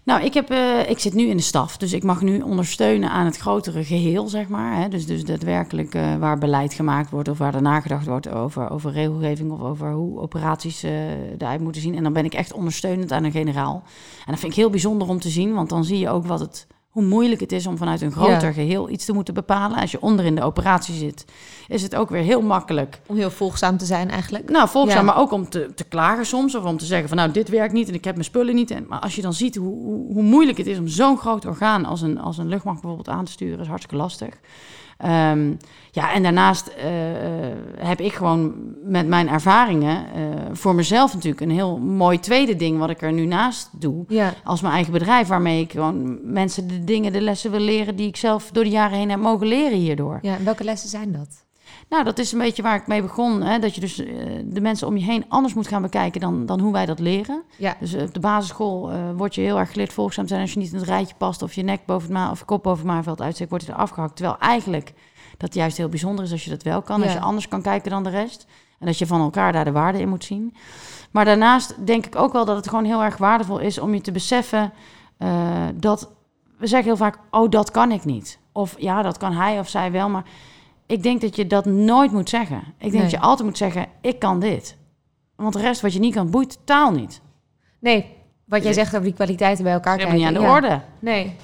Nou, 0.05 0.23
ik, 0.23 0.33
heb, 0.33 0.49
eh, 0.49 0.89
ik 0.89 0.99
zit 0.99 1.13
nu 1.13 1.27
in 1.27 1.37
de 1.37 1.43
staf, 1.43 1.77
dus 1.77 1.93
ik 1.93 2.03
mag 2.03 2.21
nu 2.21 2.41
ondersteunen 2.41 3.09
aan 3.09 3.25
het 3.25 3.37
grotere 3.37 3.83
geheel, 3.83 4.27
zeg 4.27 4.47
maar. 4.47 4.81
Hè? 4.81 4.87
Dus, 4.87 5.05
dus 5.05 5.23
daadwerkelijk 5.23 5.93
eh, 5.93 6.15
waar 6.15 6.37
beleid 6.37 6.73
gemaakt 6.73 7.09
wordt 7.09 7.29
of 7.29 7.37
waar 7.37 7.55
er 7.55 7.61
nagedacht 7.61 8.05
wordt 8.05 8.29
over, 8.29 8.69
over 8.69 8.91
regelgeving 8.91 9.51
of 9.51 9.61
over 9.61 9.91
hoe 9.91 10.19
operaties 10.19 10.83
eh 10.83 11.31
eruit 11.37 11.61
moeten 11.61 11.81
zien. 11.81 11.95
En 11.95 12.03
dan 12.03 12.13
ben 12.13 12.25
ik 12.25 12.33
echt 12.33 12.53
ondersteunend 12.53 13.11
aan 13.11 13.23
een 13.23 13.31
generaal. 13.31 13.83
En 14.25 14.31
dat 14.31 14.39
vind 14.39 14.51
ik 14.51 14.57
heel 14.57 14.69
bijzonder 14.69 15.07
om 15.07 15.19
te 15.19 15.29
zien, 15.29 15.53
want 15.53 15.69
dan 15.69 15.83
zie 15.83 15.99
je 15.99 16.09
ook 16.09 16.25
wat 16.25 16.39
het, 16.39 16.67
hoe 16.95 17.03
moeilijk 17.03 17.41
het 17.41 17.51
is 17.51 17.67
om 17.67 17.77
vanuit 17.77 18.01
een 18.01 18.11
groter 18.11 18.47
Ja. 18.47 18.51
geheel 18.51 18.89
iets 18.89 19.05
te 19.05 19.13
moeten 19.13 19.33
bepalen. 19.33 19.77
Als 19.77 19.91
je 19.91 20.01
onder 20.01 20.25
in 20.25 20.35
de 20.35 20.41
operatie 20.43 20.95
zit, 20.95 21.25
is 21.67 21.81
het 21.81 21.95
ook 21.95 22.09
weer 22.09 22.21
heel 22.21 22.41
makkelijk. 22.41 23.01
Om 23.07 23.15
heel 23.15 23.31
volgzaam 23.31 23.77
te 23.77 23.85
zijn 23.85 24.09
eigenlijk. 24.09 24.49
Nou, 24.49 24.69
volgzaam, 24.69 25.05
Ja. 25.05 25.11
maar 25.11 25.21
ook 25.21 25.31
om 25.31 25.49
te, 25.49 25.71
te 25.75 25.83
klagen 25.83 26.25
soms. 26.25 26.55
Of 26.55 26.63
om 26.63 26.77
te 26.77 26.85
zeggen 26.85 27.07
van 27.07 27.17
nou, 27.17 27.31
dit 27.31 27.49
werkt 27.49 27.73
niet 27.73 27.87
en 27.87 27.93
ik 27.93 28.03
heb 28.03 28.13
mijn 28.13 28.25
spullen 28.25 28.55
niet. 28.55 28.71
En, 28.71 28.85
maar 28.89 28.99
als 28.99 29.15
je 29.15 29.21
dan 29.21 29.33
ziet 29.33 29.55
hoe, 29.55 29.73
hoe, 29.83 30.13
hoe 30.13 30.23
moeilijk 30.23 30.57
het 30.57 30.67
is 30.67 30.77
om 30.77 30.87
zo'n 30.87 31.17
groot 31.17 31.45
orgaan 31.45 31.85
als 31.85 32.01
een, 32.01 32.19
als 32.19 32.37
een 32.37 32.47
luchtmacht 32.47 32.81
bijvoorbeeld 32.81 33.17
aan 33.17 33.25
te 33.25 33.31
sturen, 33.31 33.59
is 33.59 33.67
hartstikke 33.67 33.97
lastig. 33.97 34.29
Ehm, 34.97 35.53
ja, 35.91 36.13
en 36.13 36.23
daarnaast 36.23 36.67
eh, 36.67 37.49
eh, 37.49 37.57
heb 37.77 37.99
ik 37.99 38.13
gewoon 38.13 38.53
met 38.83 39.07
mijn 39.07 39.29
ervaringen 39.29 40.05
eh, 40.13 40.21
voor 40.51 40.75
mezelf 40.75 41.13
natuurlijk 41.13 41.41
een 41.41 41.51
heel 41.51 41.77
mooi 41.77 42.19
tweede 42.19 42.55
ding 42.55 42.79
wat 42.79 42.89
ik 42.89 43.01
er 43.01 43.13
nu 43.13 43.25
naast 43.25 43.69
doe. 43.71 44.05
Ja. 44.07 44.33
Als 44.43 44.61
mijn 44.61 44.73
eigen 44.73 44.93
bedrijf, 44.93 45.27
waarmee 45.27 45.61
ik 45.61 45.71
gewoon 45.71 46.19
mensen 46.33 46.67
de 46.67 46.83
dingen, 46.83 47.13
de 47.13 47.21
lessen 47.21 47.51
wil 47.51 47.59
leren 47.59 47.95
die 47.95 48.07
ik 48.07 48.17
zelf 48.17 48.49
door 48.51 48.63
de 48.63 48.69
jaren 48.69 48.97
heen 48.97 49.09
heb 49.09 49.19
mogen 49.19 49.47
leren 49.47 49.77
hierdoor. 49.77 50.19
ja. 50.21 50.35
En 50.35 50.45
welke 50.45 50.63
lessen 50.63 50.89
zijn 50.89 51.11
dat? 51.11 51.44
Nou, 51.95 52.07
dat 52.07 52.19
is 52.19 52.31
een 52.31 52.39
beetje 52.39 52.61
waar 52.61 52.75
ik 52.75 52.87
mee 52.87 53.01
begon. 53.01 53.41
Hè? 53.41 53.59
Dat 53.59 53.75
je 53.75 53.81
dus 53.81 53.99
eh, 53.99 54.07
de 54.45 54.61
mensen 54.61 54.87
om 54.87 54.97
je 54.97 55.03
heen 55.03 55.25
anders 55.27 55.53
moet 55.53 55.67
gaan 55.67 55.81
bekijken 55.81 56.21
dan, 56.21 56.45
dan 56.45 56.59
hoe 56.59 56.71
wij 56.71 56.85
dat 56.85 56.99
leren. 56.99 57.43
Ja. 57.57 57.75
Dus 57.79 57.93
eh, 57.93 58.03
op 58.03 58.13
de 58.13 58.19
basisschool 58.19 58.91
eh 58.91 58.97
word 59.15 59.35
je 59.35 59.41
heel 59.41 59.59
erg 59.59 59.71
geleerd 59.71 59.93
volgzaam 59.93 60.27
zijn. 60.27 60.41
Als 60.41 60.53
je 60.53 60.59
niet 60.59 60.71
in 60.71 60.77
het 60.77 60.87
rijtje 60.87 61.15
past 61.17 61.41
of 61.41 61.53
je 61.53 61.63
nek 61.63 61.85
boven 61.85 62.07
het 62.07 62.17
ma 62.17 62.31
of 62.31 62.39
je 62.39 62.45
kop 62.45 62.63
boven 62.63 62.79
het 62.79 62.93
maanveld 62.93 63.21
uitsteekt, 63.21 63.49
wordt 63.49 63.65
je 63.65 63.71
er 63.71 63.77
afgehakt. 63.77 64.15
Terwijl 64.15 64.37
eigenlijk 64.39 64.93
dat 65.37 65.53
juist 65.53 65.77
heel 65.77 65.89
bijzonder 65.89 66.25
is 66.25 66.31
als 66.31 66.43
je 66.43 66.49
dat 66.49 66.63
wel 66.63 66.81
kan. 66.81 67.03
Als 67.03 67.13
je 67.13 67.19
anders 67.19 67.47
kan 67.47 67.61
kijken 67.61 67.91
dan 67.91 68.03
de 68.03 68.09
rest. 68.09 68.45
En 68.79 68.85
dat 68.85 68.97
je 68.97 69.07
van 69.07 69.21
elkaar 69.21 69.51
daar 69.51 69.65
de 69.65 69.71
waarde 69.71 69.99
in 69.99 70.09
moet 70.09 70.23
zien. 70.23 70.55
Maar 71.11 71.25
daarnaast 71.25 71.85
denk 71.85 72.05
ik 72.05 72.15
ook 72.15 72.33
wel 72.33 72.45
dat 72.45 72.55
het 72.55 72.69
gewoon 72.69 72.85
heel 72.85 73.03
erg 73.03 73.17
waardevol 73.17 73.59
is 73.59 73.79
om 73.79 73.93
je 73.93 74.01
te 74.01 74.11
beseffen 74.11 74.73
dat 75.75 76.11
we 76.57 76.67
zeggen 76.67 76.87
heel 76.87 76.97
vaak: 76.97 77.17
Oh, 77.31 77.49
dat 77.49 77.71
kan 77.71 77.91
ik 77.91 78.05
niet. 78.05 78.39
Of 78.51 78.75
ja, 78.77 79.01
dat 79.01 79.17
kan 79.17 79.33
hij 79.33 79.59
of 79.59 79.69
zij 79.69 79.91
wel. 79.91 80.09
Maar 80.09 80.23
ik 80.85 81.03
denk 81.03 81.21
dat 81.21 81.35
je 81.35 81.47
dat 81.47 81.65
nooit 81.65 82.11
moet 82.11 82.29
zeggen. 82.29 82.57
Ik 82.57 82.65
denk 82.79 82.93
Nee. 82.93 83.01
dat 83.01 83.11
je 83.11 83.19
altijd 83.19 83.47
moet 83.47 83.57
zeggen: 83.57 83.85
Ik 84.01 84.19
kan 84.19 84.39
dit. 84.39 84.77
Want 85.35 85.53
de 85.53 85.59
rest 85.61 85.81
wat 85.81 85.93
je 85.93 85.99
niet 85.99 86.13
kan, 86.13 86.29
boeit 86.29 86.57
totaal 86.57 86.91
niet. 86.91 87.21
Nee, 87.79 88.13
wat 88.45 88.63
jij 88.63 88.73
zegt 88.73 88.93
over 88.93 89.03
die 89.05 89.13
kwaliteiten 89.13 89.63
bij 89.63 89.73
elkaar 89.73 89.97
kijken. 89.97 90.15
niet 90.15 90.25
aan 90.25 90.33
de 90.33 90.39
ja. 90.39 90.51
orde. 90.51 90.81
Nee. 90.99 91.35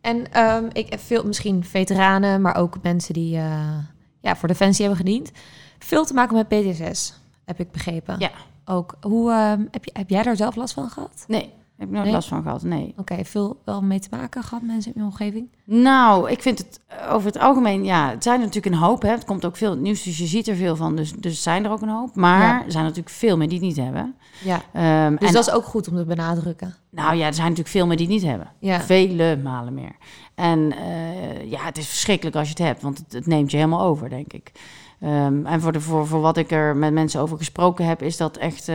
En 0.00 0.32
ehm, 0.32 0.64
ik 0.72 0.90
heb 0.90 1.00
veel, 1.00 1.24
misschien 1.26 1.64
veteranen, 1.64 2.40
maar 2.40 2.56
ook 2.56 2.76
mensen 2.82 3.14
die 3.14 3.36
eh, 3.36 3.78
ja, 4.20 4.36
voor 4.36 4.48
Defensie 4.48 4.86
hebben 4.86 5.04
gediend. 5.04 5.30
Veel 5.78 6.04
te 6.04 6.14
maken 6.14 6.36
met 6.36 6.48
PTSS, 6.48 7.14
heb 7.44 7.60
ik 7.60 7.70
begrepen. 7.70 8.16
Ja. 8.18 8.30
Ook. 8.64 8.96
Hoe, 9.00 9.30
ehm, 9.30 9.60
heb, 9.70 9.84
je, 9.84 9.90
heb 9.92 10.10
jij 10.10 10.22
daar 10.22 10.36
zelf 10.36 10.56
last 10.56 10.74
van 10.74 10.90
gehad? 10.90 11.24
Nee, 11.28 11.52
heb 11.76 11.86
ik 11.88 11.92
nooit 11.92 12.04
Nee? 12.04 12.12
last 12.14 12.28
van 12.28 12.42
gehad. 12.42 12.62
Nee. 12.62 12.94
Oké, 12.96 13.24
veel 13.24 13.60
wel 13.64 13.82
mee 13.82 13.98
te 14.00 14.08
maken 14.10 14.42
gehad, 14.42 14.62
mensen 14.62 14.94
in 14.94 15.00
je 15.00 15.06
omgeving? 15.06 15.48
Nou, 15.64 16.30
ik 16.30 16.42
vind 16.42 16.58
het 16.58 16.80
eh, 16.86 17.12
over 17.12 17.26
het 17.32 17.38
algemeen, 17.38 17.84
ja, 17.84 18.10
het 18.10 18.22
zijn 18.22 18.40
er 18.40 18.46
natuurlijk 18.46 18.74
een 18.74 18.80
hoop. 18.80 19.02
Hè. 19.02 19.08
Het 19.10 19.24
komt 19.24 19.44
ook 19.44 19.56
veel 19.56 19.70
het 19.70 19.80
nieuws, 19.80 20.02
dus 20.02 20.18
je 20.18 20.26
ziet 20.26 20.48
er 20.48 20.56
veel 20.56 20.76
van. 20.76 20.96
Dus, 20.96 21.12
dus 21.12 21.42
zijn 21.42 21.64
er 21.64 21.70
ook 21.70 21.80
een 21.82 21.88
hoop. 21.88 22.14
Maar 22.14 22.40
Ja. 22.40 22.64
er 22.64 22.72
zijn 22.72 22.82
natuurlijk 22.84 23.14
veel 23.14 23.36
meer 23.36 23.48
die 23.48 23.58
het 23.58 23.66
niet 23.66 23.76
hebben. 23.76 24.14
Ja. 24.44 24.62
Ehm, 24.72 25.16
Dus 25.16 25.28
en, 25.28 25.34
dat 25.34 25.46
is 25.46 25.52
ook 25.54 25.64
goed 25.64 25.88
om 25.88 25.96
te 25.96 26.04
benadrukken. 26.04 26.74
Nou 26.90 27.16
ja, 27.16 27.26
er 27.26 27.34
zijn 27.34 27.46
natuurlijk 27.48 27.74
veel 27.74 27.86
meer 27.86 27.96
die 27.96 28.06
het 28.06 28.14
niet 28.16 28.24
hebben. 28.24 28.48
Ja. 28.58 28.80
Vele 28.80 29.36
malen 29.42 29.74
meer. 29.74 29.96
En 30.34 30.72
eh, 30.78 31.50
ja, 31.50 31.60
het 31.64 31.78
is 31.78 31.88
verschrikkelijk 31.88 32.36
als 32.36 32.48
je 32.48 32.54
het 32.58 32.62
hebt, 32.66 32.82
want 32.82 32.98
het, 32.98 33.12
het 33.12 33.26
neemt 33.26 33.50
je 33.50 33.56
helemaal 33.56 33.80
over, 33.80 34.08
denk 34.08 34.32
ik. 34.32 34.52
Ehm, 35.00 35.46
en 35.46 35.60
voor, 35.60 35.72
de, 35.72 35.80
voor, 35.80 36.06
voor 36.06 36.20
wat 36.20 36.36
ik 36.36 36.50
er 36.50 36.76
met 36.76 36.92
mensen 36.92 37.20
over 37.20 37.36
gesproken 37.36 37.86
heb, 37.86 38.02
is 38.02 38.16
dat 38.16 38.36
echt 38.36 38.68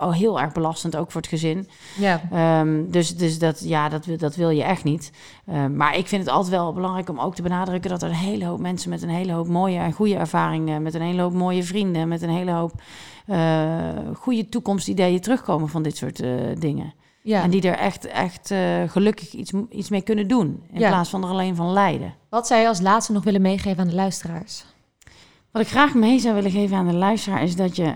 oh, 0.00 0.12
heel 0.12 0.40
erg 0.40 0.52
belastend, 0.52 0.96
ook 0.96 1.10
voor 1.10 1.20
het 1.20 1.30
gezin. 1.30 1.68
Ja. 1.98 2.20
Ehm, 2.32 2.82
dus 2.90 3.16
dus 3.16 3.38
dat, 3.38 3.60
ja, 3.64 3.88
dat, 3.88 4.04
wil- 4.04 4.16
dat 4.16 4.36
wil 4.36 4.50
je 4.50 4.62
echt 4.62 4.84
niet. 4.84 5.10
Ehm, 5.46 5.76
maar 5.76 5.96
ik 5.96 6.06
vind 6.06 6.22
het 6.24 6.32
altijd 6.32 6.50
wel 6.54 6.72
belangrijk 6.72 7.08
om 7.08 7.20
ook 7.20 7.34
te 7.34 7.42
benadrukken 7.42 7.90
dat 7.90 8.02
er 8.02 8.08
een 8.08 8.14
hele 8.14 8.44
hoop 8.44 8.60
mensen 8.60 8.90
met 8.90 9.02
een 9.02 9.08
hele 9.08 9.32
hoop 9.32 9.48
mooie 9.48 9.78
en 9.78 9.92
goede 9.92 10.16
ervaringen, 10.16 10.82
met 10.82 10.94
een 10.94 11.00
hele 11.02 11.22
hoop 11.22 11.32
mooie 11.32 11.62
vrienden, 11.62 12.08
met 12.08 12.22
een 12.22 12.30
hele 12.30 12.50
hoop 12.52 12.72
eh, 13.26 13.78
goede 14.14 14.48
toekomstideeën 14.48 15.20
terugkomen 15.20 15.68
van 15.68 15.82
dit 15.82 15.96
soort 15.96 16.20
eh, 16.20 16.30
dingen. 16.58 16.94
ja. 17.22 17.42
En 17.42 17.50
die 17.50 17.62
er 17.62 17.76
echt, 17.78 18.04
echt 18.06 18.54
gelukkig 18.86 19.32
iets, 19.32 19.52
iets 19.70 19.88
mee 19.88 20.02
kunnen 20.02 20.28
doen. 20.28 20.62
In 20.72 20.80
Ja. 20.80 20.88
plaats 20.88 21.10
van 21.10 21.22
er 21.24 21.28
alleen 21.30 21.56
van 21.56 21.72
lijden. 21.72 22.14
Wat 22.30 22.46
zou 22.46 22.60
je 22.60 22.68
als 22.68 22.80
laatste 22.80 23.12
nog 23.12 23.24
willen 23.24 23.42
meegeven 23.42 23.82
aan 23.82 23.88
de 23.88 23.94
luisteraars? 23.94 24.64
Wat 25.56 25.64
ik 25.64 25.70
graag 25.70 25.94
mee 25.94 26.18
zou 26.18 26.34
willen 26.34 26.50
geven 26.50 26.76
aan 26.76 26.86
de 26.86 26.94
luisteraar 26.94 27.42
is 27.42 27.56
dat 27.56 27.76
je 27.76 27.94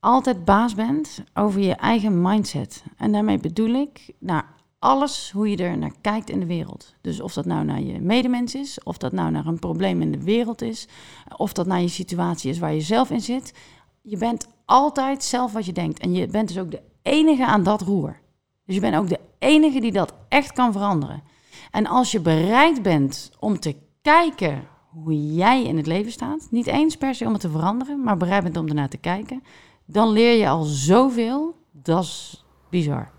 altijd 0.00 0.44
baas 0.44 0.74
bent 0.74 1.22
over 1.34 1.60
je 1.60 1.74
eigen 1.74 2.22
mindset. 2.22 2.84
En 2.96 3.12
daarmee 3.12 3.38
bedoel 3.38 3.74
ik 3.74 4.12
naar 4.18 4.54
alles 4.78 5.30
hoe 5.30 5.50
je 5.50 5.56
er 5.56 5.78
naar 5.78 5.92
kijkt 6.00 6.30
in 6.30 6.40
de 6.40 6.46
wereld. 6.46 6.94
Dus 7.00 7.20
of 7.20 7.32
dat 7.32 7.44
nou 7.44 7.64
naar 7.64 7.80
je 7.80 8.00
medemens 8.00 8.54
is, 8.54 8.82
of 8.82 8.98
dat 8.98 9.12
nou 9.12 9.30
naar 9.30 9.46
een 9.46 9.58
probleem 9.58 10.02
in 10.02 10.12
de 10.12 10.22
wereld 10.22 10.62
is, 10.62 10.88
of 11.36 11.52
dat 11.52 11.66
naar 11.66 11.80
je 11.80 11.88
situatie 11.88 12.50
is 12.50 12.58
waar 12.58 12.74
je 12.74 12.80
zelf 12.80 13.10
in 13.10 13.20
zit. 13.20 13.54
Je 14.02 14.16
bent 14.16 14.46
altijd 14.64 15.24
zelf 15.24 15.52
wat 15.52 15.66
je 15.66 15.72
denkt. 15.72 15.98
En 15.98 16.12
je 16.12 16.26
bent 16.26 16.48
dus 16.48 16.58
ook 16.58 16.70
de 16.70 16.82
enige 17.02 17.46
aan 17.46 17.62
dat 17.62 17.80
roer. 17.80 18.20
Dus 18.66 18.74
je 18.74 18.80
bent 18.80 18.96
ook 18.96 19.08
de 19.08 19.20
enige 19.38 19.80
die 19.80 19.92
dat 19.92 20.14
echt 20.28 20.52
kan 20.52 20.72
veranderen. 20.72 21.22
En 21.70 21.86
als 21.86 22.10
je 22.10 22.20
bereid 22.20 22.82
bent 22.82 23.30
om 23.38 23.60
te 23.60 23.76
kijken 24.02 24.62
hoe 24.90 25.34
jij 25.34 25.64
in 25.64 25.76
het 25.76 25.86
leven 25.86 26.12
staat, 26.12 26.46
niet 26.50 26.66
eens 26.66 26.96
per 26.96 27.14
se 27.14 27.26
om 27.26 27.32
het 27.32 27.40
te 27.40 27.50
veranderen, 27.50 28.02
maar 28.02 28.16
bereid 28.16 28.42
bent 28.42 28.56
om 28.56 28.68
ernaar 28.68 28.88
te 28.88 28.96
kijken, 28.96 29.42
dan 29.84 30.12
leer 30.12 30.38
je 30.38 30.48
al 30.48 30.62
zoveel. 30.62 31.54
Dat 31.72 32.02
is 32.02 32.44
bizar. 32.70 33.10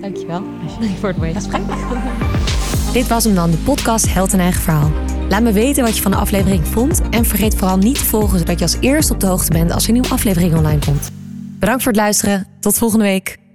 Dankjewel 0.00 0.42
voor 1.00 1.08
het 1.08 1.18
mooie 1.18 1.34
gesprek. 1.34 1.62
Dit 2.92 3.08
was 3.08 3.24
hem 3.24 3.34
dan, 3.34 3.50
de 3.50 3.56
podcast 3.56 4.12
Held 4.12 4.32
en 4.32 4.40
Eigen 4.40 4.62
Verhaal. 4.62 4.90
Laat 5.28 5.42
me 5.42 5.52
weten 5.52 5.84
wat 5.84 5.96
je 5.96 6.02
van 6.02 6.10
de 6.10 6.16
aflevering 6.16 6.66
vond. 6.66 7.02
En 7.10 7.24
vergeet 7.24 7.54
vooral 7.54 7.76
niet 7.76 7.98
te 7.98 8.04
volgen, 8.04 8.38
zodat 8.38 8.58
je 8.58 8.64
als 8.64 8.76
eerste 8.80 9.12
op 9.12 9.20
de 9.20 9.26
hoogte 9.26 9.52
bent 9.52 9.70
als 9.70 9.82
er 9.82 9.88
een 9.88 9.94
nieuwe 9.94 10.14
aflevering 10.14 10.56
online 10.56 10.84
komt. 10.84 11.10
Bedankt 11.58 11.82
voor 11.82 11.92
het 11.92 12.00
luisteren. 12.00 12.46
Tot 12.60 12.78
volgende 12.78 13.04
week. 13.04 13.45